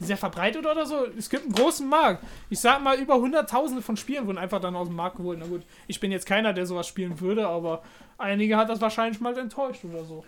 sehr 0.00 0.16
verbreitet 0.16 0.66
oder 0.66 0.86
so. 0.86 1.06
Es 1.16 1.30
gibt 1.30 1.44
einen 1.44 1.54
großen 1.54 1.88
Markt. 1.88 2.24
Ich 2.48 2.60
sag 2.60 2.82
mal, 2.82 2.98
über 2.98 3.16
hunderttausende 3.16 3.82
von 3.82 3.96
Spielen 3.96 4.26
wurden 4.26 4.38
einfach 4.38 4.60
dann 4.60 4.76
aus 4.76 4.88
dem 4.88 4.96
Markt 4.96 5.16
geholt. 5.16 5.38
Na 5.40 5.46
gut, 5.46 5.62
ich 5.86 6.00
bin 6.00 6.12
jetzt 6.12 6.26
keiner, 6.26 6.52
der 6.52 6.66
sowas 6.66 6.86
spielen 6.86 7.20
würde, 7.20 7.48
aber 7.48 7.82
einige 8.18 8.56
hat 8.56 8.68
das 8.68 8.80
wahrscheinlich 8.80 9.20
mal 9.20 9.36
enttäuscht 9.38 9.84
oder 9.84 10.04
so. 10.04 10.24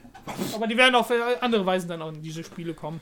Aber 0.55 0.67
die 0.67 0.77
werden 0.77 0.95
auf 0.95 1.11
äh, 1.11 1.15
andere 1.41 1.65
Weisen 1.67 1.89
dann 1.89 2.03
auch 2.03 2.13
in 2.13 2.23
diese 2.23 2.45
Spiele 2.45 2.75
kommen. 2.75 3.01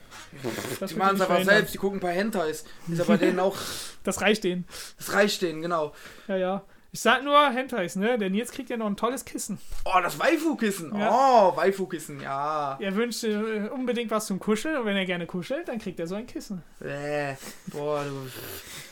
Das 0.80 0.90
Die 0.92 0.96
machen 0.96 1.16
es 1.16 1.20
einfach 1.22 1.44
selbst, 1.44 1.74
die 1.74 1.78
gucken 1.78 1.98
ein 1.98 2.00
paar 2.02 2.10
Hentais. 2.12 2.64
Ist 2.88 2.98
ja 2.98 3.04
bei 3.04 3.16
denen 3.16 3.38
auch, 3.40 3.56
Das 4.04 4.20
reicht 4.20 4.44
denen. 4.44 4.66
das 4.98 5.12
reicht 5.12 5.42
denen, 5.42 5.62
genau. 5.62 5.92
Ja, 6.28 6.36
ja. 6.36 6.62
Ich 6.92 7.00
sag 7.02 7.24
nur 7.24 7.50
Hentais, 7.50 7.96
ne? 7.96 8.16
Denn 8.16 8.32
jetzt 8.32 8.52
kriegt 8.52 8.70
er 8.70 8.78
noch 8.78 8.86
ein 8.86 8.96
tolles 8.96 9.26
Kissen. 9.26 9.58
Oh, 9.84 9.98
das 10.02 10.18
Waifu-Kissen. 10.18 10.96
Ja. 10.98 11.10
Oh, 11.50 11.54
Waifu-Kissen, 11.56 12.20
ja. 12.22 12.78
Er 12.80 12.94
wünscht 12.96 13.22
äh, 13.24 13.68
unbedingt 13.68 14.10
was 14.10 14.26
zum 14.26 14.38
Kuscheln 14.38 14.78
und 14.78 14.86
wenn 14.86 14.96
er 14.96 15.04
gerne 15.04 15.26
kuschelt, 15.26 15.68
dann 15.68 15.78
kriegt 15.78 16.00
er 16.00 16.06
so 16.06 16.14
ein 16.14 16.26
Kissen. 16.26 16.62
Äh, 16.80 17.34
boah, 17.66 18.02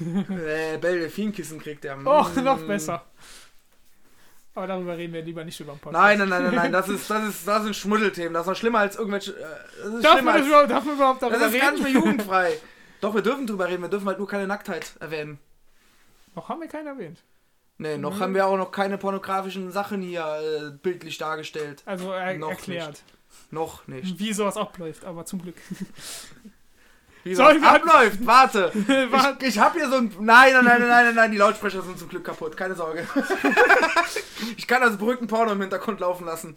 du. 0.00 0.04
äh, 0.34 0.76
Delfinkissen 0.78 1.58
kriegt 1.60 1.84
er. 1.86 1.96
Oh, 2.04 2.24
Mm. 2.38 2.44
noch 2.44 2.60
besser. 2.66 3.04
Aber 4.56 4.66
darüber 4.68 4.96
reden 4.96 5.12
wir 5.12 5.22
lieber 5.22 5.44
nicht 5.44 5.58
über 5.58 5.72
den 5.72 5.80
Podcast. 5.80 6.00
Nein, 6.00 6.18
nein, 6.18 6.28
nein, 6.28 6.42
nein, 6.44 6.54
nein, 6.54 6.72
das 6.72 6.88
ist, 6.88 7.10
das 7.10 7.28
ist, 7.28 7.48
das 7.48 7.64
sind 7.64 7.74
Schmuddelthemen. 7.74 8.34
Das 8.34 8.42
ist 8.42 8.48
noch 8.48 8.56
schlimmer 8.56 8.78
als 8.80 8.96
irgendwelche. 8.96 9.32
Äh, 9.32 9.42
das 9.82 9.94
ist 9.94 10.04
Darf 10.04 10.12
schlimmer 10.12 10.30
man, 10.32 10.40
als, 10.40 10.46
überhaupt, 10.48 10.70
darf 10.70 10.84
man 10.84 10.94
überhaupt 10.94 11.22
darüber 11.22 11.38
das 11.38 11.48
ist 11.52 11.54
reden? 11.62 11.74
nicht 11.74 11.82
mehr 11.82 11.92
jugendfrei. 11.92 12.52
Doch, 13.00 13.14
wir 13.14 13.22
dürfen 13.22 13.46
drüber 13.46 13.68
reden, 13.68 13.82
wir 13.82 13.88
dürfen 13.88 14.06
halt 14.06 14.18
nur 14.18 14.28
keine 14.28 14.46
Nacktheit 14.46 14.92
erwähnen. 15.00 15.38
Noch 16.36 16.48
haben 16.48 16.60
wir 16.60 16.68
keinen 16.68 16.86
erwähnt. 16.86 17.18
Nee, 17.78 17.98
noch 17.98 18.14
Mhm. 18.16 18.20
haben 18.20 18.34
wir 18.34 18.46
auch 18.46 18.56
noch 18.56 18.70
keine 18.70 18.96
pornografischen 18.98 19.72
Sachen 19.72 20.00
hier 20.00 20.24
äh, 20.24 20.70
bildlich 20.82 21.18
dargestellt. 21.18 21.82
Also 21.86 22.12
er, 22.12 22.38
Noch 22.38 22.50
erklärt, 22.50 23.02
Noch 23.50 23.86
nicht. 23.88 24.18
wie 24.20 24.32
sowas 24.32 24.56
abläuft, 24.56 25.04
aber 25.04 25.24
zum 25.26 25.42
Glück. 25.42 25.56
Wie 27.24 27.34
Sollen 27.34 27.62
das 27.62 27.72
abläuft, 27.72 28.18
warte. 28.26 28.70
Warte. 29.10 29.44
Ich, 29.46 29.56
ich 29.56 29.58
hab 29.58 29.72
hier 29.72 29.88
so 29.88 29.96
ein. 29.96 30.12
Nein, 30.20 30.52
nein, 30.52 30.64
nein, 30.64 30.80
nein, 30.80 30.88
nein, 30.88 31.14
nein, 31.14 31.32
die 31.32 31.38
Lautsprecher 31.38 31.80
sind 31.80 31.98
zum 31.98 32.10
Glück 32.10 32.22
kaputt, 32.24 32.54
keine 32.56 32.74
Sorge. 32.74 33.06
ich 34.58 34.66
kann 34.68 34.82
also 34.82 34.98
beruhigten 34.98 35.26
Porno 35.26 35.52
im 35.52 35.60
Hintergrund 35.60 36.00
laufen 36.00 36.26
lassen. 36.26 36.54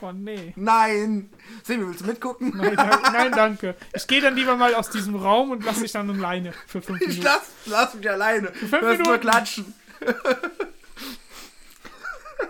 Oh 0.00 0.12
nee. 0.12 0.54
Nein. 0.56 1.28
Semi, 1.62 1.86
willst 1.86 2.00
du 2.00 2.06
mitgucken? 2.06 2.54
Nein, 2.56 2.74
danke. 2.76 3.10
Nein, 3.12 3.32
danke. 3.32 3.74
Ich 3.94 4.06
gehe 4.06 4.20
dann 4.22 4.34
lieber 4.34 4.56
mal 4.56 4.74
aus 4.74 4.88
diesem 4.90 5.14
Raum 5.16 5.50
und 5.50 5.64
lasse 5.64 5.82
dich 5.82 5.92
dann 5.92 6.08
alleine 6.08 6.52
für 6.66 6.80
fünf 6.80 7.00
Ich 7.02 7.08
Minuten. 7.08 7.24
lass, 7.24 7.50
lass 7.66 7.94
mich 7.94 8.08
alleine. 8.08 8.46
Du 8.48 8.66
fünf 8.66 8.80
nur 8.80 8.92
Minuten. 8.92 9.20
klatschen. 9.20 9.74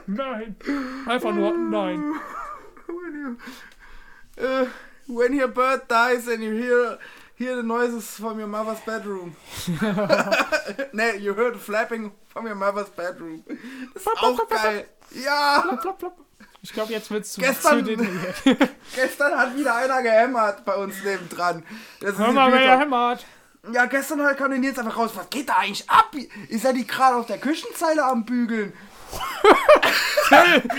Nein. 0.07 0.57
Einfach 1.07 1.33
nur 1.33 1.57
nein. 1.57 2.15
Uh, 4.41 4.67
when 5.09 5.35
your 5.35 5.49
bird 5.49 5.89
dies 5.89 6.29
and 6.29 6.43
you 6.43 6.53
hear 6.53 6.99
hear 7.39 7.57
the 7.57 7.63
noises 7.63 8.05
from 8.17 8.39
your 8.39 8.49
mother's 8.49 8.81
bedroom. 8.81 9.37
nee, 10.93 11.17
you 11.19 11.35
heard 11.35 11.55
the 11.55 11.61
flapping 11.61 12.13
from 12.27 12.47
your 12.47 12.57
mother's 12.57 12.91
bedroom. 12.91 13.45
Das 13.95 14.03
ist 14.03 14.09
auch 14.23 14.49
geil. 14.49 14.87
Ja. 15.25 15.65
Ich 16.61 16.73
glaube, 16.73 16.93
jetzt 16.93 17.11
wird's 17.11 17.33
zu, 17.33 17.41
Gestern- 17.41 17.85
zu 17.85 17.97
detailliert. 17.97 18.35
gestern 18.95 19.39
hat 19.39 19.57
wieder 19.57 19.77
einer 19.77 20.03
gehämmert 20.03 20.65
bei 20.65 20.75
uns 20.75 21.03
nebendran. 21.05 21.63
Das 22.01 22.19
Hör 22.19 22.33
mal, 22.33 22.53
wer 22.53 22.79
hämmert. 22.81 23.25
Ja, 23.73 23.87
gestern 23.87 24.23
halt 24.23 24.39
kam 24.39 24.51
der 24.51 24.59
Nils 24.59 24.79
einfach 24.79 24.97
raus. 24.97 25.11
Was 25.15 25.31
geht 25.31 25.49
da 25.49 25.57
eigentlich 25.57 25.89
ab? 25.89 26.15
Ist 26.49 26.65
er 26.65 26.73
die 26.73 26.87
gerade 26.87 27.17
auf 27.17 27.27
der 27.27 27.39
Küchenzeile 27.39 28.05
am 28.05 28.25
Bügeln? 28.25 28.73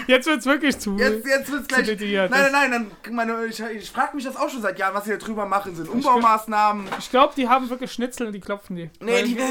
Jetzt 0.08 0.28
wird's 0.28 0.46
wirklich 0.46 0.78
zu. 0.78 0.96
Jetzt, 0.98 1.26
jetzt 1.26 1.52
wird's 1.52 1.68
gleich. 1.68 1.86
detailliert. 1.88 2.30
Nein, 2.30 2.52
nein, 2.52 2.70
nein, 2.70 2.92
dann, 3.04 3.16
meine, 3.16 3.46
ich, 3.46 3.60
ich 3.60 3.90
frage 3.90 4.16
mich 4.16 4.24
das 4.26 4.36
auch 4.36 4.50
schon 4.50 4.62
seit 4.62 4.78
Jahren, 4.78 4.94
was 4.94 5.06
sie 5.06 5.12
da 5.12 5.18
drüber 5.18 5.46
machen. 5.48 5.76
Sind 5.76 5.90
Umbaumaßnahmen. 5.90 6.88
Ich 7.00 7.10
glaube, 7.10 7.34
die 7.36 7.50
haben 7.50 7.68
wirklich 7.70 7.92
Schnitzel 7.92 8.28
und 8.28 8.34
die 8.34 8.40
klopfen 8.40 8.76
die. 8.76 8.90
Nee, 9.00 9.24
die, 9.24 9.34
die, 9.36 9.42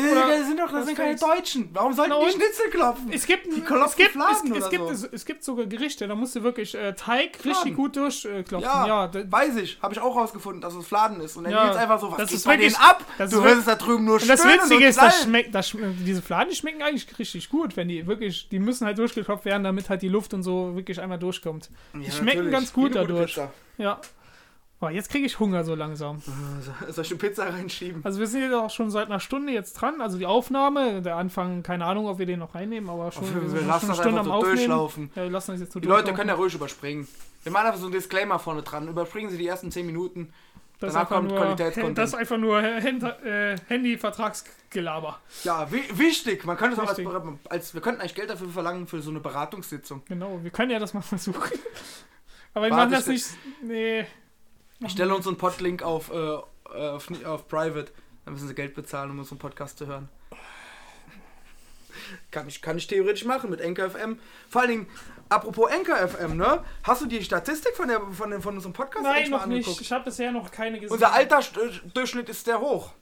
sind 0.46 0.58
doch 0.60 0.70
das 0.70 0.86
sind 0.86 0.96
keine 0.96 1.16
Deutschen. 1.16 1.70
Warum 1.72 1.92
sollten 1.94 2.12
die? 2.26 2.30
Schnitzel 2.32 2.70
klopfen? 2.70 3.10
Es 3.12 3.26
gibt, 3.26 3.46
Die 3.46 3.60
es 3.60 3.96
gibt, 3.96 4.10
es, 4.10 4.12
Fladen 4.12 4.52
es, 4.52 4.58
oder 4.58 4.68
gibt, 4.70 4.84
so. 4.84 4.90
es, 4.92 5.04
es 5.04 5.24
gibt 5.24 5.42
sogar 5.44 5.66
Gerichte, 5.66 6.06
da 6.06 6.14
musst 6.14 6.36
du 6.36 6.42
wirklich 6.44 6.74
äh, 6.76 6.92
Teig 6.94 7.34
richtig 7.36 7.52
Fladen. 7.54 7.74
gut 7.74 7.96
durchklopfen. 7.96 8.60
Ja, 8.60 8.86
ja, 8.86 9.08
da- 9.08 9.30
weiß 9.32 9.56
ich. 9.56 9.78
Habe 9.82 9.94
ich 9.94 10.00
auch 10.00 10.14
rausgefunden, 10.14 10.60
dass 10.60 10.74
es 10.74 10.86
Fladen 10.86 11.20
ist. 11.20 11.36
Und 11.36 11.44
dann 11.44 11.52
Ja, 11.52 11.64
geht's 11.66 11.76
einfach 11.76 12.00
so, 12.00 12.10
was 12.12 12.18
das 12.18 12.28
geht 12.28 12.36
ist 12.38 12.44
bei 12.44 12.52
wirklich- 12.52 12.74
denen 12.74 12.84
ab? 12.84 13.04
das 13.18 13.30
Du 13.30 13.38
ist 13.38 13.44
hörst 13.44 13.58
es 13.60 13.64
da 13.64 13.74
drüben 13.74 14.04
nur 14.04 14.14
Und 14.20 14.28
das 14.28 14.38
stöhnen 14.40 14.56
Witzige 14.60 14.74
und 14.76 14.82
ist, 14.82 14.98
das 15.00 15.22
schmeckt, 15.24 15.54
das, 15.54 15.70
schm- 15.70 15.94
diese 16.04 16.22
Fladen, 16.22 16.54
schmecken 16.54 16.82
eigentlich 16.82 17.18
richtig 17.18 17.48
gut, 17.48 17.76
wenn 17.76 17.88
die 17.88 18.06
wirklich, 18.06 18.48
die 18.48 18.58
müssen 18.68 18.86
halt 18.86 18.98
durchgeklopft 18.98 19.44
werden, 19.44 19.64
damit 19.64 19.90
halt 19.90 20.02
die 20.02 20.08
Luft 20.08 20.32
und 20.34 20.42
so 20.42 20.76
wirklich 20.76 21.00
einmal 21.00 21.18
durchkommt. 21.18 21.70
Die 21.94 22.04
Ja, 22.04 22.10
schmecken 22.12 22.38
natürlich. 22.38 22.52
ganz 22.52 22.72
gut 22.72 22.94
dadurch. 22.94 23.40
Ja. 23.78 24.00
Boah, 24.80 24.92
jetzt 24.92 25.10
kriege 25.10 25.26
ich 25.26 25.40
Hunger 25.40 25.64
so 25.64 25.74
langsam. 25.74 26.22
Soll 26.88 27.04
ich 27.04 27.10
eine 27.10 27.18
Pizza 27.18 27.46
reinschieben? 27.52 28.04
Also 28.04 28.20
wir 28.20 28.28
sind 28.28 28.42
jetzt 28.42 28.54
auch 28.54 28.70
schon 28.70 28.92
seit 28.92 29.06
einer 29.06 29.18
Stunde 29.18 29.52
jetzt 29.52 29.72
dran, 29.72 30.00
also 30.00 30.18
die 30.18 30.26
Aufnahme, 30.26 31.02
der 31.02 31.16
Anfang, 31.16 31.64
keine 31.64 31.84
Ahnung, 31.84 32.06
ob 32.06 32.20
wir 32.20 32.26
den 32.26 32.38
noch 32.38 32.54
reinnehmen, 32.54 32.88
aber 32.88 33.10
schon, 33.10 33.24
wir, 33.34 33.54
wir 33.54 33.62
lassen 33.62 33.62
schon 33.62 33.70
das 33.70 33.82
eine 33.84 33.94
Stunde 33.94 34.20
einfach 34.20 34.32
am 34.34 34.40
so 34.40 34.46
durchlaufen. 34.46 35.10
Ja, 35.16 35.22
wir 35.24 35.30
lassen 35.30 35.50
das 35.50 35.60
jetzt 35.62 35.72
so 35.72 35.80
Die 35.80 35.88
Leute 35.88 36.14
können 36.14 36.28
ja 36.28 36.36
ruhig 36.36 36.54
überspringen. 36.54 37.08
Wir 37.42 37.50
machen 37.50 37.66
einfach 37.66 37.80
so 37.80 37.86
einen 37.86 37.94
Disclaimer 37.94 38.38
vorne 38.38 38.62
dran. 38.62 38.86
Überspringen 38.86 39.30
sie 39.30 39.38
die 39.38 39.46
ersten 39.48 39.72
10 39.72 39.84
Minuten. 39.84 40.32
Das 40.80 40.88
ist 40.90 40.94
danach 40.94 41.00
einfach 41.00 41.16
kommt 41.16 41.28
nur, 41.30 41.38
Qualitätscontent. 41.38 41.98
Das 41.98 42.08
ist 42.10 42.14
einfach 42.14 42.36
nur 42.38 42.62
Hand, 42.62 43.02
äh, 43.02 43.56
Handy-Vertragsgelaber. 43.66 45.18
Ja, 45.44 45.70
wi 45.72 45.82
wichtig. 45.92 46.44
Man 46.44 46.56
könnte 46.56 46.74
es 46.74 46.80
auch 46.80 46.88
als, 46.88 47.00
als. 47.50 47.74
Wir 47.74 47.80
könnten 47.80 48.00
eigentlich 48.00 48.14
Geld 48.14 48.30
dafür 48.30 48.48
verlangen 48.48 48.86
für 48.86 49.00
so 49.02 49.10
eine 49.10 49.20
Beratungssitzung. 49.20 50.02
Genau, 50.06 50.38
wir 50.42 50.50
können 50.50 50.70
ja 50.70 50.78
das 50.78 50.94
mal 50.94 51.00
versuchen. 51.00 51.58
Aber 52.54 52.66
wir 52.66 52.70
machen 52.74 52.92
das 52.92 53.08
ich- 53.08 53.14
nicht. 53.14 53.26
Nee. 53.62 54.06
Ich 54.80 54.92
stelle 54.92 55.14
uns 55.14 55.26
einen 55.26 55.36
Podlink 55.36 55.82
auf, 55.82 56.12
äh, 56.12 56.38
auf, 56.72 57.08
auf 57.24 57.48
Private. 57.48 57.90
Dann 58.24 58.34
müssen 58.34 58.46
sie 58.46 58.54
Geld 58.54 58.74
bezahlen, 58.74 59.10
um 59.10 59.18
unseren 59.18 59.38
Podcast 59.38 59.78
zu 59.78 59.86
hören. 59.86 60.08
Kann 62.30 62.48
ich, 62.48 62.62
kann 62.62 62.76
ich 62.78 62.86
theoretisch 62.86 63.24
machen 63.24 63.50
mit 63.50 63.60
Enker 63.60 63.90
FM. 63.90 64.18
Vor 64.48 64.60
allen 64.62 64.70
Dingen, 64.70 64.86
apropos 65.28 65.70
Enker 65.70 65.96
FM, 66.08 66.36
ne? 66.36 66.64
Hast 66.84 67.02
du 67.02 67.06
die 67.06 67.22
Statistik 67.22 67.74
von, 67.76 67.88
der, 67.88 68.00
von, 68.00 68.30
dem, 68.30 68.42
von 68.42 68.54
unserem 68.54 68.72
Podcast 68.72 69.04
Nein, 69.04 69.30
noch 69.30 69.46
nicht. 69.46 69.56
angeguckt? 69.58 69.80
Ich 69.80 69.92
habe 69.92 70.04
bisher 70.04 70.32
noch 70.32 70.50
keine 70.50 70.78
gesehen. 70.78 70.92
Unser 70.92 71.12
Altersdurchschnitt 71.12 72.28
ist 72.28 72.44
sehr 72.44 72.60
hoch. 72.60 72.92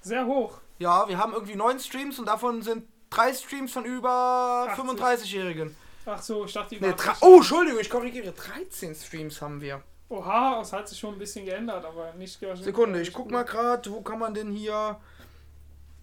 Sehr 0.00 0.26
hoch. 0.26 0.60
Ja, 0.78 1.08
wir 1.08 1.18
haben 1.18 1.32
irgendwie 1.32 1.54
neun 1.56 1.80
Streams 1.80 2.18
und 2.18 2.26
davon 2.26 2.62
sind 2.62 2.86
drei 3.10 3.32
Streams 3.32 3.72
von 3.72 3.84
über 3.84 4.66
80. 4.70 4.84
35-Jährigen. 4.84 5.76
Ach 6.04 6.22
so, 6.22 6.44
ich 6.44 6.52
dachte, 6.52 6.74
die 6.76 6.80
Nee, 6.80 6.88
nicht- 6.92 7.22
oh, 7.22 7.36
Entschuldigung, 7.36 7.80
ich 7.80 7.90
korrigiere. 7.90 8.32
13 8.32 8.94
Streams 8.94 9.40
haben 9.42 9.60
wir. 9.60 9.82
Oha, 10.08 10.60
es 10.60 10.72
hat 10.72 10.88
sich 10.88 10.98
schon 10.98 11.14
ein 11.14 11.18
bisschen 11.18 11.44
geändert, 11.44 11.84
aber 11.84 12.12
nicht. 12.12 12.38
Sekunde, 12.60 13.00
ich 13.00 13.12
guck 13.12 13.28
mal 13.30 13.42
gerade, 13.44 13.90
wo 13.90 14.02
kann 14.02 14.20
man 14.20 14.32
denn 14.34 14.52
hier. 14.52 15.00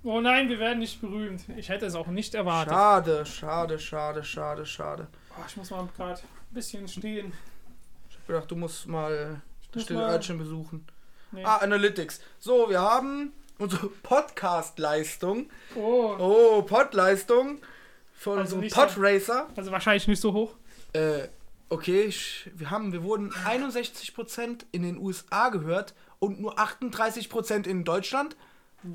Oh 0.03 0.19
nein, 0.19 0.49
wir 0.49 0.59
werden 0.59 0.79
nicht 0.79 0.99
berühmt. 0.99 1.41
Ich 1.55 1.69
hätte 1.69 1.85
es 1.85 1.95
auch 1.95 2.07
nicht 2.07 2.35
erwartet. 2.35 2.73
Schade, 2.73 3.25
schade, 3.25 3.79
schade, 3.79 4.23
schade, 4.23 4.65
schade. 4.65 5.07
Oh, 5.37 5.43
ich 5.47 5.55
muss 5.57 5.69
mal 5.71 5.87
gerade 5.95 6.19
ein 6.21 6.53
bisschen 6.53 6.87
stehen. 6.87 7.31
Ich 8.09 8.17
hab 8.17 8.27
gedacht, 8.27 8.51
du 8.51 8.55
musst 8.55 8.87
mal 8.87 9.41
das 9.71 9.83
stille 9.83 10.01
Örtchen 10.01 10.37
besuchen. 10.37 10.85
Nee. 11.31 11.43
Ah, 11.45 11.57
Analytics. 11.57 12.19
So, 12.39 12.69
wir 12.69 12.81
haben 12.81 13.31
unsere 13.59 13.87
Podcast-Leistung. 14.03 15.49
Oh, 15.75 16.15
Oh, 16.19 16.61
Pod-Leistung 16.63 17.59
von 18.13 18.39
Also 18.39 18.55
unserem 18.57 18.61
nicht 18.61 18.75
so- 18.75 18.81
Podracer. 18.81 19.47
also 19.55 19.71
wahrscheinlich 19.71 20.07
nicht 20.07 20.21
so 20.21 20.33
hoch. 20.33 20.53
Äh, 20.91 21.27
okay, 21.69 22.01
ich, 22.03 22.49
wir 22.53 22.69
haben, 22.69 22.91
wir 22.91 23.03
wurden 23.03 23.31
61% 23.31 24.65
in 24.73 24.83
den 24.83 24.97
USA 24.97 25.49
gehört 25.49 25.93
und 26.19 26.39
nur 26.41 26.59
38% 26.59 27.65
in 27.67 27.83
Deutschland. 27.83 28.35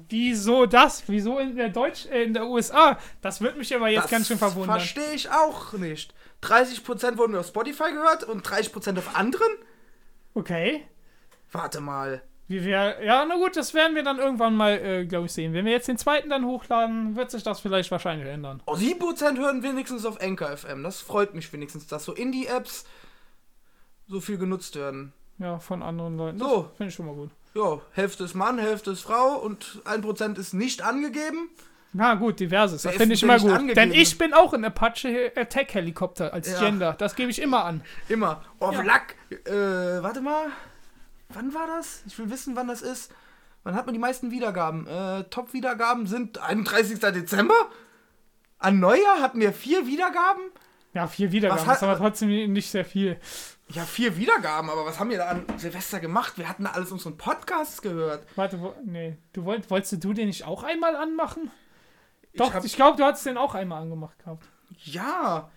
Wieso 0.08 0.66
das? 0.66 1.04
Wieso 1.08 1.38
in 1.38 1.56
der 1.56 1.70
Deutsch, 1.70 2.06
äh, 2.06 2.22
in 2.24 2.34
der 2.34 2.46
USA? 2.46 2.98
Das 3.22 3.40
wird 3.40 3.56
mich 3.56 3.74
aber 3.74 3.88
jetzt 3.88 4.04
Das 4.04 4.10
ganz 4.10 4.28
schön 4.28 4.38
verwundern. 4.38 4.78
Verstehe 4.78 5.12
ich 5.14 5.30
auch 5.30 5.72
nicht. 5.72 6.14
30% 6.42 7.16
wurden 7.16 7.34
auf 7.34 7.46
Spotify 7.46 7.92
gehört 7.92 8.24
und 8.24 8.46
30% 8.46 8.98
auf 8.98 9.16
anderen? 9.16 9.48
Okay. 10.34 10.84
Warte 11.50 11.80
mal. 11.80 12.22
Wie 12.46 12.64
wir, 12.64 13.04
ja, 13.04 13.26
na 13.26 13.36
gut, 13.36 13.56
das 13.56 13.74
werden 13.74 13.94
wir 13.94 14.02
dann 14.02 14.18
irgendwann 14.18 14.56
mal, 14.56 14.78
äh, 14.78 15.04
glaube 15.04 15.26
ich, 15.26 15.32
sehen. 15.32 15.52
Wenn 15.52 15.66
wir 15.66 15.72
jetzt 15.72 15.88
den 15.88 15.98
zweiten 15.98 16.30
dann 16.30 16.46
hochladen, 16.46 17.14
wird 17.14 17.30
sich 17.30 17.42
das 17.42 17.60
vielleicht 17.60 17.90
wahrscheinlich 17.90 18.26
ändern. 18.26 18.62
Oh, 18.64 18.74
7% 18.74 19.36
hören 19.36 19.62
wenigstens 19.62 20.06
auf 20.06 20.20
Anchor 20.20 20.56
FM. 20.56 20.82
Das 20.82 21.00
freut 21.00 21.34
mich 21.34 21.52
wenigstens, 21.52 21.86
dass 21.86 22.04
so 22.06 22.14
Indie-Apps 22.14 22.86
so 24.06 24.20
viel 24.20 24.38
genutzt 24.38 24.76
werden. 24.76 25.12
Ja, 25.38 25.58
von 25.58 25.82
anderen 25.82 26.16
Leuten. 26.16 26.38
So. 26.38 26.70
Finde 26.76 26.88
ich 26.88 26.94
schon 26.94 27.06
mal 27.06 27.14
gut. 27.14 27.30
Ja, 27.58 27.80
Hälfte 27.92 28.24
ist 28.24 28.34
Mann, 28.34 28.58
Hälfte 28.58 28.92
ist 28.92 29.00
Frau 29.02 29.34
und 29.36 29.80
1% 29.84 30.38
ist 30.38 30.52
nicht 30.54 30.82
angegeben. 30.82 31.50
Na 31.92 32.14
gut, 32.14 32.38
diverses. 32.38 32.82
Das 32.82 32.94
finde 32.96 33.14
ich 33.14 33.20
denn 33.20 33.28
immer 33.30 33.38
gut. 33.40 33.50
angegeben? 33.50 33.90
Denn 33.90 34.00
ich 34.00 34.16
bin 34.18 34.32
auch 34.34 34.52
ein 34.52 34.64
Apache 34.64 35.32
Attack 35.34 35.74
Helikopter 35.74 36.32
als 36.32 36.50
Ja. 36.52 36.60
Gender. 36.60 36.92
Das 36.98 37.16
gebe 37.16 37.30
ich 37.30 37.40
immer 37.40 37.64
an. 37.64 37.82
Immer. 38.08 38.44
Oh, 38.60 38.70
Ja. 38.72 38.82
Lack. 38.82 39.16
Äh, 39.30 39.50
warte 40.02 40.20
mal. 40.20 40.46
wann 41.30 41.52
war 41.54 41.66
das? 41.66 42.02
Ich 42.06 42.18
will 42.18 42.30
wissen, 42.30 42.56
wann 42.56 42.68
das 42.68 42.80
ist. 42.82 43.10
Wann 43.64 43.74
hat 43.74 43.86
man 43.86 43.92
die 43.92 43.98
meisten 43.98 44.30
Wiedergaben? 44.30 44.86
Äh, 44.86 45.24
Top-Wiedergaben 45.24 46.06
sind 46.06 46.38
31. 46.38 47.00
Dezember? 47.00 47.54
An 48.58 48.80
Neujahr 48.80 49.20
hatten 49.20 49.40
wir 49.40 49.52
vier 49.52 49.86
Wiedergaben? 49.86 50.42
Ja, 50.94 51.06
vier 51.06 51.32
Wiedergaben, 51.32 51.60
Was 51.62 51.66
hat- 51.68 51.76
ist 51.78 51.82
aber 51.82 51.96
trotzdem 51.98 52.52
nicht 52.52 52.70
sehr 52.70 52.84
viel. 52.84 53.18
Ja, 53.70 53.84
vier 53.84 54.16
Wiedergaben, 54.16 54.70
aber 54.70 54.86
was 54.86 54.98
haben 54.98 55.10
wir 55.10 55.18
da 55.18 55.28
an 55.28 55.44
Silvester 55.58 56.00
gemacht? 56.00 56.38
Wir 56.38 56.48
hatten 56.48 56.64
da 56.64 56.70
alles 56.70 56.90
unseren 56.90 57.16
Podcasts 57.18 57.82
gehört. 57.82 58.26
Warte, 58.34 58.60
wo, 58.60 58.74
nee. 58.84 59.16
Du 59.34 59.44
wollt, 59.44 59.70
wolltest 59.70 60.02
du 60.02 60.12
den 60.14 60.28
nicht 60.28 60.44
auch 60.44 60.62
einmal 60.62 60.96
anmachen? 60.96 61.50
Doch, 62.34 62.54
hab- 62.54 62.64
ich 62.64 62.76
glaube, 62.76 62.96
du 62.96 63.04
hattest 63.04 63.26
den 63.26 63.36
auch 63.36 63.54
einmal 63.54 63.82
angemacht 63.82 64.18
gehabt. 64.20 64.44
Ja. 64.84 65.50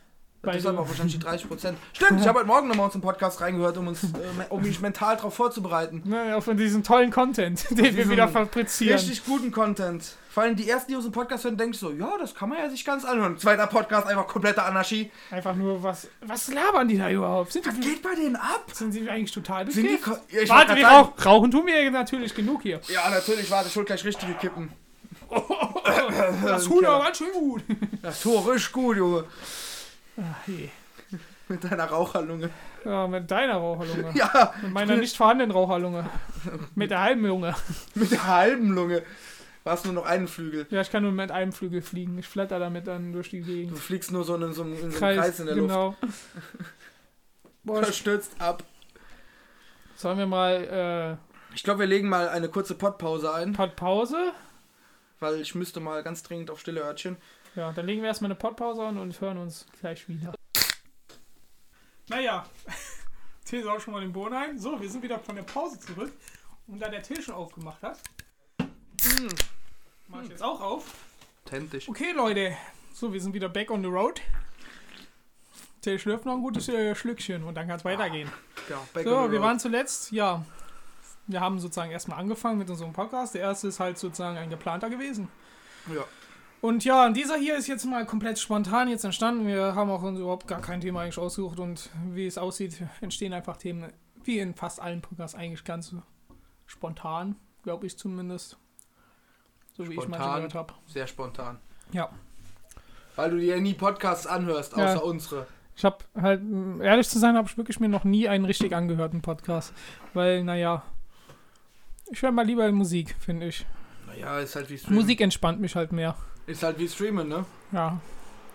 Weil 0.43 0.55
das 0.55 0.65
haben 0.65 0.77
auch 0.79 0.87
wahrscheinlich 0.87 1.13
die 1.13 1.23
30 1.23 1.47
Prozent. 1.47 1.77
Stimmt, 1.93 2.19
ich 2.19 2.27
habe 2.27 2.39
heute 2.39 2.47
Morgen 2.47 2.67
nochmal 2.67 2.85
unseren 2.85 3.01
Podcast 3.01 3.41
reingehört, 3.41 3.77
um, 3.77 3.87
uns, 3.87 4.03
äh, 4.03 4.07
um 4.49 4.61
mich 4.63 4.79
mental 4.79 5.15
darauf 5.15 5.35
vorzubereiten. 5.35 6.01
Ne, 6.03 6.35
auf 6.35 6.49
diesen 6.51 6.83
tollen 6.83 7.11
Content, 7.11 7.65
den 7.69 7.95
wir 7.95 8.09
wieder 8.09 8.27
fabrizieren. 8.27 8.97
Richtig 8.97 9.23
guten 9.23 9.51
Content. 9.51 10.15
Vor 10.31 10.43
allem 10.43 10.55
die 10.55 10.67
ersten, 10.67 10.91
die 10.91 10.95
unseren 10.95 11.11
Podcast 11.11 11.43
hören, 11.43 11.57
denken 11.57 11.73
so, 11.73 11.91
ja, 11.91 12.09
das 12.19 12.33
kann 12.33 12.49
man 12.49 12.57
ja 12.57 12.69
sich 12.69 12.83
ganz 12.85 13.05
anhören. 13.05 13.37
Zweiter 13.37 13.67
Podcast, 13.67 14.07
einfach 14.07 14.27
komplette 14.27 14.63
Anarchie. 14.63 15.11
Einfach 15.29 15.53
nur, 15.55 15.83
was, 15.83 16.07
was 16.21 16.47
labern 16.47 16.87
die 16.87 16.97
da 16.97 17.11
überhaupt? 17.11 17.51
Sind 17.51 17.67
Was 17.67 17.75
die, 17.75 17.81
geht 17.81 18.01
bei 18.01 18.15
denen 18.15 18.37
ab? 18.37 18.63
sind 18.73 18.93
sie 18.93 19.07
eigentlich 19.09 19.31
total 19.33 19.65
bekifft? 19.65 20.07
Ja, 20.31 20.41
ich 20.41 20.49
Warte, 20.49 20.69
wollte 20.69 20.75
die 20.75 20.81
grad 20.81 21.05
sagen- 21.05 21.13
rauch, 21.19 21.25
rauchen 21.25 21.51
tun 21.51 21.67
wir 21.67 21.91
natürlich 21.91 22.33
genug 22.33 22.61
hier. 22.63 22.79
Ja, 22.87 23.09
natürlich, 23.09 23.51
warte, 23.51 23.67
ich 23.67 23.75
hol 23.75 23.83
gleich 23.85 24.03
richtige 24.05 24.33
Kippen. 24.35 24.71
Das 26.45 26.63
tut 26.63 26.83
aber 26.85 27.03
ganz 27.03 27.17
schön 27.17 27.31
gut. 27.31 27.63
Das 28.01 28.21
tut 28.21 28.47
richtig 28.47 28.71
gut, 28.71 28.97
Junge. 28.97 29.25
Ach, 30.17 30.47
je. 30.47 30.69
Mit 31.47 31.63
deiner 31.65 31.85
Raucherlunge. 31.85 32.49
Ja, 32.85 33.07
mit 33.07 33.29
deiner 33.29 33.55
Raucherlunge. 33.55 34.11
Ja, 34.15 34.53
Mit 34.61 34.71
meiner 34.71 34.95
nicht 34.95 35.17
vorhandenen 35.17 35.51
Raucherlunge. 35.51 36.09
Mit 36.75 36.91
der 36.91 37.01
halben 37.01 37.25
Lunge. 37.25 37.53
mit 37.93 38.09
der 38.11 38.25
halben 38.25 38.71
Lunge. 38.73 39.03
Warst 39.65 39.83
nur 39.85 39.93
noch 39.93 40.05
einen 40.05 40.27
Flügel. 40.29 40.65
Ja, 40.71 40.81
ich 40.81 40.89
kann 40.89 41.03
nur 41.03 41.11
mit 41.11 41.29
einem 41.29 41.51
Flügel 41.51 41.81
fliegen. 41.81 42.17
Ich 42.17 42.27
flatter 42.27 42.57
damit 42.57 42.87
dann 42.87 43.11
durch 43.13 43.29
die 43.29 43.41
Du 43.41 43.45
Gegend. 43.47 43.77
fliegst 43.77 44.11
nur 44.11 44.23
so 44.23 44.35
in 44.35 44.53
so 44.53 44.63
einem, 44.63 44.73
in 44.73 44.91
so 44.91 45.05
einem 45.05 45.17
Kreis, 45.19 45.39
in 45.39 45.45
der 45.45 45.55
Luft. 45.55 45.67
genau. 45.69 45.95
Boah, 47.63 47.79
ich, 47.81 47.85
Verstürzt 47.85 48.31
ab. 48.39 48.63
sollen 49.95 50.17
wir 50.17 50.25
mal 50.25 51.17
Ich 51.53 51.63
glaube, 51.63 51.81
wir 51.81 51.87
legen 51.87 52.09
mal 52.09 52.29
eine 52.29 52.49
kurze 52.49 52.73
Podpause 52.75 53.33
ein, 53.33 53.53
äh, 53.53 53.57
Pod 53.57 53.75
Pause? 53.75 54.31
weil 55.19 55.39
ich 55.41 55.53
müsste 55.53 55.79
mal 55.79 56.01
ganz 56.01 56.23
dringend 56.23 56.49
auf 56.49 56.59
stille 56.59 56.81
Örtchen. 56.81 57.17
Ja, 57.55 57.71
dann 57.73 57.85
legen 57.85 58.01
wir 58.01 58.07
erstmal 58.07 58.29
eine 58.31 58.35
Podpause 58.39 58.83
an 58.85 58.97
und 58.97 59.19
hören 59.19 59.37
uns 59.37 59.65
gleich 59.79 60.07
wieder. 60.07 60.33
Naja, 62.09 62.45
Till 63.45 63.67
auch 63.67 63.79
schon 63.79 63.93
mal 63.93 64.01
den 64.01 64.13
Boden 64.13 64.33
ein. 64.35 64.57
So, 64.59 64.79
wir 64.79 64.89
sind 64.89 65.03
wieder 65.03 65.19
von 65.19 65.35
der 65.35 65.43
Pause 65.43 65.79
zurück. 65.79 66.11
Und 66.67 66.79
da 66.79 66.87
der 66.89 67.01
Till 67.03 67.21
schon 67.21 67.35
aufgemacht 67.35 67.81
hat, 67.83 67.99
Hm. 68.59 69.29
mache 70.07 70.23
ich 70.23 70.29
jetzt 70.29 70.43
auch 70.43 70.61
auf. 70.61 70.93
Authentisch. 71.45 71.89
Okay, 71.89 72.11
Leute. 72.11 72.55
So, 72.93 73.11
wir 73.11 73.19
sind 73.19 73.33
wieder 73.33 73.49
back 73.49 73.71
on 73.71 73.81
the 73.81 73.87
road. 73.89 74.21
Till 75.81 75.97
schlürft 75.99 76.25
noch 76.25 76.33
ein 76.35 76.41
gutes 76.41 76.69
äh, 76.69 76.93
Schlückchen 76.95 77.43
und 77.43 77.55
dann 77.55 77.67
kann 77.67 77.77
es 77.77 77.83
weitergehen. 77.85 78.29
Ja, 78.69 78.77
back 78.93 79.05
on 79.07 79.11
So, 79.13 79.25
the 79.25 79.31
wir 79.31 79.39
road. 79.39 79.47
waren 79.47 79.59
zuletzt, 79.59 80.11
ja. 80.11 80.45
Wir 81.27 81.41
haben 81.41 81.59
sozusagen 81.59 81.91
erstmal 81.91 82.19
angefangen 82.19 82.57
mit 82.59 82.69
unserem 82.69 82.93
Podcast. 82.93 83.33
Der 83.33 83.41
erste 83.41 83.67
ist 83.67 83.79
halt 83.79 83.97
sozusagen 83.97 84.37
ein 84.37 84.49
geplanter 84.49 84.89
gewesen. 84.89 85.27
Ja. 85.93 86.05
Und 86.61 86.85
ja, 86.85 87.07
und 87.07 87.17
dieser 87.17 87.37
hier 87.37 87.57
ist 87.57 87.67
jetzt 87.67 87.85
mal 87.85 88.05
komplett 88.05 88.37
spontan 88.37 88.87
jetzt 88.87 89.03
entstanden. 89.03 89.47
Wir 89.47 89.73
haben 89.73 89.89
auch 89.89 90.03
uns 90.03 90.19
überhaupt 90.19 90.47
gar 90.47 90.61
kein 90.61 90.79
Thema 90.79 91.01
eigentlich 91.01 91.17
ausgesucht 91.17 91.59
und 91.59 91.89
wie 92.11 92.27
es 92.27 92.37
aussieht, 92.37 92.83
entstehen 93.01 93.33
einfach 93.33 93.57
Themen, 93.57 93.91
wie 94.23 94.37
in 94.37 94.53
fast 94.53 94.79
allen 94.79 95.01
Podcasts 95.01 95.35
eigentlich 95.35 95.63
ganz 95.63 95.95
spontan, 96.67 97.35
glaube 97.63 97.87
ich 97.87 97.97
zumindest. 97.97 98.57
So 99.73 99.89
wie 99.89 99.93
ich 99.93 99.97
manche 100.07 100.13
Spontan. 100.15 100.35
gehört 100.35 100.55
habe. 100.55 100.73
Sehr 100.85 101.07
spontan. 101.07 101.59
Ja. 101.93 102.09
Weil 103.15 103.31
du 103.31 103.39
dir 103.39 103.59
nie 103.59 103.73
Podcasts 103.73 104.27
anhörst, 104.27 104.73
außer 104.73 104.95
Ja. 104.95 104.99
unsere. 104.99 105.47
Ich 105.75 105.83
habe 105.83 105.97
halt, 106.15 106.41
um 106.41 106.79
ehrlich 106.81 107.09
zu 107.09 107.17
sein, 107.17 107.35
habe 107.37 107.47
ich 107.49 107.57
wirklich 107.57 107.79
mir 107.79 107.89
noch 107.89 108.03
nie 108.03 108.27
einen 108.29 108.45
richtig 108.45 108.75
angehörten 108.75 109.21
Podcast. 109.21 109.73
Weil, 110.13 110.43
naja, 110.43 110.83
ich 112.11 112.21
höre 112.21 112.31
mal 112.31 112.45
lieber 112.45 112.71
Musik, 112.71 113.15
finde 113.19 113.47
ich. 113.47 113.65
Naja, 114.05 114.39
ist 114.39 114.55
halt 114.55 114.69
wie. 114.69 114.79
Musik 114.93 115.21
entspannt 115.21 115.59
mich 115.59 115.75
halt 115.75 115.91
mehr. 115.91 116.15
Ist 116.51 116.63
halt 116.63 116.77
wie 116.79 116.87
Streamen, 116.89 117.27
ne? 117.27 117.45
Ja. 117.71 117.99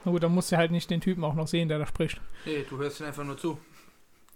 Na 0.05 0.11
gut, 0.13 0.23
dann 0.23 0.33
musst 0.35 0.53
du 0.53 0.57
halt 0.57 0.71
nicht 0.71 0.91
den 0.91 1.01
Typen 1.01 1.25
auch 1.25 1.35
noch 1.35 1.49
sehen, 1.49 1.69
der 1.69 1.79
da 1.79 1.87
spricht. 1.87 2.21
Nee, 2.45 2.65
du 2.69 2.77
hörst 2.79 3.01
ihn 3.01 3.07
einfach 3.07 3.25
nur 3.25 3.37
zu. 3.39 3.59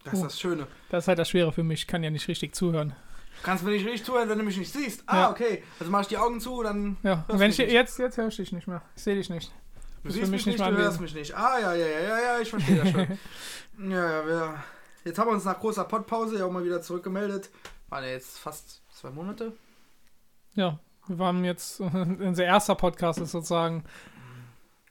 Das 0.04 0.14
Oh. 0.14 0.16
ist 0.16 0.22
das 0.22 0.40
Schöne. 0.40 0.66
Das 0.88 1.04
ist 1.04 1.08
halt 1.08 1.18
das 1.18 1.28
Schwere 1.28 1.52
für 1.52 1.62
mich. 1.62 1.80
Ich 1.82 1.86
kann 1.86 2.02
ja 2.02 2.10
nicht 2.10 2.26
richtig 2.26 2.54
zuhören. 2.54 2.90
Du 3.36 3.42
kannst 3.44 3.64
mir 3.64 3.70
nicht 3.70 3.84
richtig 3.86 4.04
zuhören, 4.04 4.28
wenn 4.28 4.38
du 4.38 4.44
mich 4.44 4.56
nicht 4.56 4.72
siehst. 4.72 5.02
Ah, 5.06 5.16
Ja. 5.16 5.30
okay. 5.30 5.62
Also 5.78 5.90
mach 5.92 6.00
ich 6.02 6.08
die 6.08 6.18
Augen 6.18 6.40
zu, 6.40 6.62
dann. 6.62 6.96
Ja, 7.02 7.24
Hörst 7.28 7.38
wenn 7.40 7.50
ich 7.50 7.58
nicht. 7.58 7.72
jetzt, 7.72 7.98
jetzt 7.98 8.16
höre 8.16 8.28
ich 8.28 8.36
dich 8.36 8.52
nicht 8.52 8.66
mehr. 8.66 8.82
Ich 8.96 9.02
sehe 9.02 9.14
dich 9.14 9.30
nicht. 9.30 9.52
Du 10.02 10.08
Ist 10.08 10.14
siehst 10.14 10.30
mich 10.30 10.46
mich 10.46 10.46
nicht, 10.56 10.58
nicht 10.66 10.70
du 10.78 10.82
hörst 10.82 11.00
mich 11.00 11.14
nicht. 11.14 11.34
Ah, 11.36 11.58
ja, 11.60 11.74
ja, 11.74 11.86
ja, 11.86 12.00
ja, 12.00 12.20
ja, 12.20 12.40
ich 12.40 12.48
verstehe 12.50 12.76
das 12.76 12.90
schon. 12.90 13.18
ja, 13.90 14.10
ja, 14.10 14.26
wir, 14.26 14.54
jetzt 15.04 15.18
haben 15.18 15.28
wir 15.28 15.34
uns 15.34 15.44
nach 15.44 15.60
großer 15.60 15.84
Podpause 15.84 16.38
ja 16.38 16.46
auch 16.46 16.50
mal 16.50 16.64
wieder 16.64 16.80
zurückgemeldet. 16.80 17.50
Waren 17.90 18.04
ja 18.04 18.10
jetzt 18.10 18.38
fast 18.38 18.82
zwei 18.92 19.10
Monate. 19.10 19.52
Ja, 20.54 20.78
wir 21.10 21.18
waren 21.18 21.44
jetzt, 21.44 21.80
unser 21.80 22.44
erster 22.44 22.74
Podcast 22.76 23.18
ist 23.20 23.32
sozusagen, 23.32 23.84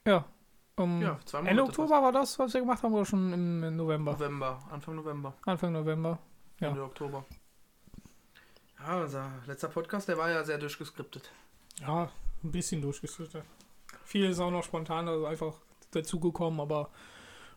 ja, 0.05 0.25
um 0.75 1.01
Ja, 1.01 1.17
zwei 1.25 1.39
Monate. 1.39 1.49
Ende 1.51 1.63
Oktober 1.63 2.01
war 2.01 2.11
das, 2.11 2.37
was 2.37 2.53
wir 2.53 2.61
gemacht 2.61 2.83
haben, 2.83 2.93
oder 2.93 3.05
schon 3.05 3.31
im, 3.33 3.63
im 3.63 3.75
November? 3.77 4.11
November, 4.13 4.59
Anfang 4.69 4.95
November, 4.95 5.33
Anfang 5.45 5.71
November. 5.71 6.19
Ja. 6.59 6.69
Ende 6.69 6.83
Oktober. 6.83 7.25
Ja, 8.79 9.01
unser 9.01 9.29
letzter 9.45 9.67
Podcast, 9.69 10.07
der 10.07 10.17
war 10.17 10.29
ja 10.29 10.43
sehr 10.43 10.57
durchgeskriptet. 10.57 11.31
Ja, 11.81 12.09
ein 12.43 12.51
bisschen 12.51 12.81
durchgeschüttelt. 12.81 13.43
Viel 14.05 14.29
ist 14.29 14.39
auch 14.39 14.51
noch 14.51 14.63
spontan, 14.63 15.07
also 15.07 15.25
einfach 15.25 15.53
dazugekommen, 15.91 16.59
aber 16.59 16.89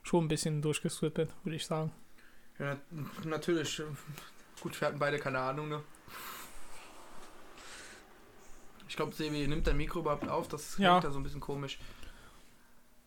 schon 0.03 0.25
ein 0.25 0.29
bisschen 0.29 0.63
durchgescriptet, 0.63 1.31
würde 1.45 1.57
ich 1.57 1.67
sagen. 1.67 1.93
Ja, 2.59 2.77
nat- 2.91 3.25
natürlich. 3.25 3.83
Gut, 4.61 4.81
wir 4.81 4.89
hatten 4.89 4.99
beide 4.99 5.19
keine 5.19 5.39
Ahnung, 5.41 5.69
ne? 5.69 5.83
Ich 8.93 8.97
glaube, 8.97 9.15
Sebi, 9.15 9.49
nimmt 9.49 9.67
dein 9.67 9.79
Mikro 9.79 10.01
überhaupt 10.01 10.29
auf? 10.29 10.49
Das 10.49 10.77
Ja. 10.77 10.91
klingt 10.91 11.05
da 11.05 11.11
so 11.13 11.19
ein 11.19 11.23
bisschen 11.23 11.41
komisch. 11.41 11.79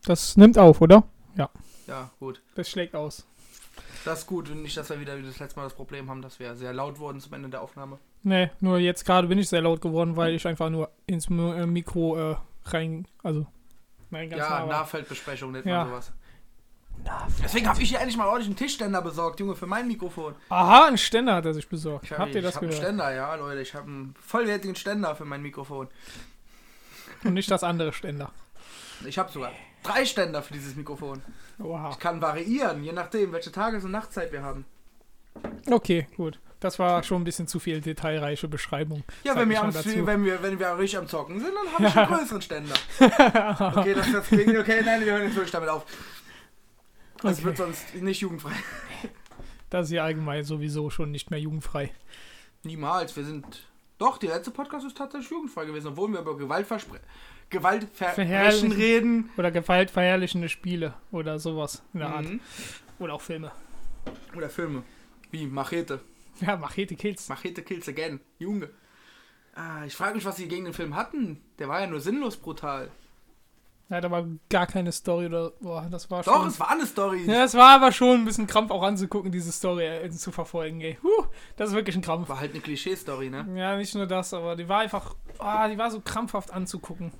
Das 0.04 0.36
nimmt 0.36 0.58
auf, 0.58 0.80
oder? 0.80 1.04
Ja, 1.86 2.10
gut. 2.18 2.42
Das 2.56 2.68
schlägt 2.68 2.96
aus. 2.96 3.24
Das 4.04 4.18
ist 4.22 4.26
gut. 4.26 4.50
Und 4.50 4.62
nicht, 4.62 4.76
dass 4.76 4.90
wir 4.90 4.98
wieder 4.98 5.16
wie 5.16 5.22
das 5.22 5.38
letzte 5.38 5.60
Mal 5.60 5.62
das 5.62 5.74
Problem 5.74 6.10
haben, 6.10 6.22
dass 6.22 6.40
wir 6.40 6.56
sehr 6.56 6.72
laut 6.72 6.98
wurden 6.98 7.20
zum 7.20 7.34
Ende 7.34 7.50
der 7.50 7.62
Aufnahme. 7.62 8.00
Nee, 8.24 8.50
nur 8.58 8.78
jetzt 8.78 9.04
gerade 9.04 9.28
bin 9.28 9.38
ich 9.38 9.48
sehr 9.48 9.62
laut 9.62 9.80
geworden, 9.80 10.16
weil 10.16 10.34
ich 10.34 10.44
einfach 10.48 10.70
nur 10.70 10.90
ins 11.06 11.30
äh, 11.30 11.66
Mikro 11.66 12.32
äh, 12.32 12.36
rein, 12.64 13.06
also 13.22 13.46
nein, 14.10 14.28
ganz 14.28 14.40
ja, 14.40 14.58
nah. 14.58 14.66
Nahfeldbesprechung 14.66 15.52
nennt 15.52 15.66
Ja. 15.66 15.84
man 15.84 15.90
sowas. 15.90 16.12
Deswegen 17.42 17.68
habe 17.68 17.80
ich 17.82 17.88
hier 17.90 17.98
endlich 17.98 18.16
mal 18.16 18.26
ordentlich 18.26 18.48
einen 18.48 18.56
Tischständer 18.56 19.02
besorgt, 19.02 19.40
Junge, 19.40 19.54
für 19.54 19.66
mein 19.66 19.86
Mikrofon. 19.88 20.34
Aha, 20.48 20.86
ein 20.86 20.98
Ständer 20.98 21.34
hat 21.36 21.46
er 21.46 21.54
sich 21.54 21.68
besorgt. 21.68 22.04
Ich 22.06 22.10
hab- 22.12 22.18
Habt 22.18 22.34
ihr 22.34 22.42
das 22.42 22.50
ich 22.52 22.56
hab 22.56 22.62
einen 22.62 22.70
gehört? 22.70 22.84
Ständer, 22.84 23.14
ja, 23.14 23.34
Leute. 23.36 23.60
Ich 23.60 23.74
habe 23.74 23.86
einen 23.86 24.14
vollwertigen 24.20 24.76
Ständer 24.76 25.14
für 25.16 25.24
mein 25.24 25.42
Mikrofon. 25.42 25.88
Und 27.24 27.34
nicht 27.34 27.50
das 27.50 27.62
andere 27.64 27.92
Ständer. 27.92 28.30
Ich 29.04 29.18
habe 29.18 29.30
sogar 29.30 29.52
drei 29.82 30.04
Ständer 30.04 30.42
für 30.42 30.52
dieses 30.54 30.74
Mikrofon. 30.74 31.22
Oha. 31.62 31.90
Ich 31.90 31.98
kann 31.98 32.20
variieren, 32.20 32.82
je 32.82 32.92
nachdem, 32.92 33.32
welche 33.32 33.52
Tages- 33.52 33.84
und 33.84 33.90
Nachtzeit 33.90 34.32
wir 34.32 34.42
haben. 34.42 34.64
Okay, 35.70 36.06
gut. 36.16 36.38
Das 36.60 36.78
war 36.78 37.02
schon 37.02 37.20
ein 37.20 37.24
bisschen 37.24 37.46
zu 37.46 37.60
viel 37.60 37.82
detailreiche 37.82 38.48
Beschreibung. 38.48 39.04
Ja, 39.24 39.36
wenn 39.36 39.50
ich 39.50 39.58
wir, 39.58 39.62
am, 39.62 39.74
wenn, 40.06 40.24
wir, 40.24 40.42
wenn 40.42 40.58
wir 40.58 40.78
richtig 40.78 40.98
am 40.98 41.06
Zocken 41.06 41.38
sind, 41.38 41.52
dann 41.54 41.72
habe 41.74 41.86
ich 41.86 41.96
einen 42.08 42.16
größeren 42.18 42.40
Ständer. 42.42 42.74
Okay, 42.98 43.92
das, 43.94 44.10
das 44.10 44.26
klingt 44.28 44.56
okay. 44.56 44.80
Nein, 44.82 45.04
wir 45.04 45.12
hören 45.12 45.24
jetzt 45.24 45.34
wirklich 45.34 45.52
damit 45.52 45.68
auf. 45.68 45.84
Das 47.22 47.36
Okay. 47.38 47.44
wird 47.46 47.56
sonst 47.58 47.94
nicht 47.94 48.20
jugendfrei. 48.20 48.52
Das 49.68 49.86
ist 49.86 49.92
ja 49.92 50.04
allgemein 50.04 50.44
sowieso 50.44 50.90
schon 50.90 51.10
nicht 51.10 51.30
mehr 51.32 51.40
jugendfrei. 51.40 51.92
Niemals. 52.62 53.16
Wir 53.16 53.24
sind. 53.24 53.66
Doch, 53.98 54.16
der 54.16 54.30
letzte 54.36 54.52
Podcast 54.52 54.86
ist 54.86 54.96
tatsächlich 54.96 55.28
jugendfrei 55.30 55.64
gewesen, 55.64 55.88
obwohl 55.88 56.08
wir 56.12 56.20
über 56.20 56.36
Gewaltverspre 56.36 57.00
Gewaltverbrechen 57.50 58.70
reden. 58.72 59.30
Oder 59.36 59.50
gewaltverherrlichende 59.50 60.48
Spiele 60.48 60.94
oder 61.10 61.40
sowas 61.40 61.82
in 61.94 61.98
der 62.00 62.08
Art. 62.10 62.26
Mhm. 62.26 62.40
Oder 63.00 63.14
auch 63.14 63.20
Filme. 63.20 63.50
Oder 64.36 64.48
Filme. 64.48 64.84
Wie 65.32 65.46
Machete. 65.46 66.00
Ja, 66.40 66.56
Machete 66.56 66.94
Kills. 66.94 67.28
Machete 67.28 67.62
kills 67.62 67.88
again. 67.88 68.20
Junge. 68.38 68.70
Ah, 69.54 69.84
ich 69.84 69.94
frage 69.94 70.14
mich, 70.14 70.24
was 70.24 70.36
sie 70.36 70.46
gegen 70.48 70.64
den 70.66 70.74
Film 70.74 70.94
hatten. 70.94 71.40
Der 71.58 71.68
war 71.68 71.80
ja 71.80 71.86
nur 71.88 72.00
sinnlos 72.00 72.36
brutal. 72.36 72.90
Ja, 73.88 74.00
da 74.00 74.10
war 74.10 74.26
gar 74.50 74.66
keine 74.66 74.90
Story 74.90 75.26
oder. 75.26 75.50
Boah, 75.60 75.86
das 75.90 76.10
war 76.10 76.24
schon. 76.24 76.34
Doch, 76.34 76.46
es 76.46 76.58
war 76.58 76.70
eine 76.70 76.86
Story. 76.86 77.24
Ja, 77.24 77.44
es 77.44 77.54
war 77.54 77.76
aber 77.76 77.92
schon 77.92 78.20
ein 78.20 78.24
bisschen 78.24 78.48
Krampf 78.48 78.72
auch 78.72 78.82
anzugucken, 78.82 79.30
diese 79.30 79.52
Story 79.52 79.84
äh, 79.86 80.10
zu 80.10 80.32
verfolgen, 80.32 80.80
ey. 80.80 80.98
Huh, 81.04 81.26
das 81.56 81.68
ist 81.70 81.76
wirklich 81.76 81.94
ein 81.94 82.02
Krampf. 82.02 82.28
War 82.28 82.40
halt 82.40 82.50
eine 82.52 82.60
Klischee-Story, 82.60 83.30
ne? 83.30 83.46
Ja, 83.56 83.76
nicht 83.76 83.94
nur 83.94 84.06
das, 84.06 84.34
aber 84.34 84.56
die 84.56 84.68
war 84.68 84.80
einfach. 84.80 85.14
Ah, 85.38 85.68
die 85.68 85.78
war 85.78 85.90
so 85.92 86.00
krampfhaft 86.00 86.52
anzugucken. 86.52 87.12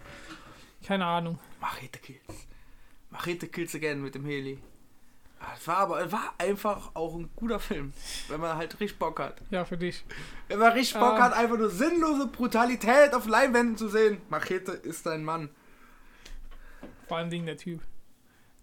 Keine 0.85 1.05
Ahnung. 1.07 1.39
Machete 1.61 2.01
kills. 2.01 2.21
Machete 3.11 3.47
kills 3.47 3.75
again 3.77 4.03
mit 4.03 4.15
dem 4.17 4.25
Heli. 4.25 4.59
Ah, 5.39 5.53
es 5.57 5.69
war 5.69 5.77
aber 5.79 6.05
es 6.05 6.11
war 6.11 6.35
einfach 6.39 6.91
auch 6.95 7.15
ein 7.15 7.31
guter 7.37 7.61
Film, 7.61 7.93
wenn 8.29 8.41
man 8.41 8.57
halt 8.57 8.81
richtig 8.81 8.99
Bock 8.99 9.21
hat. 9.21 9.37
Ja, 9.51 9.65
für 9.65 9.77
dich. 9.77 10.05
Wenn 10.49 10.59
man 10.59 10.73
richtig 10.73 10.99
Bock 10.99 11.13
Ah. 11.13 11.23
hat, 11.25 11.33
einfach 11.35 11.59
nur 11.59 11.71
sinnlose 11.71 12.27
Brutalität 12.27 13.15
auf 13.15 13.27
Leinwänden 13.29 13.77
zu 13.77 13.89
sehen. 13.89 14.21
Machete 14.31 14.73
ist 14.73 15.07
dein 15.07 15.23
Mann. 15.23 15.51
Vor 17.07 17.17
allem 17.19 17.31
Ding 17.31 17.47
der 17.47 17.57
Typ. 17.57 17.83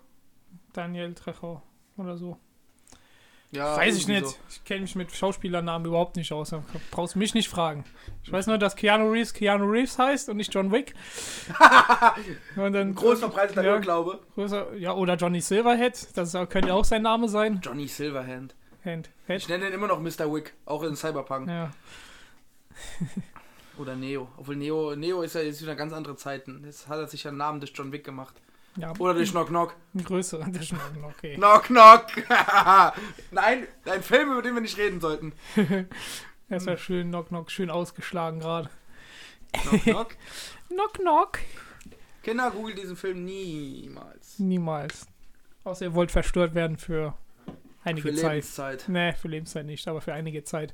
Daniel 0.74 1.14
Trejo 1.14 1.62
oder 1.98 2.18
so. 2.18 2.38
Ja, 3.52 3.76
Weiß 3.76 3.98
ich 3.98 4.08
nicht. 4.08 4.28
so. 4.28 4.36
Ich 4.50 4.64
kenne 4.64 4.82
mich 4.82 4.96
mit 4.96 5.12
Schauspielernamen 5.12 5.88
überhaupt 5.88 6.18
nicht 6.18 6.32
aus. 6.32 6.54
Brauchst 6.92 7.16
du 7.16 7.20
mich 7.20 7.34
nicht 7.34 7.50
fragen. 7.50 7.84
Ich 8.24 8.32
weiß 8.32 8.46
nur, 8.46 8.60
dass 8.60 8.76
Keanu 8.76 9.10
Reeves 9.10 9.34
Keanu 9.34 9.66
Reeves 9.66 9.98
heißt 9.98 10.30
und 10.30 10.38
nicht 10.38 10.54
John 10.54 10.72
Wick. 10.72 10.94
und 12.56 12.74
dann 12.74 12.94
Groß 12.94 13.20
verbreiteter 13.20 13.64
ja, 13.64 13.74
Irrglaube. 13.74 14.20
größer, 14.36 14.76
ja, 14.76 14.94
oder 14.94 15.16
Johnny 15.16 15.42
Silverhead. 15.42 16.10
Das 16.16 16.34
könnte 16.50 16.76
auch 16.76 16.86
sein 16.86 17.02
Name 17.02 17.28
sein. 17.28 17.60
Johnny 17.64 17.88
Silverhand. 17.88 18.56
Hand, 18.92 19.10
Ich 19.28 19.44
Head. 19.44 19.50
nenne 19.50 19.66
den 19.66 19.74
immer 19.74 19.88
noch 19.88 20.00
Mr. 20.00 20.32
Wick, 20.34 20.54
auch 20.66 20.84
in 20.84 20.96
Cyberpunk. 20.96 21.50
Ja. 21.50 21.72
Oder 23.78 23.96
Neo. 23.96 24.28
Obwohl 24.38 24.56
Neo, 24.56 24.96
Neo 24.96 25.22
ist 25.22 25.36
ja 25.36 25.42
jetzt 25.42 25.62
wieder 25.62 25.76
ganz 25.76 25.94
andere 25.94 26.16
Zeiten. 26.16 26.64
Jetzt 26.66 26.88
hat 26.88 26.98
er 27.00 27.08
sich 27.08 27.24
ja 27.24 27.30
einen 27.30 27.38
Namen 27.38 27.60
durch 27.60 27.72
John 27.74 27.92
Wick 27.92 28.04
gemacht. 28.04 28.36
ja, 28.76 28.94
Oder 29.00 29.14
durch 29.14 29.32
Knock 29.32 29.48
Knock. 29.48 29.76
ein 29.96 30.04
größerer. 30.04 30.46
Das 30.52 30.64
ist 30.64 30.68
schon 30.70 30.80
okay. 31.04 31.36
Knock 31.36 31.64
Knock! 31.66 32.06
Nein, 33.32 33.68
ein 33.86 34.04
Film, 34.04 34.32
über 34.34 34.42
den 34.42 34.54
wir 34.54 34.62
nicht 34.62 34.78
reden 34.78 35.00
sollten. 35.00 35.34
Das 36.52 36.66
war 36.66 36.78
schön, 36.78 37.10
knock 37.10 37.28
knock, 37.28 37.52
schön 37.52 37.70
ausgeschlagen 37.70 38.40
gerade. 38.40 38.72
Knock 39.54 39.84
Knock. 39.84 40.16
Knock 40.68 40.94
knock. 40.96 41.40
Kinder, 42.24 42.50
googelt 42.50 42.80
diesen 42.80 42.98
Film 42.98 43.24
niemals. 43.24 44.40
Niemals. 44.40 45.06
Außer 45.64 45.86
ihr 45.86 45.94
wollt 45.94 46.10
verstört 46.10 46.56
werden 46.56 46.78
für 46.78 47.14
einige 47.84 48.10
Für 48.10 48.16
Zeit. 48.16 48.32
Lebenszeit. 48.34 48.84
Nee, 48.88 49.14
für 49.14 49.28
Lebenszeit 49.28 49.66
nicht, 49.66 49.88
aber 49.88 50.02
für 50.02 50.14
einige 50.14 50.44
Zeit. 50.44 50.74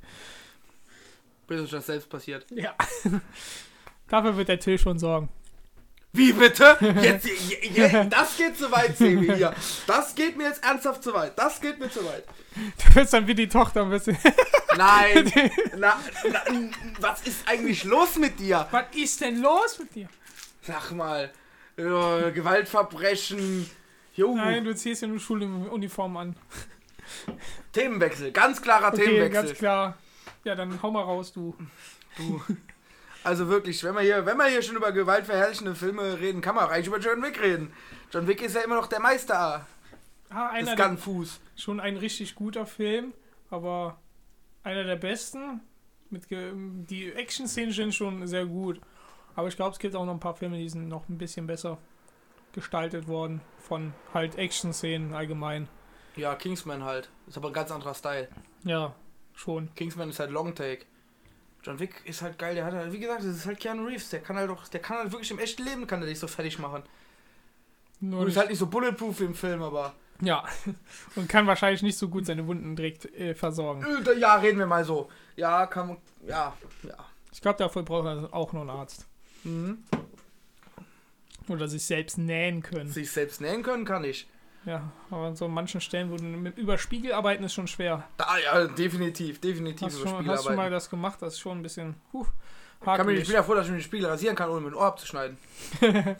Bis 1.47 1.61
euch 1.61 1.69
das 1.71 1.85
selbst 1.85 2.09
passiert. 2.09 2.45
Ja. 2.51 2.73
Dafür 4.07 4.35
wird 4.37 4.49
der 4.49 4.59
Till 4.59 4.77
schon 4.79 4.99
sorgen. 4.99 5.29
Wie 6.13 6.31
bitte? 6.31 6.77
Jetzt, 7.01 7.25
je, 7.49 7.57
je, 7.69 8.05
das 8.09 8.37
geht 8.37 8.57
zu 8.57 8.71
weit, 8.71 8.97
Sebi, 8.97 9.25
hier. 9.35 9.53
Das 9.85 10.15
geht 10.15 10.37
mir 10.37 10.45
jetzt 10.45 10.63
ernsthaft 10.63 11.03
zu 11.03 11.13
weit. 11.13 11.37
Das 11.37 11.59
geht 11.59 11.77
mir 11.79 11.89
zu 11.89 12.05
weit. 12.05 12.23
Du 12.55 12.95
wirst 12.95 13.13
dann 13.13 13.27
wie 13.27 13.35
die 13.35 13.49
Tochter 13.49 13.81
ein 13.81 13.89
bisschen. 13.89 14.17
Nein. 14.77 15.31
Na, 15.77 15.99
na, 16.31 16.41
was 17.01 17.21
ist 17.27 17.45
eigentlich 17.47 17.83
los 17.83 18.15
mit 18.15 18.39
dir? 18.39 18.65
Was 18.71 18.85
ist 18.95 19.19
denn 19.21 19.41
los 19.41 19.77
mit 19.79 19.93
dir? 19.93 20.07
Sag 20.61 20.91
mal. 20.91 21.31
äh, 21.77 22.31
Gewaltverbrechen. 22.31 23.69
Jo, 24.13 24.33
Nein, 24.35 24.63
du 24.63 24.73
ziehst 24.73 25.01
ja 25.01 25.09
nur 25.09 25.19
Schuluniform 25.19 26.15
an. 26.15 26.35
Themenwechsel. 27.73 28.31
Ganz 28.31 28.61
klarer 28.61 28.89
Okay, 28.93 29.05
Themenwechsel. 29.05 29.43
ganz 29.43 29.57
klar. 29.57 29.97
Ja, 30.43 30.55
dann 30.55 30.81
hau 30.81 30.91
mal 30.91 31.01
raus, 31.03 31.33
du. 31.33 31.55
Also 33.23 33.47
wirklich, 33.47 33.83
wenn 33.83 33.95
wir 33.95 34.01
hier, 34.01 34.23
wenn 34.27 34.37
wir 34.37 34.45
hier 34.45 34.61
schon 34.61 34.75
über 34.75 34.91
gewaltverherrlichende 34.91 35.73
Filme 35.73 36.19
reden, 36.19 36.41
kann 36.41 36.53
man 36.53 36.65
auch 36.65 36.69
eigentlich 36.69 36.85
über 36.85 36.99
John 36.99 37.23
Wick 37.23 37.41
reden. 37.41 37.73
John 38.13 38.27
Wick 38.27 38.39
ist 38.43 38.55
ja 38.55 38.61
immer 38.61 38.75
noch 38.75 38.85
der 38.85 38.99
Meister 38.99 39.65
Ah, 40.29 40.49
des 40.51 40.67
einer 40.67 40.75
der, 40.75 40.87
Gunfuß. 40.89 41.39
schon 41.55 41.79
ein 41.79 41.97
richtig 41.97 42.35
guter 42.35 42.67
Film, 42.67 43.13
aber 43.49 43.97
einer 44.63 44.83
der 44.83 44.95
besten. 44.97 45.61
Mit 46.11 46.29
die 46.29 47.11
Action-Szenen 47.13 47.71
sind 47.71 47.95
schon 47.95 48.27
sehr 48.27 48.45
gut. 48.45 48.79
Aber 49.35 49.47
ich 49.47 49.55
glaube, 49.55 49.71
es 49.71 49.79
gibt 49.79 49.95
auch 49.95 50.05
noch 50.05 50.13
ein 50.13 50.19
paar 50.19 50.35
Filme, 50.35 50.57
die 50.59 50.69
sind 50.69 50.87
noch 50.87 51.09
ein 51.09 51.17
bisschen 51.17 51.47
besser 51.47 51.79
gestaltet 52.53 53.07
worden. 53.07 53.41
Von 53.57 53.91
halt 54.13 54.37
Action-Szenen 54.37 55.15
allgemein. 55.15 55.67
Ja, 56.15 56.35
Kingsman 56.35 56.83
halt. 56.83 57.09
Ist 57.27 57.37
aber 57.37 57.49
ein 57.49 57.53
ganz 57.53 57.71
anderer 57.71 57.93
Style. 57.93 58.27
Ja, 58.63 58.93
schon. 59.33 59.69
Kingsman 59.75 60.09
ist 60.09 60.19
halt 60.19 60.31
Long 60.31 60.55
Take. 60.55 60.85
John 61.63 61.79
Wick 61.79 62.01
ist 62.05 62.21
halt 62.21 62.37
geil, 62.37 62.53
der 62.55 62.63
hat 62.65 62.73
halt, 62.73 62.93
wie 62.93 62.99
gesagt, 62.99 63.21
das 63.21 63.35
ist 63.35 63.45
halt 63.47 63.59
Keanu 63.59 63.85
Reeves, 63.87 64.09
der 64.11 64.19
kann 64.21 64.35
halt 64.35 64.49
doch, 64.49 64.67
der 64.67 64.79
kann 64.81 64.97
halt 64.97 65.11
wirklich 65.11 65.31
im 65.31 65.39
echten 65.39 65.63
Leben, 65.63 65.87
kann 65.87 65.99
der 65.99 66.07
dich 66.09 66.19
so 66.19 66.27
fertig 66.27 66.59
machen. 66.59 66.83
Nur 68.01 68.21
Und 68.21 68.27
ist 68.27 68.37
halt 68.37 68.49
nicht 68.49 68.59
so 68.59 68.67
bulletproof 68.67 69.19
wie 69.19 69.23
im 69.25 69.33
Film, 69.33 69.63
aber. 69.63 69.93
ja. 70.21 70.43
Und 71.15 71.27
kann 71.27 71.47
wahrscheinlich 71.47 71.81
nicht 71.81 71.97
so 71.97 72.07
gut 72.07 72.25
seine 72.27 72.45
Wunden 72.45 72.75
direkt 72.75 73.05
äh, 73.15 73.33
versorgen. 73.33 73.83
Äh, 74.05 74.19
Ja, 74.19 74.35
reden 74.35 74.59
wir 74.59 74.67
mal 74.67 74.85
so. 74.85 75.09
Ja, 75.35 75.65
kann 75.65 75.87
man, 75.87 75.97
ja, 76.27 76.55
ja. 76.83 76.97
Ich 77.33 77.41
glaube, 77.41 77.57
dafür 77.57 77.81
braucht 77.83 78.05
er 78.05 78.33
auch 78.33 78.53
noch 78.53 78.61
einen 78.61 78.69
Arzt. 78.69 79.07
Mhm. 79.43 79.83
Oder 81.47 81.67
sich 81.67 81.83
selbst 81.83 82.17
nähen 82.17 82.61
können. 82.61 82.89
Sich 82.89 83.11
selbst 83.11 83.41
nähen 83.41 83.61
können 83.63 83.85
kann 83.85 84.03
ich. 84.03 84.27
Ja, 84.65 84.91
aber 85.11 85.27
an 85.27 85.35
so 85.35 85.47
manchen 85.47 85.79
Stellen, 85.79 86.11
wo 86.11 86.17
du 86.17 86.23
mit 86.23 86.57
über 86.57 86.77
Spiegel 86.77 87.13
arbeiten, 87.13 87.43
ist 87.43 87.53
schon 87.53 87.67
schwer. 87.67 88.03
Da, 88.17 88.37
ja, 88.37 88.65
definitiv, 88.67 89.39
definitiv 89.39 89.87
Hast, 89.87 89.99
schon, 89.99 90.27
hast 90.27 90.47
du 90.47 90.53
mal 90.53 90.71
das 90.71 90.89
gemacht? 90.89 91.21
Das 91.21 91.33
ist 91.33 91.39
schon 91.39 91.59
ein 91.59 91.63
bisschen 91.63 91.95
huh, 92.13 92.25
Ich, 92.79 92.85
kann 92.85 93.05
mich, 93.05 93.19
ich 93.19 93.27
bin 93.27 93.35
ja 93.35 93.43
froh, 93.43 93.53
dass 93.53 93.65
ich 93.65 93.71
mir 93.71 93.77
den 93.77 93.83
Spiegel 93.83 94.07
rasieren 94.07 94.35
kann, 94.35 94.49
ohne 94.49 94.61
mit 94.61 94.73
dem 94.73 94.77
Ohr 94.77 94.85
abzuschneiden. 94.85 95.37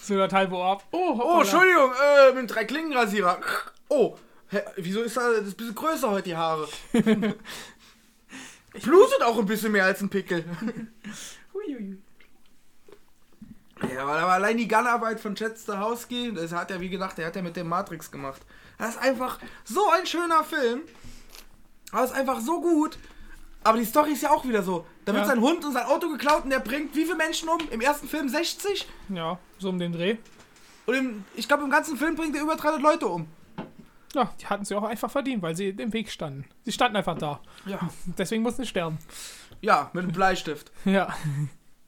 So 0.00 0.16
das 0.16 0.32
halbe 0.32 0.54
Ohr 0.56 0.64
ab. 0.72 0.84
Oh, 0.90 0.98
Oh, 0.98 1.18
hoppala. 1.18 1.40
Entschuldigung, 1.42 1.90
äh, 1.92 2.28
mit 2.28 2.38
dem 2.38 2.46
Drei-Klingen-Rasierer. 2.46 3.40
Oh, 3.90 4.16
hä, 4.48 4.62
wieso 4.76 5.02
ist 5.02 5.18
das, 5.18 5.24
das 5.24 5.46
ist 5.48 5.52
ein 5.52 5.56
bisschen 5.58 5.74
größer 5.74 6.10
heute, 6.10 6.22
die 6.22 6.36
Haare? 6.36 6.66
Blutet 8.82 9.22
auch 9.22 9.38
ein 9.38 9.44
bisschen 9.44 9.72
mehr 9.72 9.84
als 9.84 10.00
ein 10.00 10.08
Pickel. 10.08 10.44
Huiui. 11.52 11.98
Ja, 13.94 14.02
aber 14.04 14.32
allein 14.32 14.56
die 14.56 14.66
Gunarbeit 14.68 15.20
von 15.20 15.34
Chad 15.34 15.56
Stahelski, 15.58 16.32
das 16.34 16.52
hat 16.52 16.70
er, 16.70 16.80
wie 16.80 16.88
gesagt, 16.88 17.18
der 17.18 17.26
hat 17.26 17.36
ja 17.36 17.42
mit 17.42 17.56
dem 17.56 17.68
Matrix 17.68 18.10
gemacht. 18.10 18.42
Das 18.78 18.90
ist 18.90 18.98
einfach 19.02 19.38
so 19.64 19.88
ein 19.90 20.06
schöner 20.06 20.42
Film. 20.44 20.82
Aber 21.92 22.04
ist 22.04 22.12
einfach 22.12 22.40
so 22.40 22.60
gut. 22.60 22.98
Aber 23.64 23.78
die 23.78 23.84
Story 23.84 24.12
ist 24.12 24.22
ja 24.22 24.30
auch 24.30 24.44
wieder 24.46 24.62
so. 24.62 24.86
Da 25.04 25.12
wird 25.12 25.24
Ja. 25.24 25.30
sein 25.30 25.40
Hund 25.40 25.64
und 25.64 25.72
sein 25.72 25.86
Auto 25.86 26.08
geklaut 26.10 26.44
und 26.44 26.50
der 26.50 26.60
bringt 26.60 26.94
wie 26.94 27.04
viele 27.04 27.16
Menschen 27.16 27.48
um? 27.48 27.58
Im 27.70 27.80
ersten 27.80 28.08
Film 28.08 28.28
60? 28.28 28.86
Ja, 29.08 29.38
so 29.58 29.68
um 29.68 29.78
den 29.78 29.92
Dreh. 29.92 30.16
Und 30.86 30.94
im, 30.94 31.24
ich 31.34 31.48
glaube, 31.48 31.64
im 31.64 31.70
ganzen 31.70 31.96
Film 31.96 32.14
bringt 32.14 32.34
er 32.36 32.42
über 32.42 32.56
300 32.56 32.80
Leute 32.82 33.06
um. 33.08 33.26
Ja, 34.14 34.32
die 34.40 34.46
hatten 34.46 34.64
sie 34.64 34.74
auch 34.74 34.84
einfach 34.84 35.10
verdient, 35.10 35.42
weil 35.42 35.54
sie 35.54 35.68
im 35.68 35.92
Weg 35.92 36.10
standen. 36.10 36.46
Sie 36.64 36.72
standen 36.72 36.96
einfach 36.96 37.18
da. 37.18 37.40
Ja. 37.66 37.78
Deswegen 38.18 38.42
mussten 38.42 38.62
sie 38.62 38.68
sterben. 38.68 38.98
Ja, 39.60 39.90
mit 39.92 40.04
einem 40.04 40.12
Bleistift. 40.12 40.70
Ja, 40.84 41.14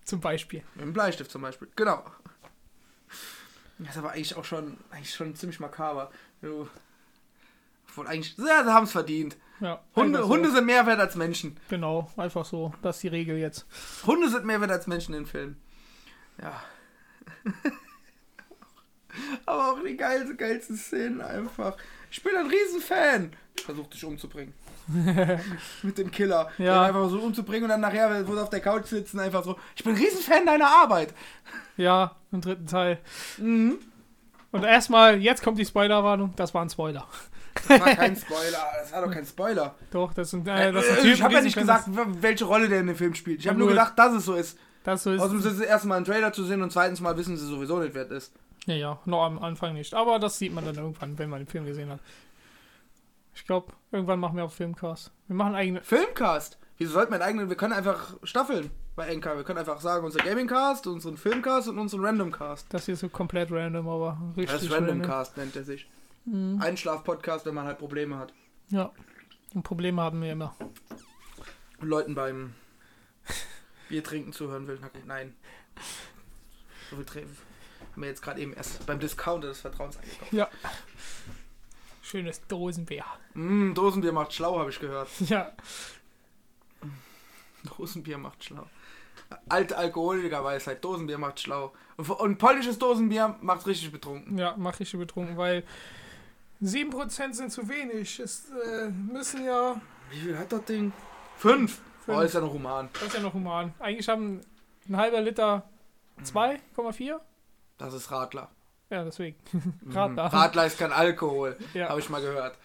zum 0.04 0.20
Beispiel. 0.20 0.62
Mit 0.74 0.82
einem 0.82 0.92
Bleistift 0.92 1.30
zum 1.30 1.42
Beispiel. 1.42 1.68
Genau. 1.76 2.04
Das 3.78 3.90
ist 3.90 3.98
aber 3.98 4.10
eigentlich 4.12 4.36
auch 4.36 4.44
schon, 4.44 4.76
eigentlich 4.90 5.14
schon 5.14 5.34
ziemlich 5.34 5.60
makaber. 5.60 6.10
Du- 6.42 6.68
Obwohl 7.88 8.06
eigentlich, 8.06 8.36
ja, 8.38 8.62
sie 8.64 8.72
haben 8.72 8.84
es 8.84 8.92
verdient. 8.92 9.36
Ja, 9.60 9.82
Hunde, 9.96 10.20
so. 10.20 10.28
Hunde 10.28 10.50
sind 10.50 10.64
mehr 10.66 10.86
wert 10.86 11.00
als 11.00 11.16
Menschen. 11.16 11.56
Genau, 11.68 12.10
einfach 12.16 12.44
so. 12.46 12.72
Das 12.82 12.96
ist 12.96 13.02
die 13.02 13.08
Regel 13.08 13.36
jetzt. 13.36 13.66
Hunde 14.06 14.28
sind 14.30 14.44
mehr 14.46 14.60
wert 14.60 14.70
als 14.70 14.86
Menschen 14.86 15.14
in 15.14 15.26
Filmen. 15.26 15.60
Ja. 16.40 16.62
Aber 19.46 19.72
auch 19.72 19.82
die 19.84 19.96
geilsten, 19.96 20.36
geilsten 20.36 20.76
Szenen 20.76 21.20
einfach. 21.20 21.76
Ich 22.10 22.22
bin 22.22 22.34
ein 22.36 22.46
Riesenfan. 22.46 23.32
Versucht 23.56 23.94
dich 23.94 24.04
umzubringen. 24.04 24.54
Mit 25.82 25.98
dem 25.98 26.10
Killer. 26.10 26.48
Ja. 26.58 26.86
Den 26.88 26.94
einfach 26.96 27.10
so 27.10 27.18
umzubringen 27.20 27.64
und 27.64 27.68
dann 27.70 27.80
nachher, 27.80 28.26
wo 28.26 28.34
sie 28.34 28.42
auf 28.42 28.50
der 28.50 28.60
Couch 28.60 28.86
sitzen, 28.86 29.20
einfach 29.20 29.44
so. 29.44 29.56
Ich 29.76 29.84
bin 29.84 29.94
ein 29.94 29.98
Riesenfan 30.00 30.46
deiner 30.46 30.66
Arbeit. 30.68 31.14
Ja, 31.76 32.16
im 32.32 32.40
dritten 32.40 32.66
Teil. 32.66 32.98
Mhm. 33.38 33.78
Und 34.52 34.64
erstmal, 34.64 35.16
jetzt 35.18 35.42
kommt 35.42 35.58
die 35.58 35.64
Spoilerwarnung. 35.64 36.32
Das 36.36 36.52
war 36.54 36.62
ein 36.62 36.70
Spoiler. 36.70 37.06
Das 37.68 37.80
war 37.80 37.94
kein 37.94 38.16
Spoiler. 38.16 38.66
Das 38.80 38.92
war 38.92 39.02
doch 39.06 39.12
kein 39.12 39.24
Spoiler. 39.26 39.74
Doch, 39.92 40.12
das 40.12 40.30
sind, 40.30 40.46
äh, 40.48 40.72
das 40.72 40.84
Äh, 40.86 40.94
sind 41.02 41.12
ich 41.12 41.22
habe 41.22 41.34
ja 41.34 41.40
nicht 41.40 41.54
sind- 41.54 41.62
gesagt, 41.62 41.84
welche 42.20 42.44
Rolle 42.44 42.68
der 42.68 42.80
in 42.80 42.86
dem 42.88 42.96
Film 42.96 43.14
spielt. 43.14 43.40
Ich 43.40 43.48
habe 43.48 43.58
nur 43.58 43.68
gedacht, 43.68 43.92
dass 43.98 44.12
es 44.14 44.24
so 44.24 44.34
ist. 44.34 44.58
Das 44.82 45.02
so 45.02 45.12
ist. 45.12 45.20
Außerdem 45.20 45.38
ist 45.40 45.44
es 45.46 45.60
erstmal 45.60 45.98
ein 45.98 46.04
Trailer 46.04 46.32
zu 46.32 46.44
sehen 46.44 46.62
und 46.62 46.72
zweitens 46.72 47.00
mal 47.00 47.16
wissen 47.16 47.36
sie 47.36 47.46
sowieso 47.46 47.78
nicht, 47.78 47.94
wer 47.94 48.04
es 48.10 48.10
ist. 48.10 48.32
Ja, 48.66 48.74
ja, 48.74 48.98
noch 49.04 49.24
am 49.24 49.38
Anfang 49.38 49.74
nicht. 49.74 49.94
Aber 49.94 50.18
das 50.18 50.38
sieht 50.38 50.54
man 50.54 50.64
dann 50.64 50.74
irgendwann, 50.76 51.18
wenn 51.18 51.30
man 51.30 51.40
den 51.40 51.46
Film 51.48 51.64
gesehen 51.66 51.90
hat. 51.90 52.00
Ich 53.40 53.46
glaube, 53.46 53.72
irgendwann 53.90 54.20
machen 54.20 54.36
wir 54.36 54.44
auch 54.44 54.52
Filmcast. 54.52 55.10
Wir 55.26 55.34
machen 55.34 55.54
eigene. 55.54 55.82
Filmcast. 55.82 56.58
Wieso 56.76 56.92
sollten 56.92 57.10
wir 57.10 57.14
einen 57.16 57.24
eigenen. 57.24 57.48
Wir 57.48 57.56
können 57.56 57.72
einfach 57.72 58.14
staffeln 58.22 58.70
bei 58.96 59.08
Enka. 59.08 59.34
Wir 59.34 59.44
können 59.44 59.58
einfach 59.58 59.80
sagen, 59.80 60.04
unser 60.04 60.22
Gamingcast, 60.22 60.86
unseren 60.86 61.16
Filmcast 61.16 61.68
und 61.68 61.78
unseren 61.78 62.04
Randomcast. 62.04 62.66
Das 62.68 62.84
hier 62.84 62.94
ist 62.94 63.00
so 63.00 63.08
komplett 63.08 63.50
random, 63.50 63.88
aber 63.88 64.20
richtig. 64.36 64.68
Das 64.68 64.70
Randomcast, 64.70 65.38
nennt 65.38 65.56
er 65.56 65.64
sich. 65.64 65.88
Mhm. 66.26 66.60
Einschlaf-Podcast, 66.60 67.46
wenn 67.46 67.54
man 67.54 67.64
halt 67.64 67.78
Probleme 67.78 68.18
hat. 68.18 68.34
Ja. 68.68 68.92
Und 69.54 69.62
Probleme 69.62 70.02
haben 70.02 70.20
wir 70.20 70.32
immer. 70.32 70.54
Und 71.80 71.88
Leuten 71.88 72.14
beim 72.14 72.52
Bier 73.88 74.04
trinken 74.04 74.34
zuhören 74.34 74.68
will. 74.68 74.78
Nein. 75.06 75.34
So 76.90 76.96
viel 76.96 77.06
Treffen. 77.06 77.36
Haben 77.92 78.02
wir 78.02 78.08
jetzt 78.10 78.20
gerade 78.20 78.38
eben 78.38 78.52
erst 78.52 78.84
beim 78.84 79.00
Discounter 79.00 79.48
des 79.48 79.60
Vertrauens 79.60 79.96
eingekauft. 79.96 80.32
Ja. 80.32 80.48
Schönes 82.10 82.44
Dosenbier. 82.48 83.04
Mm, 83.34 83.72
Dosenbier 83.72 84.10
macht 84.10 84.32
schlau, 84.32 84.58
habe 84.58 84.70
ich 84.70 84.80
gehört. 84.80 85.08
Ja. 85.20 85.52
Dosenbier 87.62 88.18
macht 88.18 88.42
schlau. 88.42 88.66
Alte 89.48 89.76
Alkoholikerweisheit, 89.78 90.84
Dosenbier 90.84 91.18
macht 91.18 91.38
schlau. 91.38 91.72
Und, 91.96 92.38
polnisches 92.38 92.80
Dosenbier 92.80 93.36
macht 93.42 93.64
richtig 93.64 93.92
betrunken. 93.92 94.36
Ja, 94.36 94.54
mach 94.56 94.80
ich 94.80 94.90
betrunken, 94.90 95.36
weil 95.36 95.62
7% 96.60 97.32
sind 97.32 97.52
zu 97.52 97.68
wenig. 97.68 98.18
Es 98.18 98.50
äh, 98.50 98.88
müssen 98.88 99.44
ja. 99.44 99.80
Wie 100.10 100.18
viel 100.18 100.36
hat 100.36 100.50
das 100.50 100.64
Ding? 100.64 100.92
Fünf. 101.36 101.80
Fünf. 102.04 102.18
Oh, 102.18 102.22
ist 102.22 102.34
ja 102.34 102.40
noch 102.40 102.52
human. 102.52 102.88
Das 102.94 103.02
ist 103.04 103.14
ja 103.14 103.20
noch 103.20 103.34
human. 103.34 103.72
Eigentlich 103.78 104.08
haben 104.08 104.40
ein 104.88 104.96
halber 104.96 105.20
Liter 105.20 105.62
2,4. 106.24 107.20
Das 107.78 107.94
ist 107.94 108.10
Radler. 108.10 108.50
Ja, 108.90 109.04
deswegen. 109.04 109.36
Radler. 109.88 110.24
Radler 110.24 110.66
ist 110.66 110.78
kein 110.78 110.92
Alkohol. 110.92 111.56
Ja. 111.74 111.88
Habe 111.88 112.00
ich 112.00 112.08
mal 112.10 112.20
gehört. 112.20 112.58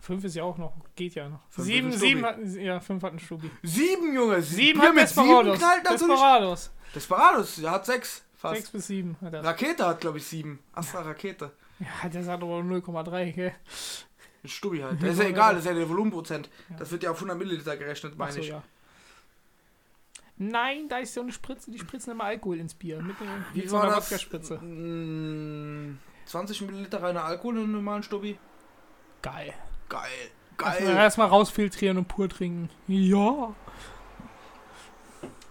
5 0.00 0.24
ist 0.24 0.34
ja 0.34 0.42
auch 0.42 0.58
noch. 0.58 0.72
Geht 0.96 1.14
ja 1.14 1.28
noch. 1.28 1.40
Fünf 1.48 1.66
Sieben, 1.66 1.92
sieben 1.92 2.24
Stubi. 2.24 2.46
hat, 2.48 2.62
ja, 2.62 2.80
5 2.80 3.02
hat 3.02 3.12
ein 3.12 3.18
Stubi. 3.20 3.50
Sieben, 3.62 4.14
Junge. 4.14 4.42
Sieben 4.42 4.80
Bier 4.80 4.88
hat 4.88 4.94
mit 4.96 5.08
sieben 5.08 5.44
Desperados. 5.44 5.90
Desperados. 6.00 6.70
Desperados, 6.94 7.56
der 7.56 7.70
hat 7.70 7.86
sechs. 7.86 8.22
Fast. 8.34 8.56
6 8.56 8.70
bis 8.70 8.86
7 8.88 9.16
hat 9.20 9.34
er. 9.34 9.44
Rakete 9.44 9.86
hat, 9.86 10.00
glaube 10.00 10.18
ich, 10.18 10.26
sieben. 10.26 10.58
Astra 10.72 11.02
Rakete. 11.02 11.52
Ja, 11.78 12.08
der 12.08 12.24
sagt 12.24 12.42
aber 12.42 12.58
0,3, 12.58 13.32
gell? 13.32 13.54
Ein 14.42 14.48
Stubi 14.48 14.80
halt. 14.80 15.00
Das 15.00 15.10
ist 15.12 15.18
ja 15.20 15.26
egal, 15.26 15.54
das 15.54 15.64
ist 15.64 15.68
ja 15.70 15.74
der 15.74 15.88
Volumenprozent. 15.88 16.50
Das 16.76 16.90
wird 16.90 17.04
ja 17.04 17.12
auf 17.12 17.16
100 17.18 17.38
Milliliter 17.38 17.76
gerechnet, 17.76 18.18
meine 18.18 18.30
Achso, 18.30 18.40
ich. 18.40 18.48
ja. 18.48 18.62
Nein, 20.38 20.88
da 20.88 20.98
ist 20.98 21.14
so 21.14 21.20
eine 21.20 21.32
Spritze, 21.32 21.70
die 21.70 21.78
spritzen 21.78 22.12
immer 22.12 22.24
Alkohol 22.24 22.58
ins 22.58 22.74
Bier. 22.74 23.00
Mit, 23.02 23.20
einer- 23.20 23.44
Wie 23.52 23.60
mit 23.60 23.70
so 23.70 23.76
war 23.76 23.84
einer 23.84 23.96
das? 23.96 24.10
Wodka-Spritze. 24.10 24.56
Mm, 24.58 25.98
20 26.26 26.62
Milliliter 26.62 27.02
reiner 27.02 27.24
Alkohol 27.24 27.56
in 27.58 27.62
einem 27.64 27.72
normalen 27.72 28.02
Stubi. 28.02 28.38
Geil. 29.20 29.52
Geil. 29.88 30.08
Geil. 30.56 30.82
erstmal 30.82 31.28
rausfiltrieren 31.28 31.98
und 31.98 32.08
pur 32.08 32.28
trinken. 32.28 32.68
Ja. 32.86 33.54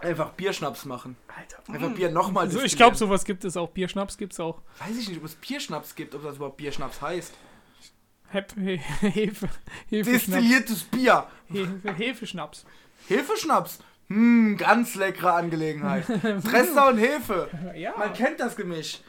Einfach 0.00 0.30
Bierschnaps 0.32 0.84
machen. 0.84 1.16
Alter. 1.28 1.62
Einfach 1.72 1.94
Bier 1.94 2.10
nochmal 2.10 2.46
Also 2.46 2.60
ich 2.60 2.76
glaube, 2.76 2.96
sowas 2.96 3.24
gibt 3.24 3.44
es 3.44 3.56
auch. 3.56 3.70
Bierschnaps 3.70 4.16
gibt 4.18 4.32
es 4.32 4.40
auch. 4.40 4.60
Weiß 4.78 4.96
ich 4.98 5.08
nicht, 5.08 5.18
ob 5.18 5.24
es 5.24 5.34
Bierschnaps 5.36 5.94
gibt, 5.94 6.14
ob 6.14 6.22
das 6.24 6.36
überhaupt 6.36 6.56
Bierschnaps 6.56 7.00
heißt. 7.00 7.32
Hep 8.30 8.52
He 8.54 8.78
Hefe. 8.78 9.48
Hefeschnaps. 9.88 10.26
Destilliertes 10.26 10.82
Bier. 10.84 11.26
Hefe 11.48 11.92
Hefeschnaps. 11.94 12.64
Hefeschnaps. 13.08 13.78
Hm, 14.12 14.56
ganz 14.58 14.94
leckere 14.94 15.32
Angelegenheit. 15.34 16.04
Trester 16.50 16.88
und 16.88 16.98
Hefe. 16.98 17.48
Ja. 17.74 17.94
Man 17.96 18.12
kennt 18.12 18.40
das 18.40 18.56
Gemisch. 18.56 19.00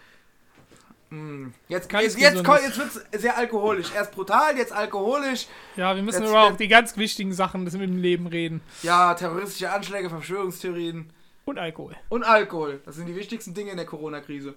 Hm, 1.09 1.53
Jetzt, 1.67 1.91
jetzt, 1.91 2.17
jetzt, 2.17 2.37
jetzt 2.47 2.77
wird 2.77 3.05
es 3.11 3.21
sehr 3.21 3.37
alkoholisch. 3.37 3.91
Erst 3.93 4.13
brutal, 4.13 4.57
jetzt 4.57 4.71
alkoholisch. 4.71 5.47
Ja, 5.75 5.95
wir 5.95 6.01
müssen 6.03 6.21
Jetzt- 6.21 6.29
über 6.31 6.43
auch 6.43 6.55
die 6.57 6.67
ganz 6.67 6.95
wichtigen 6.97 7.33
Sachen 7.33 7.65
des 7.65 7.73
im 7.75 7.97
Leben 7.97 8.27
reden. 8.27 8.61
Ja, 8.81 9.13
terroristische 9.13 9.71
Anschläge, 9.71 10.09
Verschwörungstheorien 10.09 11.11
Und 11.45 11.59
Alkohol. 11.59 11.95
und 12.09 12.23
Alkohol. 12.23 12.81
Das 12.85 12.95
sind 12.95 13.05
die 13.07 13.15
wichtigsten 13.15 13.53
Dinge 13.53 13.71
in 13.71 13.77
der 13.77 13.85
Corona-Krise. 13.85 14.55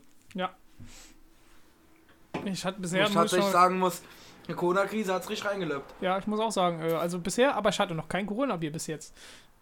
Ich 2.44 2.64
hatte 2.64 2.78
Wo 2.78 2.82
bisher 2.82 3.02
ich 3.02 3.08
muss 3.08 3.14
tatsächlich 3.14 3.50
sagen 3.50 3.78
muss, 3.78 4.02
die 4.48 4.52
Corona-Krise 4.54 5.12
hat 5.14 5.22
es 5.24 5.30
richtig 5.30 5.48
reingelöppt. 5.50 5.94
Ja, 6.00 6.18
ich 6.18 6.26
muss 6.26 6.38
auch 6.38 6.52
sagen, 6.52 6.80
äh, 6.80 6.92
also 6.92 7.18
bisher, 7.18 7.54
aber 7.56 7.70
ich 7.70 7.80
hatte 7.80 7.94
noch 7.94 8.08
kein 8.08 8.26
Corona-Bier 8.26 8.70
bis 8.72 8.86
jetzt. 8.86 9.14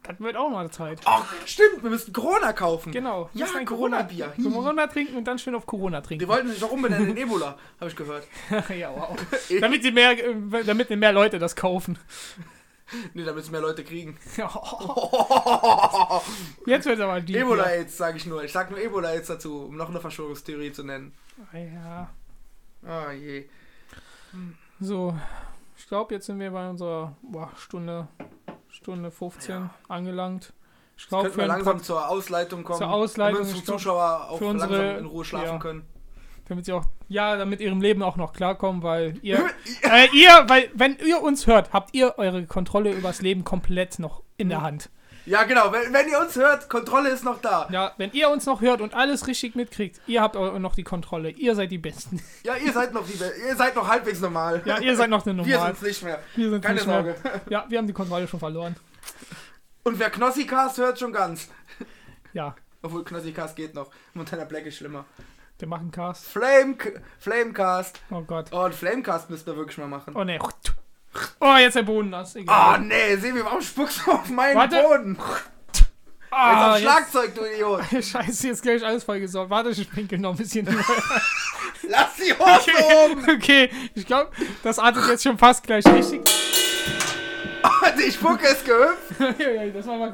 Das 0.06 0.20
wird 0.20 0.36
auch 0.36 0.50
mal 0.50 0.70
Zeit. 0.70 1.00
Ach, 1.06 1.24
stimmt, 1.46 1.82
wir 1.82 1.88
müssen 1.88 2.12
Corona 2.12 2.52
kaufen. 2.52 2.92
Genau. 2.92 3.30
Ja, 3.32 3.46
ein 3.56 3.64
Corona-Bier. 3.64 4.34
Corona 4.42 4.86
trinken 4.86 5.16
und 5.16 5.24
dann 5.24 5.38
schön 5.38 5.54
auf 5.54 5.64
Corona 5.64 6.02
Die 6.02 6.08
trinken. 6.08 6.28
wollten 6.28 6.48
sich 6.48 6.60
doch 6.60 6.70
umbenennen 6.70 7.10
in 7.10 7.16
Ebola, 7.16 7.56
habe 7.80 7.90
ich 7.90 7.96
gehört. 7.96 8.26
ja, 8.78 8.92
wow. 8.94 9.16
damit, 9.60 9.82
die 9.82 9.90
mehr, 9.90 10.12
äh, 10.12 10.64
damit 10.64 10.90
mehr 10.90 11.12
Leute 11.12 11.38
das 11.38 11.56
kaufen. 11.56 11.98
Nee, 13.14 13.24
damit 13.24 13.44
es 13.44 13.50
mehr 13.50 13.62
Leute 13.62 13.82
kriegen. 13.82 14.18
Jetzt 16.66 16.84
wird 16.84 17.00
aber 17.00 17.22
die. 17.22 17.34
Ebola-Aids, 17.34 17.96
sage 17.96 18.18
ich 18.18 18.26
nur. 18.26 18.44
Ich 18.44 18.52
sag 18.52 18.70
nur 18.70 18.78
Ebola-Aids 18.78 19.28
dazu, 19.28 19.64
um 19.68 19.76
noch 19.76 19.88
eine 19.88 20.00
Verschwörungstheorie 20.00 20.72
zu 20.72 20.84
nennen. 20.84 21.14
Ja. 21.52 22.10
Ah 22.86 23.10
je. 23.12 23.46
So, 24.80 25.18
ich 25.78 25.88
glaube, 25.88 26.14
jetzt 26.14 26.26
sind 26.26 26.38
wir 26.38 26.50
bei 26.50 26.68
unserer 26.68 27.16
boah, 27.22 27.50
Stunde, 27.56 28.08
Stunde 28.74 29.10
15 29.10 29.70
angelangt. 29.88 30.52
Ich 30.96 31.06
glaube, 31.08 31.36
wir 31.36 31.46
langsam 31.46 31.76
Pod- 31.78 31.84
zur 31.84 32.08
Ausleitung 32.08 32.64
kommen. 32.64 32.78
Zur 32.78 32.90
Ausleitung, 32.90 33.40
Damit 33.42 33.54
unsere 33.54 33.64
Zuschauer 33.78 34.28
auch 34.30 34.38
für 34.38 34.46
unsere- 34.46 34.76
langsam 34.76 34.98
in 34.98 35.06
Ruhe 35.06 35.24
schlafen 35.24 35.46
ja. 35.54 35.58
können. 35.58 35.84
damit 36.48 36.64
sie 36.66 36.72
auch, 36.72 36.84
ja, 37.08 37.36
damit 37.36 37.60
ihrem 37.60 37.80
Leben 37.80 38.02
auch 38.02 38.16
noch 38.16 38.32
klarkommen, 38.32 38.82
weil 38.82 39.16
ihr, 39.22 39.38
äh, 39.82 40.08
ihr, 40.12 40.30
weil, 40.48 40.68
wenn 40.74 40.96
ihr 41.06 41.22
uns 41.22 41.46
hört, 41.46 41.72
habt 41.72 41.94
ihr 41.94 42.14
eure 42.18 42.46
Kontrolle 42.46 42.92
übers 42.92 43.22
Leben 43.22 43.44
komplett 43.44 43.98
noch 43.98 44.22
in 44.36 44.48
der 44.50 44.62
Hand. 44.62 44.90
Ja, 45.26 45.44
genau. 45.44 45.72
Wenn, 45.72 45.92
wenn 45.92 46.08
ihr 46.08 46.18
uns 46.20 46.36
hört, 46.36 46.68
Kontrolle 46.68 47.08
ist 47.10 47.24
noch 47.24 47.40
da. 47.40 47.66
Ja, 47.70 47.92
wenn 47.96 48.12
ihr 48.12 48.28
uns 48.28 48.44
noch 48.46 48.60
hört 48.60 48.80
und 48.82 48.92
alles 48.94 49.26
richtig 49.26 49.54
mitkriegt, 49.54 50.00
ihr 50.06 50.20
habt 50.20 50.36
eu- 50.36 50.58
noch 50.58 50.74
die 50.74 50.82
Kontrolle. 50.82 51.30
Ihr 51.30 51.54
seid 51.54 51.70
die 51.70 51.78
Besten. 51.78 52.22
Ja, 52.42 52.56
ihr 52.56 52.72
seid 52.72 52.92
noch, 52.92 53.06
die, 53.06 53.14
ihr 53.14 53.56
seid 53.56 53.74
noch 53.74 53.88
halbwegs 53.88 54.20
normal. 54.20 54.60
Ja, 54.66 54.78
ihr 54.78 54.94
seid 54.96 55.08
noch 55.10 55.26
eine 55.26 55.44
Wir 55.46 55.54
Normal. 55.56 55.74
sind's 55.74 55.82
nicht 55.82 56.02
mehr. 56.02 56.18
Wir 56.36 56.50
sind 56.50 56.62
Keine 56.62 56.74
nicht 56.74 56.86
mehr- 56.86 57.02
Sorge. 57.02 57.16
Ja, 57.48 57.64
wir 57.68 57.78
haben 57.78 57.86
die 57.86 57.92
Kontrolle 57.94 58.28
schon 58.28 58.40
verloren. 58.40 58.76
Und 59.82 59.98
wer 59.98 60.10
Knossi-Cast 60.10 60.78
hört, 60.78 60.98
schon 60.98 61.12
ganz. 61.12 61.48
Ja, 62.32 62.54
Obwohl 62.82 63.04
Knossi-Cast 63.04 63.56
geht 63.56 63.74
noch. 63.74 63.90
Montana 64.12 64.44
Black 64.44 64.66
ist 64.66 64.76
schlimmer. 64.76 65.06
wir 65.58 65.68
machen 65.68 65.90
Cast. 65.90 66.26
Flame, 66.26 66.76
Flamecast. 67.18 67.98
Oh 68.10 68.20
Gott. 68.22 68.46
Oh, 68.52 68.60
ein 68.60 68.72
Flamecast 68.72 69.30
müssten 69.30 69.46
wir 69.46 69.56
wirklich 69.56 69.78
mal 69.78 69.86
machen. 69.88 70.14
Oh 70.16 70.24
ne. 70.24 70.38
Oh, 71.40 71.54
jetzt 71.56 71.74
der 71.76 71.82
Boden 71.82 72.10
nass. 72.10 72.34
Oh 72.36 72.40
Egal. 72.40 72.80
nee, 72.80 73.16
Sebi, 73.16 73.44
warum 73.44 73.60
spuckst 73.60 74.00
du 74.06 74.12
auf 74.12 74.28
meinen 74.30 74.56
Warte. 74.56 74.82
Boden? 74.82 75.18
Ah, 76.30 76.76
Jetzt 76.76 76.86
auf 76.86 76.92
Schlagzeug, 76.92 77.34
du 77.36 77.44
Idiot. 77.44 77.82
Scheiße, 78.04 78.48
jetzt 78.48 78.62
gleich 78.62 78.84
alles 78.84 79.04
vollgesorgt. 79.04 79.50
Warte, 79.50 79.70
ich 79.70 79.88
pinkel 79.90 80.18
noch 80.18 80.32
ein 80.32 80.36
bisschen. 80.36 80.66
Lass 81.88 82.16
die 82.16 82.32
Hose 82.32 82.72
oben. 83.12 83.24
okay, 83.30 83.70
ich 83.94 84.04
glaube, 84.06 84.30
das 84.64 84.78
artet 84.80 85.06
jetzt 85.06 85.22
schon 85.22 85.38
fast 85.38 85.62
gleich 85.64 85.86
richtig. 85.86 86.22
Die 87.98 88.10
Spucke 88.12 88.46
ist 88.46 88.64
gehüpft. 88.64 88.98
Das, 89.74 89.86
war 89.86 89.96
mal, 89.96 90.12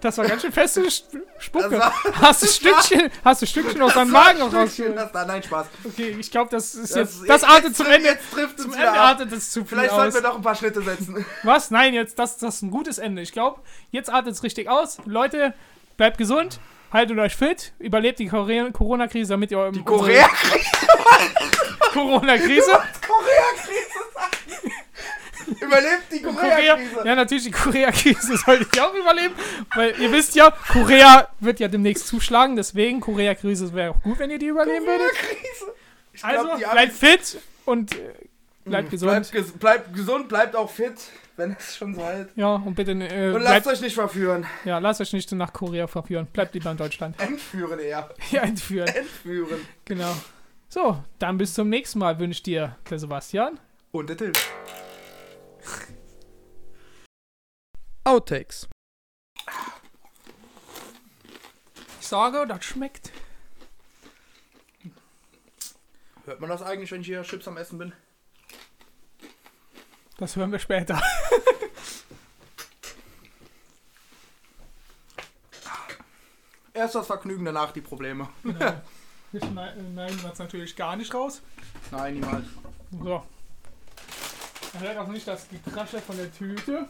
das 0.00 0.18
war 0.18 0.26
ganz 0.26 0.42
schön 0.42 0.52
feste 0.52 0.82
Sp- 0.90 1.22
Spucke. 1.38 1.78
War- 1.78 1.92
hast 2.20 2.42
du 2.42 2.46
Stückchen, 2.46 3.10
hast 3.24 3.42
du 3.42 3.46
Stückchen 3.46 3.80
aus 3.82 3.94
deinem 3.94 4.10
Magen 4.10 4.42
rausgeholt? 4.42 4.96
da, 5.12 5.24
nein, 5.24 5.42
Spaß. 5.42 5.66
Okay, 5.84 6.16
ich 6.18 6.30
glaube, 6.30 6.50
das 6.50 6.74
ist 6.74 6.96
Das- 6.96 7.20
jetzt, 7.20 7.28
das 7.28 7.44
artet 7.44 7.76
zum 7.76 7.86
jetzt- 7.86 7.96
Ende. 7.96 8.08
Jetzt 8.08 8.30
trifft 8.32 8.58
es 8.58 8.64
Zum 8.64 8.74
Ende 8.74 8.90
artet 8.92 9.32
es 9.32 9.50
zu 9.50 9.60
viel 9.60 9.68
Vielleicht 9.78 9.90
sollten 9.94 10.14
wir 10.14 10.20
noch 10.22 10.36
ein 10.36 10.42
paar 10.42 10.54
Schritte 10.54 10.82
setzen. 10.82 11.24
Was? 11.42 11.70
Nein, 11.70 11.94
jetzt, 11.94 12.18
das, 12.18 12.38
das 12.38 12.56
ist 12.56 12.62
ein 12.62 12.70
gutes 12.70 12.98
Ende. 12.98 13.22
Ich 13.22 13.32
glaube, 13.32 13.60
jetzt 13.90 14.10
artet 14.10 14.32
es 14.34 14.42
richtig 14.42 14.68
aus. 14.68 14.98
Leute, 15.04 15.54
bleibt 15.96 16.18
gesund, 16.18 16.60
haltet 16.92 17.18
euch 17.18 17.36
fit, 17.36 17.72
überlebt 17.78 18.18
die 18.18 18.26
Corona-Krise, 18.28 19.34
damit 19.34 19.50
ihr 19.52 19.70
Die 19.72 19.82
Korea-Krise. 19.84 20.64
Corona-Krise. 21.92 22.70
Korea-Krise. 23.06 23.99
Überlebt 25.60 26.02
die 26.12 26.22
Korea, 26.22 26.54
Korea-Krise. 26.56 27.02
ja, 27.06 27.14
natürlich, 27.14 27.44
die 27.44 27.50
Korea-Krise 27.50 28.36
sollte 28.46 28.66
ich 28.72 28.80
auch 28.80 28.94
überleben, 28.94 29.34
weil 29.74 30.00
ihr 30.00 30.10
wisst 30.12 30.34
ja, 30.34 30.50
Korea 30.50 31.28
wird 31.40 31.60
ja 31.60 31.68
demnächst 31.68 32.06
zuschlagen, 32.06 32.56
deswegen 32.56 33.00
Korea-Krise 33.00 33.72
wäre 33.74 33.90
auch 33.92 34.02
gut, 34.02 34.18
wenn 34.18 34.30
ihr 34.30 34.38
die 34.38 34.46
überleben 34.46 34.86
würdet. 34.86 35.10
Korea-Krise. 35.10 35.72
Ich 36.12 36.24
Also, 36.24 36.44
glaub, 36.44 36.58
die 36.58 36.64
bleibt 36.64 36.92
fit 36.92 37.38
und 37.66 37.94
äh, 37.94 37.98
bleibt 38.64 38.88
Amis- 38.88 38.90
gesund. 38.90 39.10
Bleibt, 39.12 39.32
ges 39.32 39.52
bleibt 39.52 39.94
gesund, 39.94 40.28
bleibt 40.28 40.56
auch 40.56 40.70
fit, 40.70 40.94
wenn 41.36 41.56
es 41.58 41.76
schon 41.76 41.94
so 41.94 42.04
halt. 42.04 42.28
ja, 42.36 42.54
und 42.56 42.74
bitte, 42.74 42.92
äh, 42.92 42.94
Und 43.32 43.40
bleibt, 43.40 43.64
lasst 43.64 43.66
euch 43.68 43.80
nicht 43.80 43.94
verführen. 43.94 44.46
ja, 44.64 44.78
lasst 44.78 45.00
euch 45.00 45.12
nicht 45.12 45.30
nach 45.32 45.52
Korea 45.52 45.86
verführen. 45.86 46.26
Bleibt 46.32 46.54
lieber 46.54 46.70
in 46.70 46.76
Deutschland. 46.76 47.20
Entführen 47.20 47.78
eher. 47.78 48.08
Ja, 48.30 48.42
entführen. 48.42 48.88
Entführen. 48.88 49.60
Genau. 49.84 50.14
So, 50.68 51.02
dann 51.18 51.38
bis 51.38 51.54
zum 51.54 51.68
nächsten 51.68 51.98
Mal 51.98 52.18
wünscht 52.18 52.46
dir 52.46 52.76
der 52.90 52.98
Sebastian. 52.98 53.58
Und 53.92 54.08
der 54.08 54.16
Till. 54.16 54.32
Outtakes. 58.04 58.68
Ich 62.00 62.06
sage, 62.06 62.46
das 62.46 62.64
schmeckt. 62.64 63.12
Hört 66.24 66.40
man 66.40 66.50
das 66.50 66.62
eigentlich, 66.62 66.92
wenn 66.92 67.00
ich 67.00 67.06
hier 67.06 67.22
Chips 67.22 67.48
am 67.48 67.56
Essen 67.56 67.78
bin? 67.78 67.92
Das 70.18 70.36
hören 70.36 70.52
wir 70.52 70.58
später. 70.58 71.00
Erst 76.72 76.94
das 76.94 77.06
Vergnügen, 77.06 77.44
danach 77.44 77.72
die 77.72 77.80
Probleme. 77.80 78.28
Genau. 78.42 78.80
Wir 79.32 79.40
schneiden 79.40 80.20
das 80.22 80.38
natürlich 80.38 80.76
gar 80.76 80.96
nicht 80.96 81.12
raus. 81.14 81.42
Nein, 81.90 82.14
niemals. 82.14 82.46
So. 83.02 83.22
Er 84.74 84.80
hört 84.80 84.98
auch 84.98 85.06
nicht 85.08 85.26
das 85.26 85.48
Gekrasche 85.48 86.00
von 86.00 86.16
der 86.16 86.32
Tüte. 86.32 86.88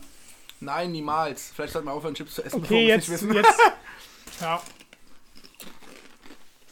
Nein, 0.61 0.93
niemals. 0.93 1.51
Vielleicht 1.55 1.73
sollten 1.73 1.89
wir 1.89 1.93
aufhören, 1.95 2.15
Chips 2.15 2.35
zu 2.35 2.43
essen, 2.45 2.63
Okay, 2.63 2.71
wir 2.71 2.83
jetzt, 2.85 3.09
es 3.09 3.23
nicht 3.23 3.35
wissen. 3.35 3.35
jetzt. 3.37 3.59
Ja. 4.41 4.63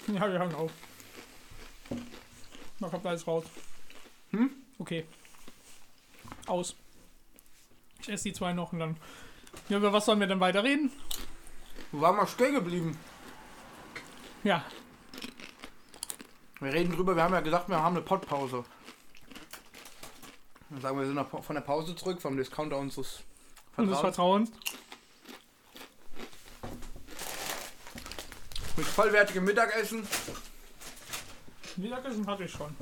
Ja, 0.07 0.21
wir 0.21 0.39
hören 0.39 0.55
auf. 0.55 0.71
Da 2.81 2.89
kommt 2.89 3.05
alles 3.05 3.27
raus. 3.27 3.45
Hm? 4.31 4.51
Okay. 4.79 5.05
Aus. 6.47 6.75
Ich 8.01 8.09
esse 8.09 8.25
die 8.25 8.33
zwei 8.33 8.53
noch 8.55 8.73
und 8.73 8.79
dann 8.79 8.97
Ja, 9.69 9.77
über 9.77 9.93
was 9.93 10.07
sollen 10.07 10.21
wir 10.21 10.27
denn 10.27 10.41
weiterreden? 10.41 10.91
Wo 11.93 12.01
waren 12.01 12.17
wir 12.17 12.27
stehen 12.27 12.55
geblieben? 12.55 12.97
Ja, 14.45 14.65
Wir 16.61 16.73
reden 16.73 16.93
drüber, 16.95 17.15
wir 17.15 17.23
haben 17.25 17.35
ja 17.35 17.41
gesagt, 17.41 17.69
wir 17.69 17.77
haben 17.83 17.97
eine 17.97 18.05
Podpause. 18.05 18.65
Dann 20.71 20.81
sagen 20.81 20.97
wir, 20.97 21.03
wir 21.03 21.07
sind 21.07 21.17
noch 21.17 21.45
von 21.45 21.55
der 21.55 21.63
Pause 21.63 21.97
zurück, 21.97 22.21
vom 22.21 22.37
Discounter 22.37 22.77
unseres 22.77 23.23
unseres 23.77 24.01
Vertrauens. 24.01 24.51
Vertrauens. 24.51 24.79
Mit 28.77 28.87
vollwertigem 28.87 29.45
Mittagessen. 29.45 30.07
Mittagessen 31.77 32.27
hatte 32.27 32.45
ich 32.45 32.53
schon. 32.53 32.75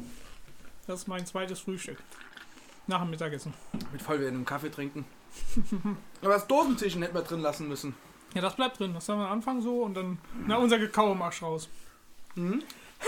Das 0.86 1.00
ist 1.00 1.08
mein 1.08 1.26
zweites 1.26 1.60
Frühstück. 1.60 1.98
Nach 2.86 3.00
dem 3.00 3.10
Mittagessen. 3.10 3.54
Mit 3.92 4.02
vollwertigem 4.02 4.44
Kaffee 4.44 4.70
trinken. 4.70 5.04
Aber 6.22 6.34
das 6.34 6.46
Dosenzischen 6.46 7.02
hätten 7.02 7.14
wir 7.14 7.22
drin 7.22 7.40
lassen 7.40 7.68
müssen. 7.68 7.94
Ja, 8.34 8.42
das 8.42 8.56
bleibt 8.56 8.78
drin. 8.78 8.94
Das 8.94 9.08
haben 9.08 9.18
wir 9.18 9.26
am 9.26 9.32
Anfang 9.32 9.60
so 9.62 9.82
und 9.82 9.94
dann. 9.94 10.18
Na, 10.46 10.56
unser 10.56 10.78
Gekau 10.78 11.14
machst 11.14 11.42
raus. 11.42 11.68
Mhm. 12.34 12.62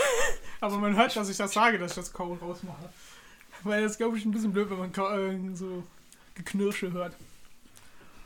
Aber 0.61 0.77
man 0.77 0.95
hört, 0.95 1.15
dass 1.15 1.29
ich 1.29 1.37
das 1.37 1.53
sage, 1.53 1.77
dass 1.77 1.91
ich 1.91 1.95
das 1.95 2.13
Kauen 2.13 2.37
rausmache. 2.39 2.89
Weil 3.63 3.83
das 3.83 3.97
glaube 3.97 4.17
ich 4.17 4.25
ein 4.25 4.31
bisschen 4.31 4.53
blöd, 4.53 4.69
wenn 4.69 4.77
man 4.79 4.91
äh, 4.91 5.55
so 5.55 5.83
Geknirsche 6.35 6.91
hört. 6.91 7.13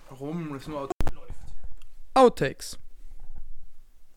Warum? 0.09 0.53
Das 0.53 0.67
nur 0.67 0.87
Outtakes. 2.15 2.77